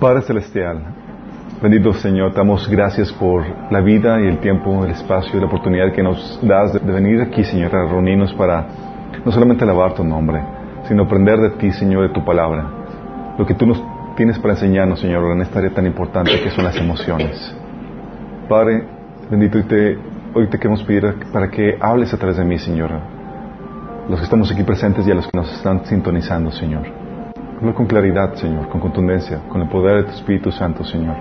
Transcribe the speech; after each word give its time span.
Padre 0.00 0.22
Celestial, 0.22 0.78
bendito 1.60 1.92
Señor, 1.92 2.32
damos 2.32 2.66
gracias 2.70 3.12
por 3.12 3.44
la 3.70 3.82
vida 3.82 4.18
y 4.18 4.28
el 4.28 4.38
tiempo, 4.38 4.82
el 4.82 4.92
espacio 4.92 5.36
y 5.36 5.40
la 5.40 5.46
oportunidad 5.46 5.92
que 5.92 6.02
nos 6.02 6.40
das 6.42 6.72
de, 6.72 6.90
venir 6.90 7.20
aquí, 7.20 7.44
Señor, 7.44 7.76
a 7.76 7.84
reunirnos 7.84 8.32
para 8.32 8.64
no 9.22 9.30
solamente 9.30 9.62
alabar 9.64 9.92
tu 9.92 10.02
nombre, 10.02 10.40
sino 10.88 11.02
aprender 11.02 11.38
de 11.38 11.50
ti, 11.50 11.70
Señor, 11.72 12.08
de 12.08 12.14
tu 12.14 12.24
palabra. 12.24 12.64
Lo 13.36 13.44
que 13.44 13.52
tú 13.52 13.66
nos 13.66 13.84
tienes 14.16 14.38
para 14.38 14.54
enseñarnos, 14.54 15.00
Señor, 15.00 15.22
en 15.32 15.42
esta 15.42 15.58
área 15.58 15.70
tan 15.70 15.84
importante 15.84 16.32
que 16.42 16.48
son 16.48 16.64
las 16.64 16.76
emociones. 16.78 17.54
Padre, 18.48 18.82
bendito, 19.30 19.58
hoy 20.32 20.48
te 20.48 20.56
queremos 20.56 20.82
pedir 20.84 21.14
para 21.30 21.50
que 21.50 21.76
hables 21.78 22.14
a 22.14 22.16
través 22.16 22.38
de 22.38 22.44
mí, 22.46 22.58
Señor. 22.58 22.90
Los 24.08 24.18
que 24.18 24.24
estamos 24.24 24.50
aquí 24.50 24.62
presentes 24.62 25.06
y 25.06 25.10
a 25.10 25.14
los 25.14 25.26
que 25.26 25.36
nos 25.36 25.52
están 25.52 25.84
sintonizando, 25.84 26.50
Señor. 26.52 26.99
Habla 27.60 27.74
con 27.74 27.84
claridad, 27.84 28.36
Señor, 28.36 28.70
con 28.70 28.80
contundencia, 28.80 29.40
con 29.50 29.60
el 29.60 29.68
poder 29.68 29.98
de 29.98 30.02
tu 30.04 30.16
Espíritu 30.16 30.50
Santo, 30.50 30.82
Señor. 30.82 31.14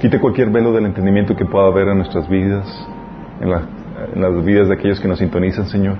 Quite 0.00 0.20
cualquier 0.20 0.48
velo 0.50 0.72
del 0.72 0.86
entendimiento 0.86 1.34
que 1.34 1.44
pueda 1.44 1.66
haber 1.66 1.88
en 1.88 1.96
nuestras 1.96 2.28
vidas, 2.28 2.64
en, 3.40 3.50
la, 3.50 3.62
en 4.14 4.22
las 4.22 4.44
vidas 4.44 4.68
de 4.68 4.74
aquellos 4.74 5.00
que 5.00 5.08
nos 5.08 5.18
sintonizan, 5.18 5.66
Señor. 5.66 5.96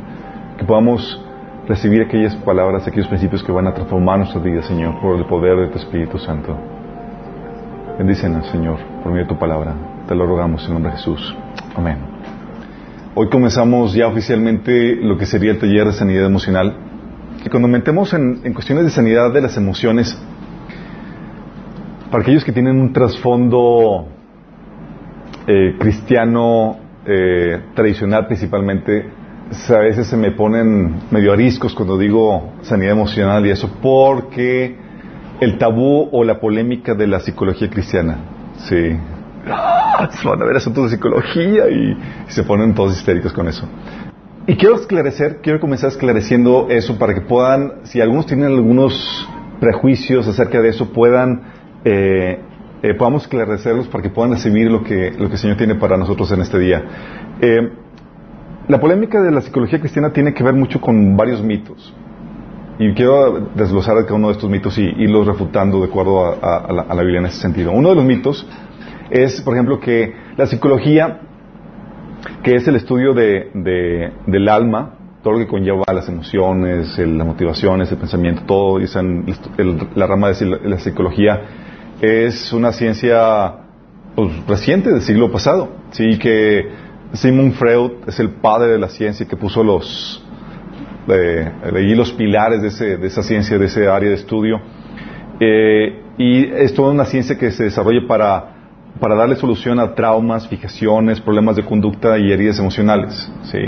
Que 0.59 0.65
podamos 0.65 1.21
recibir 1.67 2.03
aquellas 2.03 2.37
palabras, 2.37 2.87
aquellos 2.87 3.09
principios 3.09 3.43
que 3.43 3.51
van 3.51 3.67
a 3.67 3.75
transformar 3.75 4.19
nuestras 4.19 4.45
vidas, 4.45 4.65
Señor, 4.67 5.01
por 5.01 5.17
el 5.17 5.25
poder 5.25 5.57
de 5.57 5.67
tu 5.67 5.79
Espíritu 5.79 6.19
Santo. 6.19 6.57
Bendícenos, 7.99 8.47
Señor, 8.51 8.79
por 9.03 9.11
medio 9.11 9.25
de 9.25 9.29
tu 9.29 9.39
palabra. 9.41 9.75
Te 10.07 10.15
lo 10.15 10.25
rogamos 10.25 10.65
en 10.69 10.75
nombre 10.75 10.93
de 10.93 10.99
Jesús. 10.99 11.37
Amén. 11.75 11.99
Hoy 13.17 13.29
comenzamos 13.29 13.93
ya 13.93 14.07
oficialmente 14.07 14.95
lo 15.03 15.19
que 15.19 15.27
sería 15.27 15.51
el 15.51 15.59
taller 15.59 15.87
de 15.87 15.93
sanidad 15.95 16.27
emocional. 16.27 16.77
Y 17.45 17.49
cuando 17.51 17.69
metemos 17.69 18.13
en, 18.15 18.53
cuestiones 18.55 18.85
de 18.85 18.91
sanidad 18.91 19.31
de 19.33 19.43
las 19.43 19.57
emociones, 19.57 20.19
para 22.11 22.23
aquellos 22.23 22.43
que 22.43 22.53
tienen 22.53 22.81
un 22.81 22.93
trasfondo 22.93 24.09
eh, 25.47 25.77
cristiano 25.79 26.79
eh, 27.05 27.61
tradicional 27.75 28.27
principalmente, 28.27 29.07
a 29.69 29.79
veces 29.79 30.07
se 30.07 30.17
me 30.17 30.31
ponen 30.31 31.03
medio 31.11 31.35
ariscos 31.35 31.75
cuando 31.75 31.99
digo 31.99 32.55
sanidad 32.63 32.93
emocional 32.93 33.47
y 33.47 33.51
eso, 33.51 33.71
porque 33.83 34.77
el 35.41 35.59
tabú 35.59 36.09
o 36.13 36.25
la 36.25 36.41
polémica 36.41 36.95
de 36.95 37.07
la 37.07 37.21
psicología 37.21 37.69
cristiana. 37.69 38.17
Sí. 38.57 38.97
Van 40.25 40.43
a 40.43 40.45
ver 40.47 40.57
asuntos 40.57 40.85
de 40.85 40.97
psicología 40.97 41.69
y 41.69 41.97
se 42.29 42.43
ponen 42.43 42.75
todos 42.75 42.97
histéricos 42.97 43.35
con 43.35 43.49
eso. 43.49 43.69
Y 44.47 44.57
quiero 44.57 44.75
esclarecer, 44.75 45.39
quiero 45.43 45.59
comenzar 45.59 45.89
esclareciendo 45.89 46.67
eso 46.69 46.99
para 46.99 47.15
que 47.15 47.23
puedan, 47.23 47.85
si 47.85 48.03
algunos 48.03 48.27
tienen 48.27 48.47
algunos 48.49 49.27
prejuicios 49.59 50.29
acerca 50.29 50.61
de 50.61 50.69
eso, 50.69 50.93
puedan, 50.93 51.41
eh, 51.83 52.41
eh, 52.83 52.95
podamos 52.95 53.23
esclarecerlos 53.23 53.89
para 53.89 54.03
que 54.03 54.11
puedan 54.11 54.33
recibir 54.33 54.71
lo 54.71 54.85
que, 54.85 55.13
lo 55.13 55.29
que 55.29 55.35
el 55.35 55.39
Señor 55.39 55.57
tiene 55.57 55.77
para 55.77 55.97
nosotros 55.97 56.31
en 56.33 56.43
este 56.43 56.59
día. 56.59 56.85
Eh, 57.41 57.71
la 58.69 58.79
polémica 58.79 59.23
de 59.23 59.31
la 59.31 59.41
psicología 59.41 59.81
cristiana 59.81 60.13
tiene 60.13 60.35
que 60.35 60.45
ver 60.45 60.55
mucho 60.55 60.79
con 60.79 61.17
varios 61.17 61.43
mitos. 61.43 61.95
Y 62.79 62.93
quiero 62.93 63.49
desglosar 63.55 63.97
cada 64.03 64.15
uno 64.15 64.27
de 64.27 64.35
estos 64.35 64.51
mitos 64.51 64.77
y 64.77 64.83
irlos 64.83 65.27
refutando 65.27 65.81
de 65.81 65.87
acuerdo 65.87 66.23
a, 66.23 66.71
la, 66.71 66.83
a, 66.83 66.95
la, 66.95 67.03
Biblia 67.03 67.21
en 67.21 67.27
ese 67.27 67.41
sentido. 67.41 67.73
Uno 67.73 67.89
de 67.91 67.95
los 67.95 68.05
mitos 68.05 68.47
es, 69.09 69.41
por 69.41 69.55
ejemplo, 69.55 69.81
que 69.81 70.13
la 70.37 70.47
psicología, 70.47 71.21
que 72.45 72.55
es 72.57 72.69
el 72.69 72.77
estudio 72.77 73.15
de, 73.15 73.51
de, 73.55 74.13
del 74.27 74.49
alma, 74.51 74.99
todo 75.23 75.33
lo 75.33 75.39
que 75.39 75.47
conlleva 75.47 75.83
las 75.93 76.07
emociones, 76.09 76.99
las 76.99 77.27
motivaciones, 77.27 77.91
el 77.91 77.97
pensamiento, 77.97 78.43
todo, 78.47 78.79
dicen, 78.79 79.25
la 79.95 80.07
rama 80.07 80.31
de 80.31 80.47
la 80.69 80.79
psicología, 80.79 81.41
es 82.03 82.53
una 82.53 82.73
ciencia 82.73 83.55
pues, 84.15 84.47
reciente 84.47 84.91
del 84.91 85.01
siglo 85.01 85.33
pasado. 85.33 85.71
Sí, 85.93 86.19
que 86.19 86.69
Sigmund 87.15 87.55
Freud 87.55 87.93
es 88.07 88.21
el 88.21 88.29
padre 88.29 88.73
de 88.73 88.79
la 88.79 88.91
ciencia 88.91 89.27
que 89.27 89.37
puso 89.37 89.65
los, 89.65 90.23
eh, 91.09 91.51
leí 91.73 91.95
los 91.95 92.13
pilares 92.13 92.61
de, 92.61 92.69
ese, 92.69 92.99
de, 92.99 93.07
esa 93.07 93.23
ciencia, 93.23 93.59
de 93.59 93.65
ese 93.65 93.89
área 93.89 94.11
de 94.11 94.17
estudio. 94.17 94.61
Eh, 95.41 96.03
y 96.19 96.45
es 96.45 96.75
toda 96.75 96.93
una 96.93 97.07
ciencia 97.07 97.39
que 97.39 97.51
se 97.51 97.65
desarrolla 97.65 98.07
para, 98.07 98.54
para 99.01 99.15
darle 99.15 99.37
solución 99.37 99.81
a 99.81 99.95
traumas, 99.95 100.49
fijaciones, 100.49 101.21
problemas 101.21 101.57
de 101.57 101.65
conducta 101.65 102.19
y 102.19 102.33
heridas 102.33 102.59
emocionales. 102.59 103.31
¿sí? 103.45 103.59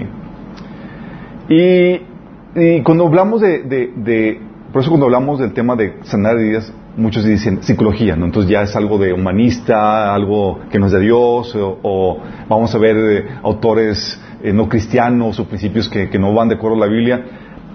Y, 1.49 2.83
cuando 2.83 3.07
hablamos 3.07 3.41
de, 3.41 4.41
por 4.73 4.81
eso 4.81 4.91
cuando 4.91 5.07
hablamos 5.07 5.39
del 5.39 5.53
tema 5.53 5.77
de 5.77 5.99
sanar 6.03 6.39
heridas, 6.39 6.73
muchos 6.97 7.25
dicen 7.25 7.63
psicología, 7.63 8.17
¿no? 8.17 8.25
Entonces 8.25 8.51
ya 8.51 8.63
es 8.63 8.75
algo 8.75 8.97
de 8.97 9.13
humanista, 9.13 10.15
algo 10.15 10.61
que 10.71 10.79
no 10.79 10.87
es 10.87 10.93
de 10.93 11.01
Dios, 11.01 11.55
o, 11.55 12.19
vamos 12.49 12.75
a 12.75 12.79
ver 12.79 12.97
eh, 12.97 13.29
autores 13.43 14.19
eh, 14.43 14.55
no 14.55 14.69
cristianos 14.69 15.39
o 15.39 15.45
principios 15.45 15.91
que, 15.91 16.09
que, 16.09 16.19
no 16.19 16.33
van 16.33 16.49
de 16.49 16.55
acuerdo 16.55 16.79
a 16.79 16.87
la 16.87 16.93
Biblia. 16.93 17.23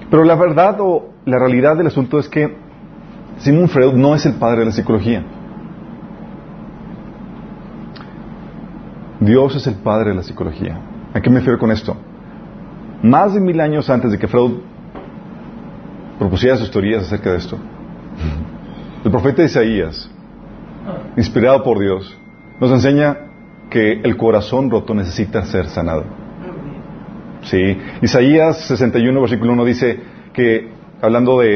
Pero 0.09 0.23
la 0.23 0.35
verdad 0.35 0.77
o 0.79 1.11
la 1.25 1.37
realidad 1.37 1.77
del 1.77 1.87
asunto 1.87 2.17
es 2.17 2.27
que 2.27 2.55
Sigmund 3.37 3.69
Freud 3.69 3.93
no 3.93 4.15
es 4.15 4.25
el 4.25 4.33
padre 4.33 4.61
de 4.61 4.65
la 4.65 4.71
psicología. 4.71 5.23
Dios 9.21 9.55
es 9.55 9.67
el 9.67 9.75
padre 9.75 10.09
de 10.09 10.15
la 10.15 10.23
psicología. 10.23 10.81
¿A 11.13 11.21
qué 11.21 11.29
me 11.29 11.37
refiero 11.37 11.59
con 11.59 11.71
esto? 11.71 11.95
Más 13.03 13.33
de 13.35 13.39
mil 13.39 13.61
años 13.61 13.89
antes 13.89 14.11
de 14.11 14.17
que 14.17 14.27
Freud 14.27 14.53
propusiera 16.17 16.57
sus 16.57 16.71
teorías 16.71 17.03
acerca 17.03 17.31
de 17.31 17.37
esto, 17.37 17.57
el 19.05 19.11
profeta 19.11 19.43
Isaías, 19.43 20.09
inspirado 21.17 21.63
por 21.63 21.79
Dios, 21.79 22.17
nos 22.59 22.71
enseña 22.71 23.17
que 23.69 24.01
el 24.03 24.17
corazón 24.17 24.69
roto 24.69 24.93
necesita 24.93 25.43
ser 25.45 25.67
sanado. 25.67 26.03
Sí. 27.43 27.77
Isaías 28.01 28.65
61, 28.65 29.21
versículo 29.21 29.53
1 29.53 29.65
dice 29.65 29.99
que, 30.33 30.69
hablando 31.01 31.39
de, 31.39 31.55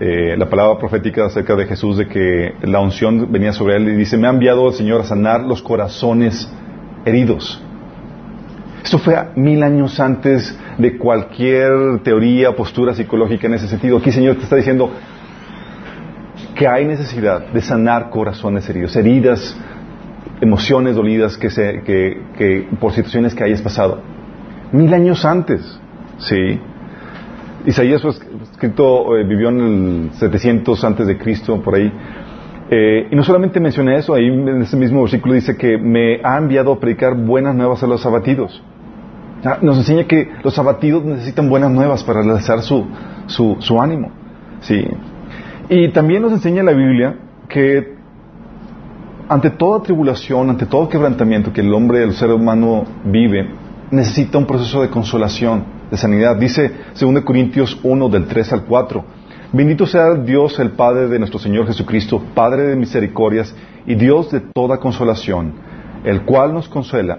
eh, 0.00 0.36
la, 0.36 0.50
palabra 0.50 0.78
profética 0.78 1.26
acerca 1.26 1.54
de 1.54 1.66
Jesús, 1.66 1.96
de 1.96 2.08
que 2.08 2.54
la 2.62 2.80
unción 2.80 3.30
venía 3.30 3.52
sobre 3.52 3.76
él, 3.76 3.88
y 3.88 3.94
dice, 3.94 4.16
me 4.16 4.26
ha 4.26 4.30
enviado 4.30 4.68
el 4.68 4.74
Señor 4.74 5.02
a 5.02 5.04
sanar 5.04 5.42
los 5.42 5.62
corazones 5.62 6.50
heridos. 7.04 7.62
Esto 8.82 8.98
fue 8.98 9.16
mil 9.36 9.62
años 9.62 9.98
antes 10.00 10.58
de 10.76 10.98
cualquier 10.98 12.00
teoría, 12.02 12.54
postura 12.54 12.94
psicológica 12.94 13.46
en 13.46 13.54
ese 13.54 13.68
sentido. 13.68 13.96
Aquí 13.96 14.10
Señor 14.10 14.36
te 14.36 14.42
está 14.42 14.56
diciendo, 14.56 14.90
que 16.54 16.68
hay 16.68 16.84
necesidad 16.84 17.46
de 17.46 17.62
sanar 17.62 18.10
corazones 18.10 18.68
heridos, 18.68 18.94
heridas, 18.96 19.56
emociones 20.40 20.94
dolidas 20.94 21.36
que, 21.38 21.50
se, 21.50 21.82
que, 21.82 22.22
que 22.36 22.68
por 22.80 22.92
situaciones 22.92 23.34
que 23.34 23.44
hayas 23.44 23.62
pasado. 23.62 24.02
Mil 24.72 24.92
años 24.92 25.24
antes, 25.24 25.80
¿sí? 26.18 26.60
Isaías 27.66 28.02
fue 28.02 28.10
escrito, 28.10 29.16
eh, 29.16 29.24
vivió 29.24 29.48
en 29.48 29.60
el 29.60 30.10
700 30.12 30.84
antes 30.84 31.06
de 31.06 31.16
Cristo, 31.16 31.60
por 31.62 31.74
ahí. 31.74 31.90
Eh, 32.70 33.08
y 33.10 33.16
no 33.16 33.22
solamente 33.22 33.60
menciona 33.60 33.96
eso, 33.96 34.14
ahí 34.14 34.26
en 34.26 34.62
ese 34.62 34.76
mismo 34.76 35.02
versículo 35.02 35.34
dice 35.34 35.56
que 35.56 35.78
me 35.78 36.20
ha 36.22 36.38
enviado 36.38 36.72
a 36.72 36.80
predicar 36.80 37.14
buenas 37.14 37.54
nuevas 37.54 37.82
a 37.82 37.86
los 37.86 38.04
abatidos. 38.04 38.62
Nos 39.60 39.76
enseña 39.76 40.04
que 40.04 40.30
los 40.42 40.58
abatidos 40.58 41.04
necesitan 41.04 41.50
buenas 41.50 41.70
nuevas 41.70 42.02
para 42.02 42.22
realizar 42.22 42.62
su, 42.62 42.86
su, 43.26 43.56
su 43.60 43.80
ánimo. 43.80 44.10
Sí. 44.60 44.82
Y 45.68 45.88
también 45.88 46.22
nos 46.22 46.32
enseña 46.32 46.62
la 46.62 46.72
Biblia 46.72 47.16
que 47.48 47.94
ante 49.28 49.50
toda 49.50 49.82
tribulación, 49.82 50.50
ante 50.50 50.66
todo 50.66 50.88
quebrantamiento 50.88 51.52
que 51.52 51.60
el 51.60 51.72
hombre, 51.72 52.02
el 52.02 52.12
ser 52.12 52.30
humano 52.30 52.84
vive, 53.04 53.48
necesita 53.90 54.38
un 54.38 54.46
proceso 54.46 54.82
de 54.82 54.88
consolación, 54.88 55.64
de 55.90 55.96
sanidad. 55.96 56.36
Dice 56.36 56.70
2 56.98 57.20
Corintios 57.22 57.78
1 57.82 58.08
del 58.08 58.26
3 58.26 58.52
al 58.52 58.64
4. 58.64 59.04
Bendito 59.52 59.86
sea 59.86 60.14
Dios 60.14 60.58
el 60.58 60.72
Padre 60.72 61.08
de 61.08 61.18
nuestro 61.18 61.38
Señor 61.38 61.66
Jesucristo, 61.66 62.20
Padre 62.34 62.64
de 62.64 62.76
misericordias 62.76 63.54
y 63.86 63.94
Dios 63.94 64.30
de 64.32 64.40
toda 64.40 64.78
consolación, 64.78 65.54
el 66.04 66.22
cual 66.22 66.52
nos 66.52 66.68
consuela 66.68 67.18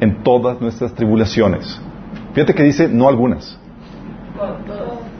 en 0.00 0.22
todas 0.22 0.60
nuestras 0.60 0.94
tribulaciones. 0.94 1.78
Fíjate 2.32 2.54
que 2.54 2.62
dice 2.62 2.88
no 2.88 3.08
algunas, 3.08 3.58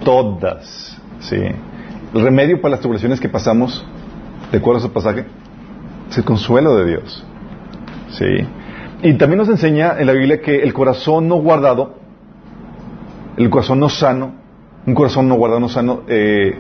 todas. 0.05 0.99
Sí. 1.21 1.37
El 2.15 2.23
remedio 2.23 2.61
para 2.61 2.73
las 2.73 2.81
tribulaciones 2.81 3.21
que 3.21 3.29
pasamos, 3.29 3.85
¿de 4.51 4.59
acuerdo 4.59 4.79
a 4.79 4.85
ese 4.85 4.93
pasaje? 4.93 5.27
Es 6.09 6.19
el 6.19 6.25
consuelo 6.25 6.75
de 6.77 6.87
Dios. 6.87 7.25
Sí. 8.13 8.27
Y 9.03 9.15
también 9.15 9.39
nos 9.39 9.49
enseña 9.49 9.97
en 9.99 10.07
la 10.07 10.13
Biblia 10.13 10.41
que 10.41 10.63
el 10.63 10.73
corazón 10.73 11.29
no 11.29 11.37
guardado, 11.37 12.00
el 13.37 13.51
corazón 13.51 13.81
no 13.81 13.89
sano, 13.89 14.33
un 14.87 14.95
corazón 14.95 15.29
no 15.29 15.37
guardado, 15.37 15.61
no 15.61 15.69
sano, 15.69 16.03
eh, 16.09 16.59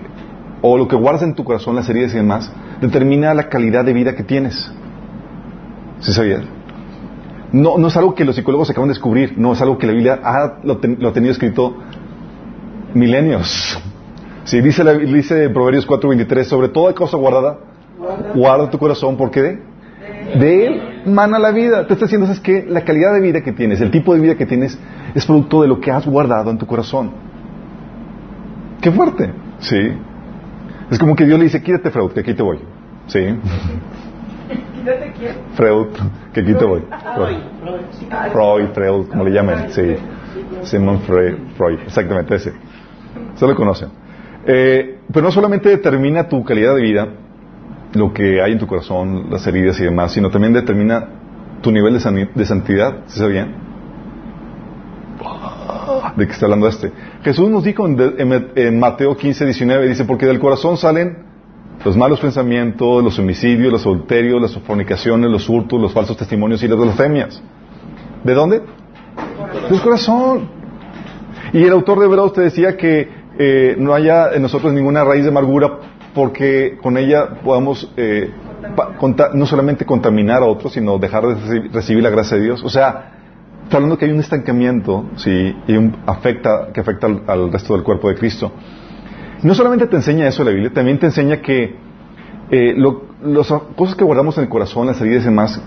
o 0.62 0.76
lo 0.76 0.88
que 0.88 0.96
guardas 0.96 1.22
en 1.22 1.34
tu 1.34 1.44
corazón, 1.44 1.76
las 1.76 1.88
heridas 1.88 2.12
y 2.12 2.16
demás, 2.16 2.52
determina 2.80 3.32
la 3.34 3.48
calidad 3.48 3.84
de 3.84 3.92
vida 3.92 4.14
que 4.14 4.22
tienes. 4.22 4.70
¿Sí 6.00 6.12
sabías? 6.12 6.42
No, 7.52 7.78
no 7.78 7.88
es 7.88 7.96
algo 7.96 8.14
que 8.14 8.24
los 8.24 8.36
psicólogos 8.36 8.70
acaban 8.70 8.88
de 8.88 8.94
descubrir, 8.94 9.34
no, 9.36 9.52
es 9.52 9.60
algo 9.60 9.78
que 9.78 9.86
la 9.86 9.92
Biblia 9.92 10.20
lo 10.62 11.08
ha 11.08 11.12
tenido 11.12 11.32
escrito 11.32 11.76
milenios. 12.94 13.78
Sí, 14.44 14.60
dice, 14.60 14.84
la, 14.84 14.94
dice 14.94 15.48
Proverbios 15.50 15.86
4:23, 15.86 16.44
sobre 16.44 16.68
toda 16.68 16.94
cosa 16.94 17.16
guardada, 17.16 17.58
Guarda 18.34 18.70
tu 18.70 18.78
corazón 18.78 19.16
porque 19.16 19.58
de 20.38 20.66
él 20.66 20.89
mana 21.12 21.38
la 21.38 21.50
vida. 21.50 21.86
Te 21.86 21.94
está 21.94 22.06
diciendo, 22.06 22.30
es 22.30 22.40
que 22.40 22.64
la 22.68 22.82
calidad 22.82 23.12
de 23.12 23.20
vida 23.20 23.42
que 23.42 23.52
tienes, 23.52 23.80
el 23.80 23.90
tipo 23.90 24.14
de 24.14 24.20
vida 24.20 24.34
que 24.36 24.46
tienes, 24.46 24.78
es 25.14 25.26
producto 25.26 25.62
de 25.62 25.68
lo 25.68 25.80
que 25.80 25.90
has 25.90 26.06
guardado 26.06 26.50
en 26.50 26.58
tu 26.58 26.66
corazón. 26.66 27.10
Qué 28.80 28.90
fuerte. 28.90 29.30
Sí. 29.58 29.92
Es 30.90 30.98
como 30.98 31.14
que 31.14 31.24
Dios 31.24 31.38
le 31.38 31.44
dice, 31.44 31.62
quítate 31.62 31.90
Freud, 31.90 32.12
que 32.12 32.20
aquí 32.20 32.34
te 32.34 32.42
voy. 32.42 32.58
Sí. 33.06 33.20
¿Quítate 34.74 35.12
quién? 35.18 35.34
Freud, 35.54 35.88
que 36.32 36.40
aquí 36.40 36.54
te 36.54 36.64
voy. 36.64 36.82
Freud, 38.32 38.68
Freud, 38.72 39.06
como 39.08 39.24
le 39.24 39.30
llamen. 39.30 39.70
Sí. 39.70 39.96
Simon 40.62 41.00
Freud, 41.00 41.34
Freud, 41.56 41.78
exactamente 41.86 42.34
ese. 42.34 42.52
Se 43.34 43.46
lo 43.46 43.54
conocen. 43.54 43.90
Eh, 44.46 45.00
pero 45.12 45.26
no 45.26 45.32
solamente 45.32 45.68
determina 45.68 46.28
tu 46.28 46.42
calidad 46.44 46.74
de 46.74 46.82
vida, 46.82 47.08
lo 47.92 48.12
que 48.12 48.40
hay 48.42 48.52
en 48.52 48.58
tu 48.58 48.66
corazón, 48.66 49.26
las 49.30 49.46
heridas 49.46 49.78
y 49.80 49.84
demás, 49.84 50.12
sino 50.12 50.30
también 50.30 50.52
determina 50.52 51.08
tu 51.60 51.70
nivel 51.70 51.94
de, 51.94 52.44
santidad, 52.46 53.04
¿se 53.06 53.18
sabe 53.18 53.32
bien? 53.32 53.54
¿De 56.16 56.26
qué 56.26 56.32
está 56.32 56.46
hablando 56.46 56.66
este? 56.68 56.92
Jesús 57.22 57.50
nos 57.50 57.64
dijo 57.64 57.86
en, 57.86 58.78
Mateo 58.78 59.16
15, 59.16 59.44
19, 59.44 59.88
dice, 59.88 60.04
porque 60.04 60.26
del 60.26 60.38
corazón 60.38 60.76
salen 60.76 61.30
los 61.84 61.96
malos 61.96 62.20
pensamientos, 62.20 63.02
los 63.02 63.18
homicidios, 63.18 63.72
los 63.72 63.84
adulterios, 63.84 64.40
las 64.40 64.56
fornicaciones, 64.58 65.30
los 65.30 65.48
hurtos, 65.48 65.80
los 65.80 65.92
falsos 65.92 66.16
testimonios 66.16 66.62
y 66.62 66.68
las 66.68 66.78
blasfemias. 66.78 67.42
¿De 68.24 68.34
dónde? 68.34 68.62
Del 69.70 69.80
corazón. 69.80 70.48
Y 71.52 71.62
el 71.64 71.72
autor 71.72 71.98
de 71.98 72.06
Hebreos 72.06 72.32
te 72.32 72.42
decía 72.42 72.76
que 72.76 73.08
eh, 73.38 73.76
no 73.78 73.94
haya 73.94 74.32
en 74.32 74.42
nosotros 74.42 74.72
ninguna 74.72 75.04
raíz 75.04 75.24
de 75.24 75.30
amargura 75.30 75.78
porque 76.14 76.78
con 76.82 76.96
ella 76.98 77.40
podamos 77.42 77.90
eh, 77.96 78.30
no 79.34 79.46
solamente 79.46 79.84
contaminar 79.84 80.42
a 80.42 80.46
otros, 80.46 80.72
sino 80.72 80.98
dejar 80.98 81.24
de 81.26 81.68
recibir 81.72 82.02
la 82.02 82.10
gracia 82.10 82.36
de 82.36 82.44
Dios. 82.44 82.62
O 82.64 82.68
sea, 82.68 83.12
está 83.64 83.76
hablando 83.76 83.96
que 83.96 84.04
hay 84.04 84.12
un 84.12 84.20
estancamiento, 84.20 85.06
sí, 85.16 85.54
y 85.66 85.76
un 85.76 85.96
afecta, 86.06 86.68
que 86.72 86.80
afecta 86.80 87.06
al, 87.06 87.52
resto 87.52 87.74
del 87.74 87.82
cuerpo 87.82 88.08
de 88.08 88.16
Cristo. 88.16 88.52
No 89.42 89.54
solamente 89.54 89.86
te 89.86 89.96
enseña 89.96 90.26
eso 90.26 90.44
la 90.44 90.50
Biblia, 90.50 90.72
también 90.72 90.98
te 90.98 91.06
enseña 91.06 91.40
que 91.40 91.76
eh, 92.50 92.74
las 93.22 93.46
cosas 93.76 93.94
que 93.94 94.04
guardamos 94.04 94.36
en 94.38 94.44
el 94.44 94.50
corazón, 94.50 94.86
las 94.86 95.00
heridas 95.00 95.22
y 95.22 95.26
demás, 95.26 95.62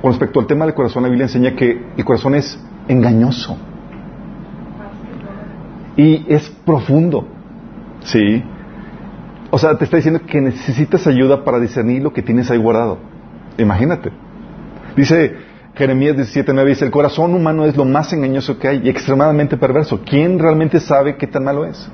con 0.00 0.12
respecto 0.12 0.40
al 0.40 0.46
tema 0.46 0.64
del 0.64 0.74
corazón, 0.74 1.02
la 1.02 1.08
Biblia 1.08 1.26
enseña 1.26 1.54
que 1.54 1.84
el 1.96 2.04
corazón 2.04 2.34
es 2.34 2.58
engañoso 2.88 3.56
y 5.96 6.24
es 6.28 6.48
profundo, 6.64 7.26
sí. 8.00 8.42
O 9.54 9.58
sea, 9.58 9.76
te 9.76 9.84
está 9.84 9.98
diciendo 9.98 10.22
que 10.26 10.40
necesitas 10.40 11.06
ayuda 11.06 11.44
para 11.44 11.60
discernir 11.60 12.02
lo 12.02 12.10
que 12.10 12.22
tienes 12.22 12.50
ahí 12.50 12.56
guardado. 12.56 12.98
Imagínate. 13.58 14.10
Dice 14.96 15.36
Jeremías 15.74 16.16
17:9 16.16 16.64
dice, 16.64 16.86
el 16.86 16.90
corazón 16.90 17.34
humano 17.34 17.66
es 17.66 17.76
lo 17.76 17.84
más 17.84 18.10
engañoso 18.14 18.58
que 18.58 18.68
hay 18.68 18.80
y 18.82 18.88
extremadamente 18.88 19.58
perverso. 19.58 20.00
¿Quién 20.06 20.38
realmente 20.38 20.80
sabe 20.80 21.16
qué 21.16 21.26
tan 21.26 21.44
malo 21.44 21.66
es? 21.66 21.86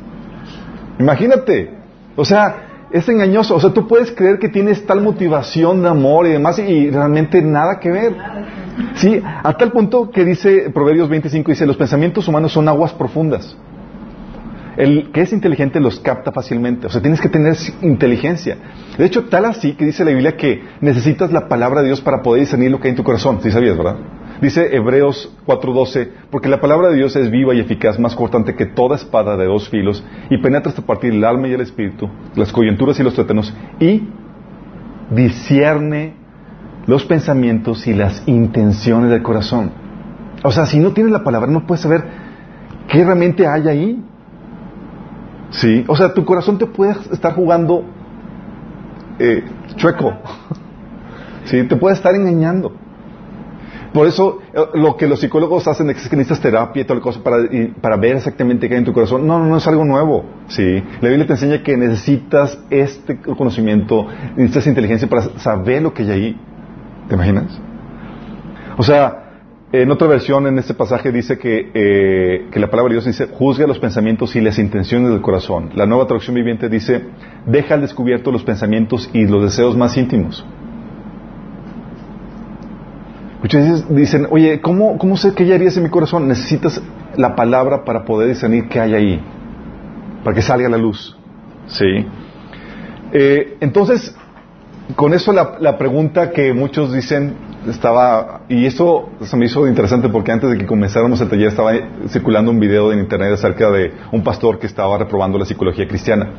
Imagínate. 1.01 1.75
O 2.15 2.25
sea, 2.25 2.87
es 2.93 3.09
engañoso. 3.09 3.57
O 3.57 3.61
sea, 3.61 3.71
tú 3.71 3.89
puedes 3.89 4.13
creer 4.13 4.39
que 4.39 4.49
tienes 4.49 4.87
tal 4.87 5.01
motivación 5.01 5.83
de 5.83 5.89
amor 5.89 6.29
y 6.29 6.31
demás 6.31 6.61
y 6.61 6.91
realmente 6.91 7.43
nada 7.43 7.81
que 7.81 7.91
ver. 7.91 8.17
Sí, 8.95 9.21
a 9.25 9.53
tal 9.55 9.73
punto 9.73 10.13
que 10.13 10.25
dice 10.25 10.71
Proverbios 10.73 11.09
25, 11.09 11.51
dice, 11.51 11.67
los 11.67 11.77
pensamientos 11.77 12.29
humanos 12.29 12.53
son 12.53 12.69
aguas 12.69 12.93
profundas 12.93 13.57
el 14.79 15.11
que 15.11 15.23
es 15.23 15.33
inteligente 15.33 15.81
los 15.81 15.99
capta 15.99 16.31
fácilmente. 16.31 16.87
O 16.87 16.91
sea, 16.91 17.03
tienes 17.03 17.21
que 17.21 17.29
tener 17.29 17.57
inteligencia. 17.83 18.57
De 18.97 19.05
hecho, 19.05 19.25
tal 19.25 19.45
así 19.45 19.73
que 19.75 19.85
dice 19.85 20.05
la 20.05 20.13
Biblia 20.13 20.37
que 20.37 20.63
necesitas 20.81 21.33
la 21.33 21.49
palabra 21.49 21.81
de 21.81 21.89
Dios 21.89 22.01
para 22.01 22.23
poder 22.23 22.43
discernir 22.43 22.71
lo 22.71 22.79
que 22.79 22.87
hay 22.87 22.91
en 22.91 22.97
tu 22.97 23.03
corazón. 23.03 23.41
¿Sí 23.43 23.51
sabías, 23.51 23.77
verdad? 23.77 23.97
Dice 24.41 24.77
Hebreos 24.77 25.35
4:12, 25.47 26.09
porque 26.31 26.49
la 26.49 26.61
palabra 26.61 26.91
de 26.91 26.97
Dios 26.97 27.17
es 27.17 27.29
viva 27.29 27.55
y 27.55 27.61
eficaz, 27.61 27.99
más 27.99 28.15
cortante 28.15 28.55
que 28.55 28.67
toda 28.67 28.95
espada 28.95 29.37
de 29.37 29.47
dos 29.47 29.69
filos, 29.69 30.05
y 30.31 30.39
penetra 30.39 30.71
hasta 30.71 30.83
partir 30.83 31.13
el 31.13 31.25
alma 31.25 31.49
y 31.49 31.55
el 31.55 31.61
espíritu, 31.61 32.09
las 32.37 32.53
coyunturas 32.53 33.01
y 33.01 33.03
los 33.03 33.15
tuétanos, 33.15 33.53
y 33.81 34.09
discierne 35.11 36.15
los 36.87 37.05
pensamientos 37.05 37.85
y 37.89 37.95
las 37.95 38.23
intenciones 38.29 39.11
del 39.11 39.23
corazón. 39.23 39.73
O 40.45 40.53
sea, 40.53 40.67
si 40.67 40.79
no 40.79 40.93
tienes 40.93 41.13
la 41.13 41.25
palabra, 41.25 41.51
no 41.51 41.67
puedes 41.67 41.83
saber 41.83 42.05
qué 42.87 43.05
realmente 43.05 43.45
hay 43.45 43.69
ahí. 43.69 44.05
Sí, 45.51 45.85
o 45.89 45.97
sea, 45.97 46.13
tu 46.13 46.25
corazón 46.25 46.59
te 46.59 46.67
puede 46.67 46.95
estar 47.11 47.35
jugando 47.35 47.85
eh, 49.19 49.45
chueco. 49.77 50.15
sí, 51.45 51.65
te 51.65 51.77
puede 51.77 51.95
estar 51.95 52.15
engañando. 52.15 52.73
Por 53.93 54.07
eso 54.07 54.41
eh, 54.53 54.61
lo 54.75 54.97
que 54.97 55.07
los 55.07 55.21
psicólogos 55.21 55.67
hacen 55.67 55.89
es 55.91 56.09
que 56.09 56.17
necesitas 56.17 56.41
terapia 56.41 56.83
y 56.83 56.85
toda 56.85 56.97
la 56.97 57.03
cosa 57.03 57.23
para, 57.23 57.39
para 57.81 57.97
ver 57.97 58.17
exactamente 58.17 58.69
qué 58.69 58.75
hay 58.75 58.81
en 58.81 58.85
tu 58.85 58.93
corazón. 58.93 59.27
No, 59.27 59.39
no, 59.39 59.47
no 59.47 59.57
es 59.57 59.67
algo 59.67 59.85
nuevo. 59.85 60.25
Sí, 60.49 60.83
la 61.01 61.09
Biblia 61.09 61.27
te 61.27 61.33
enseña 61.33 61.63
que 61.63 61.77
necesitas 61.77 62.59
este 62.69 63.19
conocimiento, 63.19 64.07
necesitas 64.37 64.67
inteligencia 64.67 65.09
para 65.09 65.23
saber 65.39 65.83
lo 65.83 65.95
que 65.95 66.03
hay 66.03 66.11
ahí. 66.11 66.41
¿Te 67.09 67.15
imaginas? 67.15 67.59
O 68.77 68.83
sea, 68.83 69.28
en 69.71 69.91
otra 69.91 70.09
versión, 70.09 70.47
en 70.47 70.59
este 70.59 70.73
pasaje, 70.73 71.13
dice 71.13 71.39
que, 71.39 71.71
eh, 71.75 72.47
que, 72.51 72.59
la 72.59 72.71
palabra 72.71 72.91
de 72.91 72.95
Dios 72.95 73.05
dice, 73.05 73.27
juzga 73.27 73.67
los 73.67 73.79
pensamientos 73.79 74.35
y 74.35 74.41
las 74.41 74.59
intenciones 74.59 75.11
del 75.11 75.21
corazón. 75.21 75.71
La 75.75 75.85
nueva 75.85 76.07
traducción 76.07 76.35
viviente 76.37 76.71
dice, 76.71 77.05
deja 77.45 77.75
al 77.75 77.83
descubierto 77.83 78.33
los 78.33 78.45
pensamientos 78.45 79.11
y 79.13 79.27
los 79.27 79.43
deseos 79.43 79.77
más 79.77 79.95
íntimos. 79.99 80.45
Muchos 83.43 83.95
dicen, 83.95 84.27
oye, 84.31 84.61
¿cómo, 84.61 84.97
¿cómo 84.97 85.19
sé 85.19 85.35
qué 85.35 85.45
hay 85.45 85.53
en 85.53 85.83
mi 85.83 85.91
corazón? 85.91 86.27
Necesitas 86.27 86.83
la 87.17 87.37
palabra 87.37 87.85
para 87.85 88.05
poder 88.05 88.29
discernir 88.29 88.69
qué 88.69 88.81
hay 88.81 88.95
ahí, 88.95 89.21
para 90.25 90.35
que 90.35 90.43
salga 90.43 90.69
la 90.71 90.79
luz. 90.79 91.15
¿Sí? 91.67 92.07
Eh, 93.13 93.59
entonces, 93.61 94.17
con 94.97 95.13
eso 95.13 95.33
la, 95.33 95.59
la 95.61 95.77
pregunta 95.77 96.31
que 96.31 96.55
muchos 96.55 96.93
dicen, 96.93 97.35
estaba, 97.67 98.43
y 98.49 98.67
esto 98.67 99.11
se 99.23 99.37
me 99.37 99.47
hizo 99.47 99.67
interesante 99.67 100.09
porque 100.09 100.33
antes 100.33 100.51
de 100.51 100.59
que 100.59 100.67
comenzáramos 100.67 101.21
el 101.21 101.29
taller 101.29 101.49
estaba 101.49 101.73
circulando 102.09 102.51
un 102.51 102.61
video 102.61 102.93
en 102.93 103.01
internet 103.01 103.33
acerca 103.33 103.71
de 103.71 103.93
un 104.13 104.23
pastor 104.23 104.59
que 104.59 104.67
estaba 104.67 104.97
reprobando 104.99 105.39
la 105.39 105.45
psicología 105.45 105.87
cristiana, 105.89 106.31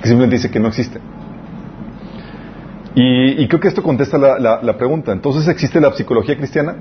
que 0.00 0.08
simplemente 0.08 0.36
dice 0.36 0.50
que 0.50 0.60
no 0.60 0.68
existe. 0.68 1.00
Y, 2.98 3.46
creo 3.48 3.60
que 3.60 3.68
esto 3.68 3.82
contesta 3.82 4.16
la, 4.16 4.62
la, 4.62 4.78
pregunta. 4.78 5.12
Entonces, 5.12 5.46
¿existe 5.48 5.78
la 5.82 5.92
psicología 5.92 6.34
cristiana? 6.34 6.76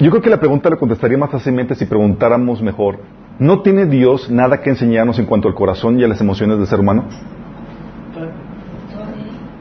Yo 0.00 0.08
creo 0.10 0.22
que 0.22 0.30
la 0.30 0.40
pregunta 0.40 0.70
la 0.70 0.76
contestaría 0.76 1.18
más 1.18 1.30
fácilmente 1.30 1.74
si 1.74 1.84
preguntáramos 1.84 2.62
mejor, 2.62 3.00
¿no 3.38 3.60
tiene 3.60 3.84
Dios 3.84 4.30
nada 4.30 4.62
que 4.62 4.70
enseñarnos 4.70 5.18
en 5.18 5.26
cuanto 5.26 5.46
al 5.46 5.54
corazón 5.54 6.00
y 6.00 6.04
a 6.04 6.08
las 6.08 6.22
emociones 6.22 6.56
del 6.56 6.66
ser 6.66 6.80
humano? 6.80 7.04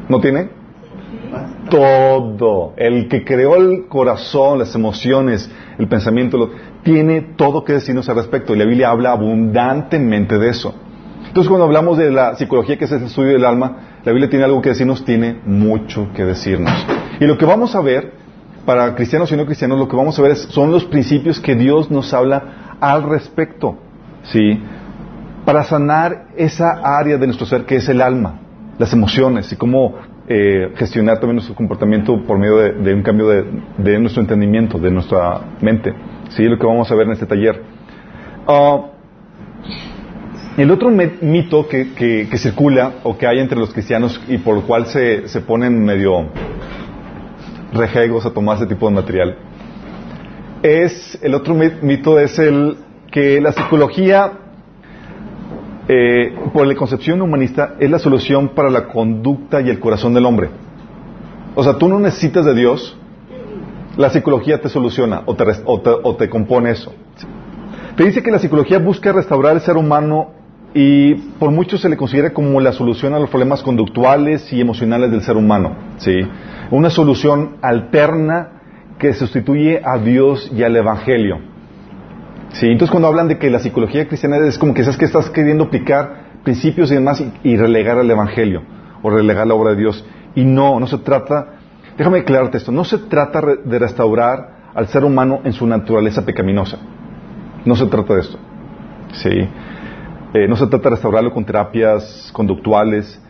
¿No 0.07 0.21
tiene? 0.21 0.49
Todo. 1.69 2.73
El 2.77 3.07
que 3.07 3.23
creó 3.23 3.55
el 3.55 3.87
corazón, 3.87 4.59
las 4.59 4.73
emociones, 4.75 5.49
el 5.77 5.87
pensamiento, 5.87 6.51
tiene 6.83 7.21
todo 7.35 7.63
que 7.63 7.73
decirnos 7.73 8.07
al 8.09 8.15
respecto. 8.15 8.53
Y 8.53 8.57
la 8.57 8.65
Biblia 8.65 8.89
habla 8.89 9.11
abundantemente 9.11 10.37
de 10.37 10.49
eso. 10.49 10.73
Entonces, 11.27 11.49
cuando 11.49 11.65
hablamos 11.65 11.97
de 11.97 12.11
la 12.11 12.35
psicología, 12.35 12.77
que 12.77 12.85
es 12.85 12.91
el 12.91 13.03
estudio 13.03 13.33
del 13.33 13.45
alma, 13.45 13.99
la 14.03 14.11
Biblia 14.11 14.29
tiene 14.29 14.45
algo 14.45 14.61
que 14.61 14.69
decirnos, 14.69 15.03
tiene 15.05 15.39
mucho 15.45 16.09
que 16.15 16.23
decirnos. 16.23 16.71
Y 17.19 17.25
lo 17.25 17.37
que 17.37 17.45
vamos 17.45 17.75
a 17.75 17.81
ver, 17.81 18.13
para 18.65 18.95
cristianos 18.95 19.31
y 19.31 19.37
no 19.37 19.45
cristianos, 19.45 19.77
lo 19.77 19.87
que 19.87 19.95
vamos 19.95 20.17
a 20.17 20.21
ver 20.21 20.35
son 20.35 20.71
los 20.71 20.85
principios 20.85 21.39
que 21.39 21.55
Dios 21.55 21.91
nos 21.91 22.13
habla 22.13 22.77
al 22.79 23.03
respecto. 23.03 23.77
¿Sí? 24.23 24.61
Para 25.45 25.63
sanar 25.63 26.27
esa 26.35 26.81
área 26.83 27.17
de 27.17 27.27
nuestro 27.27 27.45
ser 27.45 27.65
que 27.65 27.77
es 27.77 27.87
el 27.89 28.01
alma, 28.01 28.39
las 28.77 28.91
emociones 28.93 29.51
y 29.51 29.55
cómo 29.55 29.95
eh, 30.27 30.73
gestionar 30.75 31.19
también 31.19 31.35
nuestro 31.35 31.55
comportamiento 31.55 32.21
por 32.23 32.37
medio 32.37 32.57
de, 32.57 32.93
un 32.93 33.01
cambio 33.01 33.27
de, 33.27 33.99
nuestro 33.99 34.21
entendimiento, 34.21 34.77
de 34.77 34.91
nuestra 34.91 35.41
mente. 35.61 35.93
Sí, 36.29 36.43
lo 36.43 36.57
que 36.57 36.65
vamos 36.65 36.91
a 36.91 36.95
ver 36.95 37.07
en 37.07 37.13
este 37.13 37.25
taller. 37.25 37.61
Ah, 38.47 38.87
el 40.57 40.71
otro 40.71 40.89
mito 40.89 41.67
que, 41.67 42.27
circula 42.37 42.95
o 43.03 43.17
que 43.17 43.27
hay 43.27 43.39
entre 43.39 43.57
los 43.57 43.71
cristianos 43.73 44.21
y 44.27 44.37
por 44.39 44.57
el 44.57 44.63
cual 44.63 44.87
se, 44.87 45.27
se 45.27 45.41
ponen 45.41 45.83
medio 45.83 46.29
rejegos 47.73 48.25
a 48.25 48.31
tomar 48.31 48.57
ese 48.57 48.65
tipo 48.65 48.87
de 48.87 48.95
material 48.95 49.37
es 50.63 51.17
el 51.21 51.35
otro 51.35 51.53
mito 51.53 52.19
es 52.19 52.39
el 52.39 52.77
que 53.11 53.39
la 53.41 53.51
psicología 53.51 54.31
eh, 55.87 56.35
por 56.53 56.67
la 56.67 56.75
concepción 56.75 57.21
humanista, 57.21 57.75
es 57.79 57.89
la 57.89 57.99
solución 57.99 58.49
para 58.49 58.69
la 58.69 58.87
conducta 58.87 59.61
y 59.61 59.69
el 59.69 59.79
corazón 59.79 60.13
del 60.13 60.25
hombre. 60.25 60.49
O 61.55 61.63
sea, 61.63 61.77
tú 61.77 61.87
no 61.87 61.99
necesitas 61.99 62.45
de 62.45 62.53
Dios, 62.53 62.97
la 63.95 64.09
psicología 64.09 64.61
te 64.61 64.69
soluciona 64.69 65.23
o 65.25 65.35
te, 65.35 65.43
o 65.65 66.15
te, 66.15 66.29
compone 66.29 66.71
eso. 66.71 66.93
Te 67.95 68.03
dice 68.03 68.21
que 68.21 68.31
la 68.31 68.39
psicología 68.39 68.79
busca 68.79 69.11
restaurar 69.11 69.55
el 69.55 69.61
ser 69.61 69.75
humano 69.75 70.31
y 70.73 71.15
por 71.39 71.51
muchos 71.51 71.81
se 71.81 71.89
le 71.89 71.97
considera 71.97 72.31
como 72.31 72.61
la 72.61 72.73
solución 72.73 73.13
a 73.15 73.19
los 73.19 73.29
problemas 73.29 73.63
conductuales 73.63 74.51
y 74.53 74.61
emocionales 74.61 75.09
del 75.09 75.21
ser 75.21 75.35
humano. 75.35 75.75
¿sí? 75.97 76.19
Una 76.69 76.89
solución 76.89 77.55
alterna 77.61 78.49
que 78.99 79.13
sustituye 79.13 79.81
a 79.83 79.97
Dios 79.97 80.51
y 80.55 80.63
al 80.63 80.75
Evangelio. 80.75 81.39
¿Sí? 82.53 82.67
Entonces 82.67 82.91
cuando 82.91 83.07
hablan 83.07 83.27
de 83.27 83.37
que 83.37 83.49
la 83.49 83.59
psicología 83.59 84.07
cristiana 84.07 84.37
es 84.37 84.57
como 84.57 84.73
que 84.73 84.83
sabes 84.83 84.97
que 84.97 85.05
estás 85.05 85.29
queriendo 85.29 85.65
aplicar 85.65 86.27
principios 86.43 86.91
y 86.91 86.95
demás 86.95 87.23
y, 87.43 87.57
relegar 87.57 87.97
al 87.99 88.09
Evangelio 88.09 88.63
o 89.01 89.09
relegar 89.09 89.47
la 89.47 89.53
obra 89.53 89.71
de 89.71 89.77
Dios. 89.77 90.05
Y 90.35 90.45
no, 90.45 90.79
no 90.79 90.87
se 90.87 90.97
trata, 90.99 91.55
déjame 91.97 92.19
aclararte 92.19 92.57
esto, 92.57 92.71
no 92.71 92.83
se 92.83 92.99
trata 92.99 93.41
de 93.63 93.79
restaurar 93.79 94.57
al 94.73 94.87
ser 94.87 95.03
humano 95.03 95.41
en 95.43 95.53
su 95.53 95.65
naturaleza 95.67 96.23
pecaminosa. 96.23 96.77
No 97.65 97.75
se 97.75 97.85
trata 97.87 98.13
de 98.13 98.21
esto. 98.21 98.37
¿sí? 99.13 99.29
Eh, 100.33 100.47
no 100.47 100.55
se 100.55 100.67
trata 100.67 100.89
de 100.89 100.95
restaurarlo 100.95 101.31
con 101.31 101.45
terapias 101.45 102.29
conductuales, 102.33 103.21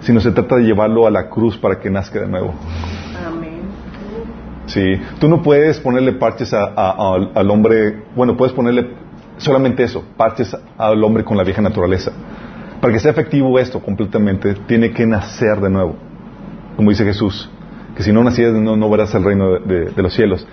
sino 0.00 0.20
se 0.20 0.32
trata 0.32 0.56
de 0.56 0.64
llevarlo 0.64 1.06
a 1.06 1.10
la 1.10 1.28
cruz 1.28 1.56
para 1.56 1.78
que 1.78 1.90
nazca 1.90 2.20
de 2.20 2.26
nuevo. 2.26 2.54
Sí, 4.72 5.00
tú 5.18 5.28
no 5.28 5.42
puedes 5.42 5.80
ponerle 5.80 6.12
parches 6.12 6.52
a- 6.54 6.64
al- 7.34 7.50
hombre, 7.50 8.02
bueno, 8.14 8.36
puedes 8.36 8.52
ponerle 8.54 8.88
solamente 9.38 9.82
eso, 9.82 10.04
parches 10.16 10.56
al 10.78 11.02
hombre 11.02 11.24
con 11.24 11.36
la 11.36 11.44
vieja 11.44 11.60
naturaleza. 11.62 12.12
Para 12.80 12.92
que 12.92 12.98
sea 13.00 13.10
efectivo 13.10 13.58
esto 13.58 13.80
completamente, 13.80 14.54
tiene 14.66 14.90
que 14.92 15.06
nacer 15.06 15.60
de 15.60 15.70
nuevo, 15.70 15.96
como 16.76 16.90
dice 16.90 17.04
Jesús, 17.04 17.50
que 17.96 18.02
si 18.02 18.12
no 18.12 18.22
nacieras 18.22 18.54
no, 18.54 18.76
no 18.76 18.88
verás 18.90 19.14
el 19.14 19.24
reino 19.24 19.58
de 19.58 20.02
los 20.02 20.14
cielos. 20.14 20.46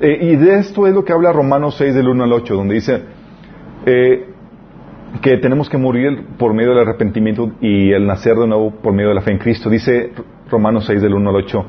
Eh, 0.00 0.18
y 0.20 0.36
de 0.36 0.58
esto 0.58 0.86
es 0.86 0.94
lo 0.94 1.04
que 1.04 1.12
habla 1.12 1.32
Romanos 1.32 1.74
6 1.78 1.94
del 1.94 2.08
1 2.08 2.24
al 2.24 2.32
8, 2.32 2.54
donde 2.54 2.74
dice 2.74 3.02
eh, 3.86 4.26
que 5.22 5.36
tenemos 5.38 5.68
que 5.68 5.78
morir 5.78 6.26
por 6.38 6.54
medio 6.54 6.70
del 6.70 6.80
arrepentimiento 6.80 7.52
y 7.60 7.92
el 7.92 8.06
nacer 8.06 8.36
de 8.36 8.46
nuevo 8.46 8.70
por 8.72 8.92
medio 8.92 9.10
de 9.10 9.14
la 9.14 9.20
fe 9.20 9.32
en 9.32 9.38
Cristo. 9.38 9.68
Dice 9.70 10.12
Romanos 10.50 10.84
6 10.86 11.00
del 11.02 11.14
1 11.14 11.30
al 11.30 11.36
8, 11.36 11.64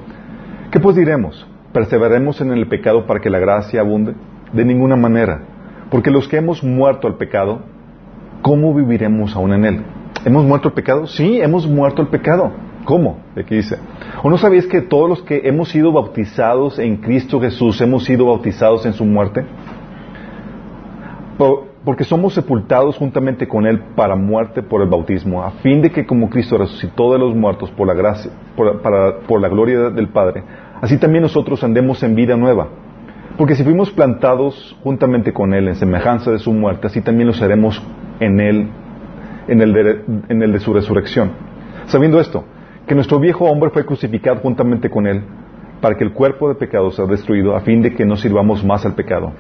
¿qué 0.71 0.79
pues 0.79 0.95
diremos? 0.95 1.45
¿Perseveremos 1.75 2.39
en 2.39 2.53
el 2.53 2.67
pecado 2.69 3.05
para 3.05 3.19
que 3.19 3.29
la 3.29 3.37
gracia 3.37 3.81
abunde? 3.81 4.13
De 4.53 4.63
ninguna 4.63 4.95
manera, 4.95 5.41
porque 5.91 6.09
los 6.09 6.25
que 6.25 6.37
hemos 6.37 6.63
muerto 6.63 7.05
al 7.05 7.15
pecado, 7.15 7.59
¿cómo 8.41 8.73
viviremos 8.73 9.35
aún 9.35 9.51
en 9.51 9.65
él? 9.65 9.81
¿Hemos 10.23 10.45
muerto 10.45 10.69
al 10.69 10.73
pecado? 10.73 11.05
Sí, 11.05 11.41
hemos 11.41 11.67
muerto 11.67 12.01
al 12.01 12.07
pecado. 12.07 12.49
¿Cómo? 12.85 13.17
Aquí 13.35 13.55
dice. 13.55 13.77
¿O 14.23 14.29
no 14.29 14.37
sabéis 14.37 14.67
que 14.67 14.79
todos 14.79 15.09
los 15.09 15.21
que 15.23 15.41
hemos 15.43 15.67
sido 15.67 15.91
bautizados 15.91 16.79
en 16.79 16.95
Cristo 16.95 17.41
Jesús 17.41 17.81
hemos 17.81 18.05
sido 18.05 18.27
bautizados 18.27 18.85
en 18.85 18.93
su 18.93 19.03
muerte? 19.03 19.43
Por- 21.37 21.75
porque 21.83 22.03
somos 22.05 22.33
sepultados 22.33 22.97
juntamente 22.97 23.47
con 23.47 23.65
Él 23.67 23.79
para 23.95 24.15
muerte 24.15 24.63
por 24.63 24.81
el 24.81 24.87
bautismo, 24.87 25.43
a 25.43 25.51
fin 25.61 25.81
de 25.81 25.91
que 25.91 26.05
como 26.05 26.29
Cristo 26.29 26.57
resucitó 26.57 27.11
de 27.11 27.19
los 27.19 27.35
muertos 27.35 27.69
por 27.71 27.85
la 27.85 27.93
gracia, 27.93 28.31
por 28.55 29.41
la 29.41 29.49
gloria 29.49 29.89
del 29.91 30.07
Padre, 30.07 30.43
así 30.85 30.97
también 30.97 31.23
nosotros 31.23 31.63
andemos 31.63 32.01
en 32.03 32.15
vida 32.15 32.37
nueva. 32.37 32.67
Porque 33.37 33.55
si 33.55 33.63
fuimos 33.63 33.91
plantados 33.91 34.77
juntamente 34.83 35.33
con 35.33 35.53
Él 35.53 35.67
en 35.67 35.75
semejanza 35.75 36.31
de 36.31 36.39
su 36.39 36.53
muerte, 36.53 36.87
así 36.87 37.01
también 37.01 37.27
lo 37.27 37.33
seremos 37.33 37.81
en 38.19 38.39
Él, 38.39 38.67
en 39.47 39.61
el 39.61 39.73
de, 39.73 40.01
en 40.29 40.43
el 40.43 40.53
de 40.53 40.59
su 40.59 40.73
resurrección. 40.73 41.31
Sabiendo 41.87 42.19
esto, 42.19 42.45
que 42.87 42.95
nuestro 42.95 43.19
viejo 43.19 43.45
hombre 43.45 43.71
fue 43.71 43.83
crucificado 43.85 44.37
juntamente 44.37 44.89
con 44.89 45.07
Él, 45.07 45.23
para 45.81 45.97
que 45.97 46.03
el 46.03 46.13
cuerpo 46.13 46.47
de 46.49 46.55
pecado 46.55 46.91
sea 46.91 47.05
destruido, 47.05 47.55
a 47.55 47.61
fin 47.61 47.81
de 47.81 47.93
que 47.93 48.05
no 48.05 48.15
sirvamos 48.15 48.63
más 48.63 48.85
al 48.85 48.93
pecado. 48.93 49.33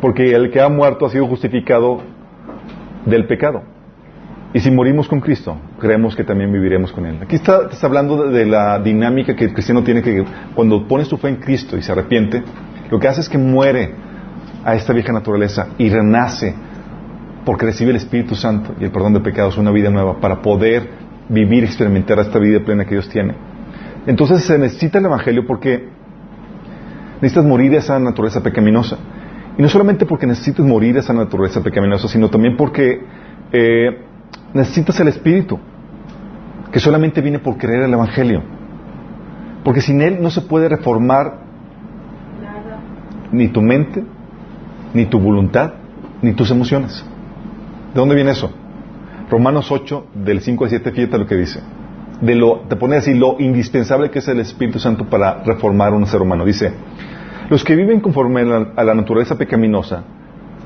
Porque 0.00 0.32
el 0.32 0.50
que 0.50 0.60
ha 0.60 0.68
muerto 0.68 1.06
ha 1.06 1.10
sido 1.10 1.26
justificado 1.26 2.00
del 3.06 3.26
pecado. 3.26 3.62
Y 4.52 4.58
si 4.58 4.70
morimos 4.70 5.06
con 5.06 5.20
Cristo, 5.20 5.56
creemos 5.78 6.16
que 6.16 6.24
también 6.24 6.52
viviremos 6.52 6.90
con 6.92 7.06
Él. 7.06 7.18
Aquí 7.22 7.36
está, 7.36 7.68
hablando 7.82 8.28
de, 8.28 8.44
la 8.46 8.80
dinámica 8.80 9.36
que 9.36 9.44
el 9.44 9.52
cristiano 9.52 9.84
tiene 9.84 10.02
que, 10.02 10.24
cuando 10.54 10.88
pone 10.88 11.04
su 11.04 11.16
fe 11.18 11.28
en 11.28 11.36
Cristo 11.36 11.76
y 11.76 11.82
se 11.82 11.92
arrepiente, 11.92 12.42
lo 12.90 12.98
que 12.98 13.06
hace 13.06 13.20
es 13.20 13.28
que 13.28 13.38
muere 13.38 13.94
a 14.64 14.74
esta 14.74 14.92
vieja 14.92 15.12
naturaleza 15.12 15.68
y 15.78 15.88
renace 15.88 16.54
porque 17.44 17.66
recibe 17.66 17.90
el 17.90 17.96
Espíritu 17.96 18.34
Santo 18.34 18.74
y 18.80 18.84
el 18.84 18.90
perdón 18.90 19.14
de 19.14 19.20
pecados, 19.20 19.56
una 19.56 19.70
vida 19.70 19.88
nueva, 19.88 20.20
para 20.20 20.42
poder 20.42 20.88
vivir 21.28 21.62
experimentar 21.62 22.18
esta 22.18 22.40
vida 22.40 22.58
plena 22.64 22.84
que 22.84 22.96
Dios 22.96 23.08
tiene. 23.08 23.34
Entonces 24.06 24.42
se 24.44 24.58
necesita 24.58 24.98
el 24.98 25.04
Evangelio 25.04 25.46
porque 25.46 25.88
necesitas 27.20 27.44
morir 27.44 27.74
a 27.74 27.78
esa 27.78 28.00
naturaleza 28.00 28.42
pecaminosa. 28.42 28.98
Y 29.56 29.62
no 29.62 29.68
solamente 29.68 30.06
porque 30.06 30.26
necesitas 30.26 30.66
morir 30.66 30.96
a 30.96 31.00
esa 31.00 31.12
naturaleza 31.12 31.62
pecaminosa, 31.62 32.08
sino 32.08 32.28
también 32.28 32.56
porque 32.56 33.00
eh, 33.52 34.09
necesitas 34.54 34.98
el 35.00 35.08
Espíritu, 35.08 35.58
que 36.72 36.80
solamente 36.80 37.20
viene 37.20 37.38
por 37.38 37.56
creer 37.56 37.82
el 37.82 37.92
Evangelio. 37.92 38.42
Porque 39.64 39.80
sin 39.80 40.00
Él 40.00 40.18
no 40.20 40.30
se 40.30 40.40
puede 40.42 40.68
reformar 40.68 41.40
Nada. 42.42 42.78
ni 43.32 43.48
tu 43.48 43.60
mente, 43.60 44.04
ni 44.94 45.06
tu 45.06 45.18
voluntad, 45.18 45.74
ni 46.22 46.32
tus 46.32 46.50
emociones. 46.50 47.04
¿De 47.92 48.00
dónde 48.00 48.14
viene 48.14 48.30
eso? 48.30 48.50
Romanos 49.30 49.70
8, 49.70 50.06
del 50.14 50.40
5 50.40 50.64
al 50.64 50.70
7, 50.70 50.92
fíjate 50.92 51.18
lo 51.18 51.26
que 51.26 51.36
dice. 51.36 51.60
De 52.20 52.34
lo, 52.34 52.60
te 52.68 52.76
pone 52.76 52.96
así, 52.96 53.14
lo 53.14 53.36
indispensable 53.38 54.10
que 54.10 54.18
es 54.18 54.28
el 54.28 54.40
Espíritu 54.40 54.78
Santo 54.78 55.06
para 55.06 55.42
reformar 55.44 55.94
un 55.94 56.06
ser 56.06 56.20
humano. 56.20 56.44
Dice, 56.44 56.72
los 57.48 57.64
que 57.64 57.76
viven 57.76 58.00
conforme 58.00 58.42
a 58.42 58.44
la, 58.44 58.68
a 58.76 58.84
la 58.84 58.94
naturaleza 58.94 59.36
pecaminosa, 59.36 60.04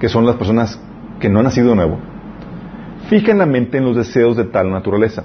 que 0.00 0.08
son 0.08 0.26
las 0.26 0.36
personas 0.36 0.80
que 1.20 1.28
no 1.28 1.38
han 1.38 1.44
nacido 1.44 1.70
de 1.70 1.76
nuevo, 1.76 1.98
fijan 3.08 3.38
la 3.38 3.46
mente 3.46 3.78
en 3.78 3.84
los 3.84 3.96
deseos 3.96 4.36
de 4.36 4.44
tal 4.44 4.70
naturaleza. 4.70 5.24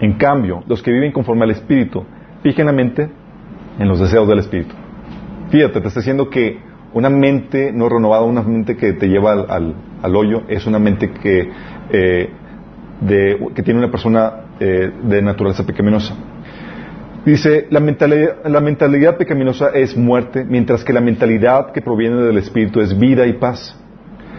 En 0.00 0.14
cambio, 0.14 0.62
los 0.66 0.82
que 0.82 0.92
viven 0.92 1.12
conforme 1.12 1.44
al 1.44 1.50
Espíritu, 1.50 2.04
fijan 2.42 2.66
la 2.66 2.72
mente 2.72 3.08
en 3.78 3.88
los 3.88 4.00
deseos 4.00 4.28
del 4.28 4.38
Espíritu. 4.40 4.74
Fíjate, 5.50 5.80
te 5.80 5.88
está 5.88 6.00
diciendo 6.00 6.28
que 6.28 6.58
una 6.92 7.08
mente 7.10 7.72
no 7.72 7.88
renovada, 7.88 8.22
una 8.24 8.42
mente 8.42 8.76
que 8.76 8.92
te 8.94 9.06
lleva 9.08 9.32
al, 9.32 9.74
al- 10.02 10.16
hoyo, 10.16 10.42
es 10.48 10.66
una 10.66 10.78
mente 10.78 11.10
que, 11.10 11.50
eh, 11.90 12.30
de- 13.00 13.38
que 13.54 13.62
tiene 13.62 13.80
una 13.80 13.90
persona 13.90 14.32
eh, 14.60 14.90
de 15.02 15.20
naturaleza 15.22 15.64
pecaminosa. 15.66 16.14
Dice, 17.24 17.66
la 17.70 17.80
mentalidad, 17.80 18.44
la 18.46 18.60
mentalidad 18.60 19.16
pecaminosa 19.16 19.70
es 19.74 19.96
muerte, 19.96 20.44
mientras 20.48 20.84
que 20.84 20.92
la 20.92 21.00
mentalidad 21.00 21.72
que 21.72 21.82
proviene 21.82 22.16
del 22.22 22.38
Espíritu 22.38 22.80
es 22.80 22.96
vida 22.98 23.26
y 23.26 23.34
paz. 23.34 23.76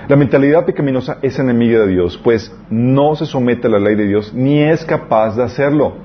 La 0.08 0.16
mentalidad 0.16 0.66
pecaminosa 0.66 1.18
es 1.22 1.38
enemiga 1.38 1.82
de 1.82 1.88
Dios, 1.90 2.18
pues 2.24 2.56
no 2.70 3.16
se 3.16 3.26
somete 3.26 3.68
a 3.68 3.72
la 3.72 3.80
ley 3.80 3.96
de 3.96 4.08
Dios 4.08 4.34
ni 4.34 4.64
es 4.64 4.86
capaz 4.86 5.36
de 5.36 5.44
hacerlo. 5.44 5.96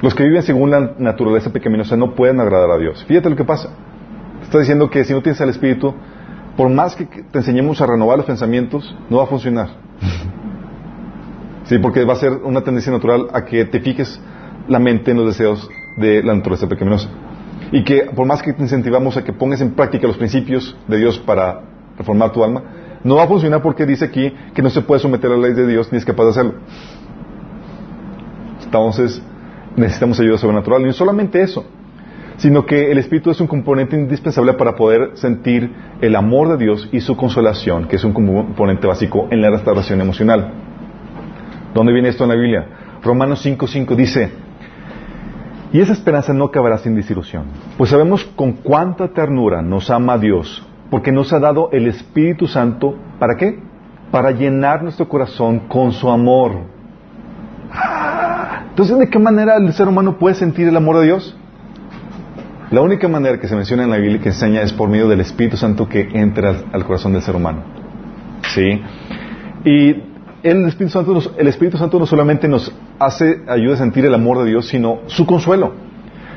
Los 0.00 0.14
que 0.14 0.24
viven 0.24 0.42
según 0.42 0.70
la 0.70 0.94
naturaleza 0.98 1.52
pecaminosa 1.52 1.96
no 1.98 2.14
pueden 2.14 2.40
agradar 2.40 2.70
a 2.70 2.78
Dios. 2.78 3.04
Fíjate 3.04 3.28
lo 3.28 3.36
que 3.36 3.44
pasa. 3.44 3.68
Está 4.42 4.58
diciendo 4.58 4.88
que 4.88 5.04
si 5.04 5.12
no 5.12 5.20
tienes 5.20 5.38
el 5.42 5.50
Espíritu, 5.50 5.94
por 6.56 6.70
más 6.70 6.96
que 6.96 7.04
te 7.04 7.38
enseñemos 7.38 7.78
a 7.82 7.86
renovar 7.86 8.16
los 8.16 8.26
pensamientos, 8.26 8.96
no 9.10 9.18
va 9.18 9.24
a 9.24 9.26
funcionar. 9.26 9.68
Sí, 11.64 11.78
porque 11.78 12.04
va 12.04 12.14
a 12.14 12.16
ser 12.16 12.32
una 12.32 12.62
tendencia 12.62 12.90
natural 12.90 13.28
a 13.34 13.44
que 13.44 13.66
te 13.66 13.80
fijes 13.80 14.18
la 14.66 14.78
mente 14.78 15.10
en 15.10 15.18
los 15.18 15.26
deseos 15.26 15.68
de 15.98 16.22
la 16.22 16.34
naturaleza 16.34 16.66
pecaminosa. 16.66 17.10
Y 17.70 17.84
que 17.84 18.06
por 18.16 18.26
más 18.26 18.40
que 18.40 18.54
te 18.54 18.62
incentivamos 18.62 19.18
a 19.18 19.24
que 19.24 19.34
pongas 19.34 19.60
en 19.60 19.72
práctica 19.72 20.06
los 20.06 20.16
principios 20.16 20.74
de 20.88 20.96
Dios 20.96 21.18
para 21.18 21.69
reformar 22.00 22.32
tu 22.32 22.42
alma, 22.42 22.62
no 23.04 23.16
va 23.16 23.24
a 23.24 23.26
funcionar 23.28 23.62
porque 23.62 23.86
dice 23.86 24.04
aquí 24.06 24.32
que 24.54 24.62
no 24.62 24.70
se 24.70 24.82
puede 24.82 25.00
someter 25.00 25.30
a 25.30 25.36
la 25.36 25.48
ley 25.48 25.54
de 25.54 25.66
Dios 25.66 25.90
ni 25.92 25.98
es 25.98 26.04
capaz 26.04 26.24
de 26.24 26.30
hacerlo. 26.30 26.54
Entonces, 28.64 29.22
necesitamos 29.76 30.20
ayuda 30.20 30.38
sobrenatural. 30.38 30.82
Y 30.82 30.86
no 30.86 30.92
solamente 30.92 31.42
eso, 31.42 31.64
sino 32.36 32.64
que 32.64 32.90
el 32.90 32.98
Espíritu 32.98 33.30
es 33.30 33.40
un 33.40 33.46
componente 33.46 33.96
indispensable 33.96 34.54
para 34.54 34.76
poder 34.76 35.10
sentir 35.14 35.70
el 36.00 36.16
amor 36.16 36.48
de 36.48 36.64
Dios 36.64 36.88
y 36.92 37.00
su 37.00 37.16
consolación, 37.16 37.86
que 37.86 37.96
es 37.96 38.04
un 38.04 38.12
componente 38.12 38.86
básico 38.86 39.28
en 39.30 39.42
la 39.42 39.50
restauración 39.50 40.00
emocional. 40.00 40.52
¿Dónde 41.74 41.92
viene 41.92 42.08
esto 42.08 42.24
en 42.24 42.30
la 42.30 42.36
Biblia? 42.36 42.66
Romanos 43.02 43.44
5.5 43.44 43.94
dice, 43.94 44.30
y 45.72 45.80
esa 45.80 45.92
esperanza 45.92 46.32
no 46.32 46.46
acabará 46.46 46.78
sin 46.78 46.94
desilusión, 46.94 47.44
pues 47.76 47.90
sabemos 47.90 48.24
con 48.24 48.52
cuánta 48.52 49.08
ternura 49.08 49.62
nos 49.62 49.90
ama 49.90 50.18
Dios, 50.18 50.66
porque 50.90 51.12
nos 51.12 51.32
ha 51.32 51.38
dado 51.38 51.70
el 51.72 51.86
Espíritu 51.86 52.46
Santo, 52.46 52.96
¿para 53.18 53.36
qué? 53.36 53.58
Para 54.10 54.32
llenar 54.32 54.82
nuestro 54.82 55.08
corazón 55.08 55.60
con 55.68 55.92
su 55.92 56.10
amor. 56.10 56.62
Ah, 57.72 58.64
Entonces, 58.70 58.98
¿de 58.98 59.08
qué 59.08 59.18
manera 59.18 59.56
el 59.56 59.72
ser 59.72 59.86
humano 59.86 60.18
puede 60.18 60.34
sentir 60.34 60.66
el 60.66 60.76
amor 60.76 60.98
de 60.98 61.04
Dios? 61.04 61.36
La 62.70 62.82
única 62.82 63.08
manera 63.08 63.38
que 63.38 63.48
se 63.48 63.56
menciona 63.56 63.84
en 63.84 63.90
la 63.90 63.96
Biblia 63.96 64.20
que 64.20 64.28
enseña 64.28 64.62
es 64.62 64.72
por 64.72 64.88
medio 64.88 65.08
del 65.08 65.20
Espíritu 65.20 65.56
Santo 65.56 65.88
que 65.88 66.08
entra 66.12 66.54
al, 66.72 66.84
corazón 66.84 67.12
del 67.12 67.22
ser 67.22 67.36
humano. 67.36 67.62
¿Sí? 68.54 68.80
Y 69.64 69.90
el 70.42 70.66
Espíritu, 70.66 70.92
Santo 70.92 71.20
el 71.36 71.48
Espíritu 71.48 71.78
Santo 71.78 71.98
no 71.98 72.06
solamente 72.06 72.48
nos 72.48 72.72
hace, 72.98 73.42
ayuda 73.48 73.74
a 73.74 73.78
sentir 73.78 74.04
el 74.04 74.14
amor 74.14 74.38
de 74.38 74.50
Dios, 74.50 74.68
sino 74.68 75.00
su 75.06 75.26
consuelo. 75.26 75.72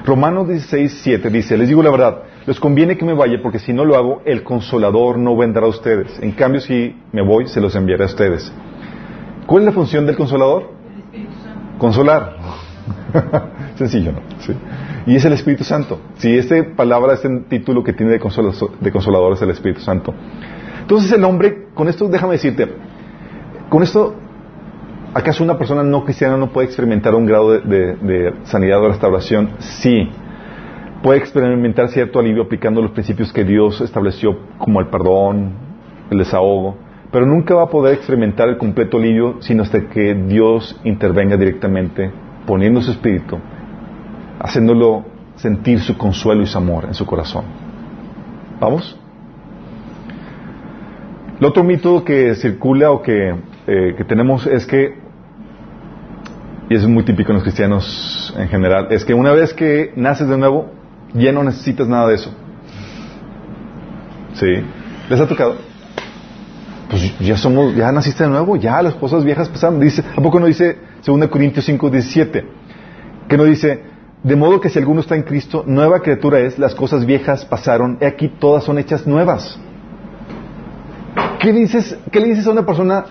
Romanos 0.06 0.48
16, 0.48 1.02
7 1.04 1.30
dice, 1.30 1.58
les 1.58 1.68
digo 1.68 1.82
la 1.82 1.92
verdad, 1.92 2.18
les 2.46 2.60
conviene 2.60 2.98
que 2.98 3.06
me 3.06 3.14
vaya 3.14 3.40
porque 3.42 3.60
si 3.60 3.72
no 3.74 3.86
lo 3.86 3.96
hago, 3.96 4.22
el 4.26 4.44
consolador 4.44 5.18
no 5.18 5.36
vendrá 5.38 5.66
a 5.66 5.70
ustedes. 5.70 6.20
En 6.22 6.32
cambio, 6.32 6.60
si 6.60 6.96
me 7.12 7.22
voy, 7.22 7.48
se 7.48 7.62
los 7.62 7.76
enviaré 7.76 8.04
a 8.04 8.08
ustedes. 8.08 8.52
¿Cuál 9.46 9.64
es 9.64 9.68
la 9.68 9.72
función 9.72 10.06
del 10.06 10.16
consolador? 10.16 10.72
Consolar. 11.78 12.38
Sencillo, 13.76 14.12
¿no? 14.12 14.20
Sí. 14.40 14.54
Y 15.06 15.16
es 15.16 15.26
el 15.26 15.34
Espíritu 15.34 15.64
Santo. 15.64 16.00
Si 16.18 16.38
esta 16.38 16.56
palabra, 16.76 17.14
este 17.14 17.30
título 17.50 17.84
que 17.84 17.94
tiene 17.94 18.14
de, 18.14 18.20
de 18.20 18.92
consolador 18.92 19.34
es 19.34 19.42
el 19.42 19.50
Espíritu 19.50 19.82
Santo. 19.82 20.14
Entonces 20.82 21.12
el 21.14 21.24
hombre, 21.24 21.68
con 21.74 21.88
esto 21.88 22.08
déjame 22.10 22.34
decirte, 22.34 22.68
con 23.70 23.84
esto, 23.84 24.16
¿acaso 25.14 25.44
una 25.44 25.58
persona 25.58 25.82
no 25.82 26.04
cristiana 26.04 26.36
no 26.36 26.52
puede 26.52 26.68
experimentar 26.68 27.16
un 27.16 27.26
grado 27.26 27.52
de, 27.52 27.96
de 27.96 28.34
sanidad 28.44 28.82
o 28.84 28.90
restauración? 28.90 29.52
Sí. 29.60 30.10
Puede 31.04 31.20
experimentar 31.20 31.90
cierto 31.90 32.20
alivio 32.20 32.44
aplicando 32.44 32.82
los 32.82 32.92
principios 32.92 33.34
que 33.34 33.44
Dios 33.44 33.82
estableció 33.82 34.40
como 34.58 34.80
el 34.80 34.88
perdón, 34.88 35.52
el 36.10 36.18
desahogo, 36.18 36.78
pero 37.12 37.26
nunca 37.26 37.54
va 37.56 37.64
a 37.64 37.70
poder 37.70 37.96
experimentar 37.96 38.48
el 38.48 38.58
completo 38.58 38.98
alivio 38.98 39.36
sino 39.42 39.64
hasta 39.64 39.90
que 39.90 40.16
Dios 40.16 40.80
intervenga 40.86 41.36
directamente, 41.36 42.10
poniendo 42.48 42.82
su 42.82 42.92
espíritu, 42.92 43.38
haciéndolo 44.40 45.04
sentir 45.36 45.82
su 45.82 45.98
consuelo 45.98 46.42
y 46.42 46.46
su 46.46 46.58
amor 46.58 46.86
en 46.86 46.94
su 46.94 47.06
corazón. 47.06 47.44
¿Vamos? 48.62 48.98
El 51.38 51.46
otro 51.46 51.66
mito 51.66 52.06
que 52.06 52.34
circula 52.36 52.92
o 52.92 53.02
que, 53.02 53.36
eh, 53.68 53.94
que 53.98 54.06
tenemos 54.06 54.48
es 54.48 54.66
que, 54.66 54.96
y 56.70 56.76
es 56.76 56.88
muy 56.88 57.04
típico 57.04 57.32
en 57.32 57.36
los 57.36 57.44
cristianos 57.44 58.34
en 58.40 58.48
general, 58.48 58.88
es 58.92 59.04
que 59.04 59.14
una 59.14 59.34
vez 59.34 59.54
que 59.54 59.92
naces 59.98 60.30
de 60.30 60.38
nuevo, 60.38 60.72
ya 61.14 61.32
no 61.32 61.44
necesitas 61.44 61.88
nada 61.88 62.08
de 62.08 62.16
eso. 62.16 62.34
¿Sí? 64.34 64.48
¿Les 65.10 65.20
ha 65.20 65.28
tocado? 65.28 65.56
Pues 66.90 67.20
ya 67.20 67.38
somos, 67.38 67.76
ya 67.76 67.92
naciste 67.92 68.24
de 68.24 68.30
nuevo, 68.30 68.56
ya 68.56 68.82
las 68.82 68.96
cosas 68.96 69.24
viejas 69.24 69.50
pasaron. 69.50 69.80
Dice, 69.80 70.04
¿a 70.16 70.22
poco 70.22 70.40
no 70.40 70.46
dice 70.46 70.78
2 71.06 71.28
Corintios 71.28 71.66
5, 71.66 71.90
17? 71.90 72.46
Que 73.28 73.38
no 73.38 73.44
dice, 73.46 73.84
de 74.24 74.36
modo 74.36 74.62
que 74.62 74.70
si 74.70 74.80
alguno 74.80 75.02
está 75.02 75.16
en 75.16 75.24
Cristo, 75.24 75.64
nueva 75.66 76.02
criatura 76.02 76.40
es, 76.40 76.58
las 76.60 76.76
cosas 76.76 77.06
viejas 77.06 77.46
pasaron, 77.46 77.98
y 78.02 78.06
aquí 78.06 78.28
todas 78.28 78.64
son 78.64 78.78
hechas 78.78 79.06
nuevas. 79.08 79.60
¿Qué, 81.40 81.52
dices, 81.52 81.98
¿Qué 82.12 82.20
le 82.20 82.28
dices 82.28 82.48
a 82.48 82.52
una 82.52 82.66
persona 82.66 83.06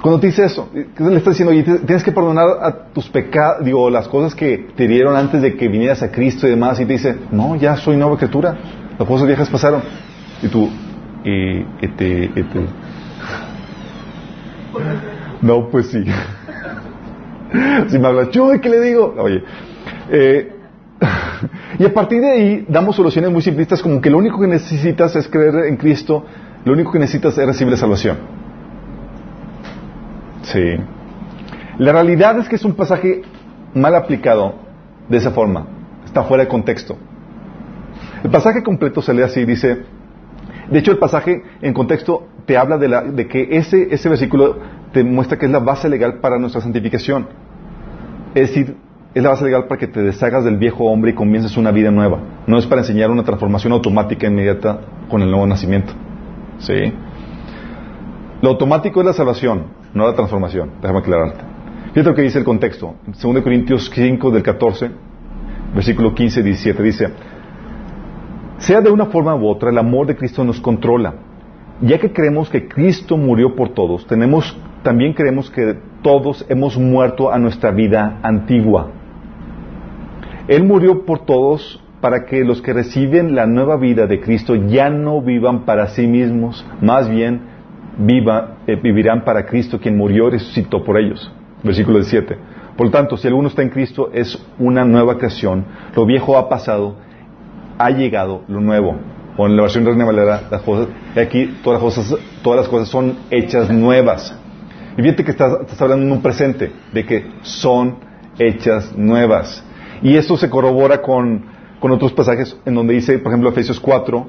cuando 0.00 0.20
te 0.20 0.28
dice 0.28 0.44
eso? 0.44 0.68
¿Qué 0.72 1.02
le 1.02 1.16
estás 1.16 1.36
diciendo? 1.36 1.50
Oye, 1.50 1.62
tienes 1.62 2.04
que 2.04 2.12
perdonar 2.12 2.46
a 2.62 2.84
tus 2.92 3.08
pecados, 3.08 3.64
digo, 3.64 3.90
las 3.90 4.06
cosas 4.06 4.34
que 4.34 4.68
te 4.76 4.86
dieron 4.86 5.16
antes 5.16 5.42
de 5.42 5.56
que 5.56 5.66
vinieras 5.68 6.02
a 6.02 6.10
Cristo 6.10 6.46
y 6.46 6.50
demás, 6.50 6.78
y 6.78 6.84
te 6.84 6.92
dice, 6.92 7.16
no, 7.32 7.56
ya 7.56 7.76
soy 7.76 7.96
nueva 7.96 8.16
criatura, 8.16 8.56
las 8.96 9.08
cosas 9.08 9.26
viejas 9.26 9.50
pasaron. 9.50 9.82
Y 10.40 10.48
tú, 10.48 10.68
y, 11.24 11.64
este, 11.82 12.24
este. 12.26 12.60
No, 15.42 15.68
pues 15.68 15.88
sí. 15.88 16.04
si 17.88 17.98
me 17.98 18.06
hablas, 18.06 18.30
yo, 18.30 18.50
¿qué 18.60 18.68
le 18.68 18.80
digo? 18.80 19.14
Oye, 19.18 19.42
eh, 20.10 20.52
y 21.78 21.84
a 21.84 21.92
partir 21.92 22.20
de 22.20 22.30
ahí 22.30 22.66
damos 22.68 22.94
soluciones 22.94 23.32
muy 23.32 23.42
simplistas 23.42 23.82
como 23.82 24.00
que 24.00 24.10
lo 24.10 24.18
único 24.18 24.40
que 24.40 24.46
necesitas 24.46 25.16
es 25.16 25.26
creer 25.26 25.66
en 25.66 25.76
Cristo, 25.76 26.24
lo 26.64 26.72
único 26.72 26.92
que 26.92 27.00
necesitas 27.00 27.36
es 27.36 27.46
recibir 27.46 27.72
la 27.72 27.78
salvación. 27.78 28.47
Sí. 30.52 30.76
La 31.78 31.92
realidad 31.92 32.38
es 32.38 32.48
que 32.48 32.56
es 32.56 32.64
un 32.64 32.74
pasaje 32.74 33.22
mal 33.74 33.94
aplicado 33.94 34.54
de 35.08 35.16
esa 35.18 35.30
forma. 35.30 35.66
Está 36.04 36.24
fuera 36.24 36.44
de 36.44 36.48
contexto. 36.48 36.96
El 38.24 38.30
pasaje 38.30 38.62
completo 38.62 39.02
se 39.02 39.14
lee 39.14 39.22
así, 39.22 39.44
dice, 39.44 39.84
de 40.70 40.78
hecho 40.78 40.90
el 40.90 40.98
pasaje 40.98 41.42
en 41.60 41.72
contexto 41.72 42.26
te 42.46 42.56
habla 42.56 42.78
de, 42.78 42.88
la, 42.88 43.02
de 43.02 43.28
que 43.28 43.48
ese, 43.50 43.88
ese 43.90 44.08
versículo 44.08 44.58
te 44.92 45.04
muestra 45.04 45.38
que 45.38 45.46
es 45.46 45.52
la 45.52 45.60
base 45.60 45.88
legal 45.88 46.18
para 46.20 46.38
nuestra 46.38 46.60
santificación. 46.60 47.28
Es 48.34 48.48
decir, 48.48 48.76
es 49.14 49.22
la 49.22 49.30
base 49.30 49.44
legal 49.44 49.66
para 49.66 49.78
que 49.78 49.86
te 49.86 50.02
deshagas 50.02 50.44
del 50.44 50.56
viejo 50.56 50.84
hombre 50.84 51.10
y 51.10 51.14
comiences 51.14 51.56
una 51.56 51.70
vida 51.70 51.90
nueva. 51.90 52.20
No 52.46 52.58
es 52.58 52.66
para 52.66 52.80
enseñar 52.80 53.10
una 53.10 53.24
transformación 53.24 53.72
automática 53.72 54.26
inmediata 54.26 54.80
con 55.10 55.22
el 55.22 55.30
nuevo 55.30 55.46
nacimiento. 55.46 55.92
¿Sí? 56.58 56.92
Lo 58.40 58.50
automático 58.50 59.00
es 59.00 59.06
la 59.06 59.12
salvación, 59.12 59.77
no 59.94 60.06
la 60.06 60.14
transformación. 60.14 60.72
Déjame 60.80 61.00
aclararte. 61.00 61.40
Fíjate 61.92 62.10
lo 62.10 62.14
que 62.14 62.22
dice 62.22 62.38
el 62.38 62.44
contexto. 62.44 62.94
2 63.06 63.42
Corintios 63.42 63.90
5 63.94 64.30
del 64.30 64.42
14, 64.42 64.90
versículo 65.74 66.14
15 66.14 66.40
y 66.40 66.42
17 66.42 66.82
dice, 66.82 67.08
sea 68.58 68.80
de 68.80 68.90
una 68.90 69.06
forma 69.06 69.34
u 69.34 69.46
otra, 69.46 69.70
el 69.70 69.78
amor 69.78 70.06
de 70.06 70.16
Cristo 70.16 70.44
nos 70.44 70.60
controla. 70.60 71.14
Ya 71.80 71.98
que 71.98 72.12
creemos 72.12 72.50
que 72.50 72.66
Cristo 72.66 73.16
murió 73.16 73.54
por 73.54 73.70
todos, 73.70 74.06
tenemos, 74.06 74.56
también 74.82 75.12
creemos 75.12 75.50
que 75.50 75.78
todos 76.02 76.44
hemos 76.48 76.76
muerto 76.76 77.32
a 77.32 77.38
nuestra 77.38 77.70
vida 77.70 78.18
antigua. 78.22 78.90
Él 80.48 80.64
murió 80.64 81.04
por 81.04 81.24
todos 81.24 81.82
para 82.00 82.24
que 82.26 82.44
los 82.44 82.62
que 82.62 82.72
reciben 82.72 83.34
la 83.34 83.46
nueva 83.46 83.76
vida 83.76 84.06
de 84.06 84.20
Cristo 84.20 84.54
ya 84.54 84.90
no 84.90 85.20
vivan 85.20 85.64
para 85.64 85.88
sí 85.88 86.06
mismos, 86.06 86.66
más 86.80 87.08
bien 87.08 87.57
viva, 87.98 88.58
eh, 88.66 88.76
vivirán 88.76 89.24
para 89.24 89.44
Cristo 89.44 89.78
quien 89.78 89.96
murió 89.96 90.28
y 90.28 90.32
resucitó 90.32 90.82
por 90.82 90.98
ellos. 90.98 91.30
Versículo 91.62 91.98
17. 91.98 92.36
Por 92.76 92.86
lo 92.86 92.92
tanto, 92.92 93.16
si 93.16 93.26
alguno 93.26 93.48
está 93.48 93.62
en 93.62 93.70
Cristo 93.70 94.10
es 94.12 94.40
una 94.58 94.84
nueva 94.84 95.18
creación, 95.18 95.64
lo 95.96 96.06
viejo 96.06 96.38
ha 96.38 96.48
pasado, 96.48 96.96
ha 97.76 97.90
llegado 97.90 98.44
lo 98.46 98.60
nuevo. 98.60 98.96
O 99.36 99.46
en 99.46 99.56
la 99.56 99.62
versión 99.62 99.84
Reina 99.84 100.04
Valera, 100.04 100.42
las 100.50 100.62
cosas, 100.62 100.88
y 101.14 101.18
aquí 101.18 101.58
todas 101.62 101.82
las 101.82 101.94
cosas, 101.94 102.18
todas 102.42 102.60
las 102.60 102.68
cosas 102.68 102.88
son 102.88 103.16
hechas 103.30 103.70
nuevas. 103.70 104.36
Y 104.96 105.02
fíjate 105.02 105.24
que 105.24 105.30
estás, 105.30 105.60
estás 105.60 105.80
hablando 105.82 106.06
en 106.06 106.12
un 106.12 106.22
presente, 106.22 106.72
de 106.92 107.04
que 107.04 107.26
son 107.42 107.96
hechas 108.38 108.96
nuevas. 108.96 109.64
Y 110.02 110.16
esto 110.16 110.36
se 110.36 110.48
corrobora 110.48 111.02
con, 111.02 111.46
con 111.80 111.90
otros 111.90 112.12
pasajes 112.12 112.56
en 112.64 112.74
donde 112.74 112.94
dice, 112.94 113.18
por 113.18 113.32
ejemplo, 113.32 113.50
Efesios 113.50 113.80
4, 113.80 114.26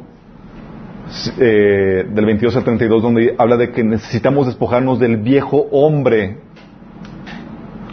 eh, 1.39 2.05
del 2.09 2.25
22 2.25 2.55
al 2.55 2.63
32, 2.63 3.01
donde 3.01 3.35
habla 3.37 3.57
de 3.57 3.71
que 3.71 3.83
necesitamos 3.83 4.45
despojarnos 4.45 4.99
del 4.99 5.17
viejo 5.17 5.67
hombre 5.71 6.37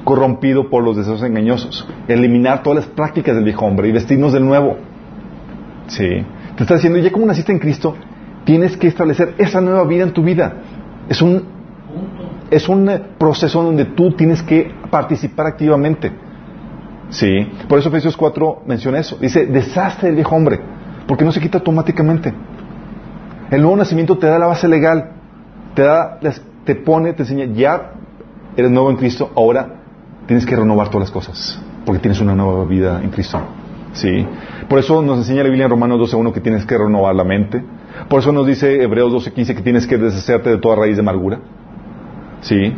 corrompido 0.04 0.70
por 0.70 0.84
los 0.84 0.96
deseos 0.96 1.22
engañosos, 1.22 1.86
eliminar 2.06 2.62
todas 2.62 2.86
las 2.86 2.94
prácticas 2.94 3.34
del 3.34 3.44
viejo 3.44 3.66
hombre 3.66 3.88
y 3.88 3.92
vestirnos 3.92 4.32
del 4.32 4.44
nuevo. 4.44 4.76
Sí. 5.88 6.08
Te 6.56 6.62
está 6.62 6.74
diciendo, 6.74 6.98
ya 6.98 7.10
como 7.10 7.26
naciste 7.26 7.52
en 7.52 7.58
Cristo, 7.58 7.96
tienes 8.44 8.76
que 8.76 8.86
establecer 8.86 9.34
esa 9.38 9.60
nueva 9.60 9.84
vida 9.84 10.04
en 10.04 10.12
tu 10.12 10.22
vida. 10.22 10.54
Es 11.08 11.20
un, 11.20 11.42
es 12.50 12.68
un 12.68 12.88
eh, 12.88 13.02
proceso 13.18 13.62
donde 13.62 13.84
tú 13.84 14.12
tienes 14.12 14.42
que 14.42 14.72
participar 14.90 15.46
activamente. 15.46 16.12
Sí. 17.10 17.48
Por 17.68 17.78
eso 17.78 17.88
Efesios 17.88 18.16
4 18.16 18.62
menciona 18.66 18.98
eso. 18.98 19.16
Dice, 19.20 19.46
deshazte 19.46 20.06
del 20.06 20.14
viejo 20.14 20.36
hombre, 20.36 20.60
porque 21.06 21.24
no 21.24 21.32
se 21.32 21.40
quita 21.40 21.58
automáticamente. 21.58 22.32
El 23.50 23.62
nuevo 23.62 23.76
nacimiento 23.76 24.18
te 24.18 24.26
da 24.26 24.38
la 24.38 24.46
base 24.46 24.66
legal, 24.66 25.10
te 25.74 25.82
da, 25.82 26.18
te 26.64 26.74
pone, 26.74 27.12
te 27.12 27.22
enseña, 27.22 27.44
ya 27.46 27.92
eres 28.56 28.70
nuevo 28.70 28.90
en 28.90 28.96
Cristo, 28.96 29.30
ahora 29.36 29.76
tienes 30.26 30.44
que 30.44 30.56
renovar 30.56 30.88
todas 30.88 31.08
las 31.08 31.10
cosas, 31.10 31.62
porque 31.84 32.00
tienes 32.00 32.20
una 32.20 32.34
nueva 32.34 32.64
vida 32.64 33.00
en 33.02 33.10
Cristo. 33.10 33.40
Sí. 33.92 34.26
Por 34.68 34.78
eso 34.78 35.00
nos 35.00 35.18
enseña 35.18 35.42
la 35.42 35.48
Biblia 35.48 35.64
en 35.64 35.70
Romanos 35.70 36.12
12.1 36.12 36.32
que 36.32 36.40
tienes 36.40 36.66
que 36.66 36.76
renovar 36.76 37.14
la 37.14 37.24
mente. 37.24 37.62
Por 38.08 38.20
eso 38.20 38.30
nos 38.30 38.46
dice 38.46 38.82
Hebreos 38.82 39.12
12.15 39.12 39.54
que 39.54 39.62
tienes 39.62 39.86
que 39.86 39.96
deshacerte 39.96 40.50
de 40.50 40.58
toda 40.58 40.76
raíz 40.76 40.96
de 40.96 41.00
amargura. 41.00 41.40
Sí. 42.42 42.74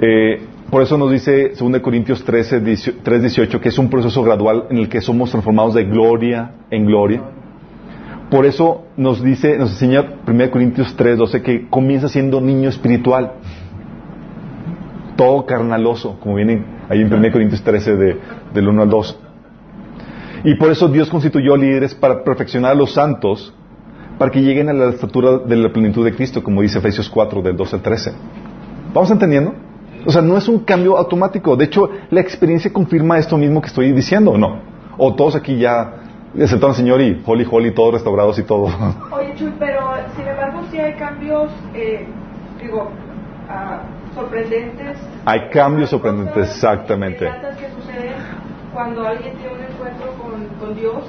Eh, 0.00 0.46
por 0.70 0.82
eso 0.82 0.98
nos 0.98 1.10
dice 1.10 1.52
2 1.58 1.80
Corintios 1.80 2.26
3.18 2.26 3.60
que 3.60 3.68
es 3.68 3.78
un 3.78 3.88
proceso 3.88 4.22
gradual 4.22 4.64
en 4.70 4.78
el 4.78 4.88
que 4.88 5.00
somos 5.00 5.30
transformados 5.30 5.74
de 5.74 5.84
gloria 5.84 6.52
en 6.70 6.86
gloria. 6.86 7.22
Por 8.30 8.44
eso 8.44 8.84
nos 8.96 9.22
dice, 9.22 9.56
nos 9.56 9.70
enseña 9.70 10.04
1 10.26 10.50
Corintios 10.50 10.94
3.12 10.96 11.42
que 11.42 11.68
comienza 11.68 12.08
siendo 12.08 12.40
niño 12.40 12.68
espiritual. 12.68 13.32
Todo 15.16 15.46
carnaloso, 15.46 16.18
como 16.20 16.34
viene 16.34 16.62
ahí 16.90 17.00
en 17.00 17.12
1 17.12 17.32
Corintios 17.32 17.62
13 17.62 17.96
de, 17.96 18.20
del 18.52 18.68
1 18.68 18.82
al 18.82 18.90
2. 18.90 19.20
Y 20.44 20.54
por 20.56 20.70
eso 20.70 20.88
Dios 20.88 21.08
constituyó 21.08 21.56
líderes 21.56 21.94
para 21.94 22.22
perfeccionar 22.22 22.72
a 22.72 22.74
los 22.74 22.92
santos, 22.92 23.54
para 24.18 24.30
que 24.30 24.42
lleguen 24.42 24.68
a 24.68 24.72
la 24.74 24.90
estatura 24.90 25.38
de 25.38 25.56
la 25.56 25.72
plenitud 25.72 26.04
de 26.04 26.14
Cristo, 26.14 26.42
como 26.42 26.60
dice 26.60 26.78
Efesios 26.78 27.08
4, 27.08 27.40
del 27.40 27.56
12 27.56 27.76
al 27.76 27.82
13. 27.82 28.12
¿Vamos 28.92 29.10
entendiendo? 29.10 29.54
O 30.04 30.12
sea, 30.12 30.22
no 30.22 30.36
es 30.36 30.48
un 30.48 30.60
cambio 30.60 30.98
automático. 30.98 31.56
De 31.56 31.64
hecho, 31.64 31.88
la 32.10 32.20
experiencia 32.20 32.72
confirma 32.72 33.18
esto 33.18 33.38
mismo 33.38 33.60
que 33.60 33.68
estoy 33.68 33.92
diciendo, 33.92 34.32
¿o 34.32 34.38
no? 34.38 34.60
O 34.98 35.14
todos 35.14 35.34
aquí 35.34 35.56
ya 35.56 36.07
aceptaron 36.34 36.70
al 36.70 36.76
Señor 36.76 37.00
y 37.00 37.22
holy, 37.24 37.46
holy, 37.50 37.74
todos 37.74 37.94
restaurados 37.94 38.38
y 38.38 38.42
todo. 38.42 38.66
Oye, 39.12 39.34
Chuy, 39.36 39.52
pero 39.58 39.92
sin 40.16 40.26
embargo 40.26 40.62
sí 40.70 40.78
hay 40.78 40.94
cambios, 40.94 41.50
eh, 41.74 42.06
digo, 42.60 42.90
ah, 43.48 43.82
sorprendentes. 44.14 44.98
Hay 45.24 45.48
cambios 45.50 45.90
sorprendentes, 45.90 46.50
exactamente. 46.50 47.30
que 47.58 47.70
suceden 47.70 48.14
cuando 48.72 49.06
alguien 49.06 49.34
tiene 49.36 49.54
un 49.54 49.62
encuentro 49.62 50.12
con, 50.22 50.46
con 50.60 50.74
Dios 50.76 51.04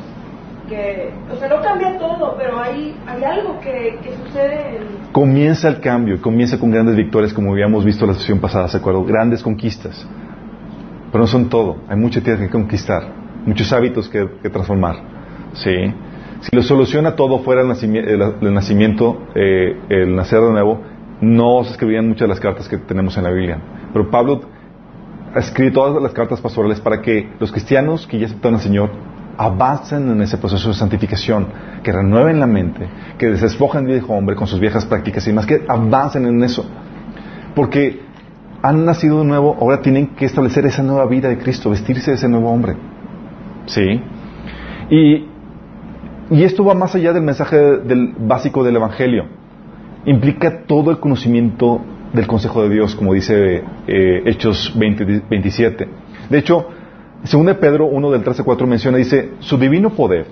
que, 0.70 1.12
o 1.32 1.36
sea, 1.36 1.50
no 1.50 1.62
cambia 1.62 1.98
todo, 1.98 2.36
pero 2.38 2.60
hay, 2.62 2.96
hay 3.08 3.24
algo 3.24 3.60
que, 3.60 3.98
que 4.04 4.16
sucede. 4.24 4.78
En... 4.78 5.12
Comienza 5.12 5.68
el 5.68 5.80
cambio, 5.80 6.22
comienza 6.22 6.60
con 6.60 6.72
grandes 6.72 6.96
victorias, 6.96 7.34
como 7.34 7.52
habíamos 7.52 7.84
visto 7.84 8.06
la 8.06 8.14
sesión 8.14 8.40
pasada, 8.40 8.68
¿se 8.68 8.78
acuerdan? 8.78 9.06
Grandes 9.06 9.44
conquistas. 9.44 10.08
Pero 11.12 11.24
no 11.24 11.28
son 11.28 11.50
todo, 11.50 11.78
hay 11.90 11.98
mucha 11.98 12.22
tierra 12.22 12.46
que 12.46 12.52
conquistar, 12.52 13.19
muchos 13.46 13.72
hábitos 13.74 14.10
que, 14.10 14.28
transformar. 14.50 14.96
¿sí? 15.54 15.94
Si 16.42 16.56
lo 16.56 16.62
soluciona 16.62 17.16
todo 17.16 17.40
fuera 17.40 17.62
el 17.62 17.68
nacimiento, 17.68 19.28
el, 19.36 19.44
eh, 19.44 19.78
el 19.90 20.16
nacer 20.16 20.42
de 20.42 20.52
nuevo, 20.52 20.82
no 21.22 21.64
se 21.64 21.72
escribirían 21.72 22.08
muchas 22.08 22.22
de 22.22 22.28
las 22.28 22.40
cartas 22.40 22.68
que 22.68 22.78
tenemos 22.78 23.18
en 23.18 23.24
la 23.24 23.32
Biblia. 23.32 23.58
Pero 23.92 24.10
Pablo 24.10 24.42
escribe 25.36 25.72
todas 25.72 26.02
las 26.02 26.14
cartas 26.14 26.42
pastorales 26.42 26.80
para 26.80 27.02
que 27.02 27.30
los 27.40 27.52
cristianos 27.52 28.08
que 28.08 28.20
ya 28.20 28.26
aceptan 28.26 28.56
al 28.56 28.62
Señor 28.62 28.90
avancen 29.38 30.10
en 30.10 30.22
ese 30.22 30.38
proceso 30.38 30.68
de 30.68 30.76
santificación, 30.76 31.48
que 31.82 31.94
renueven 31.94 32.42
la 32.42 32.48
mente, 32.48 32.90
que 33.18 33.28
desespojen 33.28 33.86
el 33.86 33.94
viejo 33.94 34.14
hombre 34.14 34.36
con 34.36 34.48
sus 34.48 34.60
viejas 34.60 34.86
prácticas 34.86 35.26
y 35.28 35.34
más, 35.34 35.46
que 35.46 35.64
avancen 35.66 36.26
en 36.26 36.44
eso. 36.44 36.66
Porque 37.56 38.02
han 38.62 38.84
nacido 38.84 39.20
de 39.20 39.26
nuevo, 39.26 39.56
ahora 39.60 39.82
tienen 39.82 40.08
que 40.08 40.26
establecer 40.26 40.66
esa 40.66 40.84
nueva 40.84 41.06
vida 41.06 41.30
de 41.30 41.38
Cristo, 41.38 41.70
vestirse 41.70 42.12
de 42.12 42.18
ese 42.18 42.28
nuevo 42.28 42.52
hombre. 42.52 42.76
¿Sí? 43.66 44.02
Y, 44.90 45.26
y 46.32 46.44
esto 46.44 46.64
va 46.64 46.74
más 46.74 46.96
allá 46.96 47.14
del 47.14 47.24
mensaje 47.24 47.58
del, 47.58 48.14
básico 48.18 48.64
del 48.64 48.76
Evangelio. 48.76 49.26
Implica 50.06 50.64
todo 50.66 50.92
el 50.92 51.00
conocimiento 51.00 51.82
del 52.14 52.28
consejo 52.28 52.64
de 52.64 52.70
Dios, 52.70 52.96
como 52.96 53.14
dice 53.14 53.64
eh, 53.88 54.22
Hechos 54.26 54.74
20, 54.76 55.24
27. 55.30 55.88
De 56.30 56.38
hecho, 56.38 56.68
según 57.24 57.54
Pedro 57.60 57.86
1 57.88 58.12
del 58.12 58.24
13 58.24 58.44
4 58.44 58.68
menciona, 58.68 58.98
dice, 58.98 59.32
su 59.40 59.58
divino 59.58 59.90
poder, 59.92 60.28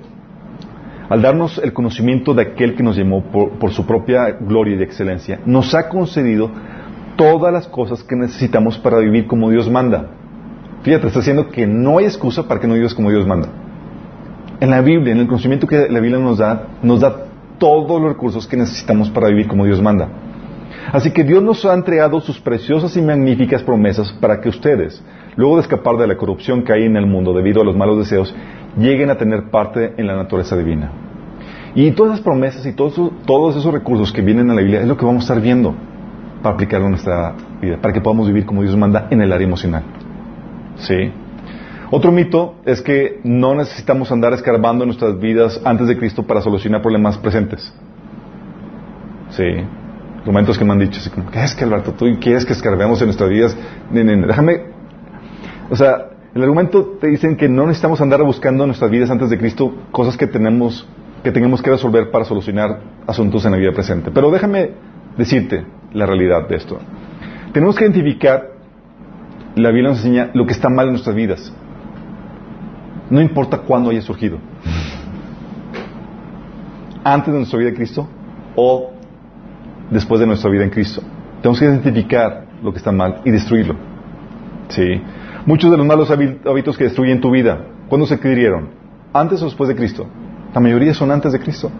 al 1.09 1.21
darnos 1.21 1.57
el 1.57 1.73
conocimiento 1.73 2.33
de 2.33 2.43
aquel 2.43 2.75
que 2.75 2.83
nos 2.83 2.97
llamó 2.97 3.23
por, 3.23 3.71
su 3.71 3.85
propia 3.85 4.31
gloria 4.39 4.75
y 4.77 4.83
excelencia, 4.83 5.39
nos 5.45 5.73
ha 5.73 5.89
concedido 5.89 6.51
todas 7.15 7.51
las 7.51 7.67
cosas 7.67 8.03
que 8.03 8.15
necesitamos 8.15 8.77
para 8.77 8.99
vivir 8.99 9.27
como 9.27 9.49
Dios 9.49 9.69
manda. 9.69 10.11
Fíjate, 10.88 11.08
está 11.08 11.19
diciendo 11.19 11.50
que 11.50 11.67
no 11.67 11.97
hay 11.97 12.06
excusa 12.06 12.43
para 12.43 12.62
que 12.62 12.67
no 12.67 12.76
vivas 12.76 12.93
como 12.93 13.10
Dios 13.10 13.28
manda. 13.28 13.50
En 14.62 14.69
la 14.69 14.80
Biblia, 14.80 15.12
en 15.12 15.19
el 15.19 15.28
conocimiento 15.28 15.67
que 15.67 15.89
la 15.89 16.00
Biblia 16.00 16.17
nos 16.17 16.38
da, 16.38 16.67
nos 16.82 17.02
da 17.02 17.26
todos 17.58 18.02
los 18.02 18.13
recursos 18.13 18.47
que 18.47 18.56
necesitamos 18.56 19.10
para 19.10 19.28
vivir 19.28 19.50
como 19.50 19.65
Dios 19.65 19.82
manda. 19.82 20.08
Así 20.93 21.12
que 21.12 21.26
Dios 21.26 21.43
nos 21.43 21.65
ha 21.65 21.73
entregado 21.73 22.21
sus 22.21 22.39
preciosas 22.39 22.95
y 22.95 23.02
magníficas 23.02 23.63
promesas 23.63 24.13
para 24.13 24.39
que 24.39 24.47
ustedes, 24.47 25.04
luego 25.36 25.58
de 25.58 25.63
escapar 25.63 25.97
de 25.97 26.08
la 26.08 26.15
corrupción 26.15 26.63
que 26.63 26.71
hay 26.71 26.86
en 26.86 26.95
el 26.95 27.06
mundo 27.06 27.34
debido 27.34 27.62
a 27.62 27.65
los 27.65 27.76
malos 27.76 27.97
deseos, 27.97 28.34
lleguen 28.78 29.10
a 29.10 29.17
tener 29.17 29.50
parte 29.52 29.93
en 29.97 30.08
la 30.08 30.15
naturaleza 30.15 30.56
divina. 30.56 30.89
Y 31.76 31.91
todas 31.91 32.13
esas 32.13 32.23
promesas 32.23 32.65
y 32.65 32.71
todos, 32.71 32.93
todos 33.26 33.58
esos 33.58 33.73
recursos 33.73 34.13
que 34.13 34.21
vienen 34.21 34.50
a 34.52 34.54
la 34.54 34.62
Biblia 34.62 34.80
es 34.80 34.88
lo 34.88 34.95
que 34.95 35.04
vamos 35.04 35.23
a 35.23 35.34
estar 35.34 35.41
viendo 35.41 35.76
para 36.41 36.56
aplicarlo 36.56 36.86
en 36.86 36.91
nuestra 36.91 37.34
vida, 37.62 37.76
para 37.82 37.93
que 37.93 38.00
podamos 38.00 38.28
vivir 38.28 38.45
como 38.45 38.62
Dios 38.62 38.78
manda 38.78 39.10
en 39.10 39.19
el 39.19 39.34
área 39.34 39.45
emocional. 39.45 39.84
¿Sí? 40.79 41.11
Otro 41.89 42.11
mito 42.11 42.55
es 42.65 42.81
que 42.81 43.21
no 43.23 43.55
necesitamos 43.55 44.11
andar 44.11 44.33
escarbando 44.33 44.85
nuestras 44.85 45.19
vidas 45.19 45.59
antes 45.63 45.87
de 45.87 45.97
Cristo 45.97 46.27
para 46.27 46.41
solucionar 46.41 46.81
problemas 46.81 47.17
presentes. 47.17 47.73
Sí 49.29 49.45
momentos 50.27 50.57
que 50.57 50.65
me 50.65 50.73
han 50.73 50.79
dicho, 50.79 50.99
así 50.99 51.09
como, 51.09 51.31
¿qué 51.31 51.43
es 51.43 51.55
que 51.55 51.63
Alberto? 51.63 51.93
¿Tú 51.93 52.05
quieres 52.19 52.45
que 52.45 52.53
escarbemos 52.53 53.01
en 53.01 53.07
nuestras 53.07 53.29
vidas? 53.29 53.57
déjame, 53.91 54.61
o 55.69 55.75
sea, 55.75 56.09
el 56.35 56.43
argumento 56.43 56.97
te 56.99 57.07
dicen 57.07 57.37
que 57.37 57.49
no 57.49 57.65
necesitamos 57.65 58.01
andar 58.01 58.21
buscando 58.23 58.63
en 58.63 58.67
nuestras 58.67 58.91
vidas 58.91 59.09
antes 59.09 59.29
de 59.29 59.37
Cristo 59.37 59.73
cosas 59.91 60.17
que 60.17 60.27
tenemos 60.27 60.87
que 61.23 61.31
tengamos 61.31 61.61
que 61.61 61.71
resolver 61.71 62.11
para 62.11 62.25
solucionar 62.25 62.79
asuntos 63.07 63.43
en 63.45 63.51
la 63.51 63.57
vida 63.57 63.71
presente. 63.71 64.11
Pero 64.13 64.29
déjame 64.29 64.71
decirte 65.17 65.65
la 65.93 66.05
realidad 66.05 66.47
de 66.47 66.55
esto. 66.55 66.77
Tenemos 67.53 67.75
que 67.75 67.85
identificar, 67.85 68.51
la 69.57 69.69
Biblia 69.69 69.89
nos 69.89 69.99
enseña 69.99 70.29
lo 70.33 70.45
que 70.45 70.53
está 70.53 70.69
mal 70.69 70.85
en 70.85 70.93
nuestras 70.93 71.15
vidas. 71.15 71.51
No 73.09 73.21
importa 73.21 73.59
cuándo 73.59 73.89
haya 73.89 74.01
surgido. 74.01 74.37
Antes 77.03 77.33
de 77.33 77.39
nuestra 77.39 77.57
vida 77.57 77.71
de 77.71 77.75
Cristo 77.75 78.07
o 78.55 78.91
después 79.89 80.19
de 80.19 80.27
nuestra 80.27 80.49
vida 80.49 80.63
en 80.63 80.69
Cristo. 80.69 81.01
Tenemos 81.41 81.59
que 81.59 81.65
identificar 81.65 82.45
lo 82.61 82.71
que 82.71 82.77
está 82.79 82.91
mal 82.91 83.21
y 83.23 83.31
destruirlo. 83.31 83.75
¿Sí? 84.69 85.01
Muchos 85.45 85.71
de 85.71 85.77
los 85.77 85.85
malos 85.85 86.11
hábitos 86.11 86.77
que 86.77 86.85
destruyen 86.85 87.21
tu 87.21 87.31
vida, 87.31 87.59
¿cuándo 87.87 88.05
se 88.05 88.15
adquirieron? 88.15 88.69
¿Antes 89.13 89.41
o 89.41 89.45
después 89.45 89.69
de 89.69 89.75
Cristo? 89.75 90.05
La 90.53 90.59
mayoría 90.59 90.93
son 90.93 91.09
antes 91.11 91.31
de 91.31 91.39
Cristo. 91.39 91.71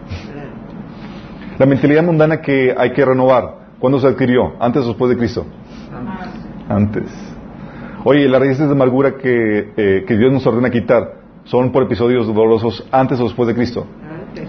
La 1.58 1.66
mentalidad 1.66 2.02
mundana 2.02 2.40
que 2.40 2.74
hay 2.76 2.92
que 2.92 3.04
renovar, 3.04 3.74
¿cuándo 3.78 4.00
se 4.00 4.06
adquirió? 4.06 4.54
¿Antes 4.58 4.84
o 4.84 4.88
después 4.88 5.10
de 5.10 5.18
Cristo? 5.18 5.44
Antes. 6.68 7.27
Oye, 8.10 8.26
las 8.26 8.40
raíces 8.40 8.66
de 8.66 8.72
amargura 8.72 9.18
que, 9.18 9.70
eh, 9.76 10.04
que 10.08 10.16
Dios 10.16 10.32
nos 10.32 10.46
ordena 10.46 10.70
quitar, 10.70 11.16
¿son 11.44 11.72
por 11.72 11.82
episodios 11.82 12.26
dolorosos 12.26 12.88
antes 12.90 13.20
o 13.20 13.24
después 13.24 13.46
de 13.46 13.54
Cristo? 13.54 13.86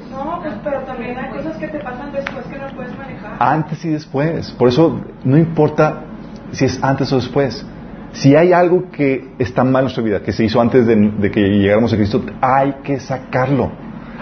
No, 0.09 0.39
pues, 0.41 0.53
pero 0.63 0.79
también 0.83 1.17
hay 1.17 1.29
cosas 1.29 1.57
que 1.57 1.67
te 1.67 1.79
pasan 1.79 2.13
después 2.13 2.45
que 2.45 2.57
no 2.57 2.73
puedes 2.73 2.97
manejar. 2.97 3.35
Antes 3.37 3.83
y 3.83 3.89
después. 3.89 4.51
Por 4.51 4.69
eso 4.69 5.01
no 5.25 5.37
importa 5.37 6.03
si 6.53 6.63
es 6.63 6.81
antes 6.81 7.11
o 7.11 7.17
después. 7.17 7.65
Si 8.13 8.33
hay 8.33 8.53
algo 8.53 8.89
que 8.91 9.27
está 9.39 9.65
mal 9.65 9.81
en 9.81 9.83
nuestra 9.87 10.03
vida, 10.05 10.21
que 10.21 10.31
se 10.31 10.45
hizo 10.45 10.61
antes 10.61 10.87
de, 10.87 11.29
que 11.29 11.41
llegáramos 11.41 11.91
a 11.91 11.97
Cristo, 11.97 12.23
hay 12.39 12.75
que 12.81 12.97
sacarlo. 13.01 13.71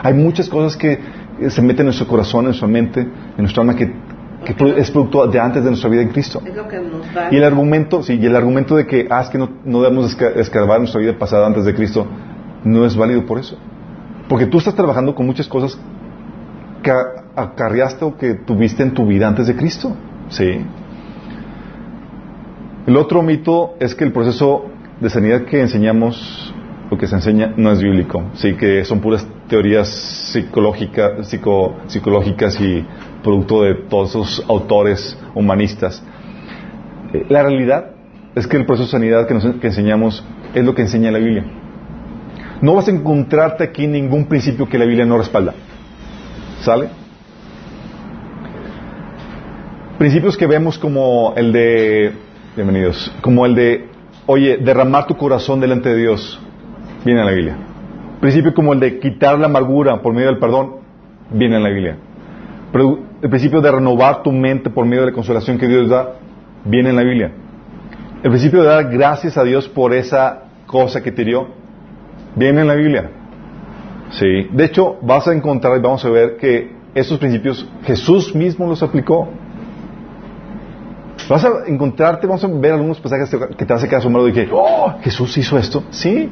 Hay 0.01 0.15
muchas 0.15 0.49
cosas 0.49 0.75
que 0.75 0.99
se 1.47 1.61
meten 1.61 1.81
en 1.81 1.85
nuestro 1.85 2.07
corazón, 2.07 2.39
en 2.39 2.45
nuestra 2.45 2.67
mente, 2.67 3.01
en 3.01 3.11
nuestra 3.37 3.61
alma, 3.61 3.75
que, 3.75 3.85
es 4.77 4.91
producto 4.91 5.27
de 5.27 5.39
antes 5.39 5.63
de 5.63 5.69
nuestra 5.69 5.89
vida 5.89 6.01
en 6.01 6.09
Cristo. 6.09 6.41
Y 7.31 7.35
el 7.35 7.43
argumento, 7.43 8.03
sí, 8.03 8.17
y 8.21 8.25
el 8.25 8.35
argumento 8.35 8.75
de 8.75 8.85
que, 8.85 9.07
ah, 9.09 9.21
es 9.21 9.29
que 9.29 9.37
no, 9.37 9.49
no 9.65 9.81
debemos 9.81 10.17
escarbar 10.35 10.79
nuestra 10.79 11.01
vida 11.01 11.17
pasada 11.17 11.47
antes 11.47 11.65
de 11.65 11.73
Cristo, 11.73 12.07
no 12.63 12.85
es 12.85 12.95
válido 12.95 13.25
por 13.25 13.39
eso. 13.39 13.57
Porque 14.29 14.45
tú 14.45 14.57
estás 14.57 14.75
trabajando 14.75 15.15
con 15.15 15.25
muchas 15.25 15.47
cosas 15.47 15.77
que 16.83 16.91
acarreaste 17.35 18.05
o 18.05 18.17
que 18.17 18.33
tuviste 18.33 18.83
en 18.83 18.93
tu 18.93 19.05
vida 19.05 19.27
antes 19.27 19.47
de 19.47 19.55
Cristo. 19.55 19.95
Sí. 20.29 20.65
El 22.85 22.97
otro 22.97 23.21
mito 23.21 23.75
es 23.79 23.95
que 23.95 24.03
el 24.03 24.11
proceso 24.11 24.65
de 24.99 25.09
sanidad 25.09 25.43
que 25.43 25.61
enseñamos, 25.61 26.53
lo 26.89 26.97
que 26.97 27.07
se 27.07 27.15
enseña, 27.15 27.53
no 27.57 27.71
es 27.71 27.81
bíblico. 27.81 28.23
Sí, 28.35 28.53
que 28.55 28.85
son 28.85 28.99
puras 28.99 29.27
teorías 29.47 29.87
psicológicas, 30.31 31.27
psicológicas 31.87 32.59
y 32.61 32.85
producto 33.23 33.63
de 33.63 33.75
todos 33.75 34.09
esos 34.09 34.45
autores 34.47 35.17
humanistas. 35.35 36.03
Eh, 37.13 37.25
la 37.29 37.43
realidad 37.43 37.91
es 38.35 38.47
que 38.47 38.57
el 38.57 38.65
proceso 38.65 38.85
de 38.85 38.91
sanidad 38.91 39.27
que, 39.27 39.59
que 39.59 39.67
enseñamos 39.67 40.23
es 40.53 40.63
lo 40.63 40.75
que 40.75 40.83
enseña 40.83 41.11
la 41.11 41.19
Biblia 41.19 41.45
no 42.61 42.73
vas 42.73 42.87
a 42.87 42.91
encontrarte 42.91 43.63
aquí 43.63 43.87
ningún 43.87 44.25
principio 44.25 44.67
que 44.67 44.77
la 44.77 44.85
Biblia 44.85 45.05
no 45.05 45.17
respalda. 45.17 45.53
¿Sale? 46.61 46.89
Principios 49.97 50.37
que 50.37 50.47
vemos 50.47 50.77
como 50.77 51.33
el 51.35 51.51
de, 51.51 52.13
bienvenidos, 52.55 53.11
como 53.21 53.45
el 53.45 53.55
de, 53.55 53.89
oye, 54.25 54.57
derramar 54.57 55.07
tu 55.07 55.17
corazón 55.17 55.59
delante 55.59 55.89
de 55.89 55.97
Dios, 55.97 56.39
viene 57.05 57.21
en 57.21 57.25
la 57.25 57.31
Biblia. 57.31 57.55
Principio 58.19 58.53
como 58.53 58.73
el 58.73 58.79
de 58.79 58.99
quitar 58.99 59.37
la 59.37 59.45
amargura 59.45 60.01
por 60.01 60.13
medio 60.13 60.27
del 60.27 60.39
perdón, 60.39 60.77
viene 61.31 61.57
en 61.57 61.63
la 61.63 61.69
Biblia. 61.69 61.97
El 63.21 63.29
principio 63.29 63.61
de 63.61 63.71
renovar 63.71 64.23
tu 64.23 64.31
mente 64.31 64.69
por 64.69 64.85
medio 64.85 65.01
de 65.01 65.11
la 65.11 65.13
consolación 65.13 65.57
que 65.57 65.67
Dios 65.67 65.89
da, 65.89 66.13
viene 66.65 66.89
en 66.89 66.95
la 66.95 67.03
Biblia. 67.03 67.31
El 68.23 68.29
principio 68.29 68.61
de 68.61 68.67
dar 68.67 68.89
gracias 68.89 69.37
a 69.37 69.43
Dios 69.43 69.67
por 69.67 69.93
esa 69.93 70.43
cosa 70.65 71.01
que 71.01 71.11
te 71.11 71.23
dio, 71.23 71.47
Viene 72.37 72.61
en 72.61 72.67
la 72.67 72.75
Biblia. 72.75 73.09
Sí. 74.11 74.47
De 74.51 74.65
hecho, 74.65 74.97
vas 75.01 75.27
a 75.27 75.33
encontrar 75.33 75.75
y 75.77 75.81
vamos 75.81 76.05
a 76.05 76.09
ver 76.09 76.37
que 76.37 76.71
esos 76.93 77.17
principios 77.17 77.67
Jesús 77.83 78.35
mismo 78.35 78.67
los 78.67 78.83
aplicó. 78.83 79.27
Vas 81.27 81.43
a 81.43 81.49
encontrarte, 81.65 82.27
vamos 82.27 82.43
a 82.43 82.47
ver 82.47 82.73
algunos 82.73 82.99
pasajes 82.99 83.35
que 83.57 83.65
te 83.65 83.73
hace 83.73 83.93
asombrado 83.95 84.29
y 84.29 84.33
que, 84.33 84.47
oh, 84.51 84.97
Jesús 85.01 85.35
hizo 85.39 85.57
esto. 85.57 85.83
Sí. 85.89 86.29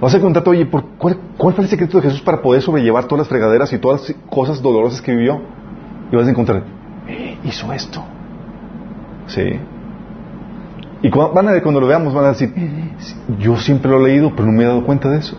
Vas 0.00 0.14
a 0.14 0.18
encontrarte, 0.18 0.50
oye, 0.50 0.66
¿por 0.66 0.84
cuál, 0.96 1.18
¿cuál, 1.36 1.54
fue 1.54 1.64
el 1.64 1.70
secreto 1.70 1.96
de 1.98 2.04
Jesús 2.04 2.20
para 2.20 2.40
poder 2.40 2.62
sobrellevar 2.62 3.06
todas 3.06 3.20
las 3.20 3.28
fregaderas 3.28 3.72
y 3.72 3.78
todas 3.78 4.08
las 4.08 4.16
cosas 4.30 4.62
dolorosas 4.62 5.02
que 5.02 5.12
vivió? 5.12 5.40
Y 6.12 6.16
vas 6.16 6.26
a 6.26 6.30
encontrar, 6.30 6.62
eh, 7.08 7.36
hizo 7.44 7.72
esto. 7.72 8.02
Sí. 9.26 9.58
Y 11.02 11.10
cuando, 11.10 11.34
van 11.34 11.48
a, 11.48 11.62
cuando 11.62 11.80
lo 11.80 11.86
veamos 11.86 12.14
van 12.14 12.26
a 12.26 12.28
decir, 12.28 12.52
yo 13.38 13.56
siempre 13.56 13.90
lo 13.90 14.04
he 14.04 14.10
leído, 14.10 14.32
pero 14.34 14.46
no 14.46 14.52
me 14.52 14.64
he 14.64 14.66
dado 14.66 14.84
cuenta 14.84 15.08
de 15.08 15.18
eso. 15.18 15.36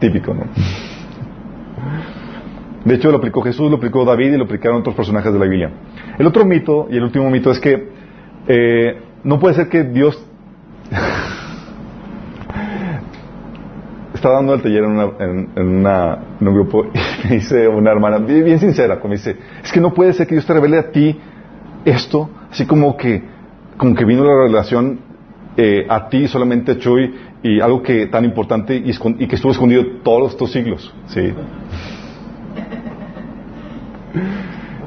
Típico, 0.00 0.32
¿no? 0.32 0.44
De 2.84 2.94
hecho, 2.94 3.10
lo 3.10 3.18
aplicó 3.18 3.42
Jesús, 3.42 3.70
lo 3.70 3.76
aplicó 3.76 4.04
David 4.04 4.32
y 4.32 4.36
lo 4.36 4.44
aplicaron 4.44 4.80
otros 4.80 4.94
personajes 4.94 5.32
de 5.32 5.38
la 5.38 5.44
Biblia. 5.44 5.70
El 6.18 6.26
otro 6.26 6.44
mito, 6.44 6.88
y 6.90 6.96
el 6.96 7.02
último 7.02 7.28
mito, 7.30 7.50
es 7.50 7.58
que 7.58 7.90
eh, 8.46 9.02
no 9.24 9.38
puede 9.38 9.54
ser 9.54 9.68
que 9.68 9.84
Dios 9.84 10.24
estaba 14.18 14.36
dando 14.36 14.54
el 14.54 14.62
taller 14.62 14.84
en, 14.84 14.90
una, 14.90 15.10
en, 15.20 15.48
una, 15.56 16.18
en 16.40 16.48
un 16.48 16.54
grupo 16.54 16.84
y 16.84 16.90
me 17.28 17.34
dice 17.36 17.66
una 17.68 17.90
hermana, 17.90 18.18
bien, 18.18 18.58
sincera, 18.58 19.00
como 19.00 19.14
dice, 19.14 19.36
es 19.62 19.72
que 19.72 19.80
no 19.80 19.94
puede 19.94 20.12
ser 20.12 20.26
que 20.26 20.34
Dios 20.34 20.46
te 20.46 20.52
revele 20.52 20.78
a 20.78 20.90
ti 20.90 21.18
esto, 21.84 22.28
así 22.50 22.66
como 22.66 22.96
que, 22.96 23.22
como 23.76 23.94
que 23.94 24.04
vino 24.04 24.24
la 24.24 24.34
revelación 24.34 25.00
eh, 25.56 25.86
a 25.88 26.08
ti 26.08 26.28
solamente 26.28 26.72
a 26.72 26.78
Chuy 26.78 27.14
y 27.42 27.60
algo 27.60 27.82
que 27.82 28.06
tan 28.06 28.24
importante 28.24 28.76
y, 28.76 28.90
y, 28.90 29.26
que 29.26 29.36
estuvo 29.36 29.52
escondido 29.52 29.84
todos 30.02 30.32
estos 30.32 30.52
siglos, 30.52 30.92
sí. 31.06 31.20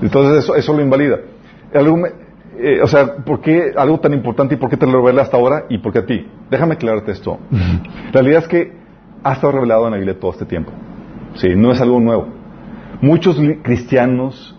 Entonces 0.01 0.43
eso, 0.43 0.55
eso 0.55 0.73
lo 0.73 0.81
invalida. 0.81 1.19
Algo 1.73 1.95
eh, 2.63 2.81
o 2.81 2.87
sea, 2.87 3.15
¿por 3.15 3.41
qué 3.41 3.71
algo 3.75 3.99
tan 3.99 4.13
importante 4.13 4.55
y 4.55 4.57
por 4.57 4.69
qué 4.69 4.77
te 4.77 4.85
lo 4.85 5.01
revela 5.01 5.21
hasta 5.21 5.37
ahora 5.37 5.65
y 5.69 5.77
por 5.77 5.93
qué 5.93 5.99
a 5.99 6.05
ti? 6.05 6.27
Déjame 6.49 6.73
aclararte 6.73 7.11
esto. 7.11 7.39
La 7.49 8.21
realidad 8.21 8.41
es 8.43 8.47
que 8.47 8.80
ha 9.23 9.33
estado 9.33 9.53
revelado 9.53 9.85
en 9.85 9.91
la 9.91 9.97
Biblia 9.97 10.19
todo 10.19 10.31
este 10.31 10.45
tiempo. 10.45 10.71
Sí, 11.35 11.49
no 11.55 11.71
es 11.71 11.81
algo 11.81 11.99
nuevo. 11.99 12.27
Muchos 13.01 13.39
cristianos, 13.63 14.55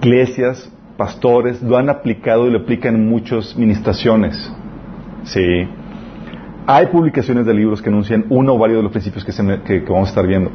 iglesias, 0.00 0.70
pastores 0.96 1.62
lo 1.62 1.76
han 1.76 1.90
aplicado 1.90 2.46
y 2.46 2.50
lo 2.50 2.60
aplican 2.60 2.94
en 2.94 3.08
muchas 3.08 3.56
ministraciones. 3.56 4.52
Sí. 5.24 5.68
Hay 6.66 6.86
publicaciones 6.86 7.44
de 7.44 7.54
libros 7.54 7.82
que 7.82 7.90
anuncian 7.90 8.24
uno 8.30 8.54
o 8.54 8.58
varios 8.58 8.78
de 8.78 8.82
los 8.84 8.92
principios 8.92 9.24
que, 9.24 9.32
que 9.62 9.92
vamos 9.92 10.08
a 10.08 10.10
estar 10.10 10.26
viendo. 10.26 10.50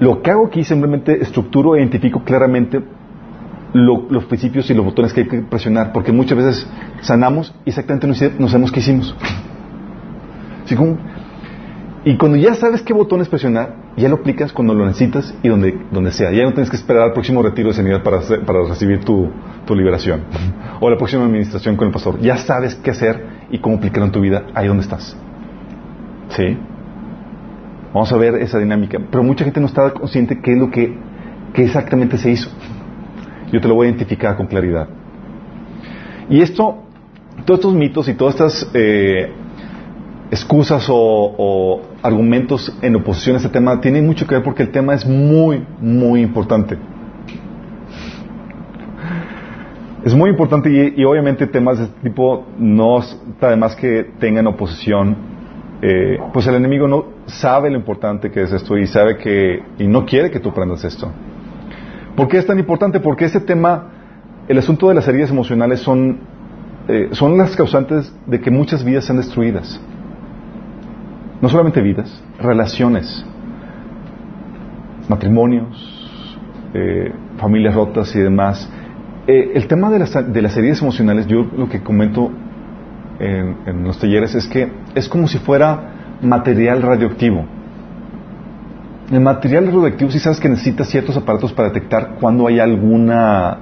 Lo 0.00 0.22
que 0.22 0.30
hago 0.30 0.46
aquí 0.46 0.64
simplemente 0.64 1.20
estructuro 1.20 1.74
e 1.74 1.80
identifico 1.80 2.22
claramente 2.22 2.82
los 3.74 4.24
principios 4.26 4.70
y 4.70 4.74
los 4.74 4.84
botones 4.84 5.12
que 5.12 5.22
hay 5.22 5.26
que 5.26 5.42
presionar, 5.42 5.92
porque 5.92 6.12
muchas 6.12 6.38
veces 6.38 6.68
sanamos 7.00 7.52
y 7.64 7.70
exactamente 7.70 8.06
no, 8.38 8.48
sabemos 8.48 8.70
qué 8.70 8.80
hicimos. 8.80 9.14
Y 12.04 12.16
cuando 12.16 12.36
ya 12.36 12.54
sabes 12.54 12.82
qué 12.82 12.92
botones 12.92 13.28
presionar, 13.28 13.74
ya 13.96 14.08
lo 14.08 14.16
aplicas 14.16 14.52
cuando 14.52 14.74
lo 14.74 14.84
necesitas 14.86 15.34
y 15.42 15.48
donde, 15.48 15.78
donde 15.90 16.12
sea. 16.12 16.30
Ya 16.32 16.44
no 16.44 16.52
tienes 16.52 16.70
que 16.70 16.76
esperar 16.76 17.02
al 17.04 17.12
próximo 17.12 17.42
retiro 17.42 17.68
de 17.68 17.74
sanidad 17.74 18.02
para, 18.02 18.20
para 18.44 18.64
recibir 18.64 19.00
tu, 19.04 19.30
tu 19.66 19.74
liberación 19.74 20.24
o 20.80 20.90
la 20.90 20.96
próxima 20.96 21.24
administración 21.24 21.76
con 21.76 21.86
el 21.88 21.92
pastor. 21.92 22.20
Ya 22.20 22.36
sabes 22.36 22.74
qué 22.74 22.90
hacer 22.90 23.24
y 23.50 23.58
cómo 23.58 23.76
aplicarlo 23.76 24.06
en 24.06 24.12
tu 24.12 24.20
vida 24.20 24.44
ahí 24.54 24.68
donde 24.68 24.82
estás. 24.82 25.16
¿Sí? 26.30 26.58
Vamos 27.92 28.12
a 28.12 28.16
ver 28.16 28.34
esa 28.36 28.58
dinámica. 28.58 28.98
Pero 29.10 29.22
mucha 29.22 29.44
gente 29.44 29.60
no 29.60 29.66
está 29.66 29.90
consciente 29.92 30.40
qué 30.40 30.52
es 30.52 30.58
lo 30.58 30.70
que 30.70 30.96
qué 31.52 31.62
exactamente 31.62 32.18
se 32.18 32.30
hizo 32.32 32.50
yo 33.54 33.60
te 33.60 33.68
lo 33.68 33.76
voy 33.76 33.86
a 33.86 33.90
identificar 33.90 34.36
con 34.36 34.46
claridad. 34.46 34.88
Y 36.28 36.40
esto, 36.40 36.82
todos 37.44 37.60
estos 37.60 37.74
mitos 37.74 38.08
y 38.08 38.14
todas 38.14 38.34
estas 38.34 38.70
eh, 38.74 39.32
excusas 40.30 40.86
o, 40.88 41.82
argumentos 42.02 42.76
en 42.82 42.96
oposición 42.96 43.36
a 43.36 43.38
este 43.38 43.50
tema 43.50 43.80
tienen 43.80 44.06
mucho 44.06 44.26
que 44.26 44.34
ver 44.34 44.44
porque 44.44 44.62
el 44.62 44.70
tema 44.70 44.94
es 44.94 45.06
muy, 45.06 45.64
muy 45.80 46.20
importante. 46.20 46.76
Es 50.04 50.14
muy 50.14 50.28
importante 50.30 50.70
y, 50.70 51.04
obviamente 51.04 51.46
temas 51.46 51.78
de 51.78 51.84
este 51.84 52.00
tipo 52.02 52.44
no 52.58 52.98
está 52.98 53.48
de 53.48 53.56
más 53.56 53.74
que 53.74 54.10
tengan 54.18 54.46
oposición. 54.46 55.16
Eh, 55.80 56.18
pues 56.32 56.46
el 56.46 56.54
enemigo 56.54 56.88
no 56.88 57.06
sabe 57.26 57.70
lo 57.70 57.76
importante 57.76 58.30
que 58.30 58.42
es 58.42 58.52
esto 58.52 58.76
y 58.76 58.86
sabe 58.86 59.16
que 59.16 59.62
y 59.78 59.86
no 59.86 60.04
quiere 60.04 60.30
que 60.30 60.40
tú 60.40 60.50
aprendas 60.50 60.84
esto. 60.84 61.10
¿Por 62.16 62.28
qué 62.28 62.38
es 62.38 62.46
tan 62.46 62.58
importante? 62.58 63.00
Porque 63.00 63.24
ese 63.24 63.40
tema, 63.40 63.90
el 64.46 64.58
asunto 64.58 64.88
de 64.88 64.94
las 64.94 65.08
heridas 65.08 65.30
emocionales 65.30 65.80
son, 65.80 66.20
eh, 66.86 67.08
son 67.12 67.36
las 67.36 67.56
causantes 67.56 68.14
de 68.26 68.40
que 68.40 68.50
muchas 68.50 68.84
vidas 68.84 69.04
sean 69.04 69.18
destruidas. 69.18 69.80
No 71.44 71.50
solamente 71.50 71.82
vidas, 71.82 72.10
relaciones, 72.40 73.22
matrimonios, 75.10 76.38
eh, 76.72 77.12
familias 77.36 77.74
rotas 77.74 78.16
y 78.16 78.20
demás. 78.20 78.66
Eh, 79.26 79.52
el 79.54 79.66
tema 79.66 79.90
de 79.90 79.98
las, 79.98 80.32
de 80.32 80.40
las, 80.40 80.56
heridas 80.56 80.80
emocionales, 80.80 81.26
yo 81.26 81.44
lo 81.54 81.68
que 81.68 81.82
comento 81.82 82.30
en, 83.18 83.84
los 83.84 83.98
talleres 83.98 84.34
es 84.34 84.46
que 84.46 84.72
es 84.94 85.06
como 85.06 85.28
si 85.28 85.36
fuera 85.36 86.16
material 86.22 86.80
radioactivo. 86.80 87.44
El 89.12 89.20
material 89.20 89.66
radioactivo 89.66 90.10
sí 90.10 90.20
sabes 90.20 90.40
que 90.40 90.48
necesita 90.48 90.82
ciertos 90.84 91.14
aparatos 91.14 91.52
para 91.52 91.68
detectar 91.68 92.14
cuando 92.20 92.46
hay 92.46 92.58
alguna 92.58 93.58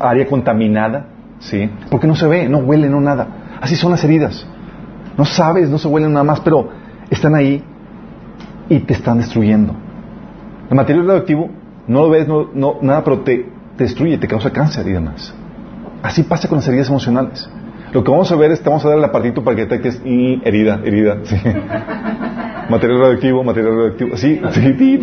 área 0.00 0.26
contaminada, 0.26 1.08
¿sí? 1.40 1.68
Porque 1.90 2.06
no 2.06 2.16
se 2.16 2.26
ve, 2.26 2.48
no 2.48 2.56
huele, 2.60 2.88
no 2.88 3.02
nada. 3.02 3.58
Así 3.60 3.76
son 3.76 3.90
las 3.90 4.02
heridas. 4.02 4.46
No 5.18 5.26
sabes, 5.26 5.68
no 5.68 5.76
se 5.76 5.88
huelen 5.88 6.14
nada 6.14 6.24
más, 6.24 6.40
pero 6.40 6.77
están 7.10 7.34
ahí 7.34 7.62
y 8.68 8.80
te 8.80 8.94
están 8.94 9.18
destruyendo. 9.18 9.74
El 10.68 10.76
material 10.76 11.06
radioactivo 11.06 11.50
no 11.86 12.02
lo 12.02 12.10
ves, 12.10 12.28
no, 12.28 12.78
nada, 12.82 13.02
pero 13.04 13.20
te, 13.20 13.46
te, 13.76 13.84
destruye, 13.84 14.18
te 14.18 14.28
causa 14.28 14.50
cáncer 14.50 14.86
y 14.86 14.92
demás. 14.92 15.34
Así 16.02 16.22
pasa 16.22 16.48
con 16.48 16.58
las 16.58 16.68
heridas 16.68 16.88
emocionales. 16.88 17.48
Lo 17.92 18.04
que 18.04 18.10
vamos 18.10 18.30
a 18.30 18.36
ver 18.36 18.50
es, 18.50 18.60
te 18.60 18.68
vamos 18.68 18.84
a 18.84 18.88
dar 18.88 18.98
el 18.98 19.04
apartito 19.04 19.42
para 19.42 19.56
que 19.56 19.62
detectes 19.62 20.02
y 20.04 20.40
herida, 20.46 20.80
herida. 20.84 21.18
¿sí? 21.24 21.36
material 22.68 23.00
radioactivo, 23.00 23.44
material 23.44 23.74
radioactivo. 23.74 24.16
Sí, 24.16 24.40
sí, 24.52 25.00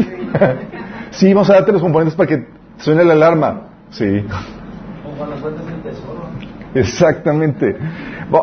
sí, 1.12 1.34
vamos 1.34 1.50
a 1.50 1.54
darte 1.54 1.72
los 1.72 1.82
componentes 1.82 2.16
para 2.16 2.30
que 2.30 2.48
suene 2.78 3.04
la 3.04 3.14
alarma. 3.14 3.62
Sí. 3.90 4.06
Exactamente. 6.76 7.76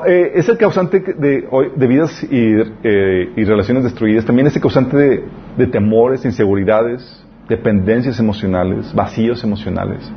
Eh, 0.07 0.33
es 0.37 0.49
el 0.49 0.59
causante 0.59 1.01
de, 1.01 1.49
de 1.75 1.87
vidas 1.87 2.23
y, 2.25 2.55
eh, 2.85 3.33
y, 3.37 3.45
relaciones 3.45 3.83
destruidas. 3.83 4.25
También 4.25 4.47
es 4.47 4.55
el 4.55 4.62
causante 4.62 4.97
de, 4.97 5.25
de, 5.57 5.66
temores, 5.66 6.25
inseguridades, 6.25 7.25
dependencias 7.49 8.21
emocionales, 8.21 8.95
vacíos 8.95 9.42
emocionales. 9.42 10.11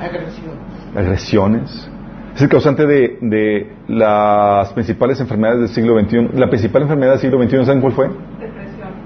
Agresiones. 0.00 0.96
Agresiones. 0.96 1.90
Es 2.34 2.42
el 2.42 2.48
causante 2.48 2.86
de, 2.86 3.18
de 3.20 3.72
las 3.88 4.72
principales 4.72 5.20
enfermedades 5.20 5.60
del 5.60 5.68
siglo 5.70 6.00
XXI. 6.00 6.38
La 6.38 6.48
principal 6.48 6.82
enfermedad 6.82 7.12
del 7.12 7.20
siglo 7.20 7.42
XXI, 7.42 7.64
¿saben 7.64 7.80
cuál 7.80 7.92
fue? 7.92 8.10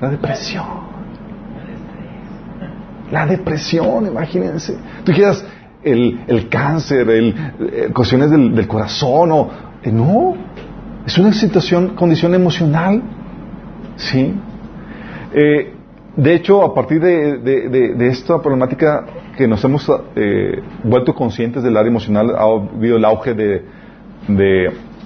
La 0.00 0.10
depresión. 0.10 0.64
La 3.10 3.26
depresión, 3.26 4.06
imagínense. 4.06 4.76
Tú 5.04 5.12
quieras 5.12 5.44
el, 5.82 6.20
el 6.26 6.48
cáncer, 6.48 7.08
el, 7.08 7.34
eh, 7.60 7.90
cuestiones 7.94 8.30
del, 8.30 8.66
corazón, 8.66 9.32
o. 9.32 9.50
Eh, 9.84 9.92
no. 9.92 10.34
Es 11.06 11.18
una 11.18 11.32
situación, 11.32 11.94
condición 11.94 12.34
emocional. 12.34 13.02
¿Sí? 13.96 14.34
Eh, 15.34 15.72
de 16.16 16.34
hecho, 16.34 16.62
a 16.62 16.74
partir 16.74 17.00
de, 17.00 18.08
esta 18.08 18.40
problemática 18.40 19.04
que 19.36 19.46
nos 19.48 19.62
hemos 19.64 19.90
vuelto 20.84 21.14
conscientes 21.14 21.62
del 21.62 21.76
área 21.76 21.90
emocional, 21.90 22.34
ha 22.36 22.44
habido 22.44 22.96
el 22.96 23.04
auge 23.04 23.34
de, 23.34 23.64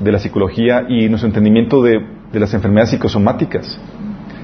de 0.01 0.13
la 0.13 0.19
psicología 0.19 0.85
y 0.89 1.09
nuestro 1.09 1.29
entendimiento 1.29 1.83
de, 1.83 2.01
las 2.33 2.53
enfermedades 2.55 2.91
psicosomáticas. 2.91 3.81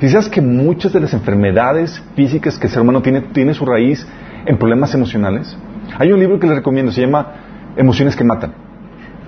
Si 0.01 0.09
sabes 0.09 0.29
que 0.29 0.41
muchas 0.41 0.93
de 0.93 1.01
las 1.01 1.13
enfermedades 1.13 2.03
físicas 2.17 2.59
que 2.59 2.67
el 2.67 2.73
ser 2.73 2.83
humano 2.83 3.03
tiene, 3.03 3.21
tiene 3.21 3.55
su 3.55 3.65
raíz 3.65 4.07
en 4.47 4.59
problemas 4.59 4.95
emocionales. 4.95 5.57
Hay 5.99 6.13
un 6.13 6.19
libro 6.19 6.41
que 6.41 6.47
les 6.47 6.57
recomiendo, 6.57 6.93
se 6.93 7.03
llama 7.03 7.33
Emociones 7.77 8.17
que 8.17 8.25
matan 8.25 8.64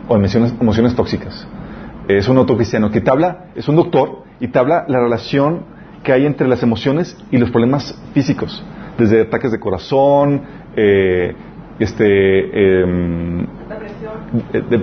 o 0.08 0.16
emociones, 0.16 0.54
emociones 0.60 0.94
tóxicas. 0.94 1.46
Es 2.08 2.28
un 2.28 2.38
autocristiano 2.38 2.90
que 2.90 3.00
te 3.00 3.10
habla, 3.10 3.46
es 3.54 3.68
un 3.68 3.76
doctor 3.76 4.22
y 4.40 4.48
te 4.48 4.58
habla 4.58 4.84
la 4.88 5.00
relación 5.00 5.64
que 6.02 6.12
hay 6.12 6.24
entre 6.24 6.46
las 6.46 6.62
emociones 6.62 7.16
y 7.30 7.38
los 7.38 7.50
problemas 7.50 8.00
físicos, 8.14 8.64
desde 8.96 9.22
ataques 9.22 9.50
de 9.50 9.58
corazón, 9.58 10.42
eh, 10.76 11.34
este, 11.78 12.84
em, 12.84 13.42
eh, 14.52 14.62
de, 14.70 14.78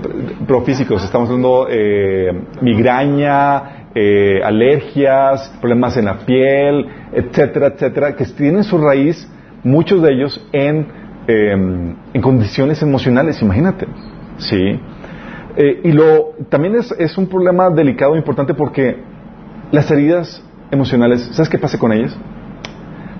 profísicos, 0.46 1.04
estamos 1.04 1.30
hablando 1.30 1.68
eh, 1.70 2.32
migraña, 2.62 3.88
eh, 3.96 4.42
alergias, 4.44 5.50
problemas 5.60 5.98
en 5.98 6.06
la 6.06 6.20
piel, 6.20 6.88
etcétera, 7.14 7.68
etcétera, 7.68 8.16
que 8.16 8.26
tienen 8.26 8.64
su 8.64 8.78
raíz, 8.78 9.28
muchos 9.64 10.02
de 10.02 10.14
ellos, 10.14 10.46
en, 10.52 10.88
em, 11.28 11.96
en 12.14 12.22
condiciones 12.22 12.82
emocionales, 12.82 13.42
imagínate. 13.42 13.88
¿sí? 14.38 14.80
Eh, 15.56 15.82
y 15.84 15.92
lo, 15.92 16.34
también 16.50 16.76
es, 16.76 16.92
es 16.98 17.18
un 17.18 17.28
problema 17.28 17.70
delicado 17.70 18.16
e 18.16 18.18
importante 18.18 18.54
porque 18.54 18.98
las 19.72 19.90
heridas 19.92 20.44
emocionales, 20.72 21.30
¿sabes 21.34 21.50
qué 21.50 21.60
pasa 21.60 21.78
con 21.78 21.92
ellas? 21.92 22.18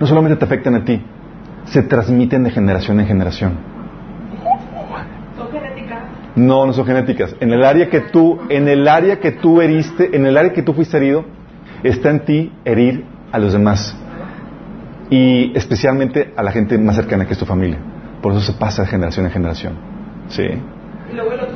No 0.00 0.06
solamente 0.06 0.36
te 0.36 0.44
afectan 0.44 0.74
a 0.74 0.84
ti, 0.84 1.00
se 1.64 1.82
transmiten 1.82 2.44
de 2.44 2.50
generación 2.50 3.00
en 3.00 3.06
generación. 3.06 3.74
No, 6.36 6.66
no 6.66 6.72
son 6.72 6.84
genéticas. 6.84 7.36
En 7.38 7.52
el 7.52 7.62
área 7.64 7.88
que 7.88 8.00
tú, 8.00 8.40
en 8.48 8.66
el 8.66 8.88
área 8.88 9.20
que 9.20 9.30
tú 9.30 9.60
heriste, 9.60 10.16
en 10.16 10.26
el 10.26 10.36
área 10.36 10.52
que 10.52 10.62
tú 10.62 10.72
fuiste 10.72 10.96
herido, 10.96 11.24
está 11.84 12.10
en 12.10 12.24
ti 12.24 12.52
herir 12.64 13.04
a 13.30 13.38
los 13.38 13.52
demás. 13.52 13.96
Y 15.10 15.56
especialmente 15.56 16.32
a 16.36 16.42
la 16.42 16.50
gente 16.50 16.76
más 16.78 16.96
cercana 16.96 17.26
que 17.26 17.34
es 17.34 17.38
tu 17.38 17.46
familia. 17.46 17.78
Por 18.20 18.32
eso 18.32 18.40
se 18.40 18.52
pasa 18.58 18.82
de 18.82 18.88
generación 18.88 19.26
en 19.26 19.32
generación. 19.32 19.74
¿Sí? 20.28 20.42
Y 20.42 21.14
luego 21.14 21.32
el 21.32 21.40
otro 21.40 21.53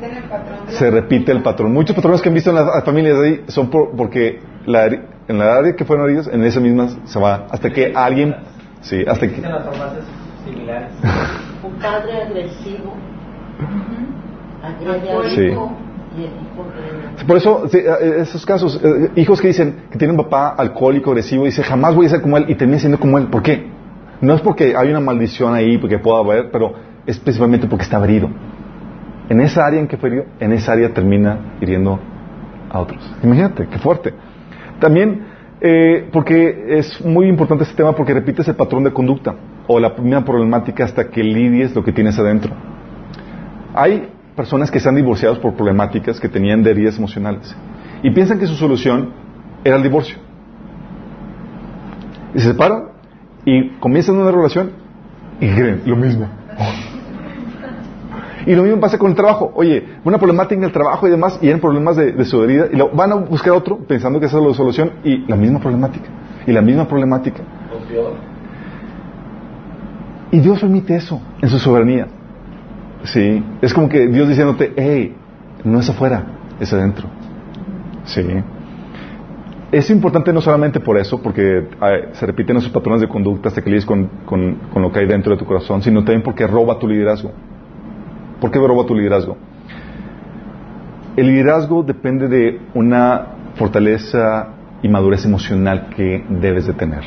se 0.00 0.06
el 0.18 0.22
patrón. 0.24 0.92
repite 1.02 1.32
el 1.32 1.42
patrón. 1.42 1.72
Muchos 1.72 1.94
patrones 1.96 2.20
que 2.22 2.28
han 2.28 2.34
visto 2.34 2.50
en 2.50 2.56
las 2.56 2.84
familias 2.84 3.18
de 3.20 3.26
ahí 3.26 3.44
son 3.48 3.70
por- 3.70 3.90
porque 3.96 4.40
la, 4.66 4.86
en 4.86 5.38
la 5.38 5.56
área 5.56 5.74
que 5.74 5.84
fueron 5.84 6.06
heridas, 6.06 6.28
en 6.28 6.42
esa 6.44 6.60
misma 6.60 6.88
se 7.04 7.18
va. 7.18 7.46
Hasta 7.50 7.70
que 7.70 7.92
alguien, 7.94 8.34
sí, 8.80 9.02
hasta 9.06 9.28
que, 9.28 9.40
las 9.40 9.64
similares. 10.44 10.92
Un 11.62 11.72
padre 11.74 12.22
agresivo, 12.22 12.94
Sí. 15.34 15.50
Por 17.26 17.36
eso, 17.36 17.68
sí, 17.68 17.78
eh, 17.78 18.16
esos 18.18 18.44
casos, 18.44 18.78
eh, 18.82 19.10
hijos 19.16 19.40
que 19.40 19.48
dicen 19.48 19.84
que 19.90 19.98
tienen 19.98 20.16
un 20.18 20.24
papá 20.24 20.50
alcohólico, 20.50 21.10
agresivo, 21.10 21.44
dice 21.44 21.62
jamás 21.62 21.94
voy 21.94 22.06
a 22.06 22.10
ser 22.10 22.20
como 22.20 22.36
él 22.36 22.44
y 22.48 22.54
termina 22.54 22.78
siendo 22.78 22.98
como 23.00 23.16
él. 23.18 23.26
¿Por 23.28 23.42
qué? 23.42 23.66
No 24.20 24.34
es 24.34 24.40
porque 24.40 24.74
hay 24.76 24.88
una 24.90 25.00
maldición 25.00 25.54
ahí, 25.54 25.78
porque 25.78 25.98
pueda 25.98 26.18
haber, 26.20 26.50
pero 26.50 26.74
es 27.06 27.18
principalmente 27.18 27.66
porque 27.66 27.84
está 27.84 28.02
herido. 28.04 28.28
En 29.28 29.40
esa 29.40 29.66
área 29.66 29.80
en 29.80 29.88
que 29.88 29.96
fue 29.96 30.08
herido, 30.08 30.24
en 30.40 30.52
esa 30.52 30.72
área 30.72 30.92
termina 30.92 31.56
hiriendo 31.60 31.98
a 32.70 32.80
otros. 32.80 33.14
Imagínate, 33.22 33.66
qué 33.66 33.78
fuerte. 33.78 34.14
También, 34.80 35.22
eh, 35.60 36.08
porque 36.12 36.78
es 36.78 37.04
muy 37.04 37.28
importante 37.28 37.64
este 37.64 37.76
tema 37.76 37.94
porque 37.94 38.14
repites 38.14 38.48
el 38.48 38.56
patrón 38.56 38.84
de 38.84 38.92
conducta 38.92 39.34
o 39.66 39.78
la 39.78 39.90
misma 39.90 40.24
problemática 40.24 40.84
hasta 40.84 41.08
que 41.08 41.22
lidies 41.22 41.74
lo 41.74 41.84
que 41.84 41.92
tienes 41.92 42.18
adentro. 42.18 42.52
Hay 43.74 44.08
personas 44.36 44.70
que 44.70 44.80
se 44.80 44.88
han 44.88 44.96
divorciado 44.96 45.40
por 45.40 45.54
problemáticas 45.54 46.18
que 46.18 46.28
tenían 46.28 46.62
de 46.62 46.70
heridas 46.70 46.98
emocionales 46.98 47.54
y 48.02 48.10
piensan 48.10 48.38
que 48.38 48.46
su 48.46 48.54
solución 48.54 49.12
era 49.64 49.76
el 49.76 49.82
divorcio. 49.82 50.16
Y 52.34 52.40
se 52.40 52.48
separan 52.48 52.84
y 53.44 53.68
comienzan 53.78 54.16
una 54.16 54.30
relación 54.30 54.72
y 55.40 55.48
creen 55.48 55.82
lo 55.86 55.96
mismo. 55.96 56.28
Y 58.46 58.54
lo 58.54 58.62
mismo 58.62 58.80
pasa 58.80 58.98
con 58.98 59.10
el 59.10 59.16
trabajo. 59.16 59.52
Oye, 59.54 59.84
una 60.04 60.18
problemática 60.18 60.54
en 60.56 60.64
el 60.64 60.72
trabajo 60.72 61.06
y 61.06 61.10
demás, 61.10 61.38
y 61.40 61.48
eran 61.48 61.60
problemas 61.60 61.96
de, 61.96 62.12
de 62.12 62.24
su 62.24 62.42
herida, 62.42 62.66
y 62.72 62.76
lo, 62.76 62.90
van 62.90 63.12
a 63.12 63.14
buscar 63.16 63.52
otro 63.52 63.78
pensando 63.78 64.18
que 64.18 64.26
esa 64.26 64.38
es 64.38 64.44
la 64.44 64.54
solución, 64.54 64.92
y 65.04 65.18
la 65.26 65.36
misma 65.36 65.60
problemática, 65.60 66.08
y 66.46 66.52
la 66.52 66.62
misma 66.62 66.86
problemática. 66.86 67.42
Y 70.30 70.40
Dios 70.40 70.60
permite 70.60 70.96
eso 70.96 71.20
en 71.40 71.48
su 71.48 71.58
soberanía. 71.58 72.08
Sí, 73.04 73.42
es 73.60 73.74
como 73.74 73.88
que 73.88 74.06
Dios 74.06 74.28
diciéndote, 74.28 74.72
hey, 74.76 75.14
no 75.64 75.80
es 75.80 75.90
afuera, 75.90 76.24
es 76.58 76.72
adentro. 76.72 77.08
Sí. 78.04 78.24
Es 79.70 79.90
importante 79.90 80.32
no 80.32 80.40
solamente 80.40 80.80
por 80.80 80.98
eso, 80.98 81.20
porque 81.22 81.58
eh, 81.58 82.08
se 82.12 82.26
repiten 82.26 82.56
esos 82.58 82.70
patrones 82.70 83.00
de 83.00 83.08
conducta 83.08 83.48
hasta 83.48 83.62
que 83.62 83.70
lidies 83.70 83.86
con, 83.86 84.06
con, 84.26 84.56
con 84.72 84.82
lo 84.82 84.92
que 84.92 85.00
hay 85.00 85.06
dentro 85.06 85.32
de 85.32 85.38
tu 85.38 85.46
corazón, 85.46 85.82
sino 85.82 86.00
también 86.00 86.22
porque 86.22 86.46
roba 86.46 86.78
tu 86.78 86.86
liderazgo. 86.86 87.32
¿Por 88.42 88.50
qué 88.50 88.58
roba 88.58 88.84
tu 88.84 88.96
liderazgo? 88.96 89.36
El 91.16 91.28
liderazgo 91.28 91.84
depende 91.84 92.26
de 92.26 92.60
una 92.74 93.26
fortaleza 93.54 94.48
y 94.82 94.88
madurez 94.88 95.24
emocional 95.24 95.90
que 95.94 96.24
debes 96.28 96.66
de 96.66 96.72
tener. 96.72 97.04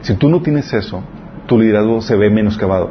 Si 0.00 0.14
tú 0.14 0.30
no 0.30 0.40
tienes 0.40 0.72
eso, 0.72 1.02
tu 1.46 1.58
liderazgo 1.58 2.00
se 2.00 2.16
ve 2.16 2.30
menoscabado. 2.30 2.88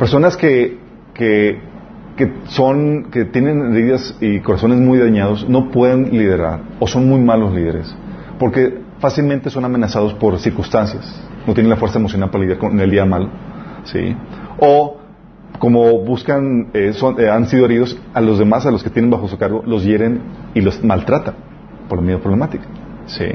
Personas 0.00 0.36
que, 0.36 0.78
que, 1.14 1.60
que 2.16 2.32
son, 2.46 3.04
que 3.12 3.24
tienen 3.24 3.72
heridas 3.72 4.16
y 4.20 4.40
corazones 4.40 4.80
muy 4.80 4.98
dañados, 4.98 5.48
no 5.48 5.70
pueden 5.70 6.10
liderar 6.10 6.58
o 6.80 6.88
son 6.88 7.08
muy 7.08 7.20
malos 7.20 7.54
líderes, 7.54 7.94
porque 8.40 8.80
fácilmente 8.98 9.48
son 9.48 9.64
amenazados 9.64 10.12
por 10.14 10.40
circunstancias, 10.40 11.24
no 11.46 11.54
tienen 11.54 11.70
la 11.70 11.76
fuerza 11.76 12.00
emocional 12.00 12.30
para 12.30 12.42
lidiar 12.42 12.58
con 12.58 12.80
el 12.80 12.90
día 12.90 13.04
malo, 13.04 13.28
¿sí? 13.84 14.16
O 14.58 15.03
como 15.58 15.98
buscan, 16.00 16.68
eh, 16.74 16.92
son, 16.92 17.20
eh, 17.20 17.30
han 17.30 17.46
sido 17.46 17.64
heridos 17.64 17.96
a 18.12 18.20
los 18.20 18.38
demás, 18.38 18.66
a 18.66 18.70
los 18.70 18.82
que 18.82 18.90
tienen 18.90 19.10
bajo 19.10 19.28
su 19.28 19.38
cargo, 19.38 19.62
los 19.66 19.84
hieren 19.84 20.20
y 20.54 20.60
los 20.60 20.82
maltratan 20.82 21.34
por 21.88 21.98
la 21.98 22.04
misma 22.04 22.20
problemática, 22.20 22.64
¿sí? 23.06 23.26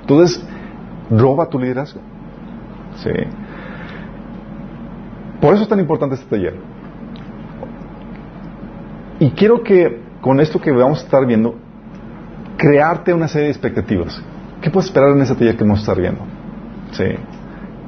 Entonces, 0.00 0.44
roba 1.10 1.48
tu 1.48 1.58
liderazgo. 1.58 2.00
Sí. 2.96 3.10
Por 5.40 5.54
eso 5.54 5.62
es 5.62 5.68
tan 5.68 5.80
importante 5.80 6.14
este 6.16 6.28
taller. 6.28 6.54
Y 9.20 9.30
quiero 9.30 9.62
que 9.62 10.00
con 10.20 10.40
esto 10.40 10.60
que 10.60 10.70
vamos 10.70 11.00
a 11.00 11.04
estar 11.04 11.26
viendo, 11.26 11.54
crearte 12.56 13.12
una 13.12 13.28
serie 13.28 13.46
de 13.46 13.52
expectativas. 13.52 14.22
¿Qué 14.60 14.70
puedes 14.70 14.88
esperar 14.88 15.10
en 15.10 15.20
ese 15.20 15.34
taller 15.34 15.56
que 15.56 15.64
vamos 15.64 15.80
a 15.80 15.82
estar 15.82 16.00
viendo? 16.00 16.22
Sí. 16.92 17.04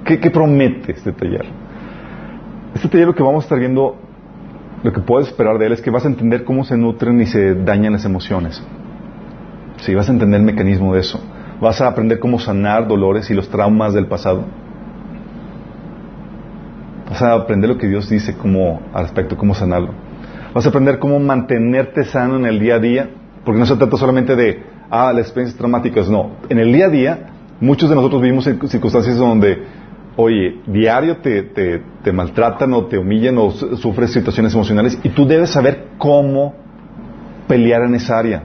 ¿Qué, 0.04 0.20
qué 0.20 0.30
promete 0.30 0.92
este 0.92 1.12
taller? 1.12 1.46
Este 2.76 2.90
taller 2.90 3.06
lo 3.06 3.14
que 3.14 3.22
vamos 3.22 3.42
a 3.42 3.46
estar 3.46 3.58
viendo, 3.58 3.96
lo 4.82 4.92
que 4.92 5.00
puedes 5.00 5.28
esperar 5.28 5.56
de 5.56 5.64
él 5.64 5.72
es 5.72 5.80
que 5.80 5.88
vas 5.88 6.04
a 6.04 6.08
entender 6.08 6.44
cómo 6.44 6.62
se 6.62 6.76
nutren 6.76 7.18
y 7.22 7.24
se 7.24 7.54
dañan 7.54 7.94
las 7.94 8.04
emociones. 8.04 8.62
Sí, 9.78 9.94
vas 9.94 10.10
a 10.10 10.12
entender 10.12 10.40
el 10.40 10.44
mecanismo 10.44 10.92
de 10.92 11.00
eso. 11.00 11.18
Vas 11.58 11.80
a 11.80 11.88
aprender 11.88 12.18
cómo 12.18 12.38
sanar 12.38 12.86
dolores 12.86 13.30
y 13.30 13.34
los 13.34 13.48
traumas 13.48 13.94
del 13.94 14.08
pasado. 14.08 14.44
Vas 17.08 17.22
a 17.22 17.32
aprender 17.32 17.70
lo 17.70 17.78
que 17.78 17.88
Dios 17.88 18.10
dice 18.10 18.36
como, 18.36 18.82
al 18.92 19.04
respecto, 19.04 19.38
cómo 19.38 19.54
sanarlo. 19.54 19.92
Vas 20.52 20.66
a 20.66 20.68
aprender 20.68 20.98
cómo 20.98 21.18
mantenerte 21.18 22.04
sano 22.04 22.36
en 22.36 22.44
el 22.44 22.60
día 22.60 22.74
a 22.74 22.78
día, 22.78 23.08
porque 23.46 23.58
no 23.58 23.64
se 23.64 23.76
trata 23.76 23.96
solamente 23.96 24.36
de, 24.36 24.62
ah, 24.90 25.14
las 25.14 25.22
experiencias 25.22 25.56
traumáticas, 25.56 26.10
no. 26.10 26.32
En 26.50 26.58
el 26.58 26.70
día 26.74 26.86
a 26.86 26.90
día, 26.90 27.18
muchos 27.58 27.88
de 27.88 27.96
nosotros 27.96 28.20
vivimos 28.20 28.44
circunstancias 28.44 29.16
donde, 29.16 29.62
oye, 30.16 30.60
diario 30.66 31.18
te, 31.18 31.42
te, 31.42 32.12
maltratan 32.12 32.72
o 32.74 32.86
te 32.86 32.98
humillan 32.98 33.36
o 33.38 33.50
su- 33.50 33.76
sufres 33.76 34.12
situaciones 34.12 34.54
emocionales 34.54 34.98
y 35.02 35.10
tú 35.10 35.26
debes 35.26 35.50
saber 35.50 35.88
cómo 35.98 36.54
pelear 37.48 37.82
en 37.82 37.94
esa 37.94 38.18
área. 38.18 38.42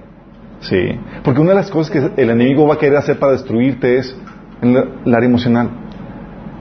Sí, 0.60 1.00
porque 1.24 1.42
una 1.42 1.52
de 1.52 1.56
las 1.56 1.72
cosas 1.72 1.92
que 1.92 2.22
el 2.22 2.30
enemigo 2.30 2.68
va 2.68 2.76
a 2.76 2.78
querer 2.78 2.98
hacer 2.98 3.18
para 3.18 3.32
destruirte 3.32 3.98
es 3.98 4.16
en 4.62 4.76
el 5.06 5.16
área 5.16 5.28
emocional. 5.28 5.70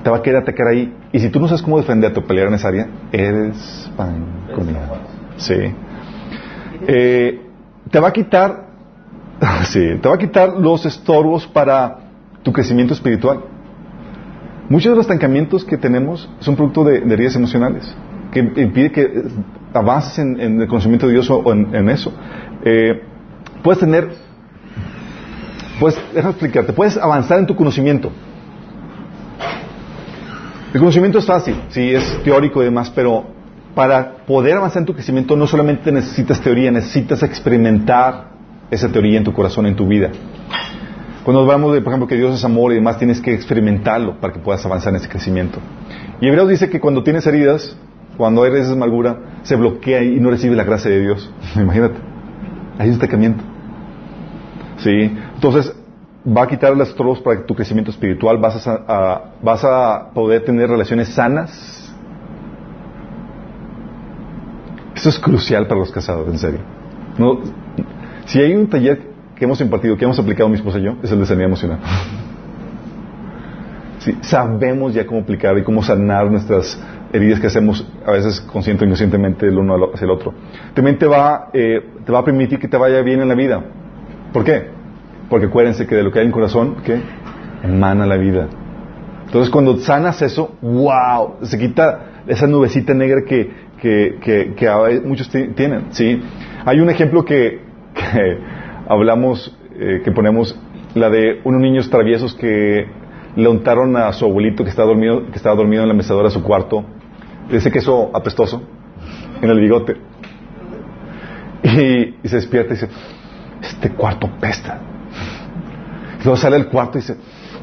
Te 0.03 0.09
va 0.09 0.19
a 0.19 0.23
querer 0.23 0.41
atacar 0.43 0.69
ahí. 0.69 0.95
Y 1.13 1.19
si 1.19 1.29
tú 1.29 1.39
no 1.41 1.49
sabes 1.49 1.61
cómo 1.61 1.77
defenderte 1.77 2.19
o 2.21 2.25
pelear 2.25 2.49
en 2.49 2.55
esa 2.55 2.69
área, 2.69 2.89
eres 3.13 3.91
pan. 3.97 4.25
Sí. 5.37 5.55
Eh, 6.87 7.41
te 7.91 8.01
va 8.01 8.09
a 8.09 8.13
quitar, 8.13 8.69
sí, 9.65 9.99
te 10.01 10.09
va 10.09 10.15
a 10.15 10.19
quitar 10.19 10.57
los 10.57 10.87
estorbos 10.87 11.47
para 11.47 11.99
tu 12.43 12.53
crecimiento 12.53 12.95
espiritual. 12.95 13.41
Muchos 14.71 14.93
de 14.93 14.97
los 14.97 15.05
estancamientos 15.05 15.65
que 15.65 15.77
tenemos 15.77 16.31
son 16.39 16.55
producto 16.55 16.85
de, 16.85 16.99
heridas 16.99 17.35
emocionales, 17.35 17.93
que 18.31 18.39
impide 18.39 18.93
que 18.93 19.25
avances 19.75 20.17
en, 20.21 20.61
el 20.61 20.69
conocimiento 20.69 21.09
de 21.09 21.15
Dios 21.15 21.29
o, 21.29 21.53
en 21.53 21.91
eso. 21.91 22.13
Eh, 22.65 23.03
puedes 23.65 23.81
tener, 23.81 24.13
puedes, 25.81 26.01
déjame 26.15 26.31
explicarte, 26.31 26.73
puedes 26.73 26.97
avanzar 26.97 27.41
en 27.41 27.47
tu 27.47 27.57
conocimiento. 27.57 28.13
El 30.73 30.79
conocimiento 30.79 31.19
es 31.19 31.27
fácil, 31.27 31.57
sí, 31.71 31.93
es 31.93 32.23
teórico 32.23 32.63
y 32.63 32.67
demás, 32.67 32.93
pero 32.95 33.25
para 33.75 34.19
poder 34.25 34.57
avanzar 34.57 34.83
en 34.83 34.87
tu 34.87 34.95
crecimiento 34.95 35.35
no 35.35 35.49
solamente 35.49 35.91
necesitas 35.91 36.41
teoría, 36.41 36.71
necesitas 36.71 37.25
experimentar 37.25 38.29
esa 38.71 38.89
teoría 38.89 39.19
en 39.19 39.25
tu 39.25 39.33
corazón, 39.33 39.67
en 39.67 39.75
tu 39.75 39.89
vida. 39.89 40.11
Cuando 41.31 41.43
hablamos 41.43 41.73
de, 41.75 41.81
por 41.81 41.93
ejemplo, 41.93 42.09
que 42.09 42.17
Dios 42.17 42.35
es 42.35 42.45
amor 42.45 42.73
y 42.73 42.75
demás, 42.75 42.99
tienes 42.99 43.21
que 43.21 43.33
experimentarlo 43.33 44.19
para 44.19 44.33
que 44.33 44.41
puedas 44.41 44.67
avanzar 44.67 44.93
en 44.93 44.97
ese 44.97 45.09
crecimiento. 45.09 45.61
Y 46.21 46.27
Hebreos 46.27 46.49
dice 46.49 46.69
que 46.69 46.81
cuando 46.81 47.05
tienes 47.05 47.25
heridas, 47.25 47.77
cuando 48.17 48.43
de 48.43 48.73
amargura, 48.73 49.17
se 49.45 49.55
bloquea 49.55 50.03
y 50.03 50.19
no 50.19 50.31
recibes 50.31 50.57
la 50.57 50.65
gracia 50.65 50.91
de 50.91 51.01
Dios. 51.01 51.33
Imagínate. 51.55 52.01
Hay 52.81 52.89
un 52.89 52.95
estancamiento. 52.95 53.45
Sí. 54.79 54.91
Entonces, 55.37 55.73
va 56.27 56.43
a 56.43 56.47
quitar 56.49 56.77
los 56.77 56.89
estorbos 56.89 57.21
para 57.21 57.47
tu 57.47 57.55
crecimiento 57.55 57.93
espiritual, 57.93 58.39
vas 58.39 58.67
a, 58.67 58.73
a- 58.89 59.25
vas 59.41 59.63
a 59.65 60.11
poder 60.13 60.43
tener 60.45 60.69
relaciones 60.69 61.11
sanas. 61.11 61.95
Eso 64.97 65.09
es 65.09 65.19
crucial 65.21 65.69
para 65.69 65.79
los 65.79 65.93
casados, 65.93 66.27
en 66.27 66.39
serio. 66.39 66.59
No, 67.19 67.39
si 68.25 68.41
hay 68.41 68.53
un 68.57 68.67
taller 68.69 69.10
que 69.41 69.47
hemos 69.47 69.59
impartido, 69.63 69.97
que 69.97 70.05
hemos 70.05 70.19
aplicado 70.19 70.51
mi 70.51 70.57
esposa 70.57 70.79
y 70.79 70.83
yo, 70.83 70.97
es 71.03 71.11
el 71.11 71.19
de 71.19 71.25
sanidad 71.25 71.47
emocional. 71.49 71.79
Sí, 74.01 74.17
sabemos 74.21 74.93
ya 74.95 75.07
cómo 75.07 75.21
aplicar 75.21 75.57
y 75.57 75.63
cómo 75.63 75.83
sanar 75.83 76.31
nuestras 76.31 76.79
heridas 77.13 77.41
que 77.41 77.47
hacemos 77.49 77.87
a 78.07 78.13
veces 78.13 78.41
consciente 78.43 78.85
o 78.85 78.87
inconscientemente 78.87 79.47
el 79.47 79.59
uno 79.59 79.75
hacia 79.95 80.05
el 80.05 80.11
otro. 80.11 80.35
También 80.75 80.99
te 80.99 81.07
va, 81.07 81.49
eh, 81.55 81.81
te 82.05 82.13
va 82.13 82.19
a 82.21 82.25
permitir 82.25 82.59
que 82.59 82.69
te 82.69 82.77
vaya 82.77 83.01
bien 83.01 83.21
en 83.23 83.29
la 83.29 83.35
vida. 83.35 83.63
¿Por 84.33 84.45
qué? 84.45 84.69
Porque 85.31 85.47
acuérdense 85.47 85.87
que 85.87 85.95
de 85.95 86.03
lo 86.03 86.11
que 86.13 86.19
hay 86.19 86.25
en 86.25 86.29
el 86.29 86.35
corazón, 86.35 86.77
¿qué? 86.85 87.01
Emana 87.63 88.05
la 88.05 88.17
vida. 88.17 88.47
Entonces 89.25 89.51
cuando 89.51 89.79
sanas 89.79 90.21
eso, 90.21 90.55
wow, 90.61 91.37
se 91.43 91.59
quita 91.59 92.25
esa 92.27 92.47
nubecita 92.47 92.93
negra 92.93 93.23
que, 93.27 93.51
que, 93.81 94.19
que, 94.21 94.55
que 94.55 95.03
muchos 95.05 95.31
ti- 95.31 95.49
tienen, 95.55 95.87
¿sí? 95.91 96.23
Hay 96.67 96.79
un 96.81 96.91
ejemplo 96.91 97.25
que, 97.25 97.61
que 97.95 98.39
hablamos, 98.91 99.57
eh, 99.79 100.03
que 100.05 100.11
ponemos, 100.11 100.59
la 100.95 101.09
de 101.09 101.41
unos 101.45 101.61
niños 101.61 101.89
traviesos 101.89 102.35
que 102.35 102.87
le 103.37 103.49
untaron 103.49 103.97
a 103.97 104.13
su 104.13 104.25
abuelito 104.25 104.65
que 104.65 104.71
estaba 104.71 104.89
dormido, 104.89 105.31
que 105.31 105.37
estaba 105.37 105.55
dormido 105.55 105.83
en 105.83 105.89
la 105.89 105.95
mecedora 105.95 106.29
de 106.29 106.35
su 106.35 106.43
cuarto, 106.43 106.85
ese 107.49 107.71
queso 107.71 108.11
apestoso, 108.13 108.63
en 109.41 109.49
el 109.49 109.61
bigote. 109.61 109.97
Y, 111.63 112.29
se 112.29 112.37
despierta 112.37 112.75
y 112.75 112.77
dice, 112.77 112.89
este 113.63 113.91
cuarto 113.91 114.29
pesta. 114.41 114.81
Luego 116.25 116.37
sale 116.37 116.57
del 116.57 116.67
cuarto 116.67 116.99
y 116.99 117.01
dice, 117.01 117.17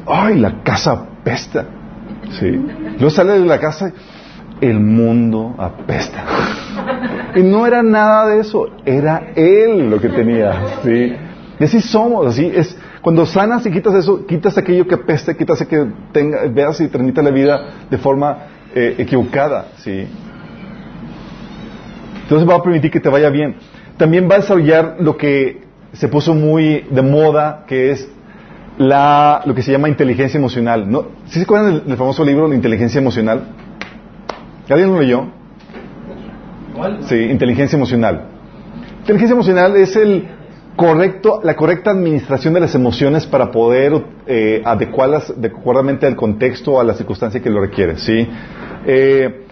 ay, 0.06 0.38
la 0.38 0.62
casa 0.62 1.08
pesta. 1.22 1.66
Luego 2.40 3.10
sale 3.10 3.32
de 3.32 3.44
la 3.44 3.58
casa 3.58 3.88
y 3.88 3.92
el 4.60 4.80
mundo 4.80 5.54
apesta. 5.58 6.24
Y 7.34 7.42
no 7.42 7.66
era 7.66 7.82
nada 7.82 8.28
de 8.28 8.40
eso, 8.40 8.68
era 8.84 9.32
él 9.34 9.90
lo 9.90 10.00
que 10.00 10.08
tenía. 10.08 10.52
¿sí? 10.82 11.14
Y 11.58 11.64
así 11.64 11.80
somos, 11.80 12.26
así 12.26 12.50
es. 12.54 12.76
Cuando 13.02 13.26
sanas 13.26 13.64
y 13.66 13.70
quitas 13.70 13.94
eso, 13.94 14.26
quitas 14.26 14.58
aquello 14.58 14.86
que 14.86 14.94
apeste, 14.94 15.36
quitas 15.36 15.64
que 15.64 15.86
tenga, 16.12 16.46
veas 16.46 16.80
y 16.80 16.88
transmita 16.88 17.22
la 17.22 17.30
vida 17.30 17.60
de 17.90 17.98
forma 17.98 18.38
eh, 18.74 18.96
equivocada. 18.98 19.66
¿sí? 19.78 20.06
Entonces 22.22 22.48
va 22.48 22.56
a 22.56 22.62
permitir 22.62 22.90
que 22.90 23.00
te 23.00 23.08
vaya 23.08 23.30
bien. 23.30 23.56
También 23.96 24.28
va 24.30 24.36
a 24.36 24.38
desarrollar 24.38 24.96
lo 25.00 25.16
que 25.16 25.62
se 25.92 26.08
puso 26.08 26.34
muy 26.34 26.86
de 26.90 27.02
moda, 27.02 27.64
que 27.66 27.90
es 27.90 28.08
la, 28.78 29.42
lo 29.44 29.54
que 29.54 29.62
se 29.62 29.72
llama 29.72 29.88
inteligencia 29.88 30.38
emocional. 30.38 30.90
¿No? 30.90 31.06
¿Sí 31.26 31.38
se 31.38 31.42
acuerdan 31.42 31.74
del, 31.74 31.86
del 31.86 31.96
famoso 31.96 32.24
libro 32.24 32.48
de 32.48 32.56
inteligencia 32.56 33.00
emocional? 33.00 33.44
¿Alguien 34.68 34.92
lo 34.92 35.00
leyó? 35.00 35.26
¿Cuál? 36.74 37.02
Sí, 37.04 37.16
inteligencia 37.16 37.76
emocional. 37.76 38.24
Inteligencia 39.00 39.34
emocional 39.34 39.76
es 39.76 39.96
el 39.96 40.28
correcto, 40.76 41.40
la 41.42 41.56
correcta 41.56 41.90
administración 41.90 42.54
de 42.54 42.60
las 42.60 42.74
emociones 42.74 43.26
para 43.26 43.50
poder 43.50 44.04
eh, 44.26 44.62
adecuarlas 44.64 45.30
adecuadamente 45.30 46.06
al 46.06 46.14
contexto, 46.14 46.78
a 46.78 46.84
la 46.84 46.94
circunstancia 46.94 47.42
que 47.42 47.50
lo 47.50 47.60
requiere, 47.60 47.96
¿sí? 47.98 48.28
Eh, 48.86 49.44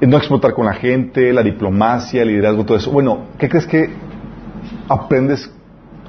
no 0.00 0.16
explotar 0.16 0.52
con 0.52 0.66
la 0.66 0.74
gente, 0.74 1.32
la 1.32 1.42
diplomacia, 1.42 2.22
el 2.22 2.28
liderazgo, 2.28 2.64
todo 2.64 2.76
eso. 2.76 2.90
Bueno, 2.90 3.26
¿qué 3.38 3.48
crees 3.48 3.66
que 3.66 3.90
aprendes 4.88 5.50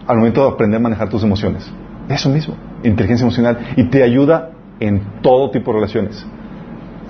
al 0.05 0.17
momento 0.17 0.43
de 0.45 0.51
aprender 0.51 0.77
a 0.77 0.81
manejar 0.81 1.09
tus 1.09 1.23
emociones? 1.23 1.71
Eso 2.09 2.29
mismo, 2.29 2.55
inteligencia 2.83 3.23
emocional. 3.23 3.59
Y 3.77 3.85
te 3.85 4.03
ayuda 4.03 4.51
en 4.79 5.01
todo 5.21 5.51
tipo 5.51 5.71
de 5.71 5.75
relaciones. 5.75 6.25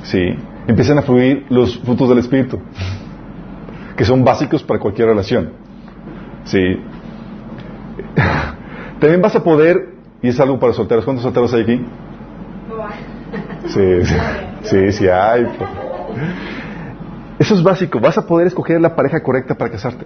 ¿Sí? 0.03 0.35
Empiezan 0.69 0.99
a 0.99 1.01
fluir 1.01 1.47
los 1.49 1.79
frutos 1.79 2.07
del 2.09 2.19
Espíritu, 2.19 2.61
que 3.97 4.05
son 4.05 4.23
básicos 4.23 4.61
para 4.61 4.79
cualquier 4.79 5.07
relación. 5.07 5.49
¿Sí? 6.43 6.59
También 8.99 9.19
vas 9.19 9.35
a 9.35 9.43
poder, 9.43 9.95
y 10.21 10.27
es 10.27 10.39
algo 10.39 10.59
para 10.59 10.73
solteros, 10.73 11.05
¿cuántos 11.05 11.23
solteros 11.23 11.51
hay 11.55 11.63
aquí? 11.63 11.83
No 12.69 12.85
hay. 12.85 12.99
Sí, 13.65 14.05
sí, 14.05 14.15
sí, 14.61 14.91
sí 14.91 15.07
hay. 15.07 15.47
Eso 17.39 17.55
es 17.55 17.63
básico, 17.63 17.99
vas 17.99 18.19
a 18.19 18.27
poder 18.27 18.45
escoger 18.45 18.79
la 18.79 18.95
pareja 18.95 19.23
correcta 19.23 19.55
para 19.55 19.71
casarte. 19.71 20.05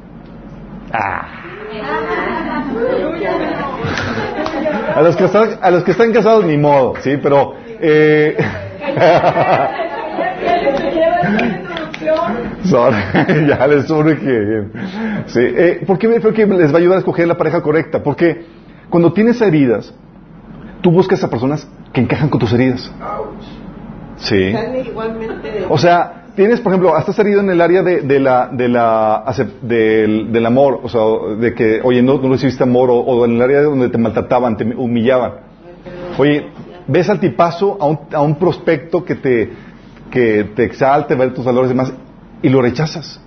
Ah. 0.94 1.28
A 4.96 5.02
los 5.02 5.18
que 5.18 5.26
están, 5.26 5.60
a 5.62 5.72
los 5.72 5.84
que 5.84 5.92
están 5.92 6.14
casados 6.14 6.46
ni 6.46 6.58
modo, 6.58 6.94
sí, 7.02 7.18
pero 7.22 7.54
eh, 7.82 8.38
ya 13.48 13.68
les 13.68 13.86
surge. 13.88 14.68
Sí, 15.28 15.40
eh, 15.42 15.84
¿Por 15.86 15.98
qué 15.98 16.08
creo 16.20 16.34
que 16.34 16.46
les 16.46 16.72
va 16.72 16.76
a 16.76 16.80
ayudar 16.80 16.98
a 16.98 17.00
escoger 17.00 17.28
la 17.28 17.38
pareja 17.38 17.62
correcta? 17.62 18.04
Porque 18.04 18.46
cuando 18.90 19.14
tienes 19.14 19.42
heridas, 19.42 19.94
tú 20.82 20.92
buscas 20.92 21.24
a 21.24 21.30
personas 21.30 21.68
que 21.92 22.02
encajan 22.02 22.30
con 22.30 22.40
tus 22.40 22.54
heridas. 22.54 22.92
Sí. 24.18 24.54
O 25.70 25.78
sea, 25.78 26.26
tienes, 26.36 26.60
por 26.60 26.72
ejemplo, 26.72 26.98
estás 26.98 27.18
herido 27.20 27.42
en 27.42 27.50
el 27.50 27.62
área 27.62 27.84
de, 27.84 28.02
de 28.02 28.20
la, 28.20 28.50
de 28.52 28.68
la, 28.70 29.24
del, 29.62 30.32
del 30.32 30.46
amor, 30.46 30.80
o 30.84 30.90
sea, 30.90 31.02
de 31.40 31.54
que, 31.54 31.82
oye, 31.84 32.02
no, 32.02 32.20
no 32.20 32.30
recibiste 32.30 32.64
amor, 32.64 32.90
o, 32.90 32.96
o 32.96 33.26
en 33.26 33.34
el 33.34 33.42
área 33.42 33.62
donde 33.62 33.90
te 33.90 33.98
maltrataban, 33.98 34.58
te 34.58 34.66
humillaban. 34.66 35.34
Oye, 36.18 36.48
ves 36.88 37.10
al 37.10 37.20
tipazo 37.20 37.78
a 37.80 37.86
un, 37.86 38.00
a 38.14 38.22
un 38.22 38.36
prospecto 38.36 39.04
que 39.04 39.16
te, 39.16 39.52
que 40.14 40.44
te 40.56 40.64
exalte, 40.64 41.16
ver 41.16 41.34
tus 41.34 41.44
valores 41.44 41.72
y 41.72 41.74
demás, 41.74 41.92
y 42.44 42.50
lo 42.50 42.62
rechazas. 42.62 43.20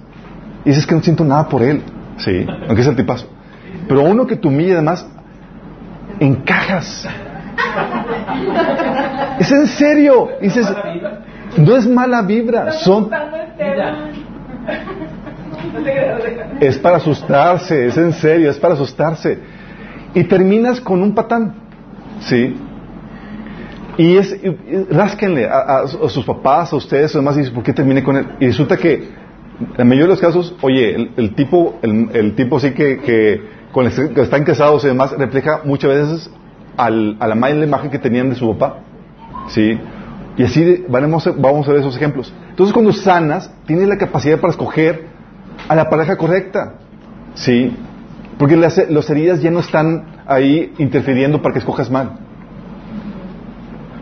Y 0.65 0.69
dices 0.69 0.87
que 0.87 0.95
no 0.95 1.03
siento 1.03 1.25
nada 1.25 1.49
por 1.49 1.61
él, 1.61 1.83
sí, 2.19 2.47
aunque 2.69 2.83
es 2.83 2.87
el 2.87 2.95
tipazo. 2.95 3.27
Pero 3.89 4.05
uno 4.05 4.25
que 4.25 4.37
te 4.37 4.47
humilla 4.47 4.75
y 4.75 4.77
demás, 4.77 5.05
encajas. 6.21 7.09
Es 9.41 9.51
en 9.51 9.67
serio. 9.67 10.29
Dices, 10.41 10.73
no 11.57 11.77
es 11.77 11.89
mala 11.89 12.23
vibra, 12.23 12.71
son 12.71 13.11
es 16.61 16.79
para 16.79 16.99
asustarse, 16.99 17.87
es 17.87 17.97
en 17.97 18.13
serio, 18.13 18.49
es 18.49 18.59
para 18.59 18.75
asustarse. 18.75 19.41
Y 20.15 20.23
terminas 20.23 20.81
con 20.81 21.03
un 21.03 21.17
patán, 21.17 21.53
¿sí? 22.21 22.55
Y 23.99 24.17
es, 24.17 24.33
y- 24.43 24.85
rásquenle 24.95 25.47
a, 25.47 25.87
sus 25.87 26.25
papás, 26.25 26.73
a 26.73 26.77
ustedes, 26.77 27.15
o 27.15 27.19
demás, 27.19 27.37
y 27.37 27.41
dicen, 27.41 27.55
¿por 27.55 27.65
qué 27.65 27.73
terminé 27.73 28.03
con 28.03 28.17
él? 28.17 28.27
Y 28.41 28.47
resulta 28.47 28.77
que, 28.77 28.95
en 28.95 29.09
la 29.77 29.85
mayoría 29.85 30.05
de 30.05 30.11
los 30.11 30.21
casos, 30.21 30.55
oye, 30.61 30.95
el, 30.95 31.11
el 31.17 31.35
tipo, 31.35 31.79
el, 31.83 32.11
el 32.13 32.35
tipo 32.35 32.61
sí 32.61 32.73
que, 32.73 32.99
que 32.99 33.41
con 33.73 33.87
el 33.87 34.15
que 34.15 34.21
están 34.21 34.45
casados 34.45 34.85
y 34.85 34.89
demás, 34.89 35.13
refleja 35.17 35.61
muchas 35.65 35.91
veces 35.91 36.31
al, 36.77 37.17
a 37.21 37.27
la 37.27 37.35
mala 37.35 37.65
imagen 37.65 37.91
que 37.91 37.99
tenían 37.99 38.29
de 38.31 38.37
su 38.37 38.57
papá, 38.57 38.81
¿sí? 39.49 39.79
Y 40.37 40.43
así 40.43 40.85
vamos 40.89 41.27
a, 41.27 41.31
vamos 41.31 41.67
a 41.67 41.73
ver 41.73 41.81
esos 41.81 41.97
ejemplos. 41.97 42.33
Entonces, 42.51 42.75
cuando 42.75 42.93
sanas, 42.93 43.51
tienes 43.67 43.89
la 43.89 43.97
capacidad 43.97 44.39
para 44.39 44.51
escoger 44.51 45.07
a 45.69 45.75
la 45.75 45.89
pareja 45.89 46.17
correcta. 46.17 46.75
¿Sí? 47.35 47.75
Porque 48.39 48.57
las, 48.57 48.77
las 48.91 49.09
heridas 49.11 49.41
ya 49.43 49.51
no 49.51 49.61
están 49.61 50.23
ahí 50.27 50.73
interfiriendo 50.79 51.41
para 51.41 51.53
que 51.55 51.59
escojas 51.61 51.91
mal. 51.91 52.19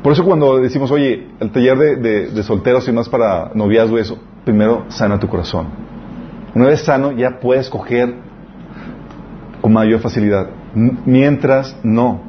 Por 0.05 0.13
eso 0.13 0.23
cuando 0.23 0.59
decimos, 0.59 0.91
oye, 0.91 1.29
el 1.41 1.51
taller 1.51 1.79
de, 1.79 2.43
solteros 2.43 2.87
y 2.87 2.93
más 2.93 3.09
para 3.09 3.53
noviazgo 3.55 3.97
eso, 3.97 4.19
primero 4.45 4.85
sana 4.89 5.19
tu 5.19 5.29
corazón. 5.29 5.69
Una 6.55 6.67
vez 6.67 6.85
sano, 6.85 7.13
ya 7.13 7.41
puedes 7.41 7.65
escoger 7.65 8.15
con 9.63 9.73
mayor 9.73 10.01
facilidad. 10.01 10.51
Mientras, 10.75 11.75
no. 11.83 12.21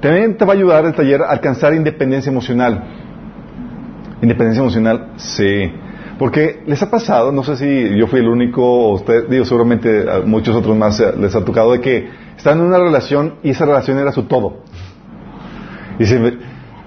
También 0.00 0.38
te 0.38 0.46
va 0.46 0.54
a 0.54 0.56
ayudar 0.56 0.86
el 0.86 0.94
taller 0.94 1.20
a 1.20 1.26
alcanzar 1.26 1.74
independencia 1.74 2.30
emocional. 2.30 2.82
Independencia 4.22 4.62
emocional, 4.62 5.10
sí. 5.16 5.70
Porque 6.18 6.62
les 6.66 6.82
ha 6.82 6.90
pasado, 6.90 7.32
no 7.32 7.44
sé 7.44 7.58
si 7.58 7.98
yo 7.98 8.06
fui 8.06 8.20
el 8.20 8.28
único, 8.30 8.62
o 8.64 8.94
usted, 8.94 9.28
digo, 9.28 9.44
seguramente 9.44 10.10
a 10.10 10.20
muchos 10.20 10.56
otros 10.56 10.74
más 10.74 10.98
eh, 11.00 11.12
les 11.20 11.36
ha 11.36 11.44
tocado, 11.44 11.72
de 11.72 11.82
que 11.82 12.08
están 12.34 12.60
en 12.60 12.64
una 12.64 12.78
relación 12.78 13.34
y 13.42 13.50
esa 13.50 13.66
relación 13.66 13.98
era 13.98 14.10
su 14.10 14.22
todo. 14.22 14.60
Y 15.98 16.06
se, 16.06 16.18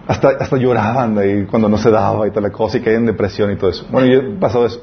hasta, 0.08 0.30
hasta 0.40 0.58
lloraban 0.58 1.18
ahí 1.18 1.46
cuando 1.46 1.68
no 1.68 1.78
se 1.78 1.92
daba 1.92 2.28
y 2.28 2.32
tal 2.32 2.44
la 2.44 2.52
cosa, 2.52 2.78
y 2.78 2.82
caían 2.82 3.02
en 3.02 3.08
depresión 3.08 3.52
y 3.52 3.56
todo 3.58 3.70
eso. 3.70 3.86
Bueno, 3.92 4.08
yo 4.08 4.20
he 4.20 4.40
pasado 4.40 4.66
eso. 4.66 4.82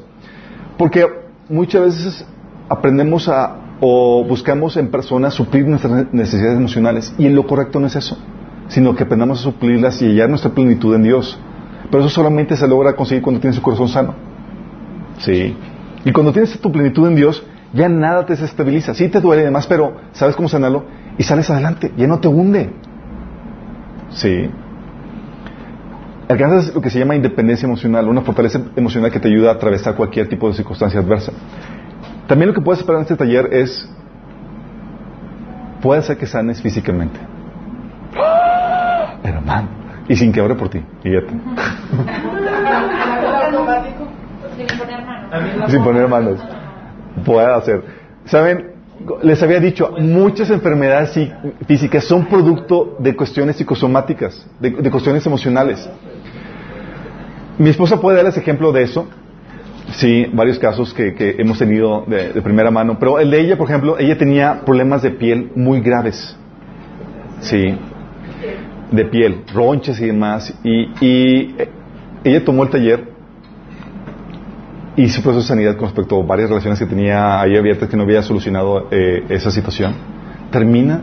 Porque 0.76 1.06
muchas 1.48 1.82
veces 1.82 2.26
aprendemos 2.68 3.28
a, 3.28 3.56
o 3.80 4.24
buscamos 4.24 4.76
en 4.76 4.90
personas 4.90 5.34
suplir 5.34 5.66
nuestras 5.66 6.12
necesidades 6.12 6.58
emocionales, 6.58 7.14
y 7.18 7.28
lo 7.28 7.46
correcto 7.46 7.80
no 7.80 7.86
es 7.86 7.96
eso, 7.96 8.18
sino 8.68 8.94
que 8.94 9.04
aprendamos 9.04 9.40
a 9.40 9.42
suplirlas 9.42 10.00
y 10.02 10.06
hallar 10.06 10.28
nuestra 10.28 10.50
plenitud 10.50 10.94
en 10.94 11.02
Dios. 11.04 11.38
Pero 11.90 12.04
eso 12.04 12.14
solamente 12.14 12.56
se 12.56 12.66
logra 12.66 12.94
conseguir 12.94 13.22
cuando 13.22 13.40
tienes 13.40 13.58
un 13.58 13.62
corazón 13.62 13.88
sano. 13.88 14.14
Sí. 15.18 15.56
Y 16.04 16.12
cuando 16.12 16.32
tienes 16.32 16.58
tu 16.58 16.72
plenitud 16.72 17.06
en 17.06 17.14
Dios, 17.14 17.42
ya 17.72 17.88
nada 17.88 18.26
te 18.26 18.34
desestabiliza. 18.34 18.94
Sí 18.94 19.08
te 19.08 19.20
duele 19.20 19.42
y 19.42 19.44
demás, 19.46 19.66
pero 19.66 19.96
sabes 20.12 20.34
cómo 20.36 20.48
sanarlo 20.48 20.84
y 21.18 21.22
sales 21.22 21.48
adelante. 21.50 21.92
Ya 21.96 22.06
no 22.06 22.20
te 22.20 22.28
hunde. 22.28 22.70
Sí. 24.10 24.50
Alcanzas 26.28 26.74
lo 26.74 26.80
que 26.80 26.90
se 26.90 26.98
llama 26.98 27.14
independencia 27.14 27.66
emocional, 27.66 28.08
una 28.08 28.22
fortaleza 28.22 28.60
emocional 28.76 29.10
que 29.10 29.20
te 29.20 29.28
ayuda 29.28 29.50
a 29.50 29.54
atravesar 29.54 29.94
cualquier 29.94 30.28
tipo 30.28 30.48
de 30.48 30.54
circunstancia 30.54 31.00
adversa. 31.00 31.32
También 32.26 32.48
lo 32.48 32.54
que 32.54 32.62
puedes 32.62 32.80
esperar 32.80 33.00
en 33.00 33.02
este 33.02 33.16
taller 33.16 33.48
es, 33.52 33.88
puede 35.82 36.02
ser 36.02 36.16
que 36.16 36.26
sanes 36.26 36.62
físicamente. 36.62 37.20
Hermano. 39.22 39.68
Y 40.08 40.16
sin 40.16 40.32
que 40.32 40.40
ore 40.40 40.54
por 40.54 40.70
ti. 40.70 40.82
Fíjate. 41.02 41.28
Sin 44.56 44.66
poner 44.76 45.04
manos. 45.04 45.30
También 45.30 45.60
la 45.60 45.68
sin 45.68 45.82
poner 45.82 46.08
manos. 46.08 46.40
Puede 47.24 47.54
hacer. 47.54 47.84
¿Saben? 48.24 48.73
Les 49.22 49.42
había 49.42 49.59
dicho, 49.61 49.92
muchas 49.99 50.51
enfermedades 50.51 51.18
físicas 51.66 52.05
son 52.05 52.26
producto 52.26 52.97
de 53.01 53.14
cuestiones 53.14 53.57
psicosomáticas, 53.57 54.47
de, 54.61 54.90
cuestiones 54.90 55.26
emocionales. 55.26 55.88
Mi 57.59 57.70
esposa 57.70 58.01
puede 58.01 58.16
darles 58.16 58.36
ejemplo 58.36 58.72
de 58.72 58.82
eso. 58.82 59.09
Sí, 59.92 60.26
varios 60.32 60.59
casos 60.59 60.95
que, 60.95 61.36
hemos 61.38 61.59
tenido 61.59 62.05
de, 62.07 62.40
primera 62.40 62.70
mano. 62.70 62.99
Pero 62.99 63.18
ella, 63.18 63.59
por 63.59 63.68
ejemplo, 63.68 63.99
ella 63.99 64.16
tenía 64.16 64.62
problemas 64.64 65.03
de 65.03 65.11
piel 65.11 65.51
muy 65.55 65.80
graves. 65.80 66.36
Sí, 67.40 67.76
de 68.90 69.05
piel, 69.07 69.42
ronchas 69.53 70.01
y 70.01 70.07
demás. 70.07 70.55
Y, 70.62 70.88
y 71.01 71.55
eh, 71.59 71.68
ella 72.22 72.45
tomó 72.45 72.62
el 72.62 72.70
taller 72.70 73.13
y 74.97 75.09
su 75.09 75.22
proceso 75.22 75.42
de 75.42 75.49
sanidad 75.49 75.76
con 75.76 75.86
respecto 75.86 76.20
a 76.20 76.24
varias 76.24 76.49
relaciones 76.49 76.78
que 76.78 76.86
tenía 76.86 77.40
ahí 77.40 77.57
abiertas 77.57 77.88
que 77.88 77.97
no 77.97 78.05
había 78.05 78.22
solucionado 78.22 78.88
eh, 78.90 79.24
esa 79.28 79.51
situación, 79.51 79.95
termina 80.51 81.03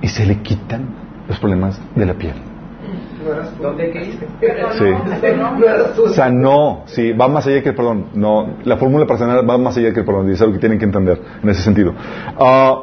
y 0.00 0.08
se 0.08 0.26
le 0.26 0.38
quitan 0.42 0.86
los 1.28 1.38
problemas 1.38 1.80
de 1.94 2.06
la 2.06 2.14
piel. 2.14 2.34
¿Dónde 3.60 3.92
caíste? 3.92 4.26
Sí. 4.72 6.14
Sanó, 6.14 6.82
sí, 6.86 7.12
va 7.12 7.28
más 7.28 7.46
allá 7.46 7.62
que 7.62 7.68
el 7.68 7.74
perdón. 7.74 8.06
No, 8.14 8.56
la 8.64 8.76
fórmula 8.76 9.06
para 9.06 9.20
sanar 9.20 9.48
va 9.48 9.56
más 9.58 9.76
allá 9.76 9.92
que 9.92 10.00
el 10.00 10.06
perdón, 10.06 10.28
y 10.28 10.32
es 10.32 10.40
algo 10.40 10.54
que 10.54 10.58
tienen 10.58 10.78
que 10.78 10.84
entender 10.84 11.20
en 11.40 11.48
ese 11.48 11.62
sentido. 11.62 11.94
Ah, 12.36 12.80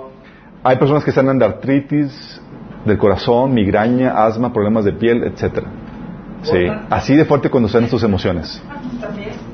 hay 0.64 0.78
personas 0.78 1.04
que 1.04 1.12
sanan 1.12 1.38
de 1.38 1.45
artritis, 1.45 2.41
del 2.86 2.97
corazón, 2.97 3.54
migraña, 3.54 4.26
asma, 4.26 4.54
problemas 4.54 4.86
de 4.86 4.93
piel, 4.93 5.24
etcétera. 5.24 5.68
Sí, 6.41 6.68
así 6.89 7.18
de 7.18 7.26
fuerte 7.26 7.50
cuando 7.50 7.68
sanan 7.68 7.89
sus 7.89 8.04
emociones. 8.04 8.64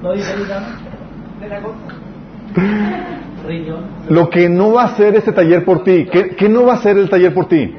¿No 0.05 0.11
dice 0.11 0.35
de 0.35 1.49
la 1.49 1.59
gota. 1.61 1.95
Lo 4.07 4.29
que 4.29 4.49
no 4.49 4.71
va 4.71 4.83
a 4.83 4.85
hacer 4.85 5.15
este 5.15 5.31
taller 5.31 5.65
por 5.65 5.83
ti, 5.83 6.07
¿qué, 6.11 6.35
qué 6.35 6.47
no 6.47 6.63
va 6.63 6.73
a 6.73 6.75
hacer 6.75 6.95
el 6.99 7.09
taller 7.09 7.33
por 7.33 7.47
ti? 7.47 7.75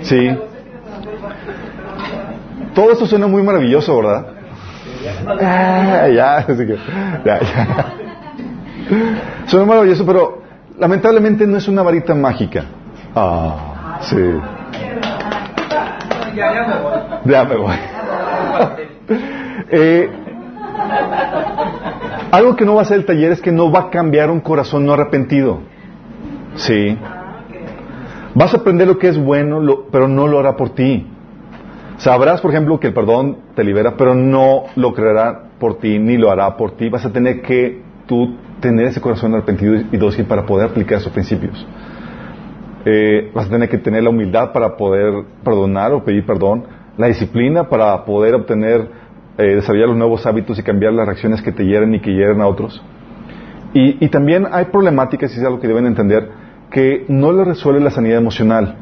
Sí. 0.00 0.36
Todo 2.74 2.90
eso 2.90 3.06
suena 3.06 3.28
muy 3.28 3.44
maravilloso, 3.44 3.96
¿verdad? 3.98 4.26
Ah, 5.40 6.08
ya, 6.08 6.38
así 6.38 6.66
que, 6.66 6.76
ya, 7.24 7.38
ya. 7.40 7.86
Suena 9.46 9.64
maravilloso, 9.64 10.04
pero 10.04 10.42
lamentablemente 10.76 11.46
no 11.46 11.56
es 11.56 11.68
una 11.68 11.82
varita 11.82 12.16
mágica. 12.16 12.64
Ah, 13.14 13.98
sí. 14.00 14.16
Ya, 16.34 16.52
ya 16.52 16.66
me 16.66 16.80
voy. 16.80 16.98
Ya 17.26 17.44
me 17.44 17.56
voy. 17.56 17.76
Eh, 19.72 20.10
algo 22.32 22.56
que 22.56 22.64
no 22.64 22.74
va 22.74 22.80
a 22.80 22.82
hacer 22.82 22.98
el 22.98 23.04
taller 23.04 23.32
es 23.32 23.40
que 23.40 23.52
no 23.52 23.70
va 23.70 23.80
a 23.80 23.90
cambiar 23.90 24.30
un 24.30 24.40
corazón 24.40 24.86
no 24.86 24.92
arrepentido. 24.92 25.60
Sí. 26.56 26.96
Vas 28.34 28.54
a 28.54 28.58
aprender 28.58 28.86
lo 28.86 28.98
que 28.98 29.08
es 29.08 29.18
bueno, 29.18 29.60
pero 29.90 30.06
no 30.06 30.28
lo 30.28 30.38
hará 30.38 30.56
por 30.56 30.70
ti. 30.70 31.06
Sabrás, 31.98 32.40
por 32.40 32.50
ejemplo, 32.50 32.80
que 32.80 32.88
el 32.88 32.94
perdón 32.94 33.38
te 33.54 33.64
libera, 33.64 33.94
pero 33.96 34.14
no 34.14 34.64
lo 34.76 34.94
creerá 34.94 35.50
por 35.58 35.78
ti, 35.78 35.98
ni 35.98 36.16
lo 36.16 36.30
hará 36.30 36.56
por 36.56 36.72
ti. 36.72 36.88
Vas 36.88 37.04
a 37.04 37.12
tener 37.12 37.42
que 37.42 37.82
tú 38.06 38.36
tener 38.60 38.86
ese 38.86 39.00
corazón 39.00 39.34
arrepentido 39.34 39.74
y 39.74 39.96
dócil 39.96 40.24
para 40.26 40.46
poder 40.46 40.70
aplicar 40.70 40.98
esos 40.98 41.12
principios. 41.12 41.66
Eh, 42.84 43.30
vas 43.34 43.46
a 43.46 43.50
tener 43.50 43.68
que 43.68 43.78
tener 43.78 44.02
la 44.02 44.10
humildad 44.10 44.52
para 44.52 44.76
poder 44.76 45.24
perdonar 45.44 45.92
o 45.92 46.02
pedir 46.02 46.24
perdón, 46.24 46.64
la 46.96 47.08
disciplina 47.08 47.68
para 47.68 48.04
poder 48.04 48.34
obtener, 48.34 48.88
eh, 49.38 49.54
desarrollar 49.56 49.88
los 49.88 49.96
nuevos 49.96 50.26
hábitos 50.26 50.58
y 50.58 50.62
cambiar 50.62 50.92
las 50.92 51.06
reacciones 51.06 51.42
que 51.42 51.52
te 51.52 51.64
hieren 51.64 51.94
y 51.94 52.00
que 52.00 52.12
hieren 52.12 52.40
a 52.40 52.46
otros. 52.46 52.82
Y, 53.72 54.04
y 54.04 54.08
también 54.08 54.46
hay 54.50 54.66
problemáticas, 54.66 55.32
y 55.34 55.38
es 55.40 55.44
algo 55.44 55.60
que 55.60 55.68
deben 55.68 55.86
entender, 55.86 56.28
que 56.70 57.04
no 57.08 57.32
le 57.32 57.44
resuelve 57.44 57.80
la 57.80 57.90
sanidad 57.90 58.18
emocional. 58.18 58.76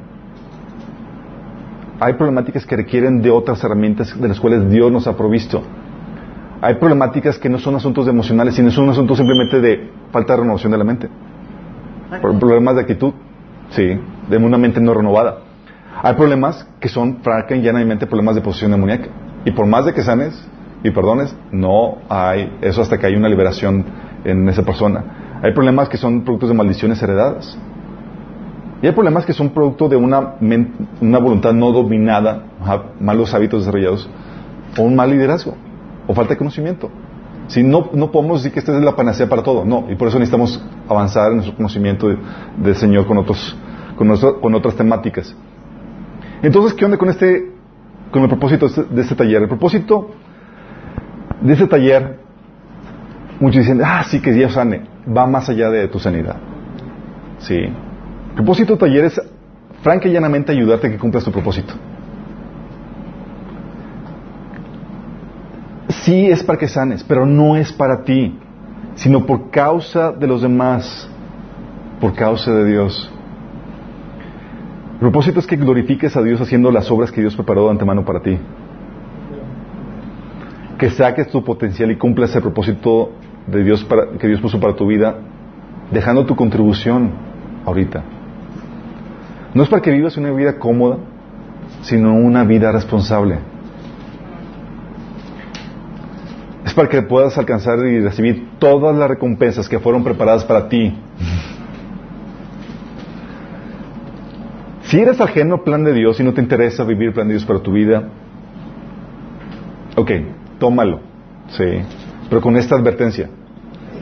Hay 2.00 2.14
problemáticas 2.14 2.64
que 2.64 2.76
requieren 2.76 3.22
de 3.22 3.30
otras 3.30 3.62
herramientas 3.64 4.18
de 4.20 4.28
las 4.28 4.38
cuales 4.38 4.70
Dios 4.70 4.90
nos 4.92 5.06
ha 5.06 5.16
provisto. 5.16 5.62
Hay 6.60 6.74
problemáticas 6.76 7.38
que 7.38 7.48
no 7.48 7.58
son 7.58 7.74
asuntos 7.76 8.06
emocionales, 8.08 8.54
sino 8.54 8.70
son 8.70 8.88
asuntos 8.88 9.16
simplemente 9.18 9.60
de 9.60 9.90
falta 10.12 10.34
de 10.34 10.40
renovación 10.40 10.72
de 10.72 10.78
la 10.78 10.84
mente. 10.84 11.08
Por- 12.22 12.38
Problemas 12.38 12.74
de 12.76 12.80
actitud, 12.82 13.12
sí, 13.70 13.98
de 14.28 14.36
una 14.36 14.58
mente 14.58 14.80
no 14.80 14.94
renovada. 14.94 15.38
Hay 16.02 16.14
problemas 16.14 16.66
que 16.80 16.88
son 16.88 17.18
franca 17.22 17.56
y 17.56 17.62
llanamente 17.62 18.06
problemas 18.06 18.36
de 18.36 18.40
posición 18.42 18.70
demoníaca. 18.70 19.08
Y 19.44 19.52
por 19.52 19.66
más 19.66 19.84
de 19.86 19.94
que 19.94 20.02
sanes 20.02 20.34
y 20.82 20.90
perdones, 20.90 21.34
no 21.52 21.98
hay 22.08 22.56
eso 22.60 22.82
hasta 22.82 22.98
que 22.98 23.06
hay 23.06 23.14
una 23.16 23.28
liberación 23.28 23.84
en 24.24 24.48
esa 24.48 24.62
persona. 24.62 25.38
Hay 25.42 25.52
problemas 25.52 25.88
que 25.88 25.96
son 25.96 26.22
productos 26.22 26.48
de 26.50 26.54
maldiciones 26.54 27.02
heredadas. 27.02 27.56
Y 28.82 28.86
hay 28.86 28.92
problemas 28.92 29.24
que 29.26 29.32
son 29.32 29.50
producto 29.50 29.88
de 29.88 29.96
una, 29.96 30.34
una 31.00 31.18
voluntad 31.18 31.52
no 31.52 31.72
dominada, 31.72 32.44
malos 33.00 33.34
hábitos 33.34 33.60
desarrollados, 33.60 34.08
o 34.78 34.82
un 34.82 34.94
mal 34.94 35.10
liderazgo, 35.10 35.54
o 36.06 36.14
falta 36.14 36.34
de 36.34 36.38
conocimiento. 36.38 36.88
Si 37.48 37.62
no, 37.62 37.88
no 37.94 38.10
podemos 38.12 38.40
decir 38.40 38.52
que 38.52 38.58
esta 38.60 38.76
es 38.76 38.84
la 38.84 38.94
panacea 38.94 39.28
para 39.28 39.42
todo, 39.42 39.64
no, 39.64 39.86
y 39.90 39.96
por 39.96 40.06
eso 40.08 40.18
necesitamos 40.18 40.62
avanzar 40.88 41.30
en 41.30 41.36
nuestro 41.38 41.56
conocimiento 41.56 42.08
de- 42.08 42.18
del 42.58 42.76
Señor 42.76 43.06
con, 43.06 43.18
otros, 43.18 43.56
con, 43.96 44.06
nuestro- 44.06 44.40
con 44.40 44.54
otras 44.54 44.74
temáticas. 44.76 45.34
Entonces, 46.42 46.74
¿qué 46.74 46.84
onda 46.84 46.98
con 46.98 47.08
este, 47.08 47.50
con 48.10 48.22
el 48.22 48.28
propósito 48.28 48.66
de 48.66 48.70
este, 48.70 48.94
de 48.94 49.02
este 49.02 49.14
taller? 49.14 49.42
El 49.42 49.48
propósito 49.48 50.10
de 51.40 51.52
este 51.52 51.66
taller, 51.66 52.18
muchos 53.40 53.62
dicen, 53.62 53.80
ah, 53.84 54.04
sí, 54.04 54.20
que 54.20 54.32
Dios 54.32 54.52
sane, 54.52 54.82
va 55.06 55.26
más 55.26 55.48
allá 55.48 55.70
de 55.70 55.88
tu 55.88 55.98
sanidad. 55.98 56.36
Sí. 57.38 57.56
El 57.56 58.34
propósito 58.34 58.74
del 58.74 58.80
taller 58.80 59.04
es, 59.04 59.20
franca 59.82 60.08
y 60.08 60.12
llanamente, 60.12 60.52
ayudarte 60.52 60.88
a 60.88 60.90
que 60.90 60.98
cumplas 60.98 61.24
tu 61.24 61.32
propósito. 61.32 61.74
Sí 65.88 66.26
es 66.26 66.42
para 66.42 66.58
que 66.58 66.68
sanes, 66.68 67.04
pero 67.04 67.26
no 67.26 67.56
es 67.56 67.72
para 67.72 68.02
ti, 68.02 68.38
sino 68.94 69.26
por 69.26 69.50
causa 69.50 70.12
de 70.12 70.26
los 70.26 70.42
demás, 70.42 71.08
por 72.00 72.14
causa 72.14 72.52
de 72.52 72.64
Dios. 72.64 73.10
El 74.98 75.02
propósito 75.02 75.38
es 75.38 75.46
que 75.46 75.54
glorifiques 75.54 76.16
a 76.16 76.22
Dios 76.22 76.40
haciendo 76.40 76.72
las 76.72 76.90
obras 76.90 77.12
que 77.12 77.20
Dios 77.20 77.36
preparó 77.36 77.66
de 77.66 77.70
antemano 77.70 78.04
para 78.04 78.20
ti. 78.20 78.36
Que 80.76 80.90
saques 80.90 81.28
tu 81.28 81.44
potencial 81.44 81.92
y 81.92 81.96
cumplas 81.96 82.34
el 82.34 82.42
propósito 82.42 83.12
de 83.46 83.62
Dios 83.62 83.86
que 84.18 84.26
Dios 84.26 84.40
puso 84.40 84.58
para 84.58 84.74
tu 84.74 84.88
vida, 84.88 85.18
dejando 85.92 86.26
tu 86.26 86.34
contribución 86.34 87.12
ahorita. 87.64 88.02
No 89.54 89.62
es 89.62 89.68
para 89.68 89.80
que 89.82 89.92
vivas 89.92 90.16
una 90.16 90.32
vida 90.32 90.58
cómoda, 90.58 90.96
sino 91.82 92.14
una 92.14 92.42
vida 92.42 92.72
responsable. 92.72 93.38
Es 96.66 96.74
para 96.74 96.88
que 96.88 97.02
puedas 97.02 97.38
alcanzar 97.38 97.78
y 97.86 98.00
recibir 98.00 98.48
todas 98.58 98.96
las 98.96 99.08
recompensas 99.08 99.68
que 99.68 99.78
fueron 99.78 100.02
preparadas 100.02 100.44
para 100.44 100.68
ti. 100.68 100.98
Si 104.88 104.98
eres 104.98 105.20
ajeno 105.20 105.56
al 105.56 105.60
plan 105.64 105.84
de 105.84 105.92
Dios 105.92 106.18
y 106.18 106.24
no 106.24 106.32
te 106.32 106.40
interesa 106.40 106.82
vivir 106.82 107.08
el 107.08 107.12
plan 107.12 107.28
de 107.28 107.34
Dios 107.34 107.44
para 107.44 107.60
tu 107.60 107.72
vida, 107.72 108.04
ok, 109.96 110.10
tómalo, 110.58 111.00
sí, 111.48 111.82
pero 112.30 112.40
con 112.40 112.56
esta 112.56 112.74
advertencia. 112.74 113.28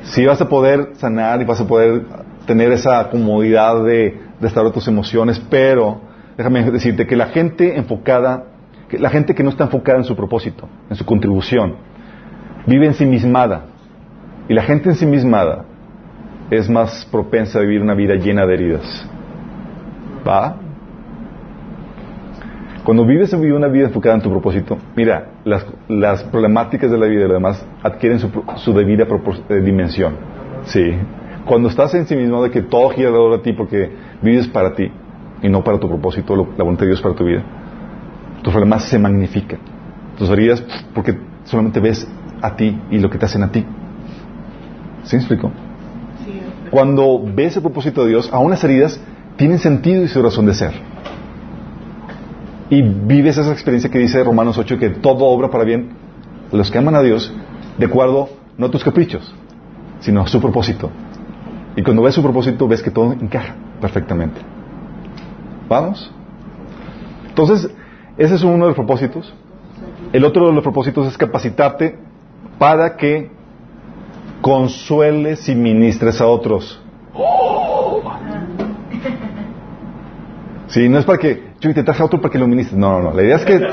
Si 0.04 0.24
vas 0.24 0.40
a 0.40 0.48
poder 0.48 0.90
sanar 0.92 1.42
y 1.42 1.44
vas 1.44 1.60
a 1.60 1.66
poder 1.66 2.04
tener 2.46 2.70
esa 2.70 3.10
comodidad 3.10 3.82
de 3.82 4.16
restaurar 4.40 4.72
tus 4.72 4.86
emociones, 4.86 5.42
pero 5.50 6.02
déjame 6.36 6.70
decirte 6.70 7.04
que 7.04 7.16
la 7.16 7.26
gente 7.26 7.76
enfocada, 7.76 8.44
la 8.92 9.10
gente 9.10 9.34
que 9.34 9.42
no 9.42 9.50
está 9.50 9.64
enfocada 9.64 9.98
en 9.98 10.04
su 10.04 10.14
propósito, 10.14 10.68
en 10.88 10.94
su 10.94 11.04
contribución, 11.04 11.74
vive 12.64 12.86
ensimismada. 12.86 13.64
Y 14.48 14.54
la 14.54 14.62
gente 14.62 14.90
ensimismada 14.90 15.64
es 16.48 16.70
más 16.70 17.04
propensa 17.10 17.58
a 17.58 17.62
vivir 17.62 17.82
una 17.82 17.94
vida 17.94 18.14
llena 18.14 18.46
de 18.46 18.54
heridas. 18.54 19.10
¿Va? 20.24 20.60
Cuando 22.86 23.04
vives 23.04 23.32
una 23.32 23.66
vida 23.66 23.86
enfocada 23.86 24.14
en 24.14 24.22
tu 24.22 24.30
propósito, 24.30 24.78
mira, 24.94 25.32
las, 25.44 25.66
las 25.88 26.22
problemáticas 26.22 26.88
de 26.88 26.96
la 26.96 27.06
vida 27.06 27.24
y 27.24 27.26
lo 27.26 27.34
demás 27.34 27.66
adquieren 27.82 28.20
su, 28.20 28.30
su 28.58 28.72
debida 28.74 29.04
eh, 29.48 29.54
dimensión. 29.60 30.14
Sí. 30.66 30.92
Cuando 31.44 31.68
estás 31.68 31.92
en 31.94 32.06
sí 32.06 32.14
mismo 32.14 32.40
de 32.44 32.52
que 32.52 32.62
todo 32.62 32.90
gira 32.90 33.08
alrededor 33.08 33.38
de 33.38 33.42
ti 33.42 33.52
porque 33.54 33.90
vives 34.22 34.46
para 34.46 34.72
ti 34.76 34.88
y 35.42 35.48
no 35.48 35.64
para 35.64 35.80
tu 35.80 35.88
propósito, 35.88 36.36
lo- 36.36 36.46
la 36.56 36.62
voluntad 36.62 36.82
de 36.82 36.90
Dios 36.92 37.02
para 37.02 37.16
tu 37.16 37.24
vida, 37.24 37.42
tus 38.44 38.52
problemas 38.52 38.84
se 38.84 39.00
magnifican. 39.00 39.58
Tus 40.16 40.30
heridas, 40.30 40.64
porque 40.94 41.18
solamente 41.42 41.80
ves 41.80 42.08
a 42.40 42.54
ti 42.54 42.80
y 42.92 43.00
lo 43.00 43.10
que 43.10 43.18
te 43.18 43.26
hacen 43.26 43.42
a 43.42 43.50
ti. 43.50 43.64
¿Sí 45.02 45.16
me 45.16 45.22
explico? 45.22 45.50
Cuando 46.70 47.20
ves 47.34 47.56
el 47.56 47.62
propósito 47.62 48.04
de 48.04 48.10
Dios, 48.10 48.30
aún 48.32 48.52
las 48.52 48.62
heridas 48.62 49.00
tienen 49.36 49.58
sentido 49.58 50.04
y 50.04 50.08
su 50.08 50.22
razón 50.22 50.46
de 50.46 50.54
ser. 50.54 50.70
Y 52.68 52.82
vives 52.82 53.38
esa 53.38 53.52
experiencia 53.52 53.90
que 53.90 53.98
dice 53.98 54.22
Romanos 54.24 54.58
8, 54.58 54.78
que 54.78 54.90
todo 54.90 55.24
obra 55.26 55.50
para 55.50 55.64
bien 55.64 55.90
los 56.52 56.70
que 56.70 56.78
aman 56.78 56.94
a 56.94 57.02
Dios, 57.02 57.32
de 57.78 57.86
acuerdo 57.86 58.28
no 58.58 58.66
a 58.66 58.70
tus 58.70 58.82
caprichos, 58.82 59.34
sino 60.00 60.22
a 60.22 60.26
su 60.26 60.40
propósito. 60.40 60.90
Y 61.76 61.82
cuando 61.82 62.02
ves 62.02 62.14
su 62.14 62.22
propósito, 62.22 62.66
ves 62.66 62.82
que 62.82 62.90
todo 62.90 63.12
encaja 63.12 63.54
perfectamente. 63.80 64.40
¿Vamos? 65.68 66.10
Entonces, 67.28 67.70
ese 68.16 68.34
es 68.34 68.42
uno 68.42 68.64
de 68.64 68.68
los 68.68 68.74
propósitos. 68.74 69.32
El 70.12 70.24
otro 70.24 70.46
de 70.46 70.52
los 70.52 70.62
propósitos 70.62 71.06
es 71.06 71.18
capacitarte 71.18 71.98
para 72.58 72.96
que 72.96 73.30
consueles 74.40 75.48
y 75.48 75.54
ministres 75.54 76.20
a 76.20 76.26
otros. 76.26 76.80
Sí, 80.68 80.88
no 80.88 80.98
es 80.98 81.04
para 81.04 81.18
que 81.18 81.52
yo 81.60 81.72
te 81.72 81.82
traje 81.82 82.02
a 82.02 82.06
otro 82.06 82.20
para 82.20 82.32
que 82.32 82.38
lo 82.38 82.46
ministres. 82.48 82.78
No, 82.78 82.98
no, 83.00 83.10
no. 83.10 83.16
La 83.16 83.22
idea 83.22 83.36
es 83.36 83.44
que. 83.44 83.54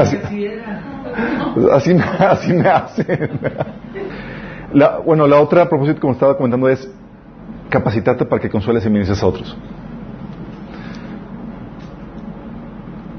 Así- 0.00 0.18
Así, 1.72 1.94
me- 1.94 2.02
así 2.04 2.52
me 2.54 2.68
hacen. 2.68 3.30
La- 4.72 4.98
bueno, 4.98 5.26
la 5.26 5.40
otra 5.40 5.62
a 5.62 5.68
propósito, 5.68 6.00
como 6.00 6.12
estaba 6.14 6.36
comentando, 6.36 6.68
es 6.68 6.88
capacitarte 7.68 8.24
para 8.24 8.40
que 8.40 8.48
consueles 8.48 8.86
y 8.86 8.90
ministres 8.90 9.20
a 9.22 9.26
otros. 9.26 9.56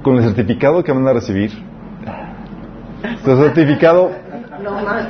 Con 0.01 0.15
el 0.17 0.23
certificado 0.23 0.83
que 0.83 0.91
van 0.91 1.07
a 1.07 1.13
recibir, 1.13 1.51
su 3.23 3.37
certificado, 3.37 4.11
No 4.63 4.71
más. 4.81 5.05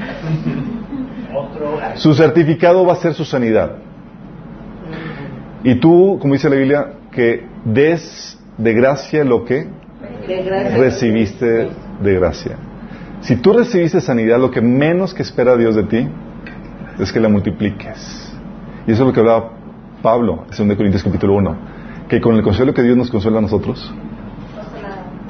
su 1.96 2.14
certificado 2.14 2.86
va 2.86 2.94
a 2.94 2.98
ser 2.98 3.14
su 3.14 3.24
sanidad. 3.24 3.76
Y 5.64 5.76
tú, 5.76 6.18
como 6.20 6.34
dice 6.34 6.50
la 6.50 6.56
Biblia, 6.56 6.88
que 7.12 7.46
des 7.66 8.40
de 8.58 8.74
gracia 8.74 9.24
lo 9.24 9.46
que 9.46 9.68
De 10.28 10.44
gracia. 10.44 10.78
recibiste 10.78 11.70
de 12.02 12.14
gracia. 12.16 12.56
Si 13.22 13.36
tú 13.36 13.54
recibiste 13.54 14.02
sanidad, 14.02 14.40
lo 14.40 14.50
que 14.50 14.62
menos 14.62 15.14
que 15.14 15.22
espera 15.22 15.56
Dios 15.56 15.76
de 15.76 15.84
ti 15.84 16.08
es 17.00 17.12
que 17.12 17.20
la 17.20 17.30
multipliques. 17.30 18.34
Y 18.88 18.92
eso 18.92 19.04
es 19.04 19.08
lo 19.08 19.14
que 19.14 19.20
hablaba 19.20 19.52
Pablo 20.02 20.46
en 20.58 20.68
2 20.68 20.78
Corintios 20.78 21.04
capítulo 21.04 21.36
1, 21.36 21.58
que 22.10 22.20
con 22.20 22.36
el 22.36 22.42
consuelo 22.42 22.74
que 22.74 22.82
Dios 22.82 22.98
nos 22.98 23.12
consuela 23.12 23.38
a 23.38 23.42
nosotros, 23.42 23.94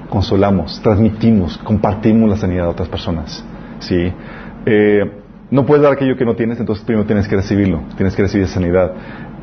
consolamos, 0.10 0.82
transmitimos, 0.82 1.58
compartimos 1.58 2.30
la 2.30 2.38
sanidad 2.38 2.68
a 2.68 2.70
otras 2.70 2.88
personas. 2.90 3.44
¿sí? 3.80 4.12
Eh, 4.66 5.12
no 5.50 5.66
puedes 5.66 5.84
dar 5.84 5.94
aquello 5.94 6.16
que 6.16 6.26
no 6.26 6.36
tienes, 6.36 6.60
entonces 6.60 6.84
primero 6.86 7.06
tienes 7.06 7.28
que 7.28 7.36
recibirlo, 7.36 7.82
tienes 7.98 8.16
que 8.16 8.22
recibir 8.22 8.48
sanidad, 8.48 8.94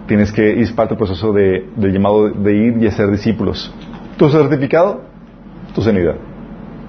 tienes 0.09 0.33
que, 0.33 0.61
es 0.61 0.73
parte 0.73 0.95
del 0.95 0.99
proceso 0.99 1.33
de, 1.33 1.69
del 1.77 1.93
llamado 1.93 2.29
de 2.31 2.57
ir 2.57 2.83
y 2.83 2.87
hacer 2.89 3.09
discípulos. 3.13 3.73
Tu 4.17 4.29
certificado, 4.29 5.03
tu 5.75 5.83
sanidad. 5.83 6.17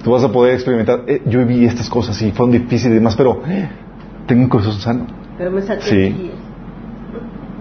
Tú 0.03 0.11
vas 0.11 0.23
a 0.23 0.31
poder 0.31 0.53
experimentar, 0.55 1.01
eh, 1.05 1.21
yo 1.27 1.45
viví 1.45 1.65
estas 1.65 1.89
cosas 1.89 2.19
y 2.23 2.31
fueron 2.31 2.53
difíciles 2.53 2.93
y 2.93 2.95
demás, 2.95 3.15
pero 3.15 3.41
eh, 3.47 3.69
tengo 4.25 4.43
un 4.43 4.49
corazón 4.49 4.73
sano. 4.79 5.05
Pero 5.37 5.51
me 5.51 5.61
Sí. 5.61 6.31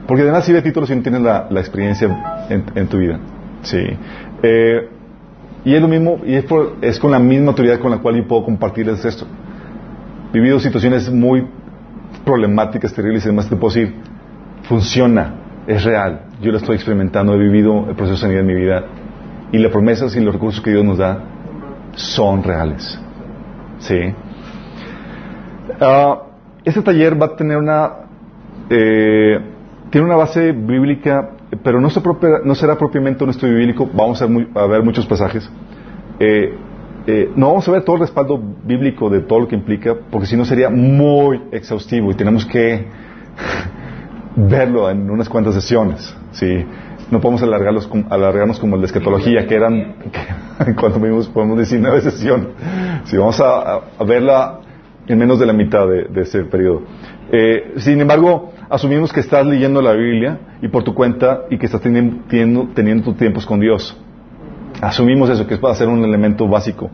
Porque 0.06 0.22
además 0.22 0.46
sirve 0.46 0.62
título 0.62 0.86
si 0.86 0.94
no 0.96 1.02
tienes 1.02 1.20
la, 1.20 1.48
la 1.50 1.60
experiencia 1.60 2.46
en, 2.48 2.64
en 2.74 2.86
tu 2.86 2.96
vida. 2.98 3.18
Sí. 3.62 3.78
Eh, 4.42 4.88
y 5.64 5.74
es 5.74 5.82
lo 5.82 5.88
mismo, 5.88 6.20
y 6.24 6.34
es, 6.34 6.44
por- 6.44 6.76
es 6.80 6.98
con 6.98 7.10
la 7.10 7.18
misma 7.18 7.48
autoridad 7.48 7.78
con 7.80 7.90
la 7.90 7.98
cual 7.98 8.16
yo 8.16 8.26
puedo 8.26 8.44
compartirles 8.44 9.04
esto. 9.04 9.26
Vivido 10.32 10.60
situaciones 10.60 11.10
muy 11.10 11.44
problemáticas, 12.24 12.94
terribles 12.94 13.24
y 13.24 13.28
demás, 13.28 13.48
te 13.48 13.56
puedo 13.56 13.74
decir, 13.74 13.94
funciona, 14.62 15.34
es 15.68 15.84
real. 15.84 16.22
Yo 16.40 16.50
lo 16.50 16.58
estoy 16.58 16.74
experimentando, 16.76 17.34
he 17.34 17.38
vivido 17.38 17.86
el 17.88 17.94
proceso 17.94 18.14
de 18.14 18.20
sanidad 18.22 18.40
en 18.40 18.46
mi 18.46 18.54
vida. 18.54 18.84
Y 19.52 19.58
las 19.58 19.70
promesas 19.70 20.16
y 20.16 20.20
los 20.20 20.34
recursos 20.34 20.60
que 20.60 20.70
Dios 20.70 20.84
nos 20.84 20.98
da 20.98 21.22
son 21.94 22.42
reales. 22.42 22.98
Sí. 23.78 24.14
Ah, 25.80 26.22
este 26.64 26.82
taller 26.82 27.20
va 27.20 27.26
a 27.26 27.36
tener 27.36 27.56
una 27.56 27.90
eh, 28.70 29.38
tiene 29.90 30.06
una 30.06 30.16
base 30.16 30.52
bíblica, 30.52 31.30
pero 31.62 31.80
no, 31.80 31.88
se 31.90 32.00
no 32.44 32.54
será 32.54 32.76
propiamente 32.76 33.24
un 33.24 33.30
estudio 33.30 33.54
bíblico. 33.56 33.88
Vamos 33.92 34.20
a, 34.20 34.26
ver 34.26 34.32
muy- 34.34 34.48
a 34.54 34.66
ver 34.66 34.82
muchos 34.82 35.06
pasajes. 35.06 35.50
Eh, 36.20 36.54
eh, 37.06 37.30
no 37.36 37.48
vamos 37.48 37.66
a 37.68 37.72
ver 37.72 37.82
todo 37.84 37.96
el 37.96 38.02
respaldo 38.02 38.38
bíblico 38.64 39.08
de 39.08 39.20
todo 39.20 39.40
lo 39.40 39.48
que 39.48 39.54
implica, 39.54 39.94
porque 40.10 40.26
si 40.26 40.36
no 40.36 40.44
sería 40.44 40.68
muy 40.68 41.40
exhaustivo 41.52 42.10
y 42.10 42.14
tenemos 42.14 42.44
que 42.44 42.86
verlo 44.46 44.90
en 44.90 45.10
unas 45.10 45.28
cuantas 45.28 45.54
sesiones. 45.54 46.14
¿sí? 46.32 46.64
No 47.10 47.20
podemos 47.20 47.42
alargarlos 47.42 47.88
alargarnos 48.10 48.60
como 48.60 48.78
de 48.78 48.86
escatología, 48.86 49.46
que 49.46 49.54
eran, 49.54 49.94
que, 50.12 50.74
cuando 50.80 51.00
vimos, 51.00 51.28
podemos 51.28 51.56
19 51.56 52.00
sesiones. 52.02 52.48
Sí, 53.04 53.16
vamos 53.16 53.40
a, 53.40 53.80
verla 54.06 54.60
en 55.06 55.18
menos 55.18 55.38
de 55.38 55.46
la 55.46 55.52
mitad 55.52 55.88
de, 55.88 56.04
de 56.04 56.20
ese 56.22 56.44
periodo. 56.44 56.82
Eh, 57.32 57.74
sin 57.78 58.00
embargo, 58.00 58.52
asumimos 58.70 59.12
que 59.12 59.20
estás 59.20 59.44
leyendo 59.46 59.82
la 59.82 59.92
Biblia 59.92 60.38
y 60.62 60.68
por 60.68 60.84
tu 60.84 60.94
cuenta 60.94 61.42
y 61.50 61.58
que 61.58 61.66
estás 61.66 61.80
teniendo, 61.80 62.24
teniendo, 62.28 62.68
teniendo 62.74 63.04
tus 63.04 63.16
tiempos 63.16 63.46
con 63.46 63.60
Dios. 63.60 63.96
Asumimos 64.80 65.28
eso, 65.30 65.46
que 65.46 65.54
es 65.54 65.60
para 65.60 65.74
ser 65.74 65.88
un 65.88 66.04
elemento 66.04 66.46
básico. 66.46 66.90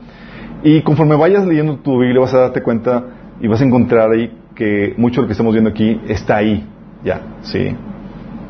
Y 0.62 0.80
conforme 0.82 1.16
vayas 1.16 1.46
leyendo 1.46 1.76
tu 1.76 1.98
Biblia 1.98 2.20
vas 2.20 2.34
a 2.34 2.40
darte 2.40 2.62
cuenta 2.62 3.04
y 3.40 3.48
vas 3.48 3.60
a 3.60 3.64
encontrar 3.64 4.10
ahí 4.10 4.32
que 4.54 4.94
mucho 4.96 5.16
de 5.16 5.22
lo 5.22 5.26
que 5.26 5.32
estamos 5.32 5.52
viendo 5.52 5.70
aquí 5.70 6.00
está 6.08 6.36
ahí, 6.36 6.66
ya, 7.04 7.20
sí. 7.42 7.76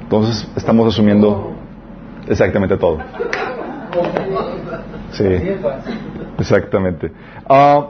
Entonces 0.02 0.48
estamos 0.56 0.94
asumiendo 0.94 1.52
exactamente 2.28 2.76
todo. 2.76 2.98
Sí, 5.12 5.24
exactamente. 6.38 7.10
Ah, 7.48 7.86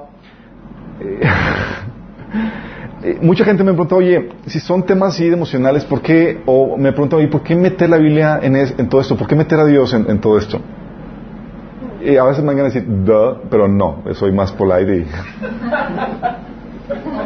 eh, 1.01 1.21
eh, 3.03 3.19
mucha 3.21 3.45
gente 3.45 3.62
me 3.62 3.73
pregunta, 3.73 3.97
oye, 3.97 4.31
si 4.47 4.61
son 4.61 4.85
temas 4.85 5.15
así 5.15 5.27
emocionales, 5.27 5.85
¿por 5.85 6.01
qué? 6.01 6.43
O 6.47 6.77
me 6.77 6.93
preguntan, 6.93 7.19
oye, 7.19 7.29
¿por 7.29 7.43
qué 7.43 7.55
meter 7.55 7.91
la 7.91 7.99
Biblia 7.99 8.41
en 8.43 8.89
todo 8.89 9.01
esto? 9.01 9.17
¿Por 9.17 9.27
qué 9.27 9.37
meter 9.37 9.59
a 9.59 9.67
Dios 9.67 9.93
en, 9.95 10.11
en 10.11 10.21
todo 10.21 10.39
esto? 10.39 10.61
Y 12.03 12.17
a 12.17 12.25
veces 12.25 12.45
me 12.45 12.53
van 12.53 12.61
a 12.61 12.65
decir, 12.65 12.85
duh, 12.87 13.39
pero 13.49 13.67
no, 13.67 14.03
soy 14.12 14.31
más 14.31 14.53
polite 14.53 14.99
y... 14.99 15.07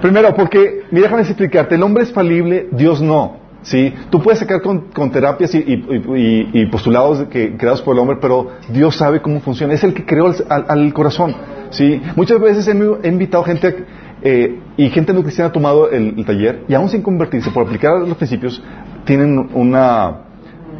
Primero, 0.00 0.34
porque, 0.34 0.84
mira, 0.90 1.04
déjame 1.04 1.22
explicarte, 1.22 1.74
el 1.74 1.82
hombre 1.82 2.04
es 2.04 2.12
falible, 2.12 2.68
Dios 2.72 3.00
no. 3.02 3.40
¿sí? 3.62 3.92
Tú 4.10 4.22
puedes 4.22 4.38
sacar 4.38 4.62
con, 4.62 5.10
terapias 5.10 5.54
y, 5.54 5.58
y- 5.58 6.66
postulados 6.66 7.26
que, 7.28 7.56
creados 7.56 7.82
por 7.82 7.94
el 7.94 8.00
hombre, 8.00 8.18
pero 8.20 8.48
Dios 8.68 8.96
sabe 8.96 9.20
cómo 9.20 9.40
funciona. 9.40 9.74
Es 9.74 9.84
el 9.84 9.94
que 9.94 10.04
creó 10.04 10.32
al, 10.48 10.92
corazón. 10.92 11.34
¿sí? 11.70 12.00
Muchas 12.16 12.40
veces 12.40 12.68
he, 12.68 13.08
invitado 13.08 13.44
gente 13.44 13.84
eh, 14.22 14.58
y 14.76 14.88
gente 14.90 15.12
no 15.12 15.22
cristiana 15.22 15.48
ha 15.48 15.52
tomado 15.52 15.90
el, 15.90 16.24
taller 16.24 16.64
y 16.68 16.74
aún 16.74 16.88
sin 16.88 17.02
convertirse, 17.02 17.50
por 17.50 17.66
aplicar 17.66 18.00
los 18.00 18.16
principios, 18.16 18.62
tienen 19.04 19.50
una, 19.54 20.22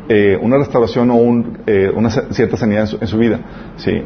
eh, 0.09 0.39
una 0.41 0.59
restauración 0.59 1.11
o 1.11 1.17
un, 1.17 1.59
eh, 1.67 1.91
una 1.95 2.11
cierta 2.11 2.57
sanidad 2.57 2.83
en 2.83 2.87
su, 2.87 2.99
en 3.01 3.07
su 3.07 3.19
vida. 3.19 3.41
¿sí? 3.77 4.03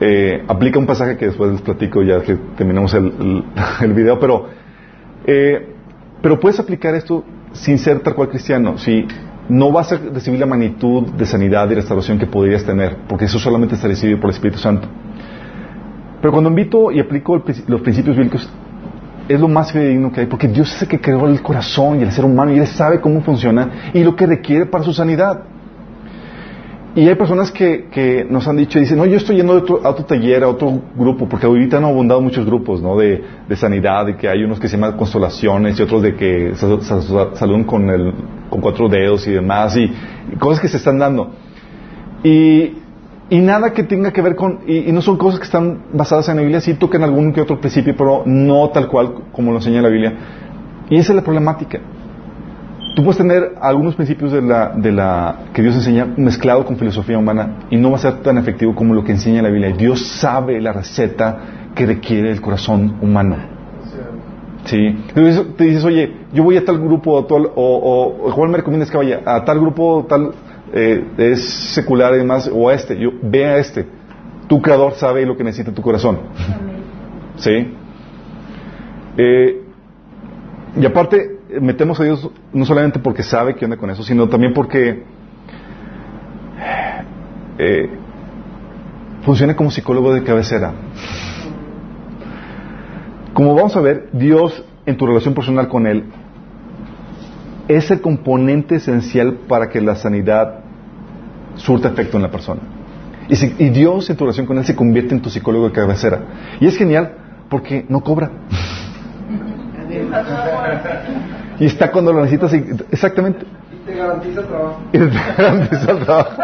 Eh, 0.00 0.44
aplica 0.46 0.78
un 0.78 0.86
pasaje 0.86 1.16
que 1.16 1.26
después 1.26 1.50
les 1.50 1.60
platico 1.60 2.02
ya 2.02 2.20
que 2.20 2.36
terminamos 2.56 2.94
el, 3.80 3.92
video, 3.94 4.18
pero, 4.18 4.46
eh, 5.26 5.74
pero 6.22 6.38
puedes 6.38 6.60
aplicar 6.60 6.94
esto 6.94 7.24
sin 7.52 7.78
ser 7.78 8.00
tal 8.00 8.14
cual 8.14 8.28
cristiano. 8.28 8.78
¿sí? 8.78 9.06
No 9.48 9.72
vas 9.72 9.92
a 9.92 9.96
recibir 9.96 10.38
la 10.38 10.46
magnitud 10.46 11.08
de 11.08 11.26
sanidad 11.26 11.68
y 11.70 11.74
restauración 11.74 12.18
que 12.18 12.26
podrías 12.26 12.64
tener, 12.64 12.96
porque 13.08 13.24
eso 13.24 13.38
solamente 13.38 13.74
está 13.74 13.88
recibido 13.88 14.20
por 14.20 14.30
el 14.30 14.36
Espíritu 14.36 14.58
Santo. 14.58 14.88
Pero 16.20 16.32
cuando 16.32 16.50
invito 16.50 16.90
y 16.90 17.00
aplico 17.00 17.42
los 17.66 17.80
principios 17.80 18.16
bíblicos, 18.16 18.48
es 19.28 19.40
lo 19.40 19.48
más 19.48 19.72
fidedigno 19.72 20.10
que 20.10 20.22
hay, 20.22 20.26
porque 20.26 20.48
Dios 20.48 20.74
es 20.74 20.82
el 20.82 20.88
que 20.88 21.00
creó 21.00 21.26
el 21.28 21.42
corazón 21.42 22.00
y 22.00 22.02
el 22.02 22.12
ser 22.12 22.24
humano, 22.24 22.52
y 22.52 22.58
Él 22.58 22.66
sabe 22.66 23.00
cómo 23.00 23.20
funciona 23.20 23.90
y 23.92 24.02
lo 24.02 24.16
que 24.16 24.26
requiere 24.26 24.66
para 24.66 24.84
su 24.84 24.92
sanidad. 24.92 25.42
Y 26.96 27.06
hay 27.06 27.14
personas 27.14 27.52
que, 27.52 27.86
que 27.92 28.26
nos 28.28 28.48
han 28.48 28.56
dicho, 28.56 28.78
dicen, 28.78 28.96
no, 28.98 29.04
yo 29.06 29.18
estoy 29.18 29.36
yendo 29.36 29.52
a 29.52 29.56
otro, 29.58 30.04
taller, 30.04 30.42
a 30.42 30.48
otro 30.48 30.80
grupo, 30.96 31.28
porque 31.28 31.46
ahorita 31.46 31.76
han 31.76 31.84
abundado 31.84 32.20
muchos 32.20 32.44
grupos, 32.46 32.82
¿no? 32.82 32.96
De, 32.96 33.22
de 33.48 33.56
sanidad, 33.56 34.06
de 34.06 34.16
que 34.16 34.28
hay 34.28 34.42
unos 34.42 34.58
que 34.58 34.68
se 34.68 34.76
llaman 34.76 34.96
consolaciones 34.96 35.78
y 35.78 35.82
otros 35.82 36.02
de 36.02 36.16
que 36.16 36.54
sal- 36.56 36.82
sal- 36.82 37.30
saludan 37.34 37.64
con, 37.64 37.88
el, 37.90 38.12
con 38.50 38.60
cuatro 38.60 38.88
dedos 38.88 39.28
y 39.28 39.32
demás, 39.32 39.76
y, 39.76 39.92
cosas 40.38 40.60
que 40.60 40.68
se 40.68 40.78
están 40.78 40.98
dando. 40.98 41.30
Y, 42.24 42.72
y 43.30 43.38
nada 43.38 43.72
que 43.72 43.84
tenga 43.84 44.10
que 44.12 44.22
ver 44.22 44.34
con, 44.34 44.60
y 44.66 44.90
no 44.90 45.02
son 45.02 45.18
cosas 45.18 45.38
que 45.38 45.44
están 45.44 45.82
basadas 45.92 46.28
en 46.30 46.36
la 46.36 46.42
Biblia, 46.42 46.60
sí 46.60 46.74
tocan 46.74 47.04
algún 47.04 47.32
que 47.32 47.42
otro 47.42 47.60
principio, 47.60 47.94
pero 47.96 48.22
no 48.26 48.70
tal 48.70 48.88
cual 48.88 49.12
como 49.30 49.50
lo 49.52 49.58
enseña 49.58 49.82
la 49.82 49.88
Biblia. 49.88 50.14
Y 50.90 50.96
esa 50.96 51.12
es 51.12 51.16
la 51.16 51.22
problemática. 51.22 51.78
Tú 52.98 53.04
puedes 53.04 53.18
tener 53.18 53.52
algunos 53.60 53.94
principios 53.94 54.32
de 54.32 54.42
la, 54.42 54.72
de 54.74 54.90
la 54.90 55.36
que 55.54 55.62
Dios 55.62 55.76
enseña 55.76 56.04
mezclado 56.16 56.64
con 56.64 56.76
filosofía 56.76 57.16
humana 57.16 57.58
y 57.70 57.76
no 57.76 57.90
va 57.92 57.96
a 57.96 58.00
ser 58.00 58.22
tan 58.22 58.38
efectivo 58.38 58.74
como 58.74 58.92
lo 58.92 59.04
que 59.04 59.12
enseña 59.12 59.40
la 59.40 59.50
Biblia. 59.50 59.70
Dios 59.70 60.04
sabe 60.04 60.60
la 60.60 60.72
receta 60.72 61.38
que 61.76 61.86
requiere 61.86 62.28
el 62.32 62.40
corazón 62.40 62.96
humano. 63.00 63.36
Sí. 64.64 64.78
Entonces 64.78 65.46
te 65.56 65.62
dices, 65.62 65.84
oye, 65.84 66.12
yo 66.32 66.42
voy 66.42 66.56
a 66.56 66.64
tal 66.64 66.80
grupo 66.80 67.12
o, 67.12 67.24
tal- 67.24 67.52
o, 67.54 67.76
o, 67.76 68.30
o 68.30 68.34
¿cuál 68.34 68.50
me 68.50 68.56
recomiendas 68.56 68.90
que 68.90 68.96
vaya? 68.96 69.20
A 69.24 69.44
tal 69.44 69.60
grupo, 69.60 70.04
tal, 70.08 70.32
eh, 70.72 71.04
es 71.18 71.48
secular 71.74 72.12
y 72.14 72.18
demás, 72.18 72.50
o 72.52 72.68
a 72.68 72.74
este. 72.74 72.98
Yo, 72.98 73.10
ve 73.22 73.44
a 73.44 73.58
este. 73.58 73.86
Tu 74.48 74.60
creador 74.60 74.94
sabe 74.94 75.24
lo 75.24 75.36
que 75.36 75.44
necesita 75.44 75.70
tu 75.72 75.82
corazón. 75.82 76.18
¿Sí? 77.36 77.74
Eh, 79.16 79.62
y 80.80 80.84
aparte, 80.84 81.37
metemos 81.60 81.98
a 82.00 82.04
Dios 82.04 82.28
no 82.52 82.64
solamente 82.64 82.98
porque 82.98 83.22
sabe 83.22 83.54
qué 83.56 83.64
onda 83.64 83.76
con 83.76 83.90
eso, 83.90 84.02
sino 84.02 84.28
también 84.28 84.52
porque 84.52 85.04
eh, 87.58 87.90
funciona 89.22 89.56
como 89.56 89.70
psicólogo 89.70 90.12
de 90.14 90.22
cabecera. 90.22 90.72
Como 93.32 93.54
vamos 93.54 93.76
a 93.76 93.80
ver, 93.80 94.08
Dios 94.12 94.64
en 94.86 94.96
tu 94.96 95.06
relación 95.06 95.34
personal 95.34 95.68
con 95.68 95.86
Él 95.86 96.04
es 97.68 97.90
el 97.90 98.00
componente 98.00 98.76
esencial 98.76 99.40
para 99.46 99.68
que 99.68 99.80
la 99.80 99.94
sanidad 99.94 100.60
surta 101.56 101.88
efecto 101.88 102.16
en 102.16 102.22
la 102.22 102.30
persona. 102.30 102.60
Y, 103.28 103.36
si- 103.36 103.54
y 103.58 103.68
Dios 103.68 104.08
en 104.08 104.16
tu 104.16 104.24
relación 104.24 104.46
con 104.46 104.56
Él 104.58 104.64
se 104.64 104.74
convierte 104.74 105.14
en 105.14 105.20
tu 105.20 105.28
psicólogo 105.28 105.66
de 105.68 105.72
cabecera. 105.72 106.20
Y 106.60 106.66
es 106.66 106.76
genial 106.78 107.12
porque 107.50 107.84
no 107.88 108.00
cobra. 108.00 108.30
Y 111.58 111.66
está 111.66 111.90
cuando 111.90 112.12
lo 112.12 112.20
necesitas. 112.20 112.52
Exactamente. 112.90 113.44
Y 113.72 113.86
te 113.86 113.94
garantiza 113.96 114.42
trabajo. 114.42 114.80
Y 114.92 114.98
te 114.98 115.42
garantiza 115.42 115.90
el 115.90 115.98
trabajo. 115.98 116.42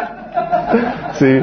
Sí. 1.14 1.40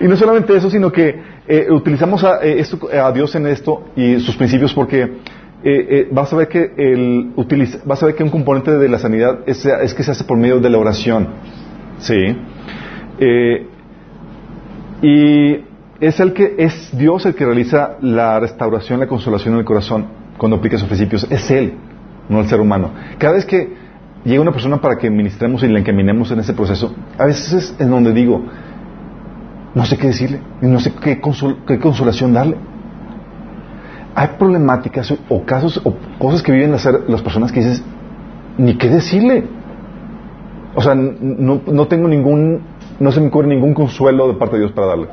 Y 0.00 0.08
no 0.08 0.16
solamente 0.16 0.56
eso, 0.56 0.68
sino 0.70 0.90
que 0.90 1.22
eh, 1.46 1.66
utilizamos 1.70 2.24
a, 2.24 2.42
eh, 2.42 2.58
esto, 2.58 2.88
a 2.92 3.12
Dios 3.12 3.34
en 3.34 3.46
esto 3.46 3.84
y 3.94 4.18
sus 4.20 4.36
principios 4.36 4.74
porque 4.74 5.02
eh, 5.66 5.86
eh, 5.88 6.08
vas 6.10 6.30
a 6.30 6.36
ver 6.36 6.48
que 6.48 6.72
el 6.76 7.32
utiliza, 7.36 7.78
vas 7.86 8.02
a 8.02 8.06
ver 8.06 8.14
que 8.14 8.22
un 8.22 8.28
componente 8.28 8.70
de 8.72 8.86
la 8.86 8.98
sanidad 8.98 9.40
es, 9.46 9.64
es 9.64 9.94
que 9.94 10.02
se 10.02 10.10
hace 10.10 10.24
por 10.24 10.36
medio 10.36 10.60
de 10.60 10.68
la 10.68 10.76
oración. 10.76 11.28
Sí. 12.00 12.36
Eh, 13.18 13.66
y 15.00 15.64
es 16.00 16.18
el 16.20 16.32
que 16.32 16.54
es 16.58 16.90
Dios 16.96 17.24
el 17.26 17.34
que 17.34 17.44
realiza 17.44 17.96
la 18.00 18.40
restauración, 18.40 19.00
la 19.00 19.06
consolación 19.06 19.54
en 19.54 19.60
el 19.60 19.64
corazón 19.66 20.06
cuando 20.38 20.56
aplica 20.56 20.76
sus 20.78 20.88
principios. 20.88 21.26
Es 21.30 21.50
Él, 21.50 21.74
no 22.28 22.40
el 22.40 22.46
ser 22.48 22.60
humano. 22.60 22.90
Cada 23.18 23.34
vez 23.34 23.44
que 23.44 23.72
llega 24.24 24.40
una 24.42 24.52
persona 24.52 24.80
para 24.80 24.96
que 24.96 25.10
ministremos 25.10 25.62
y 25.62 25.68
la 25.68 25.78
encaminemos 25.78 26.30
en 26.30 26.40
ese 26.40 26.52
proceso, 26.54 26.94
a 27.18 27.26
veces 27.26 27.52
es 27.52 27.76
en 27.80 27.90
donde 27.90 28.12
digo, 28.12 28.44
no 29.74 29.84
sé 29.84 29.96
qué 29.96 30.08
decirle, 30.08 30.40
no 30.60 30.80
sé 30.80 30.92
qué, 31.00 31.20
qué 31.66 31.78
consolación 31.78 32.32
darle. 32.32 32.56
Hay 34.16 34.28
problemáticas 34.38 35.12
o- 35.28 35.44
casos 35.44 35.80
o 35.84 35.94
cosas 36.18 36.42
que 36.42 36.52
viven 36.52 36.70
las, 36.70 36.84
las 37.08 37.22
personas 37.22 37.50
que 37.50 37.60
dices, 37.60 37.82
ni 38.58 38.76
qué 38.76 38.88
decirle. 38.88 39.44
O 40.76 40.80
sea, 40.82 40.94
no, 40.94 41.60
no 41.66 41.86
tengo 41.86 42.06
ningún, 42.08 42.60
no 43.00 43.10
se 43.12 43.20
me 43.20 43.28
ocurre 43.28 43.48
ningún 43.48 43.74
consuelo 43.74 44.28
de 44.28 44.34
parte 44.34 44.56
de 44.56 44.62
Dios 44.62 44.72
para 44.72 44.86
darle. 44.88 45.08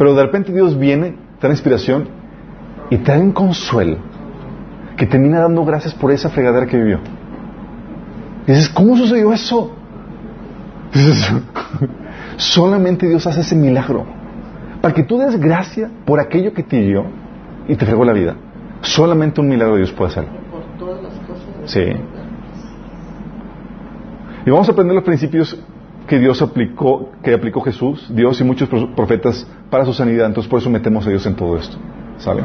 Pero 0.00 0.14
de 0.14 0.22
repente 0.22 0.50
Dios 0.50 0.78
viene, 0.78 1.14
te 1.38 1.46
da 1.46 1.52
inspiración 1.52 2.08
y 2.88 2.96
te 2.96 3.12
da 3.12 3.18
un 3.18 3.32
consuelo 3.32 3.98
que 4.96 5.04
termina 5.04 5.40
dando 5.40 5.62
gracias 5.62 5.92
por 5.92 6.10
esa 6.10 6.30
fregadera 6.30 6.64
que 6.64 6.78
vivió. 6.78 7.00
Y 8.46 8.52
dices, 8.52 8.70
¿cómo 8.70 8.96
sucedió 8.96 9.30
eso? 9.30 9.76
Dices, 10.94 11.30
solamente 12.38 13.06
Dios 13.06 13.26
hace 13.26 13.42
ese 13.42 13.54
milagro. 13.54 14.06
Para 14.80 14.94
que 14.94 15.02
tú 15.02 15.18
des 15.18 15.38
gracia 15.38 15.90
por 16.06 16.18
aquello 16.18 16.54
que 16.54 16.62
te 16.62 16.80
dio 16.80 17.04
y 17.68 17.76
te 17.76 17.84
fregó 17.84 18.02
la 18.02 18.14
vida. 18.14 18.36
Solamente 18.80 19.42
un 19.42 19.48
milagro 19.50 19.74
de 19.74 19.82
Dios 19.82 19.92
puede 19.92 20.12
hacerlo. 20.12 20.30
Por 20.50 20.62
todas 20.78 21.02
las 21.02 21.12
cosas. 21.12 21.44
Sí. 21.66 21.84
Y 24.46 24.50
vamos 24.50 24.66
a 24.66 24.72
aprender 24.72 24.94
los 24.94 25.04
principios 25.04 25.62
que 26.10 26.18
Dios 26.18 26.42
aplicó, 26.42 27.12
que 27.22 27.32
aplicó 27.32 27.60
Jesús, 27.62 27.96
Dios 28.20 28.40
y 28.40 28.44
muchos 28.44 28.68
pro- 28.68 28.94
profetas 28.94 29.46
para 29.70 29.84
su 29.84 29.92
sanidad. 29.94 30.26
Entonces 30.26 30.50
por 30.50 30.58
eso 30.60 30.68
metemos 30.68 31.06
a 31.06 31.10
Dios 31.10 31.24
en 31.26 31.34
todo 31.36 31.56
esto. 31.56 31.76
¿Sale? 32.18 32.42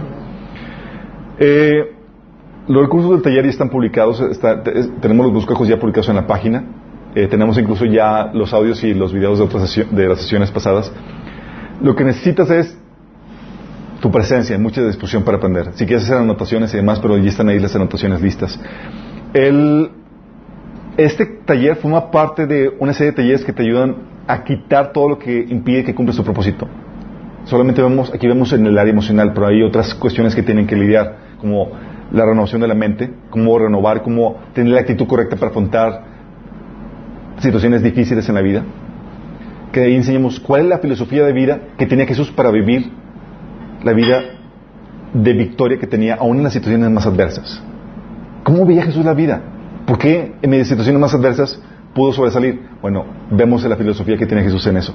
Eh, 1.40 1.92
los 2.68 2.82
recursos 2.84 3.12
del 3.12 3.22
taller 3.22 3.44
ya 3.44 3.50
están 3.50 3.70
publicados, 3.70 4.24
tenemos 5.02 5.26
los 5.26 5.34
bosquejos 5.34 5.68
ya 5.68 5.78
publicados 5.80 6.10
en 6.10 6.16
la 6.16 6.28
página, 6.28 6.64
Eh, 7.18 7.28
tenemos 7.30 7.58
incluso 7.58 7.86
ya 7.86 8.30
los 8.34 8.52
audios 8.54 8.84
y 8.84 8.94
los 8.94 9.14
videos 9.14 9.40
de, 9.40 9.86
de 10.02 10.08
las 10.10 10.20
sesiones 10.20 10.52
pasadas. 10.52 10.92
Lo 11.82 11.96
que 11.96 12.04
necesitas 12.04 12.50
es 12.50 12.78
tu 14.02 14.10
presencia, 14.12 14.58
mucha 14.60 14.82
disposición 14.86 15.24
para 15.24 15.38
aprender. 15.38 15.66
Si 15.76 15.86
quieres 15.86 16.04
hacer 16.04 16.18
anotaciones 16.18 16.74
y 16.74 16.78
demás, 16.78 17.00
pero 17.00 17.18
ya 17.18 17.30
están 17.30 17.48
ahí 17.48 17.58
las 17.60 17.74
anotaciones 17.74 18.20
listas. 18.22 18.60
El, 19.34 19.92
este 20.98 21.26
taller 21.26 21.76
forma 21.78 22.10
parte 22.10 22.48
de 22.48 22.72
una 22.80 22.94
serie 22.94 23.12
de 23.12 23.18
talleres 23.18 23.44
que 23.44 23.54
te 23.54 23.64
ayudan 23.64 23.96
a 24.28 24.44
quitar 24.44 24.94
todo 24.94 25.10
lo 25.10 25.20
que 25.20 25.46
impide 25.50 25.84
que 25.84 25.94
cumplas 25.94 26.18
tu 26.18 26.24
propósito. 26.24 26.68
Solamente 27.46 27.82
vemos, 27.82 28.12
aquí 28.14 28.28
vemos 28.28 28.52
en 28.54 28.66
el 28.66 28.78
área 28.78 28.92
emocional, 28.92 29.32
pero 29.34 29.48
hay 29.48 29.62
otras 29.62 29.94
cuestiones 29.94 30.34
que 30.34 30.42
tienen 30.42 30.66
que 30.66 30.76
lidiar, 30.76 31.18
como 31.40 31.70
la 32.12 32.26
renovación 32.26 32.62
de 32.62 32.68
la 32.68 32.76
mente, 32.76 33.12
cómo 33.30 33.60
renovar, 33.60 34.02
cómo 34.02 34.38
tener 34.54 34.74
la 34.74 34.80
actitud 34.80 35.06
correcta 35.06 35.36
para 35.36 35.50
afrontar 35.50 36.04
situaciones 37.40 37.84
difíciles 37.84 38.28
en 38.30 38.36
la 38.36 38.42
vida. 38.42 38.64
Que 39.72 39.82
ahí 39.82 39.96
enseñamos 39.96 40.40
cuál 40.40 40.62
es 40.62 40.68
la 40.68 40.78
filosofía 40.80 41.24
de 41.26 41.34
vida 41.34 41.60
que 41.78 41.86
tenía 41.86 42.08
Jesús 42.08 42.32
para 42.32 42.50
vivir 42.50 42.92
la 43.84 43.94
vida 43.94 44.24
de 45.14 45.34
victoria 45.34 45.78
que 45.78 45.88
tenía 45.88 46.16
aún 46.16 46.38
en 46.38 46.44
las 46.44 46.54
situaciones 46.54 46.90
más 46.90 47.06
adversas. 47.06 47.62
¿Cómo 48.44 48.66
veía 48.66 48.84
Jesús 48.84 49.06
la 49.06 49.14
vida? 49.14 49.42
¿Por 49.86 49.98
qué 49.98 50.34
en 50.42 50.52
de 50.52 50.66
situaciones 50.66 51.00
más 51.00 51.14
adversas 51.14 51.60
pudo 51.94 52.12
sobresalir? 52.12 52.62
Bueno, 52.82 53.06
vemos 53.32 53.64
la 53.64 53.76
filosofía 53.76 54.18
que 54.18 54.26
tiene 54.26 54.44
Jesús 54.44 54.66
en 54.68 54.78
eso. 54.78 54.94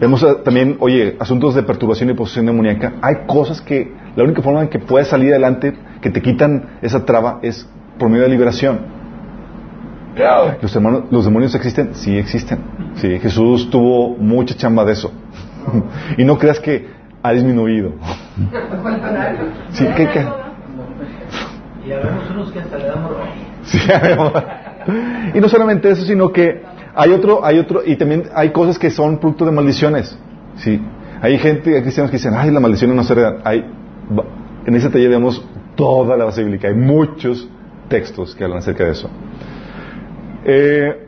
Vemos 0.00 0.22
eh, 0.22 0.36
también, 0.44 0.76
oye, 0.80 1.16
asuntos 1.18 1.54
de 1.54 1.62
perturbación 1.62 2.10
y 2.10 2.14
posesión 2.14 2.46
demoníaca. 2.46 2.94
Hay 3.02 3.26
cosas 3.26 3.60
que 3.62 3.92
la 4.14 4.24
única 4.24 4.42
forma 4.42 4.62
en 4.62 4.68
que 4.68 4.78
puedes 4.78 5.08
salir 5.08 5.30
adelante, 5.30 5.74
que 6.02 6.10
te 6.10 6.20
quitan 6.20 6.78
esa 6.82 7.04
traba, 7.04 7.38
es 7.42 7.68
por 7.98 8.08
medio 8.10 8.24
de 8.24 8.28
liberación. 8.30 8.78
¿Los, 10.62 10.74
hermanos- 10.76 11.04
¿Los 11.10 11.24
demonios 11.24 11.54
existen? 11.54 11.90
Sí, 11.94 12.16
existen. 12.16 12.58
Sí, 12.96 13.18
Jesús 13.18 13.68
tuvo 13.70 14.16
mucha 14.16 14.54
chamba 14.54 14.84
de 14.84 14.92
eso. 14.92 15.12
y 16.18 16.24
no 16.24 16.38
creas 16.38 16.60
que 16.60 16.88
ha 17.22 17.32
disminuido. 17.32 17.92
Sí, 19.72 19.86
¿qué, 19.96 20.08
qué? 20.08 20.26
Y 21.86 21.92
habemos 21.92 22.30
unos 22.30 22.50
que 22.52 22.60
hasta 22.60 22.78
le 22.78 22.86
damos. 22.86 23.12
Y 25.34 25.40
no 25.40 25.48
solamente 25.48 25.90
eso, 25.90 26.04
sino 26.04 26.32
que 26.32 26.62
hay 26.94 27.10
otro, 27.12 27.44
hay 27.44 27.58
otro, 27.58 27.82
y 27.84 27.96
también 27.96 28.24
hay 28.34 28.50
cosas 28.50 28.78
que 28.78 28.90
son 28.90 29.18
producto 29.18 29.44
de 29.44 29.50
maldiciones. 29.52 30.16
Sí, 30.58 30.80
hay 31.20 31.38
gente, 31.38 31.74
hay 31.74 31.82
cristianos 31.82 32.10
que 32.10 32.16
dicen, 32.18 32.32
ay, 32.34 32.50
las 32.50 32.62
maldiciones 32.62 32.96
no 32.96 33.02
se 33.04 33.12
heredan. 33.12 33.38
Hay, 33.44 33.64
en 34.66 34.74
ese 34.74 34.88
taller 34.88 35.10
vemos 35.10 35.44
toda 35.74 36.16
la 36.16 36.24
base 36.24 36.42
bíblica, 36.42 36.68
hay 36.68 36.74
muchos 36.74 37.48
textos 37.88 38.34
que 38.34 38.44
hablan 38.44 38.58
acerca 38.60 38.84
de 38.84 38.90
eso. 38.92 39.10
Eh, 40.44 41.06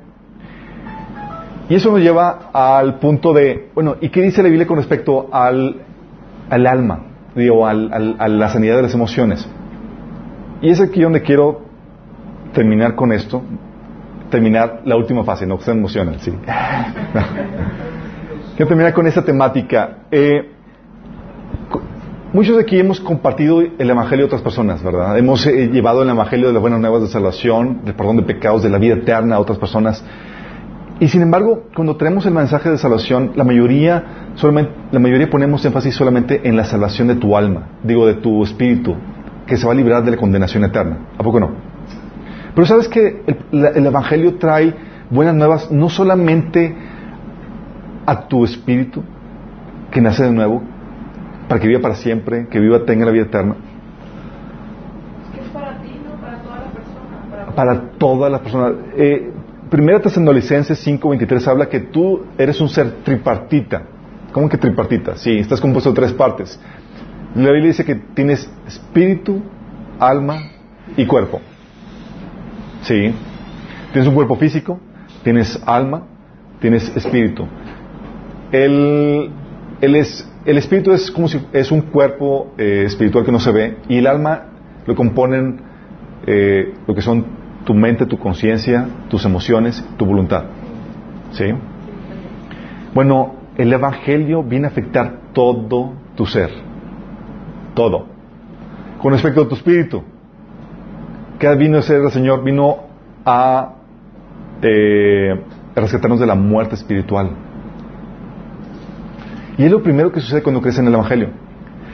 y 1.69 1.75
eso 1.75 1.91
nos 1.93 2.01
lleva 2.01 2.51
al 2.53 2.99
punto 2.99 3.33
de, 3.33 3.69
bueno, 3.75 3.97
¿y 4.01 4.09
qué 4.09 4.23
dice 4.23 4.43
la 4.43 4.49
Biblia 4.49 4.67
con 4.67 4.77
respecto 4.79 5.29
al, 5.33 5.83
al 6.51 6.67
alma? 6.67 7.05
Digo, 7.35 7.67
al- 7.67 7.93
al- 7.93 8.17
a 8.19 8.29
la 8.29 8.49
sanidad 8.49 8.77
de 8.77 8.83
las 8.83 8.95
emociones. 8.95 9.47
Y 10.61 10.71
es 10.71 10.81
aquí 10.81 11.03
donde 11.03 11.23
quiero 11.23 11.68
terminar 12.59 12.97
con 12.97 13.13
esto, 13.13 13.41
terminar 14.33 14.81
la 14.85 14.97
última 14.97 15.23
fase, 15.23 15.47
no 15.47 15.59
que 15.59 15.65
se 15.65 15.71
emocionen, 15.71 16.19
sí. 16.19 16.33
quiero 18.57 18.67
terminar 18.67 18.93
con 18.93 19.07
esta 19.07 19.25
temática. 19.25 19.99
Eh, 20.11 20.51
muchos 22.33 22.57
de 22.57 22.63
aquí 22.63 22.81
hemos 22.81 22.99
compartido 22.99 23.61
el 23.61 23.89
Evangelio 23.89 24.25
de 24.25 24.27
otras 24.27 24.43
personas, 24.43 24.83
¿verdad? 24.83 25.17
Hemos 25.17 25.47
eh, 25.47 25.69
llevado 25.69 26.03
el 26.03 26.09
Evangelio 26.09 26.49
de 26.49 26.55
las 26.55 26.61
buenas 26.61 26.81
nuevas 26.81 27.03
de 27.03 27.07
salvación, 27.07 27.83
del 27.85 27.95
perdón 27.95 28.17
de 28.17 28.23
pecados, 28.25 28.65
de 28.65 28.71
la 28.71 28.79
vida 28.79 28.95
eterna 28.95 29.37
a 29.37 29.39
otras 29.39 29.59
personas. 29.59 30.05
Y 30.99 31.07
sin 31.07 31.23
embargo, 31.23 31.69
cuando 31.77 31.97
traemos 31.97 32.27
el 32.27 32.35
mensaje 32.35 32.71
de 32.71 32.77
salvación, 32.77 33.35
la 33.37 33.45
mayoría, 33.45 34.33
solamente, 34.35 34.73
la 34.91 34.99
mayoría 34.99 35.31
ponemos 35.31 35.65
énfasis 35.65 35.95
solamente 35.95 36.41
en 36.43 36.57
la 36.57 36.65
salvación 36.65 37.07
de 37.07 37.15
tu 37.15 37.37
alma, 37.37 37.69
digo, 37.85 38.05
de 38.05 38.15
tu 38.15 38.43
espíritu, 38.43 38.97
que 39.47 39.57
se 39.57 39.65
va 39.65 39.75
a 39.75 39.77
librar 39.77 40.05
de 40.05 40.11
la 40.11 40.17
condenación 40.17 40.65
eterna. 40.65 41.07
¿A 41.17 41.23
poco 41.23 41.39
no? 41.39 41.68
Pero 42.59 42.67
sabes 42.67 42.89
que 42.89 43.23
el, 43.25 43.37
la- 43.53 43.69
el 43.69 43.87
Evangelio 43.87 44.35
trae 44.35 44.75
buenas 45.11 45.33
nuevas 45.37 45.71
no 45.71 45.89
solamente 45.89 46.75
a 48.05 48.27
tu 48.27 48.45
espíritu, 48.45 49.05
que 49.93 50.01
nace 50.01 50.25
de 50.25 50.33
nuevo, 50.33 50.65
para 51.49 51.61
que 51.61 51.69
viva 51.69 51.81
para 51.81 51.95
siempre, 51.95 52.49
que 52.49 52.59
viva, 52.59 52.85
tenga 52.85 53.05
la 53.07 53.13
vida 53.13 53.27
eterna, 53.27 53.55
que 55.33 55.41
es 55.41 55.47
para 55.51 55.79
ti, 55.81 56.01
no 56.05 56.21
para 56.21 56.39
toda 56.43 56.57
la 56.59 56.73
persona. 56.73 57.31
Para, 57.31 57.47
para 57.55 57.81
todas 57.97 58.33
las 58.33 58.41
personas. 58.41 58.73
Eh, 58.97 59.31
Primera 59.71 60.01
Tesalonicenses 60.01 60.85
5:23 60.85 61.47
habla 61.47 61.69
que 61.69 61.79
tú 61.79 62.25
eres 62.37 62.61
un 62.61 62.69
ser 62.69 62.91
tripartita. 63.05 63.83
¿Cómo 64.33 64.49
que 64.49 64.59
tripartita? 64.59 65.15
Sí, 65.17 65.39
estás 65.39 65.61
compuesto 65.61 65.91
de 65.91 65.95
tres 65.95 66.13
partes. 66.13 66.59
La 67.37 67.53
Biblia 67.53 67.69
dice 67.69 67.85
que 67.85 67.95
tienes 67.95 68.51
espíritu, 68.67 69.43
alma 70.01 70.39
y 70.97 71.07
cuerpo. 71.07 71.41
Sí. 72.83 73.13
Tienes 73.93 74.09
un 74.09 74.15
cuerpo 74.15 74.37
físico, 74.37 74.79
tienes 75.25 75.61
alma, 75.67 76.03
tienes 76.61 76.95
espíritu. 76.97 77.47
El, 78.53 79.31
el, 79.81 79.95
es- 79.97 80.31
el 80.45 80.59
espíritu 80.59 80.93
es 80.93 81.11
como 81.11 81.29
si 81.29 81.41
es 81.53 81.71
un 81.71 81.83
cuerpo 81.83 82.53
eh, 82.59 82.85
espiritual 82.87 83.25
que 83.25 83.33
no 83.33 83.39
se 83.41 83.53
ve 83.53 83.77
y 83.89 83.99
el 83.99 84.07
alma 84.07 84.45
lo 84.87 84.95
componen 84.95 85.61
eh, 86.27 86.75
lo 86.87 86.95
que 86.95 87.03
son 87.03 87.25
tu 87.65 87.75
mente, 87.75 88.07
tu 88.07 88.19
conciencia, 88.19 88.87
tus 89.11 89.25
emociones, 89.25 89.85
tu 89.99 90.07
voluntad. 90.07 90.45
¿Sí? 91.33 91.45
Bueno, 92.95 93.35
el 93.57 93.73
Evangelio 93.73 94.43
viene 94.43 94.67
a 94.67 94.71
afectar 94.71 95.19
todo 95.35 95.93
tu 96.17 96.25
ser. 96.27 96.51
Todo. 97.75 98.07
Con 99.03 99.13
respecto 99.13 99.43
a 99.43 99.49
tu 99.49 99.55
espíritu, 99.55 100.03
¿qué 101.39 101.55
vino 101.57 101.77
a 101.77 101.81
hacer 101.81 102.01
el 102.03 102.11
Señor? 102.11 102.43
Vino 102.43 102.77
a 103.25 103.75
eh, 104.63 105.41
rescatarnos 105.75 106.21
de 106.21 106.27
la 106.27 106.35
muerte 106.35 106.75
espiritual. 106.75 107.31
Y 109.57 109.65
es 109.65 109.71
lo 109.71 109.83
primero 109.83 110.13
que 110.13 110.21
sucede 110.21 110.43
cuando 110.43 110.61
crees 110.61 110.79
en 110.79 110.87
el 110.87 110.95
Evangelio. 110.95 111.31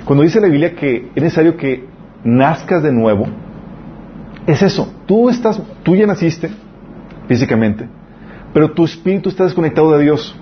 Cuando 0.04 0.22
dice 0.22 0.40
la 0.40 0.48
Biblia 0.48 0.74
que 0.74 1.10
es 1.14 1.22
necesario 1.22 1.56
que 1.56 1.86
nazcas 2.22 2.82
de 2.82 2.92
nuevo, 2.92 3.26
es 4.46 4.62
eso. 4.62 4.92
Tú 5.06 5.30
estás, 5.30 5.60
tú 5.82 5.96
ya 5.96 6.06
naciste 6.06 6.50
físicamente, 7.26 7.88
pero 8.52 8.72
tu 8.72 8.84
espíritu 8.84 9.30
está 9.30 9.44
desconectado 9.44 9.96
de 9.96 10.02
Dios. 10.02 10.36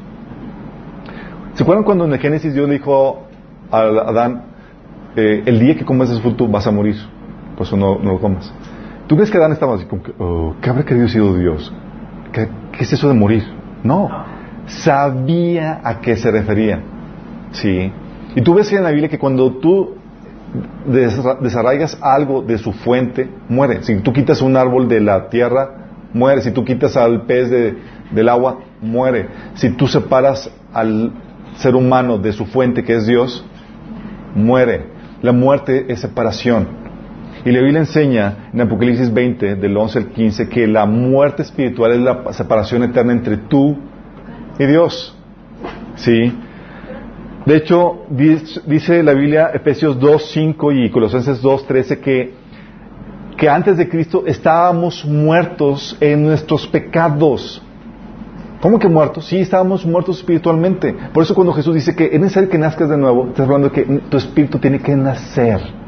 ¿Se 1.55 1.63
acuerdan 1.63 1.85
cuando 1.85 2.07
en 2.07 2.13
el 2.13 2.19
Génesis 2.19 2.55
Dios 2.55 2.69
dijo 2.69 3.29
a 3.71 3.79
Adán, 3.79 4.43
eh, 5.15 5.43
el 5.47 5.61
día 5.61 5.77
que 5.77 5.85
comas 5.85 6.11
ese 6.11 6.21
fruto 6.21 6.49
vas 6.49 6.67
a 6.67 6.73
morir, 6.73 6.97
por 7.57 7.67
eso 7.67 7.77
no 7.77 7.99
lo 7.99 8.19
comas? 8.21 8.53
¿Tú 9.13 9.17
crees 9.17 9.31
que 9.31 9.37
Adán 9.37 9.53
estaba 9.53 9.75
así 9.75 9.85
como 9.85 10.03
que, 10.03 10.15
oh, 10.19 10.55
¿qué 10.63 10.71
habrá 10.71 10.87
querido 10.87 11.07
sido 11.07 11.37
Dios? 11.37 11.71
¿Qué, 12.33 12.49
¿Qué, 12.73 12.85
es 12.85 12.95
eso 12.95 13.09
de 13.09 13.15
morir? 13.15 13.45
No, 13.85 14.09
sabía 14.65 15.83
a 15.85 16.01
qué 16.01 16.17
se 16.17 16.31
refería. 16.31 16.81
Sí. 17.51 17.93
Y 18.35 18.41
tú 18.41 18.55
ves 18.55 18.73
en 18.73 18.83
la 18.83 18.89
Biblia 18.89 19.11
que 19.11 19.19
cuando 19.19 19.53
tú 19.59 19.97
desarraigas 20.87 21.99
algo 22.01 22.41
de 22.41 22.57
su 22.57 22.73
fuente, 22.73 23.29
muere. 23.51 23.83
Si 23.83 23.97
tú 23.97 24.15
quitas 24.15 24.41
un 24.41 24.57
árbol 24.57 24.89
de 24.89 25.03
la 25.03 25.29
tierra, 25.29 25.91
muere. 26.15 26.41
Si 26.41 26.51
tú 26.51 26.65
quitas 26.65 26.97
al 26.97 27.27
pez 27.27 27.51
de, 27.51 27.77
del 28.13 28.31
agua, 28.31 28.61
muere. 28.81 29.29
Si 29.57 29.69
tú 29.77 29.89
separas 29.89 30.51
al 30.73 31.13
ser 31.57 31.75
humano 31.75 32.17
de 32.17 32.33
su 32.33 32.47
fuente, 32.47 32.83
que 32.83 32.97
es 32.97 33.07
Dios, 33.07 33.45
muere. 34.35 34.87
La 35.21 35.33
muerte 35.33 35.85
es 35.93 36.01
separación. 36.01 36.82
Y 37.45 37.51
la 37.51 37.61
Biblia 37.61 37.81
enseña 37.81 38.51
en 38.53 38.61
Apocalipsis 38.61 39.13
20, 39.13 39.57
del 39.57 39.77
11 39.77 39.99
al 39.99 40.07
15, 40.07 40.49
que 40.49 40.67
la 40.69 40.87
muerte 40.87 41.43
espiritual 41.43 41.93
es 41.93 42.01
la 42.01 42.33
separación 42.33 42.85
eterna 42.85 43.13
entre 43.13 43.37
tú 43.37 43.77
y 44.59 44.67
Dios. 44.67 45.17
¿Sí? 45.97 46.33
De 47.45 47.57
hecho, 47.57 48.07
dice 48.09 49.03
la 49.03 49.13
Biblia, 49.13 49.51
Efesios 49.53 49.99
2, 49.99 50.31
5 50.31 50.73
y 50.73 50.91
Colosenses 50.91 51.43
2, 51.43 51.67
13, 51.67 51.99
que, 51.99 52.35
que 53.37 53.49
antes 53.49 53.77
de 53.77 53.89
Cristo 53.89 54.23
estábamos 54.25 55.05
muertos 55.05 55.97
en 56.01 56.23
nuestros 56.23 56.69
pecados. 56.69 57.61
¿Cómo 58.61 58.79
que 58.79 58.87
muertos? 58.87 59.27
Sí, 59.27 59.41
estábamos 59.41 59.85
muertos 59.85 60.19
espiritualmente. 60.19 60.95
Por 61.13 61.25
eso 61.25 61.35
cuando 61.35 61.53
Jesús 61.53 61.75
dice 61.75 61.97
que 61.97 62.11
es 62.13 62.21
necesario 62.21 62.49
que 62.49 62.59
nazcas 62.59 62.89
de 62.89 62.97
nuevo, 62.97 63.27
estás 63.27 63.47
hablando 63.47 63.71
de 63.71 63.75
que 63.75 63.83
tu 64.09 64.17
espíritu 64.17 64.61
tiene 64.61 64.79
que 64.79 64.95
nacer. 64.95 65.82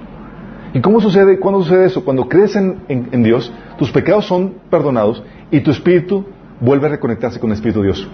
¿Y 0.74 0.80
cómo 0.80 1.00
sucede? 1.00 1.38
¿Cuándo 1.38 1.62
sucede 1.62 1.86
eso? 1.86 2.04
Cuando 2.04 2.28
crees 2.28 2.56
en, 2.56 2.80
en, 2.88 3.22
Dios, 3.22 3.52
tus 3.78 3.92
pecados 3.92 4.26
son 4.26 4.54
perdonados 4.68 5.22
y 5.52 5.60
tu 5.60 5.70
espíritu 5.70 6.26
vuelve 6.60 6.88
a 6.88 6.90
reconectarse 6.90 7.38
con 7.38 7.50
el 7.50 7.54
Espíritu 7.54 7.80
de 7.80 7.86
Dios. 7.86 8.08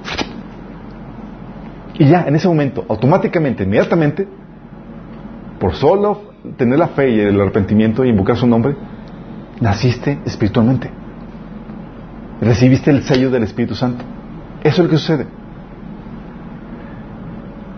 Y 1.94 2.06
ya, 2.06 2.24
en 2.24 2.36
ese 2.36 2.46
momento, 2.46 2.84
automáticamente, 2.86 3.64
inmediatamente, 3.64 4.28
por 5.58 5.74
solo 5.74 6.20
tener 6.58 6.78
la 6.78 6.88
fe 6.88 7.10
y 7.10 7.20
el 7.20 7.40
arrepentimiento 7.40 8.04
y 8.04 8.10
invocar 8.10 8.36
su 8.36 8.46
nombre, 8.46 8.76
naciste 9.58 10.18
espiritualmente. 10.26 10.90
Recibiste 12.42 12.90
el 12.90 13.02
sello 13.04 13.30
del 13.30 13.44
Espíritu 13.44 13.74
Santo. 13.74 14.04
Eso 14.62 14.82
es 14.82 14.84
lo 14.84 14.90
que 14.90 14.98
sucede. 14.98 15.26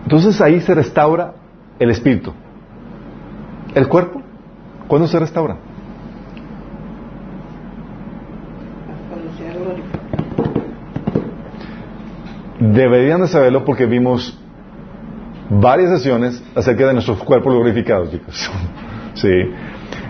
Entonces 0.03 0.41
ahí 0.41 0.59
se 0.59 0.75
restaura 0.75 1.35
el 1.79 1.89
espíritu. 1.89 2.33
El 3.73 3.87
cuerpo 3.87 4.22
¿Cuándo 4.93 5.07
se 5.07 5.17
restaura? 5.17 5.57
Deberían 12.59 13.21
de 13.21 13.27
saberlo 13.27 13.65
porque 13.65 13.87
vimos 13.87 14.39
varias 15.49 15.89
sesiones 15.97 16.43
acerca 16.53 16.85
de 16.85 16.93
nuestros 16.93 17.23
cuerpos 17.23 17.55
glorificados, 17.55 18.11
chicos. 18.11 18.51
sí. 19.15 19.31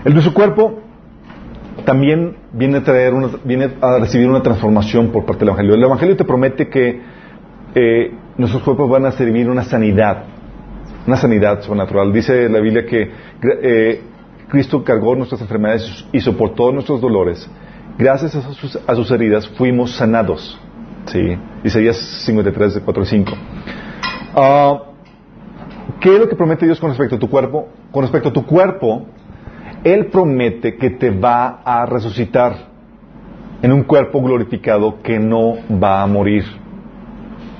El 0.04 0.12
nuestro 0.12 0.34
cuerpo 0.34 0.80
también 1.86 2.36
viene 2.52 2.76
a 2.76 2.84
traer 2.84 3.14
viene 3.42 3.70
a 3.80 3.98
recibir 4.00 4.28
una 4.28 4.42
transformación 4.42 5.10
por 5.10 5.24
parte 5.24 5.46
del 5.46 5.48
Evangelio. 5.48 5.76
El 5.76 5.84
Evangelio 5.84 6.14
te 6.14 6.26
promete 6.26 6.68
que 6.68 7.00
eh, 7.74 8.12
nuestros 8.36 8.62
cuerpos 8.62 8.90
van 8.90 9.06
a 9.06 9.12
servir 9.12 9.48
una 9.48 9.64
sanidad, 9.64 10.24
una 11.06 11.16
sanidad 11.16 11.62
sobrenatural. 11.62 12.12
Dice 12.12 12.50
la 12.50 12.60
Biblia 12.60 12.84
que 12.84 13.10
eh, 13.62 14.02
Cristo 14.48 14.84
cargó 14.84 15.14
nuestras 15.14 15.40
enfermedades 15.40 16.06
y 16.12 16.20
soportó 16.20 16.72
nuestros 16.72 17.00
dolores. 17.00 17.48
Gracias 17.98 18.34
a 18.34 18.94
sus, 18.94 19.10
heridas 19.10 19.48
fuimos 19.48 19.96
sanados. 19.96 20.58
¿Sí? 21.06 21.38
Isaías 21.62 21.96
53, 22.24 22.80
4 22.84 23.02
y 23.02 23.06
5. 23.06 23.32
Ah, 24.34 24.78
¿Qué 26.00 26.14
es 26.14 26.20
lo 26.20 26.28
que 26.28 26.36
promete 26.36 26.66
Dios 26.66 26.80
con 26.80 26.90
respecto 26.90 27.16
a 27.16 27.18
tu 27.18 27.28
cuerpo? 27.28 27.68
Con 27.90 28.02
respecto 28.02 28.30
a 28.30 28.32
tu 28.32 28.44
cuerpo, 28.44 29.06
Él 29.84 30.06
promete 30.06 30.76
que 30.76 30.90
te 30.90 31.10
va 31.10 31.60
a 31.64 31.86
resucitar 31.86 32.74
en 33.62 33.72
un 33.72 33.84
cuerpo 33.84 34.20
glorificado 34.20 35.00
que 35.02 35.18
no 35.18 35.54
va 35.82 36.02
a 36.02 36.06
morir. 36.06 36.44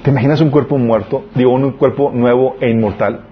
¿Te 0.03 0.11
imaginas 0.11 0.41
un 0.43 0.51
cuerpo 0.51 0.77
muerto? 0.77 1.25
Digo, 1.35 1.53
un 1.53 1.73
cuerpo 1.73 2.11
nuevo 2.13 2.57
e 2.61 2.69
inmortal. 2.69 3.25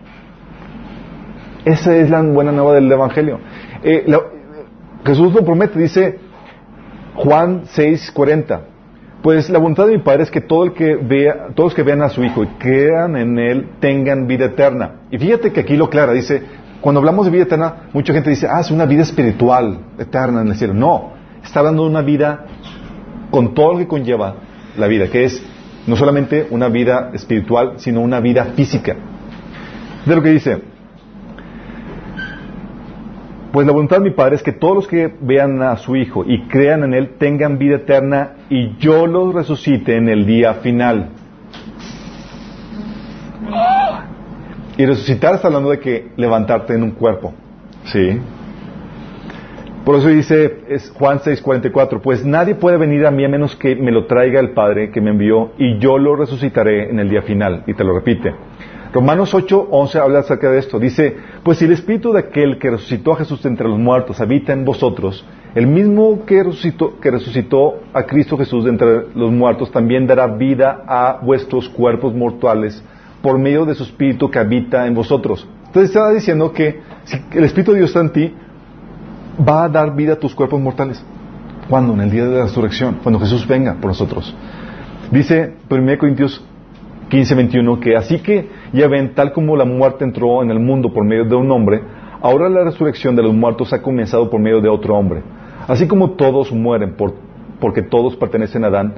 Esa 1.64 1.96
es 1.96 2.10
la 2.10 2.22
buena 2.22 2.52
nueva 2.52 2.74
del 2.74 2.90
Evangelio. 2.90 3.38
Eh, 3.82 4.04
Jesús 5.04 5.32
lo 5.32 5.44
promete, 5.44 5.78
dice 5.78 6.18
Juan 7.14 7.62
6:40. 7.64 8.60
Pues 9.22 9.48
la 9.50 9.58
voluntad 9.58 9.86
de 9.86 9.96
mi 9.96 10.02
Padre 10.02 10.24
es 10.24 10.30
que 10.32 10.40
todo 10.40 10.64
el 10.64 10.72
que 10.72 10.96
vea, 10.96 11.48
todos 11.54 11.70
los 11.70 11.74
que 11.74 11.84
vean 11.84 12.02
a 12.02 12.08
su 12.08 12.24
Hijo 12.24 12.42
y 12.42 12.46
crean 12.58 13.16
en 13.16 13.38
Él 13.38 13.68
tengan 13.78 14.26
vida 14.26 14.46
eterna. 14.46 15.02
Y 15.12 15.18
fíjate 15.18 15.52
que 15.52 15.60
aquí 15.60 15.76
lo 15.76 15.88
clara, 15.88 16.12
dice, 16.12 16.42
cuando 16.80 16.98
hablamos 16.98 17.26
de 17.26 17.30
vida 17.30 17.44
eterna, 17.44 17.74
mucha 17.92 18.12
gente 18.12 18.30
dice, 18.30 18.48
ah, 18.50 18.60
es 18.60 18.72
una 18.72 18.84
vida 18.84 19.02
espiritual 19.02 19.78
eterna 19.96 20.40
en 20.40 20.48
el 20.48 20.56
cielo. 20.56 20.74
No, 20.74 21.12
está 21.44 21.60
hablando 21.60 21.84
de 21.84 21.90
una 21.90 22.02
vida 22.02 22.46
con 23.30 23.54
todo 23.54 23.74
lo 23.74 23.78
que 23.78 23.86
conlleva 23.86 24.34
la 24.76 24.88
vida, 24.88 25.06
que 25.06 25.24
es 25.24 25.40
no 25.86 25.94
solamente 25.94 26.48
una 26.50 26.68
vida 26.68 27.10
espiritual, 27.14 27.74
sino 27.76 28.00
una 28.00 28.18
vida 28.18 28.46
física. 28.56 28.96
De 30.04 30.16
lo 30.16 30.22
que 30.22 30.30
dice, 30.30 30.71
pues 33.52 33.66
la 33.66 33.72
voluntad 33.72 33.98
de 33.98 34.04
mi 34.04 34.10
Padre 34.10 34.36
es 34.36 34.42
que 34.42 34.52
todos 34.52 34.74
los 34.74 34.88
que 34.88 35.12
vean 35.20 35.60
a 35.62 35.76
su 35.76 35.94
Hijo 35.94 36.24
y 36.26 36.46
crean 36.48 36.84
en 36.84 36.94
Él 36.94 37.10
tengan 37.18 37.58
vida 37.58 37.76
eterna 37.76 38.36
y 38.48 38.76
yo 38.78 39.06
los 39.06 39.34
resucite 39.34 39.96
en 39.96 40.08
el 40.08 40.24
día 40.24 40.54
final. 40.54 41.10
Y 44.78 44.86
resucitar 44.86 45.34
está 45.34 45.48
hablando 45.48 45.70
de 45.70 45.78
que 45.80 46.12
levantarte 46.16 46.74
en 46.74 46.82
un 46.82 46.92
cuerpo. 46.92 47.34
¿Sí? 47.84 48.18
Por 49.84 49.96
eso 49.96 50.08
dice 50.08 50.60
es 50.68 50.90
Juan 50.90 51.18
6:44, 51.18 52.00
pues 52.00 52.24
nadie 52.24 52.54
puede 52.54 52.78
venir 52.78 53.04
a 53.04 53.10
mí 53.10 53.24
a 53.24 53.28
menos 53.28 53.54
que 53.56 53.76
me 53.76 53.90
lo 53.90 54.06
traiga 54.06 54.40
el 54.40 54.52
Padre 54.52 54.90
que 54.90 55.00
me 55.00 55.10
envió 55.10 55.52
y 55.58 55.78
yo 55.78 55.98
lo 55.98 56.16
resucitaré 56.16 56.88
en 56.88 57.00
el 57.00 57.10
día 57.10 57.22
final. 57.22 57.64
Y 57.66 57.74
te 57.74 57.84
lo 57.84 57.92
repite. 57.92 58.32
Romanos 58.92 59.32
8, 59.32 59.68
11 59.70 59.98
habla 59.98 60.18
acerca 60.18 60.50
de 60.50 60.58
esto. 60.58 60.78
Dice, 60.78 61.16
pues 61.42 61.58
si 61.58 61.64
el 61.64 61.72
espíritu 61.72 62.12
de 62.12 62.20
aquel 62.20 62.58
que 62.58 62.70
resucitó 62.70 63.14
a 63.14 63.16
Jesús 63.16 63.44
entre 63.46 63.66
los 63.66 63.78
muertos 63.78 64.20
habita 64.20 64.52
en 64.52 64.66
vosotros, 64.66 65.24
el 65.54 65.66
mismo 65.66 66.24
que 66.26 66.42
resucitó, 66.42 67.00
que 67.00 67.10
resucitó 67.10 67.80
a 67.94 68.02
Cristo 68.04 68.36
Jesús 68.36 68.66
entre 68.66 69.06
los 69.14 69.30
muertos 69.30 69.70
también 69.70 70.06
dará 70.06 70.26
vida 70.26 70.84
a 70.86 71.20
vuestros 71.22 71.70
cuerpos 71.70 72.14
mortales 72.14 72.82
por 73.22 73.38
medio 73.38 73.64
de 73.64 73.74
su 73.74 73.84
espíritu 73.84 74.30
que 74.30 74.38
habita 74.38 74.86
en 74.86 74.94
vosotros. 74.94 75.46
Entonces 75.66 75.90
estaba 75.90 76.10
diciendo 76.10 76.52
que 76.52 76.80
si 77.04 77.18
el 77.32 77.44
espíritu 77.44 77.72
de 77.72 77.78
Dios 77.78 77.90
está 77.90 78.00
en 78.00 78.12
ti, 78.12 78.34
va 79.48 79.64
a 79.64 79.68
dar 79.70 79.94
vida 79.96 80.14
a 80.14 80.16
tus 80.16 80.34
cuerpos 80.34 80.60
mortales. 80.60 81.02
¿Cuándo? 81.68 81.94
En 81.94 82.00
el 82.02 82.10
día 82.10 82.26
de 82.26 82.36
la 82.36 82.44
resurrección, 82.44 82.98
cuando 83.02 83.18
Jesús 83.20 83.46
venga 83.46 83.74
por 83.74 83.86
nosotros. 83.86 84.34
Dice 85.10 85.54
1 85.70 85.98
Corintios 85.98 86.44
15:21 87.12 87.78
que 87.78 87.94
así 87.94 88.20
que 88.20 88.48
ya 88.72 88.88
ven, 88.88 89.14
tal 89.14 89.34
como 89.34 89.54
la 89.54 89.66
muerte 89.66 90.02
entró 90.02 90.42
en 90.42 90.50
el 90.50 90.58
mundo 90.58 90.94
por 90.94 91.04
medio 91.04 91.26
de 91.26 91.36
un 91.36 91.50
hombre, 91.50 91.82
ahora 92.22 92.48
la 92.48 92.64
resurrección 92.64 93.14
de 93.14 93.22
los 93.22 93.34
muertos 93.34 93.70
ha 93.74 93.82
comenzado 93.82 94.30
por 94.30 94.40
medio 94.40 94.62
de 94.62 94.70
otro 94.70 94.96
hombre. 94.96 95.20
Así 95.68 95.86
como 95.86 96.12
todos 96.12 96.50
mueren 96.52 96.94
por, 96.96 97.12
porque 97.60 97.82
todos 97.82 98.16
pertenecen 98.16 98.64
a 98.64 98.68
Adán, 98.68 98.94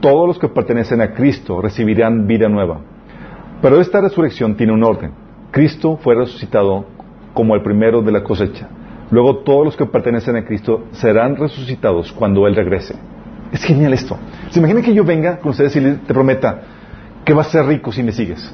todos 0.00 0.26
los 0.26 0.38
que 0.38 0.48
pertenecen 0.48 1.02
a 1.02 1.12
Cristo 1.12 1.60
recibirán 1.60 2.26
vida 2.26 2.48
nueva. 2.48 2.80
Pero 3.60 3.82
esta 3.82 4.00
resurrección 4.00 4.56
tiene 4.56 4.72
un 4.72 4.82
orden. 4.82 5.10
Cristo 5.50 5.98
fue 6.02 6.14
resucitado 6.14 6.86
como 7.34 7.54
el 7.54 7.62
primero 7.62 8.00
de 8.00 8.12
la 8.12 8.22
cosecha. 8.22 8.68
Luego 9.10 9.38
todos 9.38 9.66
los 9.66 9.76
que 9.76 9.84
pertenecen 9.84 10.36
a 10.36 10.44
Cristo 10.44 10.84
serán 10.92 11.36
resucitados 11.36 12.12
cuando 12.12 12.46
Él 12.46 12.56
regrese. 12.56 12.94
Es 13.52 13.62
genial 13.62 13.92
esto. 13.92 14.16
¿Se 14.50 14.58
imagina 14.58 14.80
que 14.80 14.94
yo 14.94 15.04
venga 15.04 15.38
con 15.38 15.50
ustedes 15.50 15.76
y 15.76 15.80
te 15.80 16.14
prometa, 16.14 16.77
que 17.28 17.34
vas 17.34 17.48
a 17.48 17.50
ser 17.50 17.66
rico 17.66 17.92
si 17.92 18.02
me 18.02 18.10
sigues. 18.10 18.50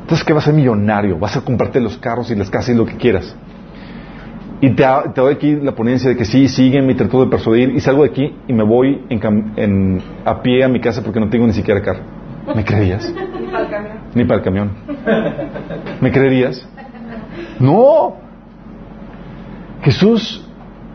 Entonces 0.00 0.24
que 0.24 0.32
vas 0.32 0.44
a 0.44 0.46
ser 0.46 0.54
millonario, 0.54 1.18
vas 1.18 1.36
a 1.36 1.42
comprarte 1.42 1.78
los 1.82 1.98
carros 1.98 2.30
y 2.30 2.34
las 2.34 2.48
casas 2.48 2.70
y 2.70 2.74
lo 2.74 2.86
que 2.86 2.96
quieras. 2.96 3.36
Y 4.62 4.70
te, 4.70 4.86
doy 5.14 5.34
aquí 5.34 5.54
la 5.56 5.72
ponencia 5.72 6.08
de 6.08 6.16
que 6.16 6.24
sí, 6.24 6.48
sígueme 6.48 6.92
y 6.92 6.94
trato 6.94 7.22
de 7.22 7.30
persuadir 7.30 7.74
y 7.76 7.80
salgo 7.80 8.04
de 8.04 8.08
aquí 8.08 8.34
y 8.48 8.54
me 8.54 8.64
voy 8.64 9.04
en, 9.10 10.02
a 10.24 10.40
pie 10.40 10.64
a 10.64 10.68
mi 10.68 10.80
casa 10.80 11.02
porque 11.02 11.20
no 11.20 11.28
tengo 11.28 11.46
ni 11.46 11.52
siquiera 11.52 11.82
carro. 11.82 12.00
¿Me 12.56 12.64
creías? 12.64 13.12
Al 13.52 13.68
camión. 13.68 13.98
Ni 14.14 14.24
para 14.24 14.38
el 14.38 14.44
camión. 14.44 14.70
¿Me 16.00 16.10
creerías? 16.10 16.66
No. 17.60 18.16
Jesús 19.82 20.42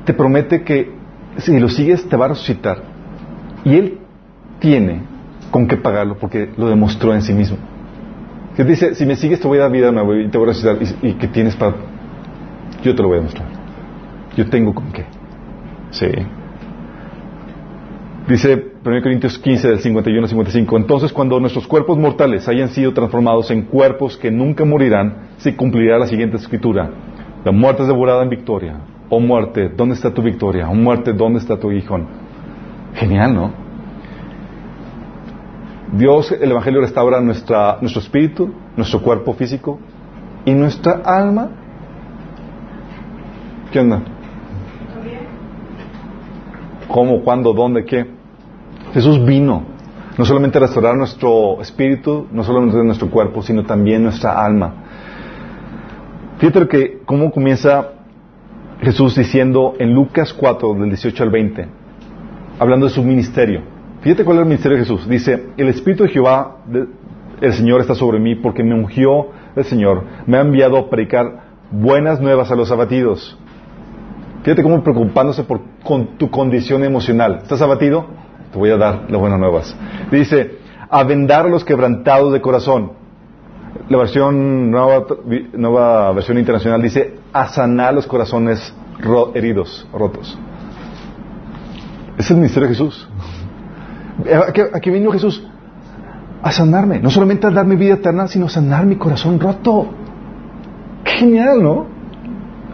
te 0.06 0.14
promete 0.16 0.64
que 0.64 0.92
si 1.38 1.60
lo 1.60 1.70
sigues 1.70 2.10
te 2.10 2.18
va 2.18 2.26
a 2.26 2.30
resucitar. 2.30 2.82
Y 3.64 3.76
Él 3.76 4.00
tiene 4.58 5.09
con 5.52 5.68
qué 5.68 5.78
pagarlo 5.78 6.18
porque 6.18 6.50
lo 6.58 6.70
demostró 6.70 7.14
en 7.14 7.22
sí 7.22 7.34
mismo. 7.34 7.58
Que 8.56 8.64
dice, 8.64 8.96
si 8.96 9.06
me 9.06 9.16
sigues 9.16 9.40
te 9.40 9.48
voy 9.48 9.58
a 9.60 9.62
dar 9.62 9.72
vida 9.72 9.90
y 9.90 10.28
te 10.28 10.38
voy 10.38 10.48
a 10.48 10.52
resucitar. 10.52 10.78
¿Y, 11.02 11.14
qué 11.14 11.28
tienes 11.28 11.56
para...? 11.56 11.76
Yo 12.84 12.96
te 12.96 13.02
lo 13.02 13.10
voy 13.10 13.18
a 13.18 13.20
demostrar. 13.20 13.48
Yo 14.36 14.50
tengo 14.50 14.74
con 14.74 14.92
qué. 14.92 15.06
Sí. 15.92 16.08
Dice 18.28 18.74
1 18.86 19.02
Corintios 19.02 19.40
15 19.40 19.70
del 19.70 19.80
51 19.80 20.22
al 20.22 20.30
55, 20.30 20.78
entonces 20.78 21.12
cuando 21.12 21.40
nuestros 21.40 21.68
cuerpos 21.68 21.98
mortales 21.98 22.48
hayan 22.48 22.70
sido 22.70 22.94
transformados 22.94 23.50
en 23.50 23.64
cuerpos 23.64 24.18
que 24.18 24.30
nunca 24.30 24.66
morirán, 24.66 25.30
se 25.38 25.56
cumplirá 25.56 25.98
la 25.98 26.06
siguiente 26.06 26.38
escritura. 26.38 26.92
La 27.44 27.52
muerte 27.52 27.82
es 27.82 27.88
devorada 27.88 28.22
en 28.22 28.30
victoria. 28.30 28.76
Oh 29.10 29.20
muerte, 29.20 29.70
¿dónde 29.76 29.96
está 29.96 30.14
tu 30.14 30.22
victoria? 30.22 30.70
Oh 30.70 30.76
muerte, 30.76 31.14
¿dónde 31.14 31.40
está 31.40 31.58
tu 31.58 31.72
hijón? 31.72 32.08
Genial, 32.94 33.34
¿no? 33.34 33.69
Dios, 35.94 36.32
el 36.32 36.52
Evangelio 36.52 36.82
restaura 36.82 37.20
nuestra, 37.20 37.78
nuestro 37.82 38.02
espíritu, 38.02 38.54
nuestro 38.78 39.02
cuerpo 39.02 39.34
físico 39.34 39.80
y 40.46 40.54
nuestra 40.54 41.02
alma. 41.04 41.50
¿Qué 43.72 43.80
onda? 43.80 44.04
¿Cómo, 46.88 47.24
cuándo, 47.24 47.54
dónde, 47.54 47.86
qué? 47.86 48.06
Jesús 48.94 49.24
vino 49.26 49.64
no 50.18 50.26
solamente 50.26 50.58
a 50.58 50.62
restaurar 50.62 50.98
nuestro 50.98 51.62
espíritu, 51.62 52.28
no 52.32 52.44
solamente 52.44 52.84
nuestro 52.84 53.10
cuerpo, 53.10 53.42
sino 53.42 53.64
también 53.64 54.04
nuestra 54.04 54.44
alma. 54.44 54.74
Fíjate 56.40 56.68
que 56.68 57.02
cómo 57.06 57.32
comienza 57.32 57.92
Jesús 58.82 59.16
diciendo 59.16 59.76
en 59.80 59.94
Lucas 59.94 60.34
4, 60.34 60.74
del 60.74 60.90
18 60.90 61.24
al 61.24 61.30
20, 61.30 61.68
hablando 62.60 62.88
de 62.88 62.92
su 62.92 63.04
ministerio. 63.04 63.79
Fíjate 64.02 64.24
cuál 64.24 64.38
es 64.38 64.42
el 64.44 64.48
ministerio 64.48 64.78
de 64.78 64.84
Jesús. 64.84 65.08
Dice, 65.08 65.48
el 65.58 65.68
Espíritu 65.68 66.04
de 66.04 66.10
Jehová, 66.10 66.58
el 67.42 67.54
Señor 67.54 67.82
está 67.82 67.96
sobre 67.96 68.20
mí 68.20 68.36
porque 68.36 68.64
me 68.64 68.74
ungió 68.74 69.28
el 69.56 69.66
Señor, 69.66 70.04
me 70.26 70.38
ha 70.38 70.42
enviado 70.42 70.78
a 70.78 70.90
predicar 70.90 71.50
buenas 71.72 72.22
nuevas 72.22 72.50
a 72.52 72.56
los 72.56 72.72
abatidos. 72.72 73.38
Fíjate 74.44 74.64
cómo 74.64 74.82
preocupándose 74.84 75.44
por 75.44 75.62
con 75.84 76.18
tu 76.18 76.30
condición 76.30 76.84
emocional. 76.84 77.40
¿Estás 77.42 77.62
abatido? 77.62 78.06
Te 78.52 78.58
voy 78.58 78.70
a 78.70 78.78
dar 78.78 79.06
las 79.10 79.20
buenas 79.20 79.40
nuevas. 79.40 79.76
Dice, 80.12 80.60
a 80.90 81.04
vendar 81.04 81.50
los 81.50 81.64
quebrantados 81.64 82.32
de 82.34 82.42
corazón. 82.42 82.94
La 83.90 83.98
versión 83.98 84.72
nueva, 84.72 85.06
nueva 85.54 86.12
versión 86.14 86.38
internacional 86.38 86.82
dice, 86.82 87.16
a 87.34 87.50
sanar 87.50 87.94
los 87.94 88.08
corazones 88.08 88.74
heridos, 89.34 89.88
rotos. 89.94 90.38
Es 92.18 92.30
el 92.32 92.38
ministerio 92.38 92.68
de 92.68 92.76
Jesús. 92.76 93.08
Aquí, 94.48 94.62
aquí 94.74 94.90
vino 94.90 95.12
Jesús 95.12 95.46
a 96.42 96.52
sanarme, 96.52 97.00
no 97.00 97.10
solamente 97.10 97.48
a 97.48 97.50
dar 97.50 97.66
mi 97.66 97.76
vida 97.76 97.96
eterna, 97.96 98.28
sino 98.28 98.46
a 98.46 98.50
sanar 98.50 98.86
mi 98.86 98.96
corazón 98.96 99.40
roto. 99.40 99.90
Qué 101.04 101.12
genial, 101.12 101.62
¿no? 101.62 101.86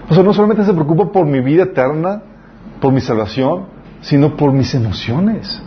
O 0.10 0.14
sea, 0.14 0.24
no 0.24 0.34
solamente 0.34 0.64
se 0.64 0.74
preocupa 0.74 1.12
por 1.12 1.26
mi 1.26 1.39
vida 1.41 1.64
eterna, 1.64 2.22
por 2.80 2.93
mi 2.93 3.02
salvación, 3.02 3.66
sino 4.02 4.36
por 4.36 4.52
mis 4.52 4.74
emociones. 4.76 5.62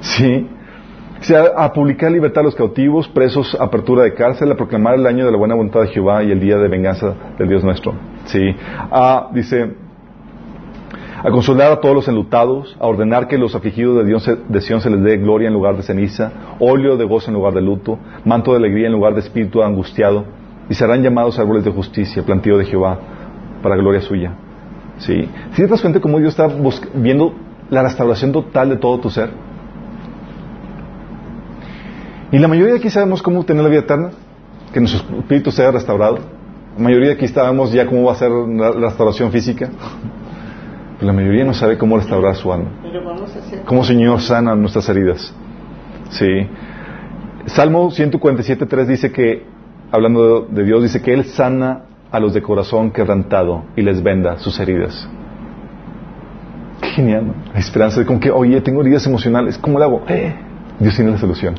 ¿Sí? 0.00 0.48
A 1.56 1.72
publicar 1.72 2.10
libertad 2.12 2.40
a 2.40 2.44
los 2.44 2.54
cautivos, 2.54 3.08
presos, 3.08 3.56
apertura 3.58 4.04
de 4.04 4.14
cárcel, 4.14 4.52
a 4.52 4.56
proclamar 4.56 4.94
el 4.94 5.06
año 5.06 5.24
de 5.24 5.32
la 5.32 5.38
buena 5.38 5.54
voluntad 5.54 5.80
de 5.80 5.88
Jehová 5.88 6.22
y 6.22 6.30
el 6.30 6.40
día 6.40 6.56
de 6.56 6.68
venganza 6.68 7.14
del 7.38 7.48
Dios 7.48 7.64
nuestro. 7.64 7.94
¿Sí? 8.26 8.54
A, 8.90 9.28
dice, 9.32 9.74
a 11.24 11.30
consolar 11.30 11.72
a 11.72 11.80
todos 11.80 11.94
los 11.94 12.06
enlutados, 12.06 12.76
a 12.78 12.86
ordenar 12.86 13.26
que 13.28 13.38
los 13.38 13.54
afligidos 13.54 13.96
de, 13.96 14.04
Dios, 14.04 14.30
de 14.46 14.60
Sion 14.60 14.82
se 14.82 14.90
les 14.90 15.02
dé 15.02 15.16
gloria 15.16 15.48
en 15.48 15.54
lugar 15.54 15.74
de 15.74 15.82
ceniza, 15.82 16.30
óleo 16.60 16.98
de 16.98 17.06
gozo 17.06 17.30
en 17.30 17.34
lugar 17.34 17.54
de 17.54 17.62
luto, 17.62 17.98
manto 18.26 18.50
de 18.50 18.58
alegría 18.58 18.88
en 18.88 18.92
lugar 18.92 19.14
de 19.14 19.20
espíritu 19.20 19.62
angustiado, 19.62 20.26
y 20.68 20.74
serán 20.74 21.02
llamados 21.02 21.38
árboles 21.38 21.64
de 21.64 21.70
justicia, 21.70 22.22
plantío 22.22 22.58
de 22.58 22.66
Jehová, 22.66 22.98
para 23.62 23.74
gloria 23.76 24.02
suya. 24.02 24.34
¿Sí? 24.98 25.26
¿Sí 25.52 25.62
te 25.62 25.66
das 25.66 25.80
cuenta 25.80 25.98
cómo 25.98 26.18
Dios 26.18 26.38
está 26.38 26.46
viendo 26.94 27.32
la 27.70 27.82
restauración 27.82 28.30
total 28.30 28.68
de 28.68 28.76
todo 28.76 29.00
tu 29.00 29.08
ser? 29.08 29.30
Y 32.32 32.38
la 32.38 32.48
mayoría 32.48 32.74
de 32.74 32.80
aquí 32.80 32.90
sabemos 32.90 33.22
cómo 33.22 33.44
tener 33.44 33.62
la 33.62 33.70
vida 33.70 33.80
eterna, 33.80 34.10
que 34.74 34.80
nuestro 34.80 35.20
espíritu 35.20 35.50
sea 35.50 35.70
restaurado. 35.70 36.18
La 36.76 36.84
mayoría 36.84 37.08
de 37.08 37.14
aquí 37.14 37.28
sabemos 37.28 37.72
ya 37.72 37.86
cómo 37.86 38.04
va 38.04 38.12
a 38.12 38.16
ser 38.16 38.30
la 38.30 38.72
restauración 38.72 39.32
física. 39.32 39.70
La 41.04 41.12
mayoría 41.12 41.44
no 41.44 41.52
sabe 41.52 41.76
cómo 41.76 41.98
restaurar 41.98 42.34
su 42.34 42.50
alma. 42.50 42.70
Cómo 43.66 43.84
Señor 43.84 44.20
sana 44.22 44.56
nuestras 44.56 44.88
heridas. 44.88 45.34
Sí. 46.10 46.48
Salmo 47.46 47.90
147.3 47.90 48.86
dice 48.86 49.12
que, 49.12 49.44
hablando 49.92 50.42
de, 50.42 50.64
Dios, 50.64 50.82
dice 50.82 51.02
que 51.02 51.12
Él 51.12 51.24
sana 51.24 51.82
a 52.10 52.20
los 52.20 52.32
de 52.32 52.40
corazón 52.40 52.90
quebrantado 52.90 53.64
y 53.76 53.82
les 53.82 54.02
venda 54.02 54.38
sus 54.38 54.58
heridas. 54.58 55.06
Qué 56.80 56.88
genial, 56.88 57.26
¿no? 57.26 57.34
La 57.52 57.60
esperanza 57.60 58.00
de 58.00 58.06
como 58.06 58.18
que, 58.18 58.30
oye, 58.30 58.60
tengo 58.62 58.80
heridas 58.80 59.06
emocionales, 59.06 59.58
¿cómo 59.58 59.78
lo 59.78 59.84
hago? 59.84 60.02
Eh, 60.08 60.34
Dios 60.78 60.96
tiene 60.96 61.10
la 61.10 61.18
solución. 61.18 61.54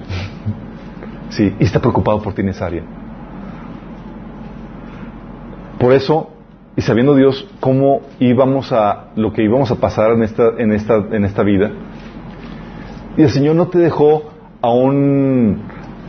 Sí, 1.30 1.56
y 1.60 1.64
está 1.64 1.80
preocupado 1.80 2.20
por 2.22 2.34
ti 2.34 2.42
en 2.42 2.50
esa 2.50 2.66
área. 2.66 2.84
Por 5.78 5.94
eso, 5.94 6.35
y 6.78 6.82
sabiendo 6.82 7.16
Dios 7.16 7.48
cómo 7.60 8.02
íbamos 8.20 8.72
a, 8.72 9.12
lo 9.16 9.32
que 9.32 9.44
íbamos 9.44 9.72
a 9.72 9.76
pasar 9.76 10.12
en 10.12 10.24
esta, 10.24 10.50
en 10.58 10.72
esta, 10.72 10.96
en 11.12 11.24
esta 11.24 11.44
vida, 11.44 11.72
y 13.18 13.22
el 13.22 13.30
Señor 13.30 13.56
no 13.56 13.68
te 13.68 13.80
dejó 13.80 14.24
a 14.62 14.72
un, 14.72 15.62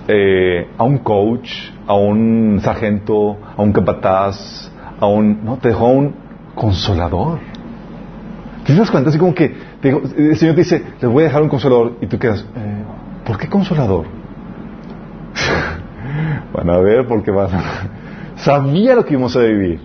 eh, 0.08 0.66
a 0.76 0.82
un 0.82 0.98
coach, 0.98 1.50
a 1.86 1.94
un 1.94 2.58
sargento, 2.62 3.36
a 3.56 3.62
un 3.62 3.72
capataz, 3.72 4.72
a 4.98 5.06
un, 5.06 5.44
no, 5.44 5.56
te 5.58 5.68
dejó 5.68 5.86
a 5.86 5.90
un 5.90 6.14
consolador. 6.54 7.38
¿Te 8.64 8.74
das 8.74 8.90
cuenta? 8.90 9.10
Así 9.10 9.18
como 9.18 9.34
que 9.34 9.54
te 9.80 9.90
el 9.90 10.36
Señor 10.36 10.56
te 10.56 10.62
dice, 10.62 10.82
les 11.00 11.10
voy 11.10 11.22
a 11.22 11.26
dejar 11.26 11.42
un 11.42 11.48
consolador, 11.48 11.98
y 12.00 12.06
tú 12.06 12.18
quedas, 12.18 12.44
eh, 12.56 12.82
¿por 13.24 13.38
qué 13.38 13.48
consolador? 13.48 14.06
Van 16.52 16.70
a 16.70 16.78
ver 16.78 17.06
porque 17.06 17.30
van 17.30 17.54
a... 17.54 17.62
Sabía 18.36 18.94
lo 18.94 19.04
que 19.04 19.12
íbamos 19.12 19.36
a 19.36 19.40
vivir. 19.40 19.80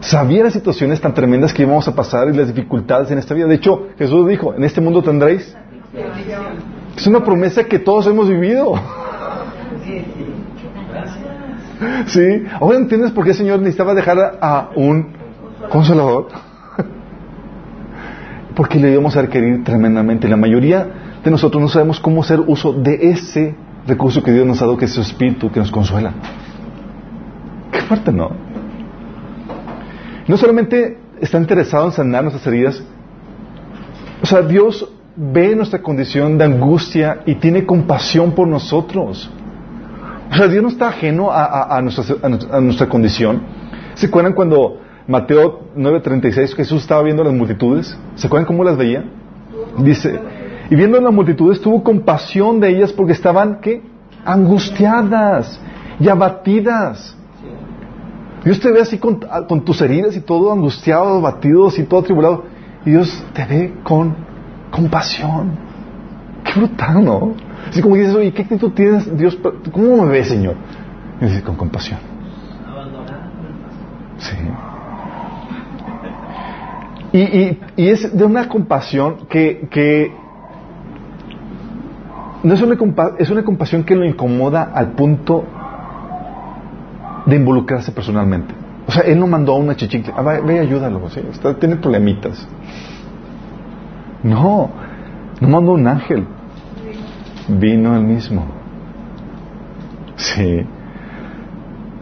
Sabía 0.00 0.44
las 0.44 0.52
situaciones 0.52 1.00
tan 1.00 1.12
tremendas 1.12 1.52
que 1.52 1.62
íbamos 1.62 1.88
a 1.88 1.94
pasar 1.94 2.28
y 2.28 2.36
las 2.36 2.48
dificultades 2.48 3.10
en 3.10 3.18
esta 3.18 3.34
vida. 3.34 3.46
De 3.46 3.56
hecho, 3.56 3.88
Jesús 3.98 4.28
dijo, 4.28 4.54
en 4.54 4.64
este 4.64 4.80
mundo 4.80 5.02
tendréis. 5.02 5.56
Es 6.96 7.06
una 7.06 7.24
promesa 7.24 7.64
que 7.64 7.78
todos 7.78 8.06
hemos 8.06 8.28
vivido. 8.28 8.74
¿Sí? 12.06 12.44
Ahora 12.60 12.78
entiendes 12.78 13.12
por 13.12 13.24
qué 13.24 13.30
el 13.30 13.36
Señor 13.36 13.58
necesitaba 13.58 13.94
dejar 13.94 14.38
a, 14.40 14.70
un 14.74 15.12
consolador. 15.70 16.28
Porque 18.54 18.78
le 18.78 18.92
íbamos 18.92 19.16
a 19.16 19.22
requerir 19.22 19.64
tremendamente. 19.64 20.28
La 20.28 20.36
mayoría 20.36 20.86
de 21.24 21.30
nosotros 21.30 21.60
no 21.60 21.68
sabemos 21.68 22.00
cómo 22.00 22.22
hacer 22.22 22.40
uso 22.40 22.72
de 22.72 23.10
ese 23.10 23.54
recurso 23.86 24.22
que 24.22 24.32
Dios 24.32 24.46
nos 24.46 24.60
ha 24.60 24.66
dado, 24.66 24.76
que 24.76 24.84
es 24.84 24.92
su 24.92 25.00
espíritu, 25.00 25.50
que 25.50 25.60
nos 25.60 25.70
consuela. 25.70 26.12
Qué 27.72 27.80
fuerte, 27.82 28.12
¿no? 28.12 28.47
No 30.28 30.36
solamente 30.36 30.96
está 31.20 31.38
interesado 31.38 31.86
en 31.86 31.92
sanar 31.92 32.22
nuestras 32.22 32.46
heridas, 32.46 32.82
o 34.22 34.26
sea, 34.26 34.42
Dios 34.42 34.88
ve 35.16 35.56
nuestra 35.56 35.80
condición 35.82 36.38
de 36.38 36.44
angustia 36.44 37.22
y 37.26 37.34
tiene 37.36 37.64
compasión 37.66 38.32
por 38.32 38.46
nosotros. 38.46 39.30
O 40.30 40.34
sea, 40.36 40.46
Dios 40.46 40.62
no 40.62 40.68
está 40.68 40.88
ajeno 40.88 41.30
a, 41.32 41.76
a- 41.76 41.80
nuestra 42.60 42.88
condición. 42.88 43.42
¿Se 43.94 44.06
acuerdan 44.06 44.34
cuando 44.34 44.80
Mateo 45.06 45.60
9:36 45.76 46.54
Jesús 46.54 46.82
estaba 46.82 47.02
viendo 47.02 47.24
las 47.24 47.32
multitudes? 47.32 47.96
¿Se 48.14 48.26
acuerdan 48.26 48.46
cómo 48.46 48.62
las 48.62 48.76
veía? 48.76 49.04
Dice, 49.78 50.20
y 50.70 50.74
viendo 50.76 51.00
las 51.00 51.12
multitudes 51.12 51.60
tuvo 51.60 51.82
compasión 51.82 52.60
de 52.60 52.68
ellas 52.68 52.92
porque 52.92 53.12
estaban, 53.12 53.60
¿qué? 53.60 53.82
Angustiadas 54.24 55.58
y 55.98 56.08
abatidas. 56.08 57.16
Dios 58.44 58.60
te 58.60 58.70
ve 58.70 58.80
así 58.80 58.98
con, 58.98 59.20
con 59.48 59.64
tus 59.64 59.80
heridas 59.82 60.16
y 60.16 60.20
todo 60.20 60.52
angustiado, 60.52 61.18
abatido 61.18 61.68
y 61.76 61.82
todo 61.82 62.00
atribulado. 62.00 62.44
Y 62.84 62.90
Dios 62.90 63.24
te 63.34 63.44
ve 63.44 63.74
con 63.82 64.14
compasión. 64.70 65.50
Qué 66.44 66.58
brutal, 66.58 67.04
¿no? 67.04 67.34
Así 67.68 67.82
como 67.82 67.96
dices, 67.96 68.14
oye, 68.14 68.32
¿qué 68.32 68.42
actitud 68.42 68.72
tienes, 68.72 69.16
Dios? 69.16 69.38
¿Cómo 69.72 70.04
me 70.04 70.12
ves, 70.12 70.28
Señor? 70.28 70.54
Y 71.20 71.24
dice, 71.24 71.42
con 71.42 71.56
compasión. 71.56 71.98
Sí. 74.18 74.36
Y, 77.12 77.20
y, 77.20 77.60
y 77.76 77.88
es 77.88 78.16
de 78.16 78.24
una 78.24 78.48
compasión 78.48 79.26
que, 79.28 80.12
no 82.42 82.54
es 82.54 83.30
una 83.30 83.42
compasión 83.44 83.84
que 83.84 83.96
lo 83.96 84.04
incomoda 84.04 84.70
al 84.74 84.92
punto 84.92 85.44
de 87.26 87.36
involucrarse 87.36 87.92
personalmente. 87.92 88.54
O 88.86 88.92
sea, 88.92 89.02
él 89.02 89.18
no 89.20 89.26
mandó 89.26 89.52
a 89.52 89.56
una 89.58 89.76
chichicle, 89.76 90.12
ah, 90.16 90.22
ve, 90.22 90.58
ayúdalo, 90.60 91.08
¿sí? 91.10 91.20
Está- 91.30 91.54
tiene 91.54 91.76
problemitas. 91.76 92.48
No, 94.22 94.70
no 95.40 95.48
mandó 95.48 95.72
un 95.72 95.86
ángel, 95.86 96.24
vino 97.48 97.94
él 97.96 98.02
mismo. 98.02 98.46
Sí. 100.16 100.64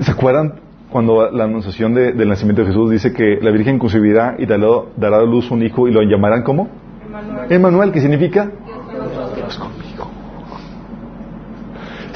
¿Se 0.01 0.11
acuerdan 0.11 0.55
cuando 0.91 1.31
la 1.31 1.45
anunciación 1.45 1.93
de- 1.95 2.13
del 2.13 2.29
nacimiento 2.29 2.63
de 2.63 2.69
Jesús 2.69 2.91
dice 2.91 3.13
que 3.13 3.39
la 3.43 3.51
Virgen 3.51 3.79
concebirá 3.79 4.37
y 4.39 4.47
dará, 4.47 4.67
dará 4.97 5.19
a 5.19 5.23
luz 5.25 5.51
un 5.51 5.63
hijo 5.63 5.89
y 5.89 5.93
lo 5.93 6.03
llamarán 6.03 6.43
como? 6.43 6.69
Emanuel. 7.51 7.93
Que 7.93 8.01
significa 8.01 8.51
Dios. 9.35 9.61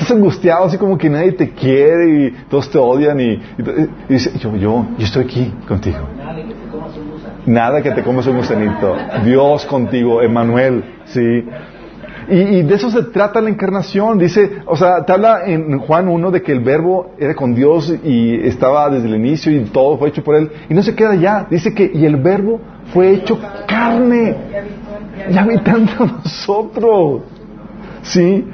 Estás 0.01 0.17
angustiado, 0.17 0.65
así 0.65 0.79
como 0.79 0.97
que 0.97 1.11
nadie 1.11 1.33
te 1.33 1.51
quiere 1.51 2.09
y 2.09 2.31
todos 2.49 2.71
te 2.71 2.79
odian 2.79 3.21
y, 3.21 3.39
dice, 4.09 4.33
yo, 4.39 4.57
yo, 4.57 4.87
yo 4.97 5.05
estoy 5.05 5.25
aquí 5.25 5.53
contigo. 5.69 5.99
Nada 7.45 7.83
que 7.83 7.91
te 7.91 8.03
comas 8.03 8.27
un 8.27 8.39
gusanito. 8.39 8.97
Dios 9.27 9.67
contigo, 9.67 10.23
Emanuel, 10.23 10.83
sí. 11.05 11.45
Y, 12.31 12.35
y 12.35 12.63
de 12.63 12.75
eso 12.77 12.91
se 12.91 13.03
trata 13.03 13.43
la 13.43 13.51
encarnación. 13.51 14.19
Dice, 14.19 14.63
o 14.65 14.75
sea, 14.75 15.05
te 15.05 15.13
habla 15.13 15.43
en 15.45 15.79
Juan 15.81 16.09
1 16.09 16.31
de 16.31 16.41
que 16.41 16.53
el 16.53 16.61
verbo 16.61 17.11
era 17.19 17.35
con 17.35 17.55
Dios 17.55 17.95
y 18.03 18.37
estaba 18.37 18.89
desde 18.89 19.07
el 19.07 19.17
inicio 19.17 19.53
y 19.53 19.65
todo 19.65 19.99
fue 19.99 20.09
hecho 20.09 20.25
por 20.25 20.35
él. 20.35 20.51
Y 20.71 20.73
no 20.73 20.83
se 20.83 20.95
queda 20.95 21.11
allá. 21.11 21.47
Dice 21.51 21.75
que, 21.75 21.91
y 21.93 22.07
el 22.07 22.17
verbo 22.17 22.59
fue 22.95 23.11
hecho 23.11 23.39
carne 23.69 24.35
y 25.31 25.37
habitando 25.37 25.93
a 25.99 26.07
nosotros. 26.07 27.21
¿Sí? 28.03 28.47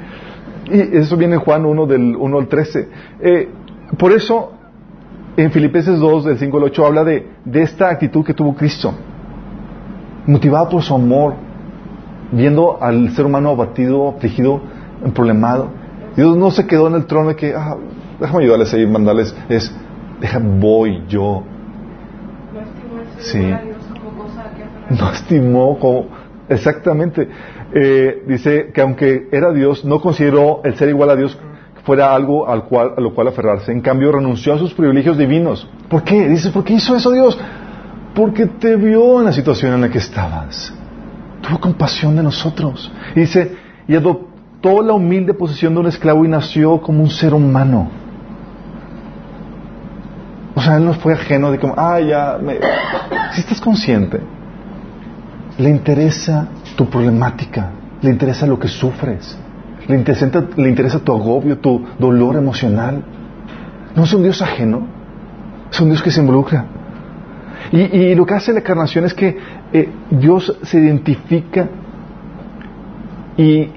Y 0.69 0.97
eso 0.97 1.15
viene 1.17 1.35
en 1.35 1.41
Juan 1.41 1.65
1 1.65 1.85
del 1.85 2.15
1 2.15 2.37
al 2.37 2.47
13. 2.47 2.89
Eh, 3.21 3.49
por 3.97 4.11
eso, 4.11 4.53
en 5.37 5.51
Filipenses 5.51 5.99
2, 5.99 6.25
del 6.25 6.37
5 6.37 6.57
al 6.57 6.63
8, 6.63 6.85
habla 6.85 7.03
de, 7.03 7.27
de 7.45 7.61
esta 7.61 7.89
actitud 7.89 8.25
que 8.25 8.33
tuvo 8.33 8.53
Cristo. 8.55 8.93
Motivado 10.25 10.69
por 10.69 10.81
su 10.83 10.93
amor, 10.93 11.35
viendo 12.31 12.77
al 12.81 13.11
ser 13.11 13.25
humano 13.25 13.49
abatido, 13.51 14.09
afligido, 14.09 14.61
problemado. 15.13 15.69
Dios 16.15 16.35
no 16.35 16.51
se 16.51 16.65
quedó 16.67 16.87
en 16.87 16.95
el 16.95 17.05
trono 17.05 17.29
de 17.29 17.35
que, 17.35 17.53
ah, 17.55 17.77
déjame 18.19 18.43
ayudarles 18.43 18.73
a 18.73 18.77
ir, 18.77 18.89
mandarles, 18.89 19.35
es, 19.47 19.73
deja, 20.19 20.39
voy 20.39 21.03
yo. 21.07 21.43
No 22.53 22.59
estimó 22.59 22.99
el 22.99 23.23
Sí. 23.23 23.31
ser 23.31 23.41
igual 23.41 23.53
a 23.53 23.63
Dios 23.63 23.77
como 24.03 24.23
cosa 24.23 24.43
que 24.55 24.63
aferrarse. 24.63 25.03
no 25.03 25.11
estimó 25.11 25.79
como 25.79 26.05
exactamente 26.49 27.29
Eh, 27.73 28.23
dice 28.27 28.71
que 28.73 28.81
aunque 28.81 29.27
era 29.31 29.51
Dios 29.51 29.83
no 29.83 29.99
consideró 29.99 30.61
el 30.63 30.75
ser 30.75 30.89
igual 30.89 31.09
a 31.09 31.15
Dios 31.15 31.37
fuera 31.83 32.13
algo 32.13 32.47
al 32.47 32.63
cual 32.65 32.93
a 32.97 33.01
lo 33.01 33.13
cual 33.13 33.27
aferrarse. 33.27 33.71
En 33.71 33.81
cambio 33.81 34.11
renunció 34.11 34.53
a 34.53 34.57
sus 34.57 34.73
privilegios 34.73 35.17
divinos. 35.17 35.67
¿por 35.89 36.03
qué? 36.03 36.27
dice 36.29 36.51
¿por 36.51 36.63
qué 36.63 36.73
hizo 36.73 36.95
eso 36.95 37.11
Dios? 37.11 37.37
porque 38.13 38.47
te 38.47 38.75
vio 38.75 39.19
en 39.19 39.25
la 39.25 39.31
situación 39.33 39.73
en 39.73 39.81
la 39.81 39.89
que 39.89 39.99
estabas. 39.99 40.73
Tuvo 41.41 41.59
compasión 41.59 42.15
de 42.15 42.23
nosotros. 42.23 42.91
Y 43.15 43.21
dice 43.21 43.55
y 43.87 43.95
adoptó 43.95 44.81
la 44.81 44.93
humilde 44.93 45.33
posición 45.33 45.73
de 45.73 45.81
un 45.81 45.87
esclavo 45.87 46.25
y 46.25 46.27
nació 46.27 46.81
como 46.81 47.03
un 47.03 47.09
ser 47.09 47.33
humano. 47.33 47.89
O 50.55 50.61
sea, 50.61 50.77
él 50.77 50.85
no 50.85 50.93
fue 50.95 51.13
ajeno 51.13 51.51
de 51.51 51.59
como, 51.59 51.75
ah, 51.77 51.99
ya, 51.99 52.39
me... 52.41 52.55
si 53.33 53.41
estás 53.41 53.61
consciente, 53.61 54.19
le 55.59 55.69
interesa 55.69 56.47
tu 56.77 56.85
problemática, 56.85 57.71
le 58.01 58.11
interesa 58.11 58.45
lo 58.45 58.59
que 58.59 58.67
sufres, 58.67 59.37
le 59.87 59.95
interesa, 59.97 60.31
le 60.55 60.69
interesa 60.69 60.99
tu 60.99 61.11
agobio, 61.11 61.57
tu 61.57 61.83
dolor 61.97 62.35
emocional. 62.35 63.03
No 63.95 64.03
es 64.03 64.13
un 64.13 64.21
Dios 64.21 64.41
ajeno, 64.41 64.87
es 65.71 65.81
un 65.81 65.89
Dios 65.89 66.03
que 66.03 66.11
se 66.11 66.21
involucra. 66.21 66.65
Y, 67.71 67.79
y 67.79 68.15
lo 68.15 68.25
que 68.25 68.35
hace 68.35 68.53
la 68.53 68.59
encarnación 68.59 69.05
es 69.05 69.13
que 69.13 69.37
eh, 69.73 69.89
Dios 70.11 70.55
se 70.61 70.79
identifica 70.79 71.67
y 73.37 73.71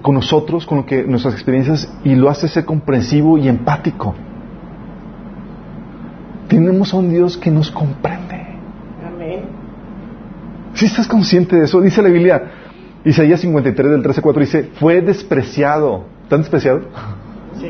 con 0.00 0.14
nosotros, 0.14 0.64
con 0.64 0.78
lo 0.78 0.86
que 0.86 1.02
nuestras 1.04 1.34
experiencias, 1.34 1.92
y 2.04 2.14
lo 2.14 2.30
hace 2.30 2.48
ser 2.48 2.64
comprensivo 2.64 3.36
y 3.36 3.48
empático. 3.48 4.14
Tenemos 6.48 6.94
a 6.94 6.98
un 6.98 7.10
Dios 7.10 7.36
que 7.36 7.50
nos 7.50 7.70
comprende. 7.70 8.33
Si 10.74 10.86
estás 10.86 11.06
consciente 11.06 11.56
de 11.56 11.64
eso, 11.64 11.80
dice 11.80 12.02
la 12.02 12.08
Biblia, 12.08 12.42
Isaías 13.04 13.40
53 13.40 13.90
del 13.90 14.02
13 14.02 14.22
4 14.22 14.40
dice, 14.40 14.70
fue 14.78 15.00
despreciado. 15.00 16.04
¿Tan 16.28 16.40
despreciado? 16.40 16.82
Sí. 17.60 17.68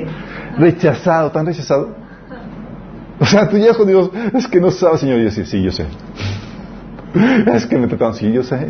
Rechazado, 0.59 1.31
tan 1.31 1.47
rechazado. 1.47 1.95
O 3.19 3.27
sea, 3.27 3.49
tú 3.49 3.57
llegas 3.57 3.77
con 3.77 3.87
Dios, 3.87 4.11
es 4.33 4.49
que 4.49 4.61
no 4.61 4.71
sabes, 4.71 5.01
Señor, 5.01 5.21
y 5.21 5.25
yo 5.25 5.31
sí, 5.31 5.45
sí, 5.45 5.63
yo 5.63 5.71
sé. 5.71 5.87
Es 7.55 7.67
que 7.67 7.79
me 7.79 7.87
trataron, 7.87 8.15
sí, 8.15 8.33
yo 8.33 8.43
sé. 8.43 8.69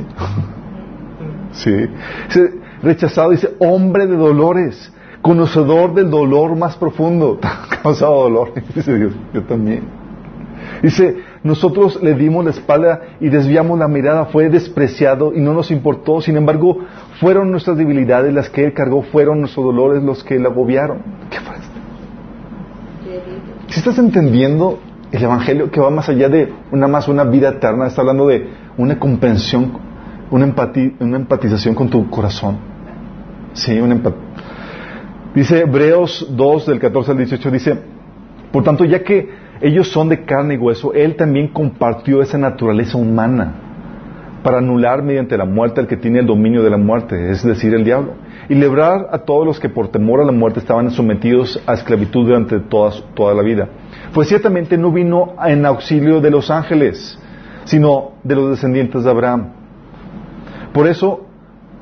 Sí. 1.53 1.71
Dice, 2.29 2.55
rechazado, 2.83 3.31
dice, 3.31 3.55
hombre 3.59 4.07
de 4.07 4.17
dolores, 4.17 4.93
conocedor 5.23 5.95
del 5.95 6.11
dolor 6.11 6.57
más 6.57 6.77
profundo. 6.77 7.39
Causado 7.83 8.23
dolor. 8.25 8.53
Dice 8.75 8.99
Dios, 8.99 9.13
yo 9.33 9.43
también. 9.45 10.04
Dice, 10.85 11.17
nosotros 11.43 12.03
le 12.03 12.13
dimos 12.13 12.45
la 12.45 12.51
espalda 12.51 13.01
y 13.19 13.31
desviamos 13.31 13.79
la 13.79 13.89
mirada, 13.89 14.27
fue 14.27 14.51
despreciado 14.51 15.33
y 15.35 15.41
no 15.41 15.55
nos 15.55 15.71
importó. 15.71 16.21
Sin 16.21 16.37
embargo, 16.37 16.77
fueron 17.21 17.51
nuestras 17.51 17.79
debilidades 17.79 18.35
las 18.35 18.51
que 18.51 18.67
él 18.67 18.75
cargó, 18.75 19.01
fueron 19.01 19.41
nuestros 19.41 19.65
dolores 19.65 20.03
los 20.03 20.23
que 20.23 20.39
le 20.39 20.47
agobiaron. 20.47 20.99
¿Qué 21.31 21.41
fue? 21.41 21.55
Si 23.69 23.79
estás 23.79 23.99
entendiendo 23.99 24.79
el 25.11 25.23
Evangelio 25.23 25.71
que 25.71 25.81
va 25.81 25.89
más 25.89 26.11
allá 26.11 26.29
de 26.29 26.53
una 26.71 26.87
más 26.87 27.09
una 27.09 27.25
vida 27.25 27.49
eterna, 27.49 27.87
está 27.87 28.03
hablando 28.03 28.27
de 28.27 28.47
una 28.77 28.99
comprensión, 28.99 29.73
una, 30.31 30.47
empati- 30.47 30.97
una 31.01 31.17
empatización 31.17 31.75
con 31.75 31.89
tu 31.89 32.11
corazón. 32.11 32.59
Sí, 33.55 33.81
una 33.81 33.99
Dice 35.35 35.61
Hebreos 35.61 36.29
2 36.37 36.67
del 36.67 36.79
14 36.79 37.13
al 37.13 37.17
18, 37.17 37.51
dice, 37.51 37.79
por 38.53 38.63
tanto, 38.65 38.85
ya 38.85 39.03
que 39.03 39.44
ellos 39.65 39.89
son 39.89 40.11
de 40.11 40.25
carne 40.25 40.55
y 40.55 40.59
hueso, 40.59 40.93
Él 40.93 41.17
también 41.17 41.49
compartió 41.49 42.21
esa 42.21 42.37
naturaleza 42.37 42.99
humana 42.99 43.55
para 44.43 44.59
anular 44.59 45.03
mediante 45.03 45.39
la 45.39 45.47
muerte 45.47 45.81
al 45.81 45.87
que 45.87 45.97
tiene 45.97 46.19
el 46.19 46.27
dominio 46.27 46.63
de 46.63 46.69
la 46.69 46.77
muerte, 46.77 47.31
es 47.31 47.43
decir, 47.43 47.73
el 47.73 47.83
diablo, 47.83 48.13
y 48.51 48.55
librar 48.57 49.09
a 49.11 49.21
todos 49.21 49.47
los 49.47 49.59
que 49.59 49.71
por 49.71 49.89
temor 49.89 50.21
a 50.21 50.27
la 50.27 50.33
muerte 50.33 50.61
estaban 50.61 50.91
sometidos 50.91 51.59
a 51.67 51.73
esclavitud 51.73 52.27
durante 52.27 52.61
toda, 52.61 53.35
la 53.35 53.43
vida. 53.43 53.69
Pues 54.13 54.29
ciertamente 54.29 54.77
no 54.77 54.93
vino 54.93 55.35
en 55.43 55.65
auxilio 55.65 56.21
de 56.21 56.31
los 56.31 56.51
ángeles, 56.51 57.19
sino 57.65 58.13
de 58.23 58.35
los 58.35 58.51
descendientes 58.51 59.03
de 59.03 59.11
Abraham. 59.11 59.55
Por 60.75 60.87
eso 60.89 61.25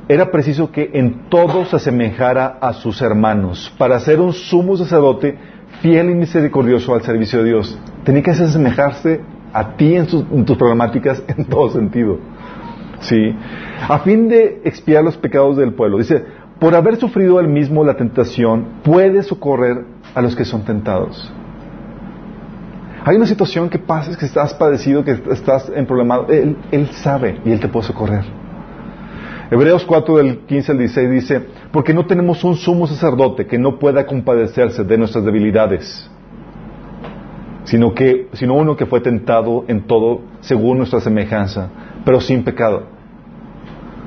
era 0.07 0.31
preciso 0.31 0.71
que 0.71 0.89
en 0.95 1.29
todo 1.29 1.65
se 1.65 1.75
asemejara 1.75 2.59
a 2.61 2.75
sus 2.75 3.03
hermanos, 3.03 3.75
para 3.77 3.99
ser 3.99 4.21
un 4.21 4.33
sumo 4.33 4.77
sacerdote 4.77 5.37
fiel 5.83 6.11
y 6.11 6.15
misericordioso 6.15 6.95
al 6.95 7.03
servicio 7.03 7.41
de 7.41 7.45
Dios. 7.51 7.79
Tenía 8.05 8.23
que 8.23 8.31
asemejarse 8.31 9.21
a 9.53 9.77
ti 9.77 9.95
en, 9.97 10.07
sus- 10.09 10.25
tus 10.47 10.57
problemáticas 10.57 11.23
en 11.37 11.45
todo 11.45 11.69
sentido. 11.71 12.19
Sí. 13.01 13.35
A 13.89 13.99
fin 13.99 14.29
de 14.29 14.63
expiar 14.65 15.03
los 15.05 15.17
pecados 15.17 15.57
del 15.57 15.75
pueblo. 15.75 15.99
Dice, 15.99 16.25
por 16.61 16.75
haber 16.77 16.97
sufrido 16.97 17.41
él 17.41 17.49
mismo 17.49 17.85
la 17.85 17.97
tentación, 17.97 18.65
puede 18.85 19.23
socorrer 19.25 19.85
a 20.15 20.23
los 20.23 20.37
que 20.37 20.45
son 20.45 20.63
tentados. 20.65 21.33
Hay 23.05 23.17
una 23.17 23.27
situación 23.27 23.69
que 23.69 23.81
pasa, 23.81 24.13
es 24.13 24.17
que 24.17 24.27
estás 24.27 24.55
padecido, 24.55 25.03
que 25.05 25.21
estás 25.33 25.71
en 25.75 25.87
problemado. 25.87 26.29
Él, 26.29 26.57
él 26.71 26.87
sabe 26.93 27.41
y 27.45 27.51
él 27.51 27.59
te 27.59 27.67
puede 27.67 27.87
socorrer. 27.89 28.25
Hebreos 29.53 29.85
4 29.85 30.17
del 30.17 30.39
15 30.47 30.73
al 30.73 30.79
16 30.79 31.11
dice, 31.11 31.47
porque 31.73 31.93
no 31.93 32.07
tenemos 32.07 32.43
un 32.43 32.57
sumo 32.57 32.87
sacerdote 32.87 33.47
que 33.47 33.59
no 33.59 33.79
pueda 33.79 34.07
compadecerse 34.07 34.83
de 34.83 34.97
nuestras 34.97 35.27
debilidades, 35.27 36.11
sino 37.65 37.93
que 37.93 38.29
sino 38.33 38.55
uno 38.55 38.79
que 38.79 38.87
fue 38.87 39.03
tentado 39.03 39.67
en 39.69 39.83
todo 39.83 40.23
según 40.41 40.79
nuestra 40.79 41.01
semejanza, 41.01 41.69
pero 42.03 42.19
sin 42.19 42.45
pecado. 42.45 42.85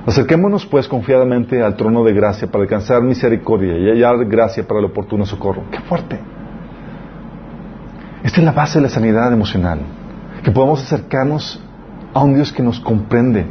Acerquémonos 0.07 0.65
pues 0.65 0.87
confiadamente 0.87 1.61
al 1.61 1.75
trono 1.75 2.03
de 2.03 2.13
gracia 2.13 2.49
para 2.49 2.63
alcanzar 2.63 3.03
misericordia 3.03 3.77
y 3.77 3.87
hallar 3.87 4.25
gracia 4.25 4.67
para 4.67 4.79
el 4.79 4.87
oportuno 4.87 5.27
socorro. 5.27 5.61
¡Qué 5.69 5.79
fuerte! 5.81 6.19
Esta 8.23 8.39
es 8.39 8.45
la 8.45 8.51
base 8.51 8.79
de 8.79 8.83
la 8.85 8.89
sanidad 8.89 9.31
emocional, 9.31 9.77
que 10.43 10.49
podamos 10.49 10.81
acercarnos 10.81 11.63
a 12.15 12.23
un 12.23 12.33
Dios 12.33 12.51
que 12.51 12.63
nos 12.63 12.79
comprende 12.79 13.45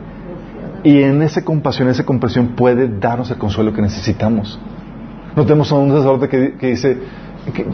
y 0.84 1.02
en 1.02 1.22
esa 1.22 1.42
compasión, 1.44 1.88
esa 1.88 2.04
comprensión 2.04 2.48
puede 2.48 2.88
darnos 2.98 3.30
el 3.30 3.38
consuelo 3.38 3.72
que 3.72 3.80
necesitamos. 3.82 4.58
No 5.34 5.44
tenemos 5.44 5.72
a 5.72 5.76
un 5.76 5.90
sacerdote 5.90 6.28
que, 6.28 6.66
dice, 6.68 6.98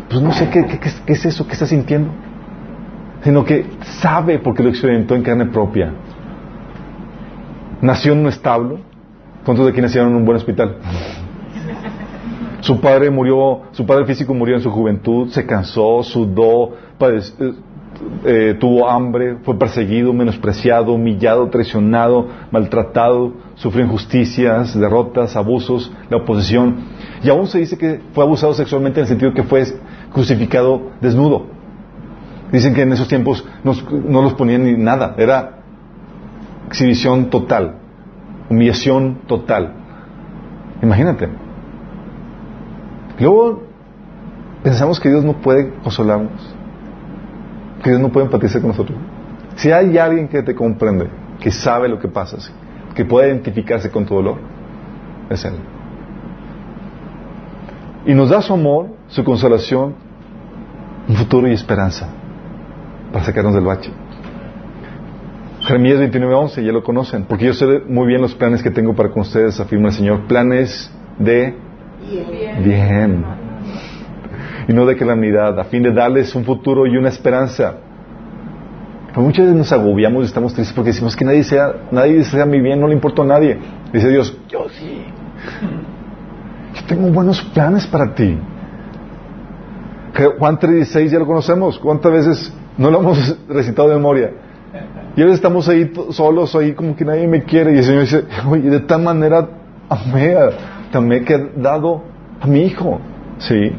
pues 0.09 0.23
no 0.23 0.33
sé 0.33 0.49
¿qué, 0.49 0.65
qué, 0.67 0.79
qué- 0.79 0.91
qué 1.05 1.13
es 1.13 1.25
eso 1.27 1.47
que 1.47 1.53
está 1.53 1.67
sintiendo, 1.67 2.11
sino 3.23 3.45
que 3.45 3.67
sabe 4.01 4.39
porque 4.39 4.63
lo 4.63 4.71
experimentó 4.71 5.15
en 5.15 5.23
carne 5.23 5.47
propia. 5.47 5.93
Nació 7.83 8.13
en 8.13 8.21
un 8.21 8.27
establo. 8.29 8.79
¿Cuántos 9.45 9.65
de 9.67 9.73
aquí 9.73 9.81
nacieron 9.81 10.11
en 10.11 10.17
un 10.17 10.25
buen 10.25 10.37
hospital? 10.37 10.77
Su 12.61 12.79
padre 12.81 13.11
murió, 13.11 13.63
su 13.73 13.87
padre 13.87 14.05
físico 14.05 14.35
murió 14.35 14.57
en 14.57 14.61
su 14.63 14.71
juventud, 14.71 15.29
se 15.31 15.47
cansó, 15.47 16.03
sudó, 16.03 16.73
padec- 16.99 17.55
eh, 18.25 18.57
tuvo 18.59 18.89
hambre, 18.89 19.37
fue 19.43 19.59
perseguido, 19.59 20.13
menospreciado, 20.13 20.93
humillado, 20.93 21.49
traicionado, 21.49 22.29
maltratado, 22.51 23.35
sufrió 23.55 23.85
injusticias, 23.85 24.79
derrotas, 24.79 25.37
abusos, 25.37 25.93
la 26.09 26.19
oposición. 26.19 26.77
Y 27.23 27.29
aún 27.29 27.47
se 27.47 27.59
dice 27.59 27.77
que 27.77 28.01
fue 28.13 28.25
abusado 28.25 28.55
sexualmente 28.55 29.01
en 29.01 29.05
el 29.05 29.09
sentido 29.09 29.35
que 29.35 29.43
fue 29.43 29.65
crucificado 30.13 30.91
desnudo. 31.01 31.47
Dicen 32.53 32.75
que 32.75 32.83
en 32.83 32.93
esos 32.93 33.09
tiempos 33.09 33.45
no 33.63 34.23
los 34.23 34.35
ponían 34.35 34.65
ni 34.65 34.73
nada, 34.73 35.15
era 35.19 35.61
exhibición 36.69 37.31
total, 37.31 37.77
humillación 38.49 39.19
total. 39.27 39.75
Imagínate. 40.83 41.29
Luego 43.19 43.63
pensamos 44.63 44.99
que 44.99 45.11
Dios 45.11 45.25
no 45.25 45.35
puede 45.35 45.75
consolarnos, 45.83 46.57
que 47.83 47.91
Dios 47.91 48.01
no 48.01 48.11
puede 48.11 48.27
empatizar 48.27 48.61
con 48.61 48.71
nosotros. 48.71 48.99
Si 49.57 49.71
hay 49.71 49.99
alguien 49.99 50.29
que 50.29 50.43
te 50.43 50.55
comprende, 50.55 51.09
que 51.41 51.51
sabe 51.51 51.89
lo 51.89 51.99
que 51.99 52.09
pasa, 52.09 52.37
que 52.95 53.05
puede 53.05 53.29
identificarse 53.29 53.91
con 53.91 54.07
tu 54.07 54.15
dolor, 54.15 54.39
es 55.29 55.45
Él. 55.45 55.55
Y 58.07 58.15
nos 58.15 58.31
da 58.31 58.41
su 58.41 58.53
amor, 58.53 58.89
su 59.09 59.25
consolación, 59.25 59.95
un 61.09 61.17
futuro 61.17 61.49
y 61.49 61.53
esperanza 61.53 62.09
para 63.13 63.25
sacarnos 63.25 63.55
del 63.55 63.65
bache. 63.65 63.91
Jeremías 65.63 65.99
29:11, 65.99 66.65
ya 66.65 66.73
lo 66.73 66.83
conocen, 66.83 67.25
porque 67.25 67.47
yo 67.47 67.55
sé 67.55 67.83
muy 67.87 68.07
bien 68.07 68.23
los 68.23 68.35
planes 68.35 68.63
que 68.63 68.71
tengo 68.71 68.95
para 68.95 69.11
con 69.11 69.23
ustedes, 69.23 69.61
afirma 69.61 69.89
el 69.89 69.95
Señor, 69.95 70.27
planes 70.27 70.91
de 71.19 71.55
Bien. 72.09 72.65
bien 72.65 73.40
y 74.71 74.73
no 74.73 74.87
de 74.87 74.97
calamidad, 74.97 75.59
a 75.59 75.65
fin 75.65 75.83
de 75.83 75.93
darles 75.93 76.33
un 76.37 76.45
futuro 76.45 76.87
y 76.87 76.97
una 76.97 77.09
esperanza. 77.09 77.75
Pero 79.09 79.23
muchas 79.23 79.47
veces 79.47 79.59
nos 79.59 79.73
agobiamos 79.73 80.23
y 80.23 80.27
estamos 80.27 80.55
tristes 80.55 80.73
porque 80.73 80.91
decimos 80.91 81.17
que 81.17 81.25
nadie 81.25 81.43
sea, 81.43 81.75
nadie 81.91 82.19
desea 82.19 82.47
mi 82.47 82.61
bien, 82.61 82.81
no 82.81 82.87
le 82.87 82.95
importa 82.95 83.23
a 83.23 83.25
nadie. 83.25 83.59
Dice 83.93 84.09
Dios, 84.09 84.39
yo 84.49 84.69
sí. 84.69 85.03
Yo 86.75 86.87
tengo 86.87 87.09
buenos 87.09 87.43
planes 87.53 87.85
para 87.89 88.15
ti. 88.15 88.39
Juan 90.39 90.57
3.16 90.57 91.09
ya 91.09 91.19
lo 91.19 91.27
conocemos. 91.27 91.77
¿Cuántas 91.81 92.13
veces 92.13 92.55
no 92.79 92.93
lo 92.93 93.01
hemos 93.01 93.39
recitado 93.49 93.89
de 93.89 93.97
memoria? 93.97 94.31
Y 95.17 95.23
a 95.23 95.25
veces 95.25 95.39
estamos 95.39 95.69
ahí 95.69 95.93
solos, 96.11 96.55
ahí 96.55 96.75
como 96.75 96.95
que 96.95 97.05
nadie 97.05 97.27
me 97.27 97.43
quiere. 97.43 97.75
Y 97.75 97.79
el 97.79 97.85
Señor 97.85 98.03
dice, 98.03 98.25
oye, 98.49 98.71
de 98.71 98.81
tal 98.81 99.03
manera 99.03 99.49
amé, 99.89 101.25
que 101.25 101.35
he 101.35 101.51
dado 101.57 102.05
a 102.41 102.47
mi 102.47 102.63
hijo. 102.63 103.01
Sí. 103.39 103.73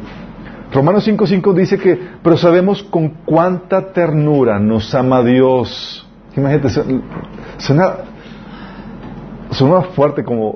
Romanos 0.72 1.08
5.5 1.08 1.54
dice 1.54 1.78
que, 1.78 2.00
pero 2.24 2.38
sabemos 2.38 2.84
con 2.84 3.10
cuánta 3.26 3.92
ternura 3.92 4.60
nos 4.60 4.94
ama 4.96 5.22
Dios. 5.24 6.08
Imagínate, 6.38 6.70
su- 6.70 7.02
suena, 7.58 7.94
fuerte 9.94 10.24
como, 10.24 10.56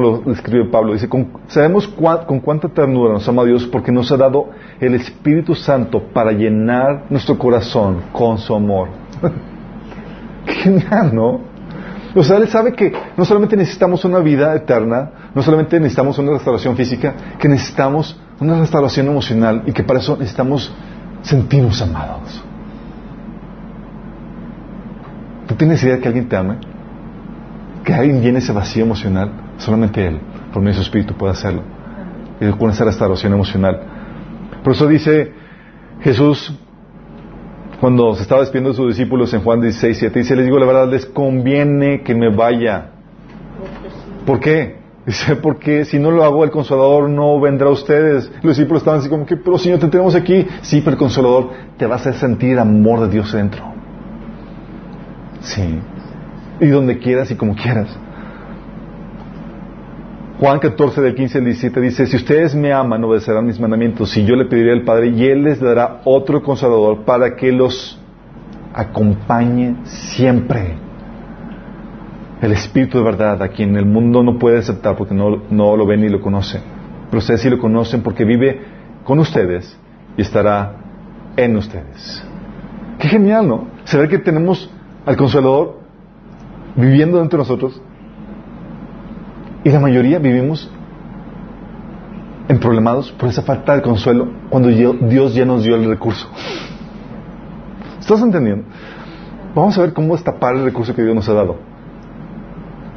lo 0.00 0.18
describe 0.18 0.66
Pablo. 0.66 0.92
Dice, 0.92 1.08
con- 1.08 1.32
sabemos 1.48 1.88
con 1.88 2.38
cuánta 2.40 2.68
ternura 2.68 3.14
nos 3.14 3.28
ama 3.28 3.44
Dios 3.44 3.66
porque 3.66 3.90
nos 3.90 4.12
ha 4.12 4.16
dado 4.16 4.50
el 4.78 4.94
Espíritu 4.94 5.56
Santo 5.56 6.04
para 6.12 6.30
llenar 6.30 7.06
nuestro 7.10 7.36
corazón 7.36 8.02
con 8.12 8.38
su 8.38 8.54
amor. 8.54 8.88
Genial, 10.46 11.14
¿no? 11.14 11.40
O 12.14 12.22
sea, 12.22 12.38
Él 12.38 12.48
sabe 12.48 12.72
que 12.72 12.92
no 13.16 13.24
solamente 13.24 13.56
necesitamos 13.56 14.04
una 14.04 14.18
vida 14.20 14.54
eterna, 14.54 15.10
no 15.34 15.42
solamente 15.42 15.78
necesitamos 15.78 16.18
una 16.18 16.32
restauración 16.32 16.74
física, 16.76 17.14
que 17.38 17.48
necesitamos 17.48 18.18
una 18.40 18.58
restauración 18.58 19.06
emocional 19.08 19.64
y 19.66 19.72
que 19.72 19.82
para 19.82 20.00
eso 20.00 20.16
necesitamos 20.16 20.72
sentirnos 21.22 21.80
amados. 21.82 22.42
¿Tú 25.46 25.54
tienes 25.54 25.82
idea 25.82 25.96
de 25.96 26.00
que 26.00 26.08
alguien 26.08 26.28
te 26.28 26.36
ame? 26.36 26.56
Que 27.84 27.94
alguien 27.94 28.20
llene 28.20 28.38
ese 28.38 28.52
vacío 28.52 28.84
emocional. 28.84 29.32
Solamente 29.56 30.06
Él, 30.06 30.20
por 30.52 30.62
medio 30.62 30.76
de 30.76 30.76
su 30.76 30.82
Espíritu, 30.82 31.14
puede 31.14 31.32
hacerlo. 31.32 31.62
Y 32.40 32.48
con 32.52 32.70
esa 32.70 32.84
restauración 32.84 33.32
emocional. 33.32 33.80
Por 34.62 34.74
eso 34.74 34.86
dice 34.86 35.32
Jesús, 36.00 36.54
cuando 37.80 38.14
se 38.14 38.22
estaba 38.22 38.40
despidiendo 38.40 38.70
de 38.70 38.76
sus 38.76 38.88
discípulos 38.88 39.32
en 39.34 39.40
Juan 39.40 39.60
16, 39.60 39.98
7, 39.98 40.18
dice, 40.18 40.36
les 40.36 40.44
digo 40.44 40.58
la 40.58 40.66
verdad, 40.66 40.88
les 40.88 41.06
conviene 41.06 42.02
que 42.02 42.14
me 42.14 42.34
vaya. 42.34 42.90
¿Por 44.26 44.40
qué? 44.40 44.77
Dice, 45.08 45.36
porque 45.36 45.86
si 45.86 45.98
no 45.98 46.10
lo 46.10 46.22
hago, 46.22 46.44
el 46.44 46.50
consolador 46.50 47.08
no 47.08 47.40
vendrá 47.40 47.68
a 47.68 47.70
ustedes. 47.70 48.30
Los 48.42 48.58
discípulos 48.58 48.82
estaban 48.82 49.00
así 49.00 49.08
como 49.08 49.24
que, 49.24 49.38
pero 49.38 49.56
Señor, 49.56 49.78
te 49.78 49.88
tenemos 49.88 50.14
aquí. 50.14 50.46
Sí, 50.60 50.82
pero 50.82 50.92
el 50.92 50.98
consolador 50.98 51.48
te 51.78 51.86
va 51.86 51.94
a 51.94 51.96
hacer 51.96 52.12
sentir 52.12 52.52
el 52.52 52.58
amor 52.58 53.00
de 53.00 53.08
Dios 53.08 53.32
dentro. 53.32 53.64
Sí. 55.40 55.80
Y 56.60 56.66
donde 56.66 56.98
quieras 56.98 57.30
y 57.30 57.36
como 57.36 57.54
quieras. 57.54 57.88
Juan 60.38 60.58
14 60.58 61.00
del 61.00 61.14
15 61.14 61.38
al 61.38 61.44
17 61.44 61.80
dice, 61.80 62.06
si 62.06 62.16
ustedes 62.16 62.54
me 62.54 62.74
aman, 62.74 63.02
obedecerán 63.02 63.46
mis 63.46 63.58
mandamientos, 63.58 64.14
y 64.14 64.26
yo 64.26 64.36
le 64.36 64.44
pediré 64.44 64.72
al 64.72 64.82
Padre, 64.82 65.08
y 65.08 65.24
Él 65.24 65.42
les 65.42 65.58
dará 65.58 66.02
otro 66.04 66.42
consolador 66.42 67.06
para 67.06 67.34
que 67.34 67.50
los 67.50 67.98
acompañe 68.74 69.74
siempre. 69.84 70.87
El 72.40 72.52
Espíritu 72.52 72.98
de 72.98 73.04
verdad, 73.04 73.42
a 73.42 73.48
quien 73.48 73.76
el 73.76 73.84
mundo 73.84 74.22
no 74.22 74.38
puede 74.38 74.58
aceptar 74.58 74.96
porque 74.96 75.14
no, 75.14 75.42
no 75.50 75.76
lo 75.76 75.86
ve 75.86 75.96
ni 75.96 76.08
lo 76.08 76.20
conoce. 76.20 76.60
Pero 77.10 77.18
ustedes 77.18 77.40
sí 77.40 77.50
lo 77.50 77.58
conocen 77.58 78.02
porque 78.02 78.24
vive 78.24 78.60
con 79.02 79.18
ustedes 79.18 79.76
y 80.16 80.22
estará 80.22 80.76
en 81.36 81.56
ustedes. 81.56 82.24
Qué 82.98 83.08
genial, 83.08 83.48
¿no? 83.48 83.66
Saber 83.84 84.08
que 84.08 84.18
tenemos 84.18 84.70
al 85.04 85.16
Consolador 85.16 85.80
viviendo 86.76 87.18
dentro 87.18 87.38
de 87.38 87.42
nosotros 87.42 87.82
y 89.64 89.70
la 89.70 89.80
mayoría 89.80 90.20
vivimos 90.20 90.70
en 92.48 92.60
problemados 92.60 93.10
por 93.12 93.28
esa 93.28 93.42
falta 93.42 93.74
de 93.74 93.82
consuelo 93.82 94.28
cuando 94.48 94.68
Dios 94.68 95.34
ya 95.34 95.44
nos 95.44 95.64
dio 95.64 95.74
el 95.74 95.86
recurso. 95.86 96.28
¿Estás 97.98 98.22
entendiendo? 98.22 98.64
Vamos 99.54 99.76
a 99.76 99.82
ver 99.82 99.92
cómo 99.92 100.14
destapar 100.14 100.54
el 100.54 100.64
recurso 100.64 100.94
que 100.94 101.02
Dios 101.02 101.14
nos 101.14 101.28
ha 101.28 101.34
dado 101.34 101.56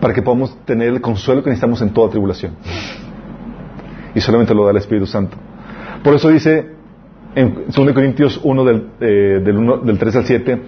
para 0.02 0.14
que 0.14 0.22
podamos 0.22 0.58
tener 0.66 0.90
el 0.90 1.00
consuelo 1.00 1.44
que 1.44 1.50
necesitamos 1.50 1.82
en 1.82 1.92
toda 1.92 2.10
tribulación. 2.10 2.54
Y 4.14 4.20
solamente 4.20 4.54
lo 4.54 4.66
da 4.66 4.72
el 4.72 4.78
Espíritu 4.78 5.06
Santo. 5.06 5.38
Por 6.04 6.16
eso 6.16 6.28
dice 6.30 6.82
en 7.36 7.66
2 7.74 7.94
Corintios 7.94 8.42
1 8.44 8.64
del, 8.66 8.88
eh, 9.00 9.42
del, 9.44 9.58
1 9.58 9.78
del 9.78 9.98
3 9.98 10.16
al 10.18 10.26
7, 10.26 10.62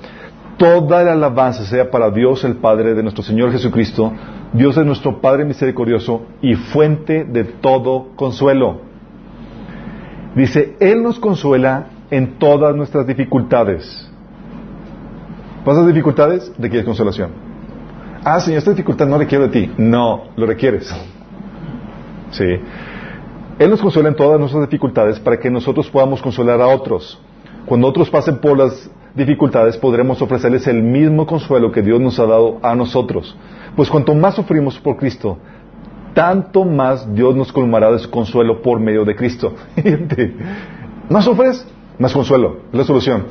toda 0.57 1.03
la 1.03 1.14
alabanza 1.14 1.65
sea 1.65 1.89
para 1.91 2.10
Dios 2.10 2.43
el 2.45 2.55
Padre 2.55 2.93
de 2.93 3.01
nuestro 3.03 3.23
Señor 3.23 3.51
Jesucristo, 3.51 4.14
Dios 4.53 4.77
es 4.77 4.85
nuestro 4.85 5.19
Padre 5.19 5.45
misericordioso 5.45 6.27
y 6.41 6.53
fuente 6.55 7.26
de 7.26 7.43
todo 7.43 8.10
consuelo. 8.15 8.81
Dice, 10.35 10.76
Él 10.80 11.03
nos 11.03 11.19
consuela 11.19 11.88
en 12.11 12.38
todas 12.38 12.76
nuestras 12.76 13.05
dificultades. 13.05 14.10
¿Pasas 15.65 15.88
dificultades? 15.88 16.51
Requieres 16.57 16.85
consolación. 16.85 17.53
Ah, 18.26 18.40
Señor, 18.40 18.60
esta 18.60 18.72
dificultad 18.72 19.06
no 19.06 19.18
requiere 19.18 19.48
de 19.48 19.52
ti. 19.52 19.72
No, 19.78 20.26
lo 20.36 20.45
requieres. 20.45 20.94
Sí. 22.32 22.45
Él 23.60 23.70
nos 23.70 23.82
consuela 23.82 24.10
en 24.10 24.16
todas 24.16 24.40
nuestras 24.40 24.64
dificultades 24.64 25.20
para 25.20 25.40
que 25.40 25.50
nosotros 25.50 25.90
podamos 25.90 26.22
consolar 26.22 26.62
a 26.62 26.68
otros. 26.68 27.20
Cuando 27.66 27.88
otros 27.88 28.10
pasen 28.10 28.38
por 28.38 28.58
las 28.58 28.90
dificultades, 29.14 29.78
podremos 29.78 30.22
ofrecerles 30.22 30.66
el 30.68 30.82
mismo 30.82 31.26
consuelo 31.26 31.72
que 31.72 31.82
Dios 31.82 32.00
nos 32.00 32.18
ha 32.20 32.26
dado 32.26 32.60
a 32.64 32.76
nosotros. 32.76 33.36
Pues 33.76 33.90
cuanto 33.90 34.16
más 34.16 34.36
sufrimos 34.36 34.80
por 34.80 34.98
Cristo, 34.98 35.38
tanto 36.14 36.64
más 36.64 37.14
Dios 37.14 37.36
nos 37.36 37.52
colmará 37.52 37.91
de 37.91 38.00
su 38.00 38.10
consuelo 38.10 38.62
por 38.62 38.80
medio 38.80 39.06
de 39.06 39.16
Cristo. 39.16 39.54
Más 41.10 41.26
sufres, 41.26 41.68
más 42.00 42.14
consuelo. 42.14 42.62
La 42.72 42.86
solución. 42.86 43.26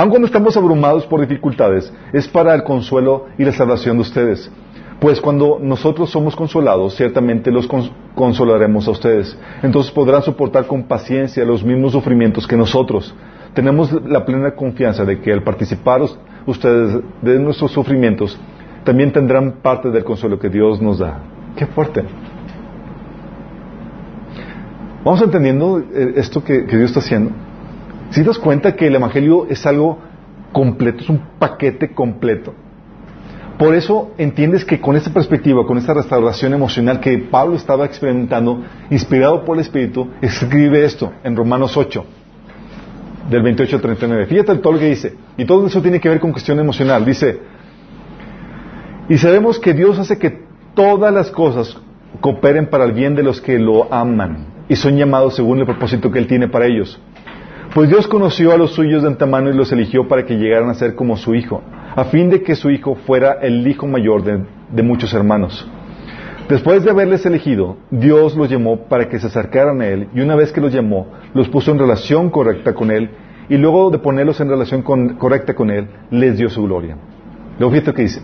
Aun 0.00 0.08
cuando 0.08 0.24
estamos 0.28 0.56
abrumados 0.56 1.04
por 1.06 1.20
dificultades, 1.20 1.92
es 2.14 2.26
para 2.26 2.54
el 2.54 2.62
consuelo 2.62 3.26
y 3.36 3.44
la 3.44 3.52
salvación 3.52 3.98
de 3.98 4.00
ustedes. 4.00 4.50
Pues 4.98 5.20
cuando 5.20 5.58
nosotros 5.60 6.08
somos 6.08 6.34
consolados, 6.34 6.94
ciertamente 6.96 7.50
los 7.50 7.68
cons- 7.68 7.90
consolaremos 8.14 8.88
a 8.88 8.92
ustedes. 8.92 9.36
Entonces 9.62 9.92
podrán 9.92 10.22
soportar 10.22 10.66
con 10.66 10.84
paciencia 10.84 11.44
los 11.44 11.62
mismos 11.62 11.92
sufrimientos 11.92 12.46
que 12.46 12.56
nosotros. 12.56 13.14
Tenemos 13.52 13.92
la 13.92 14.24
plena 14.24 14.52
confianza 14.52 15.04
de 15.04 15.20
que 15.20 15.34
al 15.34 15.42
participar 15.42 16.00
us- 16.00 16.18
ustedes 16.46 16.98
de 17.20 17.38
nuestros 17.38 17.70
sufrimientos, 17.70 18.40
también 18.84 19.12
tendrán 19.12 19.56
parte 19.60 19.90
del 19.90 20.02
consuelo 20.02 20.38
que 20.38 20.48
Dios 20.48 20.80
nos 20.80 20.98
da. 21.00 21.18
Qué 21.56 21.66
fuerte. 21.66 22.04
Vamos 25.04 25.20
entendiendo 25.20 25.78
eh, 25.78 26.12
esto 26.16 26.42
que 26.42 26.62
Dios 26.62 26.84
está 26.84 27.00
haciendo. 27.00 27.32
Si 28.10 28.20
te 28.20 28.26
das 28.26 28.38
cuenta 28.38 28.74
que 28.74 28.86
el 28.86 28.94
Evangelio 28.94 29.46
es 29.48 29.64
algo 29.66 29.98
completo, 30.52 31.02
es 31.02 31.08
un 31.08 31.22
paquete 31.38 31.92
completo. 31.92 32.54
Por 33.58 33.74
eso 33.74 34.12
entiendes 34.16 34.64
que 34.64 34.80
con 34.80 34.96
esta 34.96 35.12
perspectiva, 35.12 35.66
con 35.66 35.76
esta 35.76 35.92
restauración 35.92 36.54
emocional 36.54 36.98
que 36.98 37.18
Pablo 37.18 37.56
estaba 37.56 37.84
experimentando, 37.84 38.62
inspirado 38.90 39.44
por 39.44 39.56
el 39.56 39.60
Espíritu, 39.60 40.08
escribe 40.22 40.82
esto 40.84 41.12
en 41.22 41.36
Romanos 41.36 41.76
8, 41.76 42.04
del 43.28 43.42
28 43.42 43.76
al 43.76 43.82
39. 43.82 44.26
Fíjate 44.26 44.56
todo 44.56 44.72
lo 44.72 44.78
que 44.78 44.88
dice. 44.88 45.14
Y 45.36 45.44
todo 45.44 45.66
eso 45.66 45.82
tiene 45.82 46.00
que 46.00 46.08
ver 46.08 46.20
con 46.20 46.32
cuestión 46.32 46.58
emocional. 46.58 47.04
Dice, 47.04 47.38
y 49.10 49.18
sabemos 49.18 49.58
que 49.58 49.74
Dios 49.74 49.98
hace 49.98 50.18
que 50.18 50.42
todas 50.74 51.12
las 51.12 51.30
cosas 51.30 51.76
cooperen 52.20 52.70
para 52.70 52.84
el 52.84 52.92
bien 52.92 53.14
de 53.14 53.22
los 53.22 53.40
que 53.40 53.58
lo 53.58 53.92
aman 53.92 54.46
y 54.68 54.76
son 54.76 54.96
llamados 54.96 55.34
según 55.34 55.58
el 55.58 55.66
propósito 55.66 56.10
que 56.10 56.18
Él 56.18 56.26
tiene 56.26 56.48
para 56.48 56.66
ellos. 56.66 56.98
Pues 57.74 57.88
Dios 57.88 58.08
conoció 58.08 58.52
a 58.52 58.56
los 58.56 58.72
suyos 58.72 59.02
de 59.02 59.08
antemano 59.08 59.48
y 59.48 59.54
los 59.54 59.70
eligió 59.70 60.08
para 60.08 60.26
que 60.26 60.36
llegaran 60.36 60.70
a 60.70 60.74
ser 60.74 60.96
como 60.96 61.16
su 61.16 61.36
Hijo, 61.36 61.62
a 61.94 62.04
fin 62.06 62.28
de 62.28 62.42
que 62.42 62.56
su 62.56 62.68
Hijo 62.68 62.96
fuera 63.06 63.38
el 63.42 63.64
Hijo 63.64 63.86
mayor 63.86 64.24
de, 64.24 64.82
muchos 64.82 65.14
hermanos. 65.14 65.68
Después 66.48 66.82
de 66.82 66.90
haberles 66.90 67.24
elegido, 67.26 67.76
Dios 67.92 68.34
los 68.34 68.50
llamó 68.50 68.88
para 68.88 69.08
que 69.08 69.20
se 69.20 69.28
acercaran 69.28 69.80
a 69.82 69.86
Él 69.86 70.08
y 70.12 70.20
una 70.20 70.34
vez 70.34 70.50
que 70.50 70.60
los 70.60 70.72
llamó, 70.72 71.12
los 71.32 71.48
puso 71.48 71.70
en 71.70 71.78
relación 71.78 72.28
correcta 72.28 72.74
con 72.74 72.90
Él 72.90 73.10
y 73.48 73.56
luego 73.56 73.90
de 73.90 74.00
ponerlos 74.00 74.40
en 74.40 74.48
relación 74.48 74.82
correcta 74.82 75.54
con 75.54 75.70
Él, 75.70 75.86
les 76.10 76.38
dio 76.38 76.50
su 76.50 76.64
gloria. 76.64 76.96
Luego 77.60 77.72
fíjate 77.72 77.94
que 77.94 78.02
dice. 78.02 78.20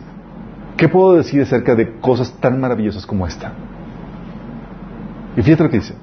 ¿Qué 0.76 0.88
puedo 0.88 1.14
decir 1.14 1.40
acerca 1.40 1.76
de 1.76 2.00
cosas 2.00 2.32
tan 2.40 2.60
maravillosas 2.60 3.06
como 3.06 3.26
esta? 3.26 3.52
Y 5.36 5.42
fíjate 5.42 5.62
lo 5.62 5.70
que 5.70 5.78
dice. 5.78 5.94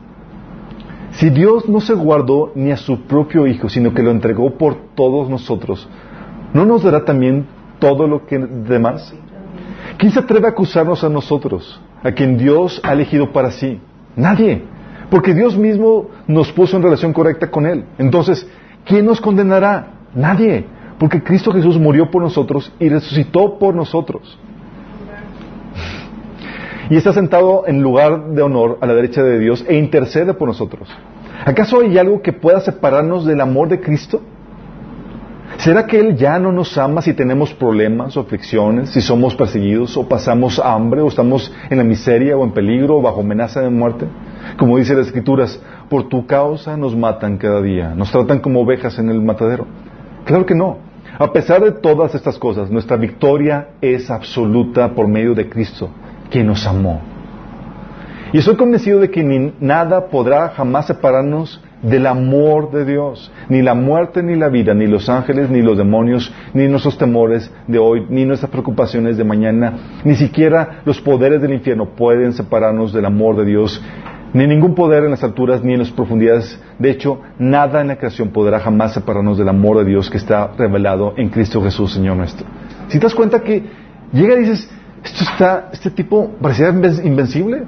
Si 1.13 1.29
Dios 1.29 1.69
no 1.69 1.79
se 1.79 1.93
guardó 1.93 2.51
ni 2.55 2.71
a 2.71 2.77
su 2.77 3.01
propio 3.01 3.45
Hijo, 3.45 3.69
sino 3.69 3.93
que 3.93 4.01
lo 4.01 4.11
entregó 4.11 4.57
por 4.57 4.75
todos 4.95 5.29
nosotros, 5.29 5.87
¿no 6.53 6.65
nos 6.65 6.83
dará 6.83 7.05
también 7.05 7.45
todo 7.79 8.07
lo 8.07 8.25
que 8.25 8.39
demás? 8.39 9.13
¿Quién 9.97 10.11
se 10.11 10.19
atreve 10.19 10.47
a 10.47 10.51
acusarnos 10.51 11.03
a 11.03 11.09
nosotros, 11.09 11.79
a 12.03 12.11
quien 12.11 12.37
Dios 12.37 12.81
ha 12.83 12.93
elegido 12.93 13.31
para 13.31 13.51
sí? 13.51 13.79
Nadie. 14.15 14.63
Porque 15.11 15.35
Dios 15.35 15.55
mismo 15.55 16.09
nos 16.27 16.51
puso 16.51 16.77
en 16.77 16.83
relación 16.83 17.13
correcta 17.13 17.51
con 17.51 17.67
Él. 17.67 17.85
Entonces, 17.99 18.47
¿quién 18.83 19.05
nos 19.05 19.21
condenará? 19.21 19.87
Nadie. 20.15 20.65
Porque 20.97 21.21
Cristo 21.21 21.51
Jesús 21.51 21.77
murió 21.77 22.09
por 22.09 22.23
nosotros 22.23 22.73
y 22.79 22.89
resucitó 22.89 23.59
por 23.59 23.75
nosotros. 23.75 24.39
Y 26.93 26.97
está 26.97 27.11
sentado 27.11 27.63
en 27.65 27.81
lugar 27.81 28.23
de 28.35 28.43
honor 28.43 28.77
a 28.79 28.85
la 28.85 28.93
derecha 28.93 29.23
de 29.23 29.39
Dios 29.39 29.65
e 29.67 29.77
intercede 29.77 30.35
por 30.35 30.47
nosotros. 30.47 30.87
¿Acaso 31.43 31.81
hay 31.81 31.97
algo 31.97 32.21
que 32.21 32.33
pueda 32.33 32.59
separarnos 32.59 33.25
del 33.25 33.41
amor 33.41 33.67
de 33.67 33.81
Cristo? 33.81 34.21
¿Será 35.57 35.87
que 35.87 35.99
Él 35.99 36.15
ya 36.15 36.37
no 36.37 36.51
nos 36.51 36.77
ama 36.77 37.01
si 37.01 37.15
tenemos 37.15 37.51
problemas 37.51 38.15
o 38.15 38.19
aflicciones, 38.19 38.91
si 38.91 39.01
somos 39.01 39.33
perseguidos 39.33 39.97
o 39.97 40.07
pasamos 40.07 40.59
hambre 40.59 41.01
o 41.01 41.07
estamos 41.07 41.51
en 41.71 41.79
la 41.79 41.83
miseria 41.83 42.37
o 42.37 42.43
en 42.43 42.51
peligro 42.51 42.97
o 42.97 43.01
bajo 43.01 43.21
amenaza 43.21 43.61
de 43.61 43.71
muerte? 43.71 44.05
Como 44.59 44.77
dice 44.77 44.93
las 44.93 45.07
Escrituras, 45.07 45.59
por 45.89 46.09
tu 46.09 46.27
causa 46.27 46.77
nos 46.77 46.95
matan 46.95 47.39
cada 47.39 47.59
día, 47.63 47.95
nos 47.95 48.11
tratan 48.11 48.37
como 48.37 48.61
ovejas 48.61 48.99
en 48.99 49.09
el 49.09 49.19
matadero. 49.19 49.65
Claro 50.25 50.45
que 50.45 50.53
no. 50.53 50.77
A 51.17 51.33
pesar 51.33 51.63
de 51.63 51.71
todas 51.71 52.13
estas 52.13 52.37
cosas, 52.37 52.69
nuestra 52.69 52.97
victoria 52.97 53.69
es 53.81 54.11
absoluta 54.11 54.93
por 54.93 55.07
medio 55.07 55.33
de 55.33 55.49
Cristo, 55.49 55.89
quien 56.33 56.47
nos 56.47 56.65
amó. 56.65 56.99
Y 58.33 58.39
estoy 58.39 58.55
convencido 58.55 58.99
de 58.99 59.11
que 59.11 59.23
ni 59.23 59.53
nada 59.59 60.07
podrá 60.07 60.49
jamás 60.49 60.87
separarnos 60.87 61.61
del 61.83 62.07
amor 62.07 62.71
de 62.71 62.85
Dios. 62.85 63.31
Ni 63.49 63.61
la 63.61 63.75
muerte, 63.75 64.23
ni 64.23 64.35
la 64.35 64.49
vida, 64.49 64.73
ni 64.73 64.87
los 64.87 65.07
ángeles, 65.09 65.51
ni 65.51 65.61
los 65.61 65.77
demonios, 65.77 66.33
ni 66.55 66.67
nuestros 66.67 66.97
temores 66.97 67.51
de 67.67 67.77
hoy, 67.77 68.07
ni 68.09 68.25
nuestras 68.25 68.49
preocupaciones 68.49 69.17
de 69.17 69.23
mañana, 69.23 69.73
ni 70.03 70.15
siquiera 70.15 70.81
los 70.85 70.99
poderes 70.99 71.39
del 71.39 71.53
infierno 71.53 71.89
pueden 71.89 72.33
separarnos 72.33 72.91
del 72.91 73.05
amor 73.05 73.37
de 73.37 73.45
Dios. 73.45 73.79
Ni 74.33 74.47
ningún 74.47 74.73
poder 74.73 75.03
en 75.03 75.11
las 75.11 75.23
alturas 75.23 75.63
ni 75.63 75.73
en 75.73 75.79
las 75.79 75.91
profundidades. 75.91 76.59
De 76.79 76.89
hecho, 76.89 77.21
nada 77.37 77.81
en 77.81 77.89
la 77.89 77.97
creación 77.97 78.29
podrá 78.29 78.59
jamás 78.59 78.95
separarnos 78.95 79.37
del 79.37 79.49
amor 79.49 79.77
de 79.77 79.85
Dios 79.85 80.09
que 80.09 80.17
está 80.17 80.47
revelado 80.57 81.13
en 81.17 81.29
Cristo 81.29 81.61
Jesús, 81.61 81.93
Señor 81.93 82.17
nuestro. 82.17 82.47
Si 82.87 82.97
te 82.97 83.05
das 83.05 83.13
cuenta 83.13 83.41
que 83.41 83.63
llega 84.11 84.33
y 84.33 84.39
dices, 84.39 84.67
esto 85.03 85.23
está, 85.23 85.69
este 85.73 85.89
tipo 85.89 86.31
parecía 86.41 86.69
inven- 86.71 87.05
invencible. 87.05 87.63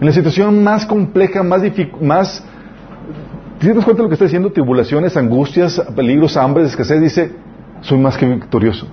En 0.00 0.06
la 0.06 0.12
situación 0.12 0.64
más 0.64 0.86
compleja, 0.86 1.42
más 1.42 1.62
difícil, 1.62 1.92
más... 2.00 2.42
¿Te 3.58 3.74
das 3.74 3.84
cuenta 3.84 3.98
de 4.00 4.04
lo 4.04 4.08
que 4.08 4.14
está 4.14 4.24
diciendo? 4.24 4.50
Tribulaciones, 4.50 5.14
angustias, 5.16 5.78
peligros, 5.94 6.36
hambre, 6.38 6.64
escasez. 6.64 7.00
Dice, 7.00 7.32
soy 7.82 7.98
más 7.98 8.16
que 8.16 8.24
victorioso. 8.26 8.86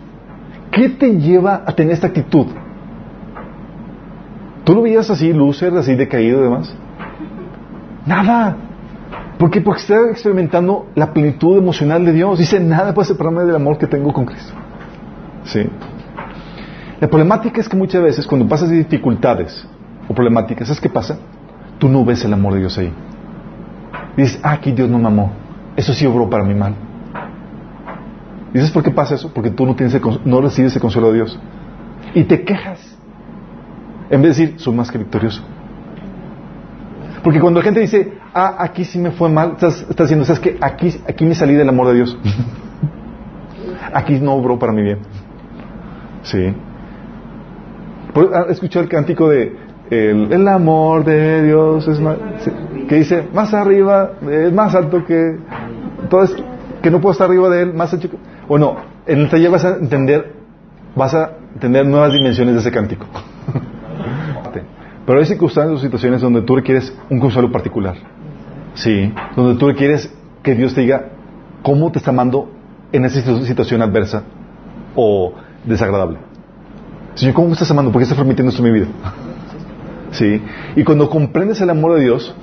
¿Qué 0.71 0.89
te 0.89 1.17
lleva 1.17 1.63
a 1.65 1.71
tener 1.73 1.93
esta 1.93 2.07
actitud? 2.07 2.47
¿Tú 4.65 4.75
lo 4.75 4.81
veías 4.81 5.09
así, 5.09 5.31
lúcer, 5.31 5.73
así 5.77 5.95
decaído 5.95 6.41
y 6.41 6.43
demás? 6.43 6.75
Nada. 8.05 8.57
¿Por 9.37 9.49
qué? 9.49 9.61
Porque 9.61 9.79
está 9.79 9.95
experimentando 10.11 10.87
la 10.95 11.13
plenitud 11.13 11.57
emocional 11.57 12.03
de 12.03 12.11
Dios. 12.11 12.37
Dice, 12.37 12.59
nada 12.59 12.93
puede 12.93 13.07
separarme 13.07 13.45
del 13.45 13.55
amor 13.55 13.77
que 13.77 13.87
tengo 13.87 14.11
con 14.11 14.25
Cristo. 14.25 14.53
Sí. 15.45 15.61
La 16.99 17.07
problemática 17.07 17.61
es 17.61 17.69
que 17.69 17.77
muchas 17.77 18.01
veces 18.01 18.25
cuando 18.25 18.47
pasas 18.47 18.69
dificultades 18.69 19.67
o 20.07 20.13
problemáticas, 20.13 20.67
¿sabes 20.67 20.81
qué 20.81 20.89
pasa? 20.89 21.17
Tú 21.77 21.87
no 21.87 22.03
ves 22.03 22.25
el 22.25 22.33
amor 22.33 22.53
de 22.53 22.59
Dios 22.59 22.77
ahí. 22.77 22.91
Dices, 24.15 24.39
ah, 24.41 24.53
aquí 24.53 24.71
Dios 24.71 24.89
no 24.89 24.97
me 24.97 25.07
amó. 25.07 25.31
Eso 25.75 25.93
sí 25.93 26.07
obró 26.07 26.27
para 26.27 26.43
mi 26.43 26.55
mal. 26.55 26.73
¿Dices 28.51 28.71
por 28.71 28.81
qué 28.81 28.89
pasa 28.89 29.13
eso? 29.13 29.31
Porque 29.31 29.51
tú 29.51 29.65
no, 29.65 29.75
tienes 29.75 29.93
el 29.93 30.01
no 30.25 30.41
recibes 30.41 30.75
el 30.75 30.81
consuelo 30.81 31.09
de 31.09 31.15
Dios. 31.15 31.39
Y 32.15 32.23
te 32.23 32.43
quejas. 32.43 32.79
En 34.09 34.21
vez 34.23 34.37
de 34.37 34.45
decir, 34.45 34.59
soy 34.59 34.73
más 34.73 34.89
que 34.89 34.97
victorioso. 34.97 35.43
Porque 37.23 37.39
cuando 37.39 37.59
la 37.59 37.63
gente 37.63 37.79
dice, 37.79 38.13
ah, 38.33 38.55
aquí 38.57 38.85
sí 38.85 38.97
me 38.97 39.11
fue 39.11 39.29
mal, 39.29 39.51
estás, 39.51 39.81
estás 39.81 40.07
diciendo, 40.07 40.25
¿sabes 40.25 40.39
qué? 40.39 40.57
Aquí, 40.61 40.95
aquí 41.07 41.25
me 41.25 41.35
salí 41.35 41.53
del 41.53 41.69
amor 41.69 41.89
de 41.89 41.95
Dios. 41.95 42.17
aquí 43.93 44.19
no 44.19 44.33
obró 44.33 44.57
para 44.57 44.71
mi 44.71 44.81
bien. 44.81 44.99
Sí. 46.23 46.55
Por- 48.17 48.35
¿Has 48.35 48.49
escuchado 48.49 48.81
el 48.83 48.89
cántico 48.89 49.29
de 49.29 49.55
el, 49.91 50.47
amor 50.47 51.05
de 51.05 51.43
Dios 51.43 51.87
es 51.87 51.99
más, 51.99 52.17
que 52.89 52.95
dice 52.95 53.27
más 53.31 53.53
arriba, 53.53 54.13
es 54.29 54.51
más 54.51 54.73
alto 54.73 55.05
que 55.05 55.37
entonces 56.01 56.35
que 56.81 56.89
no 56.89 56.99
puedo 56.99 57.11
estar 57.11 57.27
arriba 57.29 57.47
de 57.49 57.61
él, 57.61 57.73
más 57.75 57.93
ancho 57.93 58.09
que, 58.09 58.17
o 58.47 58.57
no, 58.57 58.75
en 59.05 59.19
el 59.19 59.29
taller 59.29 59.51
vas 59.51 59.65
a 59.65 59.75
entender 59.77 60.33
vas 60.95 61.13
a 61.13 61.33
entender 61.53 61.85
nuevas 61.85 62.11
dimensiones 62.11 62.55
de 62.55 62.59
ese 62.61 62.71
cántico. 62.71 63.05
Pero 65.05 65.19
hay 65.19 65.25
circunstancias 65.25 65.77
o 65.77 65.81
situaciones 65.81 66.19
donde 66.19 66.41
tú 66.41 66.55
requieres 66.55 66.93
un 67.11 67.19
consuelo 67.19 67.51
particular. 67.51 67.95
Sí, 68.73 69.13
donde 69.35 69.59
tú 69.59 69.67
requieres 69.67 70.11
que 70.43 70.55
Dios 70.55 70.73
te 70.73 70.81
diga 70.81 71.05
cómo 71.61 71.91
te 71.91 71.99
está 71.99 72.09
amando 72.09 72.49
en 72.91 73.05
esa 73.05 73.21
situ- 73.21 73.43
situación 73.45 73.81
adversa 73.83 74.23
o 74.95 75.33
desagradable. 75.65 76.17
Señor, 77.17 77.33
¿cómo 77.33 77.47
me 77.47 77.53
estás 77.53 77.71
amando? 77.71 77.91
¿Por 77.91 77.99
qué 77.99 78.03
estás 78.03 78.17
permitiendo 78.17 78.51
esto 78.51 78.63
en 78.63 78.71
mi 78.71 78.79
vida? 78.79 78.91
Sí. 80.11 80.39
Y 80.75 80.83
cuando 80.83 81.09
comprendes 81.09 81.59
el 81.61 81.69
amor 81.71 81.95
de 81.95 82.01
Dios, 82.01 82.33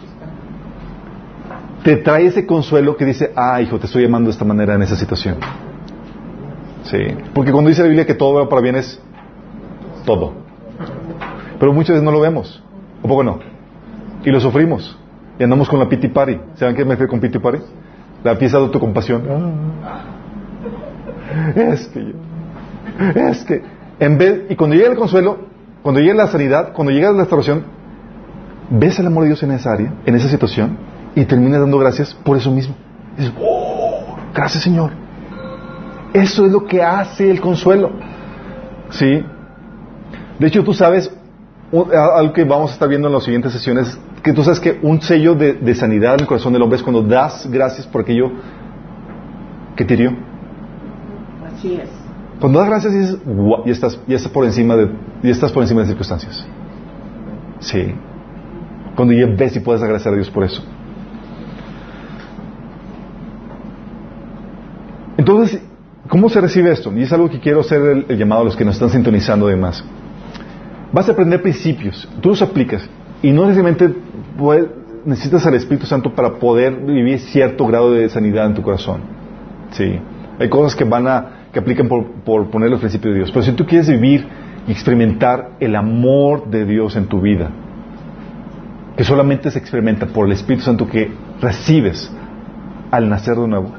te 1.84 1.96
trae 1.96 2.26
ese 2.26 2.44
consuelo 2.44 2.96
que 2.96 3.04
dice, 3.04 3.32
ah, 3.36 3.62
hijo, 3.62 3.78
te 3.78 3.86
estoy 3.86 4.04
amando 4.04 4.28
de 4.28 4.32
esta 4.32 4.44
manera 4.44 4.74
en 4.74 4.82
esa 4.82 4.96
situación. 4.96 5.36
Sí. 6.82 6.98
Porque 7.32 7.52
cuando 7.52 7.68
dice 7.68 7.82
la 7.82 7.88
Biblia 7.88 8.04
que 8.04 8.14
todo 8.14 8.34
va 8.34 8.48
para 8.48 8.62
bien 8.62 8.74
es 8.74 9.00
todo. 10.04 10.32
Pero 11.60 11.72
muchas 11.72 11.90
veces 11.90 12.02
no 12.02 12.10
lo 12.10 12.20
vemos. 12.20 12.60
¿O 13.00 13.06
poco 13.06 13.22
no? 13.22 13.38
Y 14.24 14.30
lo 14.30 14.40
sufrimos. 14.40 14.98
Y 15.38 15.44
andamos 15.44 15.68
con 15.68 15.78
la 15.78 15.88
pity 15.88 16.08
party. 16.08 16.36
¿Saben 16.54 16.74
qué 16.74 16.84
me 16.84 16.90
refiero 16.90 17.10
con 17.10 17.20
pity 17.20 17.38
party? 17.38 17.60
La 18.24 18.36
pieza 18.36 18.56
de 18.56 18.64
autocompasión. 18.64 19.22
Ah. 19.84 20.02
Es 21.54 21.86
que 21.86 22.04
yo. 22.06 22.12
Es 23.14 23.44
que. 23.44 23.62
En 24.00 24.18
vez, 24.18 24.42
y 24.50 24.56
cuando 24.56 24.76
llega 24.76 24.90
el 24.90 24.96
consuelo, 24.96 25.38
cuando 25.82 26.00
llega 26.00 26.14
la 26.14 26.26
sanidad, 26.26 26.72
cuando 26.72 26.92
llega 26.92 27.12
la 27.12 27.18
restauración, 27.18 27.64
ves 28.70 28.98
el 28.98 29.06
amor 29.06 29.24
de 29.24 29.28
Dios 29.28 29.42
en 29.42 29.52
esa 29.52 29.72
área, 29.72 29.92
en 30.04 30.14
esa 30.14 30.28
situación, 30.28 30.76
y 31.14 31.24
terminas 31.24 31.60
dando 31.60 31.78
gracias 31.78 32.14
por 32.14 32.36
eso 32.36 32.50
mismo. 32.50 32.74
Dices, 33.16 33.32
oh, 33.40 34.16
gracias 34.34 34.64
Señor. 34.64 34.90
Eso 36.12 36.46
es 36.46 36.52
lo 36.52 36.64
que 36.64 36.82
hace 36.82 37.30
el 37.30 37.40
consuelo. 37.40 37.90
¿Sí? 38.90 39.24
De 40.38 40.46
hecho, 40.46 40.62
tú 40.64 40.72
sabes, 40.72 41.12
algo 41.72 42.32
que 42.32 42.44
vamos 42.44 42.70
a 42.70 42.74
estar 42.74 42.88
viendo 42.88 43.08
en 43.08 43.14
las 43.14 43.24
siguientes 43.24 43.52
sesiones, 43.52 43.98
que 44.22 44.32
tú 44.32 44.42
sabes 44.42 44.60
que 44.60 44.78
un 44.82 45.02
sello 45.02 45.34
de, 45.34 45.54
de 45.54 45.74
sanidad 45.74 46.14
en 46.14 46.20
el 46.20 46.26
corazón 46.26 46.52
del 46.52 46.62
hombre 46.62 46.76
es 46.76 46.82
cuando 46.82 47.02
das 47.02 47.48
gracias 47.50 47.86
por 47.86 48.02
aquello 48.02 48.30
que 49.76 49.84
te 49.84 49.94
hirió. 49.94 50.12
Así 51.46 51.74
es. 51.74 52.03
Cuando 52.40 52.58
das 52.58 52.68
gracias 52.68 52.92
dices, 52.92 53.18
"Guau", 53.24 53.64
ya 53.64 53.72
estás, 53.72 54.00
ya 54.06 54.16
estás 54.16 54.32
por 54.32 54.44
encima 54.44 54.76
de, 54.76 54.90
ya 55.22 55.30
estás 55.30 55.52
por 55.52 55.62
encima 55.62 55.80
de 55.82 55.88
circunstancias. 55.88 56.44
Sí. 57.60 57.94
Cuando 58.96 59.14
ya 59.14 59.26
ves 59.26 59.56
y 59.56 59.60
puedes 59.60 59.82
agradecer 59.82 60.12
a 60.12 60.16
Dios 60.16 60.30
por 60.30 60.44
eso. 60.44 60.62
Entonces, 65.16 65.60
¿Cómo 66.08 66.28
se 66.28 66.40
recibe 66.40 66.70
esto? 66.70 66.92
Y 66.94 67.02
es 67.02 67.12
algo 67.12 67.30
que 67.30 67.40
quiero 67.40 67.60
hacer 67.60 68.04
el, 68.08 68.18
llamado 68.18 68.42
a 68.42 68.44
los 68.44 68.56
que 68.56 68.64
nos 68.64 68.74
están 68.74 68.90
sintonizando 68.90 69.46
además. 69.46 69.82
Vas 70.92 71.08
a 71.08 71.12
aprender 71.12 71.40
principios, 71.40 72.08
tú 72.20 72.28
los 72.30 72.42
aplicas 72.42 72.88
y 73.22 73.32
no 73.32 73.42
necesariamente 73.46 73.92
necesitas 75.04 75.46
al 75.46 75.54
Espíritu 75.54 75.86
Santo 75.86 76.14
para 76.14 76.34
poder 76.34 76.76
vivir 76.76 77.18
cierto 77.20 77.66
grado 77.66 77.92
de 77.92 78.08
sanidad 78.08 78.46
en 78.46 78.54
tu 78.54 78.62
corazón. 78.62 79.00
Sí. 79.70 79.98
Hay 80.38 80.48
cosas 80.48 80.76
que 80.76 80.84
van 80.84 81.08
a 81.08 81.43
que 81.54 81.60
aplican 81.60 81.88
por, 81.88 82.04
por 82.24 82.50
poner 82.50 82.68
los 82.68 82.80
principios 82.80 83.14
de 83.14 83.20
Dios. 83.20 83.30
Pero 83.30 83.44
si 83.44 83.52
tú 83.52 83.64
quieres 83.64 83.88
vivir 83.88 84.26
y 84.66 84.72
experimentar 84.72 85.52
el 85.60 85.76
amor 85.76 86.50
de 86.50 86.66
Dios 86.66 86.96
en 86.96 87.06
tu 87.06 87.20
vida, 87.20 87.48
que 88.96 89.04
solamente 89.04 89.50
se 89.50 89.58
experimenta 89.58 90.06
por 90.06 90.26
el 90.26 90.32
Espíritu 90.32 90.64
Santo 90.64 90.86
que 90.86 91.12
recibes 91.40 92.12
al 92.90 93.08
nacer 93.08 93.36
de 93.36 93.46
nuevo, 93.46 93.72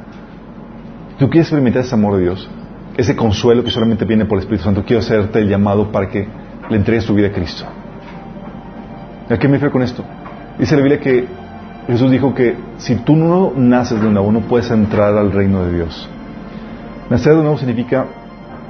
tú 1.19 1.29
quieres 1.29 1.47
experimentar 1.47 1.83
ese 1.83 1.93
amor 1.93 2.15
de 2.15 2.23
Dios, 2.23 2.49
ese 2.95 3.15
consuelo 3.15 3.63
que 3.63 3.71
solamente 3.71 4.05
viene 4.05 4.25
por 4.25 4.37
el 4.37 4.43
Espíritu 4.43 4.63
Santo, 4.63 4.83
quiero 4.85 5.01
hacerte 5.01 5.39
el 5.39 5.49
llamado 5.49 5.91
para 5.91 6.07
que 6.07 6.25
le 6.69 6.77
entregues 6.77 7.05
tu 7.05 7.13
vida 7.13 7.27
a 7.27 7.31
Cristo. 7.31 7.65
¿A 9.29 9.37
qué 9.37 9.47
me 9.47 9.55
refiero 9.55 9.73
con 9.73 9.83
esto? 9.83 10.03
Dice 10.57 10.77
la 10.77 10.81
Biblia 10.81 10.99
que 11.01 11.27
Jesús 11.87 12.09
dijo 12.09 12.33
que 12.33 12.55
si 12.77 12.95
tú 12.95 13.17
no 13.17 13.51
naces 13.53 14.01
de 14.01 14.09
nuevo, 14.09 14.31
no 14.31 14.41
puedes 14.41 14.71
entrar 14.71 15.17
al 15.17 15.33
reino 15.33 15.65
de 15.65 15.73
Dios. 15.73 16.09
Nacer 17.09 17.35
de 17.35 17.41
nuevo 17.41 17.57
significa 17.57 18.05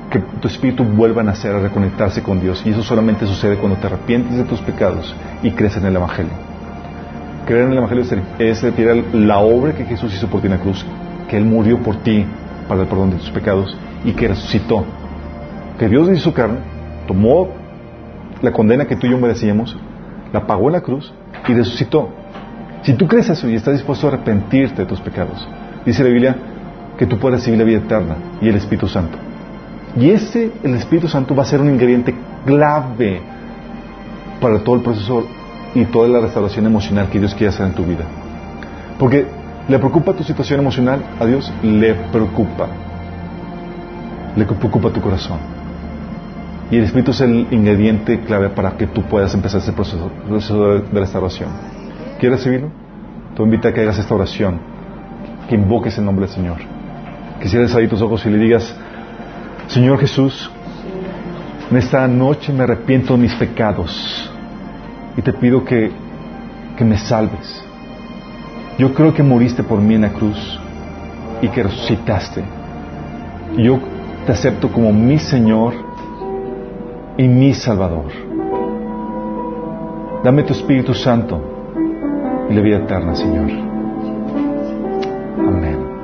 que 0.09 0.19
tu 0.19 0.47
espíritu 0.47 0.83
vuelva 0.83 1.21
a 1.21 1.23
nacer, 1.23 1.55
a 1.55 1.59
reconectarse 1.59 2.21
con 2.21 2.39
Dios. 2.39 2.61
Y 2.65 2.71
eso 2.71 2.83
solamente 2.83 3.25
sucede 3.25 3.57
cuando 3.57 3.77
te 3.77 3.87
arrepientes 3.87 4.37
de 4.37 4.43
tus 4.43 4.61
pecados 4.61 5.15
y 5.41 5.51
crees 5.51 5.77
en 5.77 5.85
el 5.85 5.95
Evangelio. 5.95 6.31
Creer 7.45 7.65
en 7.65 7.71
el 7.71 7.77
Evangelio 7.77 8.03
es- 8.39 8.63
a 8.63 9.17
la 9.17 9.39
obra 9.39 9.73
que 9.73 9.85
Jesús 9.85 10.13
hizo 10.13 10.27
por 10.27 10.41
ti 10.41 10.47
en 10.47 10.53
la 10.53 10.59
cruz, 10.59 10.85
que 11.29 11.37
Él 11.37 11.45
murió 11.45 11.79
por 11.79 11.97
ti 11.97 12.25
para 12.67 12.81
el 12.81 12.87
perdón 12.87 13.11
de 13.11 13.17
tus 13.17 13.29
pecados 13.29 13.75
y 14.03 14.11
que 14.11 14.27
resucitó. 14.27 14.83
Que 15.79 15.87
Dios 15.87 16.09
hizo 16.09 16.33
carne, 16.33 16.59
tomó 17.07 17.49
la 18.41 18.51
condena 18.51 18.85
que 18.85 18.95
tú 18.95 19.07
y 19.07 19.11
yo 19.11 19.17
merecíamos, 19.17 19.77
la 20.33 20.45
pagó 20.45 20.67
en 20.67 20.73
la 20.73 20.81
cruz 20.81 21.13
y 21.47 21.53
resucitó. 21.53 22.09
Si 22.83 22.93
tú 22.93 23.07
crees 23.07 23.29
eso 23.29 23.49
y 23.49 23.55
estás 23.55 23.73
dispuesto 23.73 24.07
a 24.07 24.11
arrepentirte 24.13 24.83
de 24.83 24.85
tus 24.87 24.99
pecados, 25.01 25.47
dice 25.85 26.03
la 26.03 26.09
Biblia 26.09 26.35
que 26.97 27.05
tú 27.05 27.17
puedes 27.17 27.39
recibir 27.39 27.59
la 27.59 27.65
vida 27.65 27.79
eterna 27.79 28.15
y 28.41 28.49
el 28.49 28.55
Espíritu 28.55 28.87
Santo. 28.87 29.17
Y 29.97 30.09
ese, 30.09 30.51
el 30.63 30.75
Espíritu 30.75 31.07
Santo, 31.07 31.35
va 31.35 31.43
a 31.43 31.45
ser 31.45 31.61
un 31.61 31.69
ingrediente 31.69 32.13
clave 32.45 33.21
para 34.41 34.59
todo 34.59 34.75
el 34.75 34.81
proceso 34.81 35.25
y 35.73 35.85
toda 35.85 36.07
la 36.07 36.19
restauración 36.19 36.65
emocional 36.65 37.09
que 37.09 37.19
Dios 37.19 37.33
quiere 37.33 37.49
hacer 37.49 37.67
en 37.67 37.73
tu 37.73 37.83
vida. 37.83 38.05
Porque 38.99 39.25
le 39.67 39.79
preocupa 39.79 40.13
tu 40.13 40.23
situación 40.23 40.59
emocional, 40.59 41.03
a 41.19 41.25
Dios 41.25 41.51
le 41.63 41.93
preocupa. 42.11 42.67
Le 44.35 44.45
preocupa 44.45 44.89
tu 44.89 45.01
corazón. 45.01 45.39
Y 46.71 46.77
el 46.77 46.83
Espíritu 46.83 47.11
es 47.11 47.21
el 47.21 47.47
ingrediente 47.51 48.21
clave 48.21 48.49
para 48.49 48.75
que 48.75 48.87
tú 48.87 49.03
puedas 49.03 49.33
empezar 49.33 49.61
ese 49.61 49.71
proceso, 49.71 50.09
de, 50.91 50.99
restauración. 50.99 51.49
¿Quieres 52.19 52.39
recibirlo? 52.39 52.69
Te 53.35 53.43
invito 53.43 53.67
a 53.67 53.73
que 53.73 53.81
hagas 53.81 53.99
esta 53.99 54.15
oración, 54.15 54.59
que 55.47 55.55
invoques 55.55 55.97
el 55.97 56.05
nombre 56.05 56.25
del 56.25 56.35
Señor. 56.35 56.74
Que 57.39 57.49
cierres 57.49 57.75
ahí 57.75 57.87
tus 57.87 58.01
ojos 58.01 58.25
y 58.25 58.29
le 58.29 58.37
digas, 58.37 58.75
Señor 59.67 59.99
Jesús, 59.99 60.49
en 61.69 61.77
esta 61.77 62.07
noche 62.07 62.53
me 62.53 62.63
arrepiento 62.63 63.13
de 63.13 63.19
mis 63.19 63.33
pecados 63.35 64.31
y 65.17 65.21
te 65.21 65.33
pido 65.33 65.63
que, 65.63 65.91
que 66.77 66.85
me 66.85 66.97
salves. 66.97 67.63
Yo 68.77 68.93
creo 68.93 69.13
que 69.13 69.23
moriste 69.23 69.63
por 69.63 69.79
mí 69.79 69.95
en 69.95 70.01
la 70.01 70.09
cruz 70.09 70.59
y 71.41 71.47
que 71.47 71.63
resucitaste. 71.63 72.43
Yo 73.57 73.79
te 74.25 74.31
acepto 74.31 74.71
como 74.71 74.91
mi 74.91 75.17
Señor 75.17 75.73
y 77.17 77.27
mi 77.27 77.53
Salvador. 77.53 78.11
Dame 80.23 80.43
tu 80.43 80.53
Espíritu 80.53 80.93
Santo 80.93 81.41
y 82.49 82.53
la 82.53 82.61
vida 82.61 82.77
eterna, 82.77 83.15
Señor. 83.15 83.49
Amén. 85.47 85.94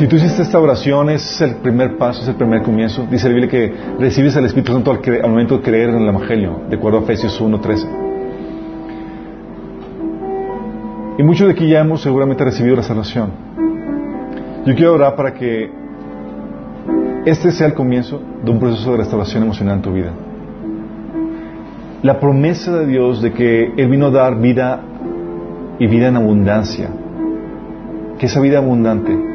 Si 0.00 0.08
tú 0.08 0.16
hiciste 0.16 0.40
esta 0.40 0.58
oración, 0.58 1.10
es 1.10 1.42
el 1.42 1.56
primer 1.56 1.98
paso, 1.98 2.22
es 2.22 2.28
el 2.28 2.34
primer 2.34 2.62
comienzo. 2.62 3.06
Dice 3.10 3.28
la 3.28 3.34
Biblia 3.34 3.50
que 3.50 3.70
recibes 3.98 4.34
al 4.34 4.46
Espíritu 4.46 4.72
Santo 4.72 4.92
al, 4.92 4.98
momento 5.28 5.58
de 5.58 5.62
creer 5.62 5.90
en 5.90 5.96
el 5.96 6.08
Evangelio, 6.08 6.62
de 6.70 6.76
acuerdo 6.76 7.00
a 7.00 7.02
Efesios 7.02 7.38
1.13. 7.38 7.86
Y 11.18 11.22
muchos 11.22 11.48
de 11.48 11.52
aquí 11.52 11.68
ya 11.68 11.80
hemos 11.80 12.00
seguramente 12.00 12.42
recibido 12.42 12.76
la 12.76 12.82
salvación. 12.82 13.30
Yo 14.64 14.74
quiero 14.74 14.94
orar 14.94 15.16
para 15.16 15.34
que 15.34 15.70
este 17.26 17.52
sea 17.52 17.66
el 17.66 17.74
comienzo 17.74 18.22
de 18.42 18.50
un 18.50 18.58
proceso 18.58 18.92
de 18.92 18.96
restauración 18.96 19.42
emocional 19.42 19.76
en 19.76 19.82
tu 19.82 19.92
vida. 19.92 20.12
La 22.02 22.18
promesa 22.18 22.74
de 22.78 22.86
Dios 22.86 23.20
de 23.20 23.34
que 23.34 23.74
Él 23.76 23.90
vino 23.90 24.06
a 24.06 24.10
dar 24.10 24.40
vida 24.40 24.80
y 25.78 25.86
vida 25.86 26.08
en 26.08 26.16
abundancia, 26.16 26.88
que 28.18 28.24
esa 28.24 28.40
vida 28.40 28.56
abundante, 28.56 29.28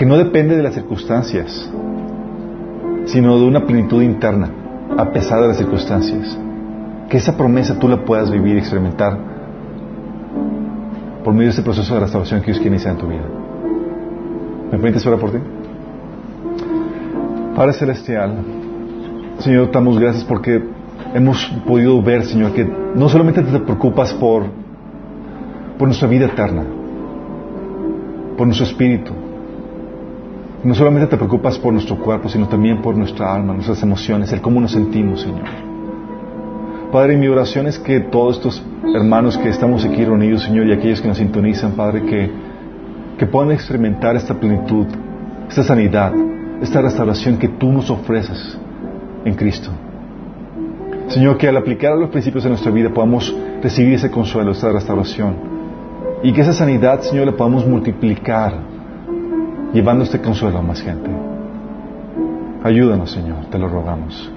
que 0.00 0.06
no 0.06 0.16
depende 0.16 0.56
de 0.56 0.62
las 0.62 0.72
circunstancias, 0.72 1.70
sino 3.04 3.38
de 3.38 3.44
una 3.44 3.66
plenitud 3.66 4.00
interna, 4.00 4.50
a 4.96 5.10
pesar 5.10 5.42
de 5.42 5.48
las 5.48 5.58
circunstancias. 5.58 6.38
Que 7.10 7.18
esa 7.18 7.36
promesa 7.36 7.78
tú 7.78 7.86
la 7.86 8.02
puedas 8.02 8.30
vivir 8.30 8.54
y 8.54 8.60
experimentar 8.60 9.18
por 11.22 11.34
medio 11.34 11.48
de 11.48 11.50
este 11.50 11.62
proceso 11.62 11.92
de 11.92 12.00
restauración 12.00 12.40
que 12.40 12.46
Dios 12.46 12.56
quiere 12.60 12.76
iniciar 12.76 12.94
en 12.94 12.98
tu 12.98 13.08
vida. 13.08 13.26
¿Me 14.72 14.78
permites 14.78 15.04
orar 15.04 15.20
por 15.20 15.32
ti? 15.32 15.38
Padre 17.54 17.74
Celestial, 17.74 18.38
Señor, 19.40 19.70
damos 19.70 19.98
gracias 19.98 20.24
porque 20.24 20.64
hemos 21.12 21.44
podido 21.66 22.00
ver, 22.00 22.24
Señor, 22.24 22.54
que 22.54 22.64
no 22.64 23.06
solamente 23.10 23.42
te 23.42 23.58
preocupas 23.58 24.14
por, 24.14 24.44
por 25.76 25.88
nuestra 25.88 26.08
vida 26.08 26.24
eterna, 26.24 26.64
por 28.38 28.46
nuestro 28.46 28.64
espíritu, 28.64 29.12
no 30.62 30.74
solamente 30.74 31.08
te 31.08 31.16
preocupas 31.16 31.58
por 31.58 31.72
nuestro 31.72 31.96
cuerpo, 31.96 32.28
sino 32.28 32.46
también 32.48 32.82
por 32.82 32.96
nuestra 32.96 33.34
alma, 33.34 33.54
nuestras 33.54 33.82
emociones, 33.82 34.32
el 34.32 34.40
cómo 34.40 34.60
nos 34.60 34.72
sentimos, 34.72 35.22
Señor. 35.22 35.46
Padre, 36.92 37.16
mi 37.16 37.28
oración 37.28 37.66
es 37.66 37.78
que 37.78 38.00
todos 38.00 38.36
estos 38.36 38.62
hermanos 38.94 39.38
que 39.38 39.48
estamos 39.48 39.84
aquí 39.84 40.04
reunidos, 40.04 40.42
Señor, 40.42 40.66
y 40.66 40.72
aquellos 40.72 41.00
que 41.00 41.08
nos 41.08 41.18
sintonizan, 41.18 41.72
Padre, 41.72 42.02
que, 42.02 42.30
que 43.16 43.26
puedan 43.26 43.52
experimentar 43.52 44.16
esta 44.16 44.34
plenitud, 44.34 44.86
esta 45.48 45.62
sanidad, 45.62 46.12
esta 46.60 46.82
restauración 46.82 47.38
que 47.38 47.48
tú 47.48 47.70
nos 47.72 47.88
ofreces 47.90 48.58
en 49.24 49.34
Cristo. 49.34 49.70
Señor, 51.08 51.38
que 51.38 51.48
al 51.48 51.56
aplicar 51.56 51.96
los 51.96 52.10
principios 52.10 52.44
de 52.44 52.50
nuestra 52.50 52.70
vida 52.70 52.90
podamos 52.90 53.34
recibir 53.62 53.94
ese 53.94 54.10
consuelo, 54.10 54.52
esta 54.52 54.70
restauración. 54.70 55.36
Y 56.22 56.32
que 56.32 56.42
esa 56.42 56.52
sanidad, 56.52 57.00
Señor, 57.00 57.26
la 57.26 57.32
podamos 57.32 57.66
multiplicar, 57.66 58.69
llevando 59.72 60.04
este 60.04 60.20
consuelo 60.20 60.58
a 60.58 60.62
más 60.62 60.80
gente. 60.82 61.10
Ayúdanos, 62.62 63.10
Señor, 63.10 63.46
te 63.50 63.58
lo 63.58 63.68
rogamos. 63.68 64.30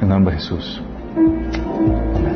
En 0.00 0.08
nombre 0.08 0.34
de 0.34 0.40
Jesús. 0.40 0.82
Amén. 1.16 2.29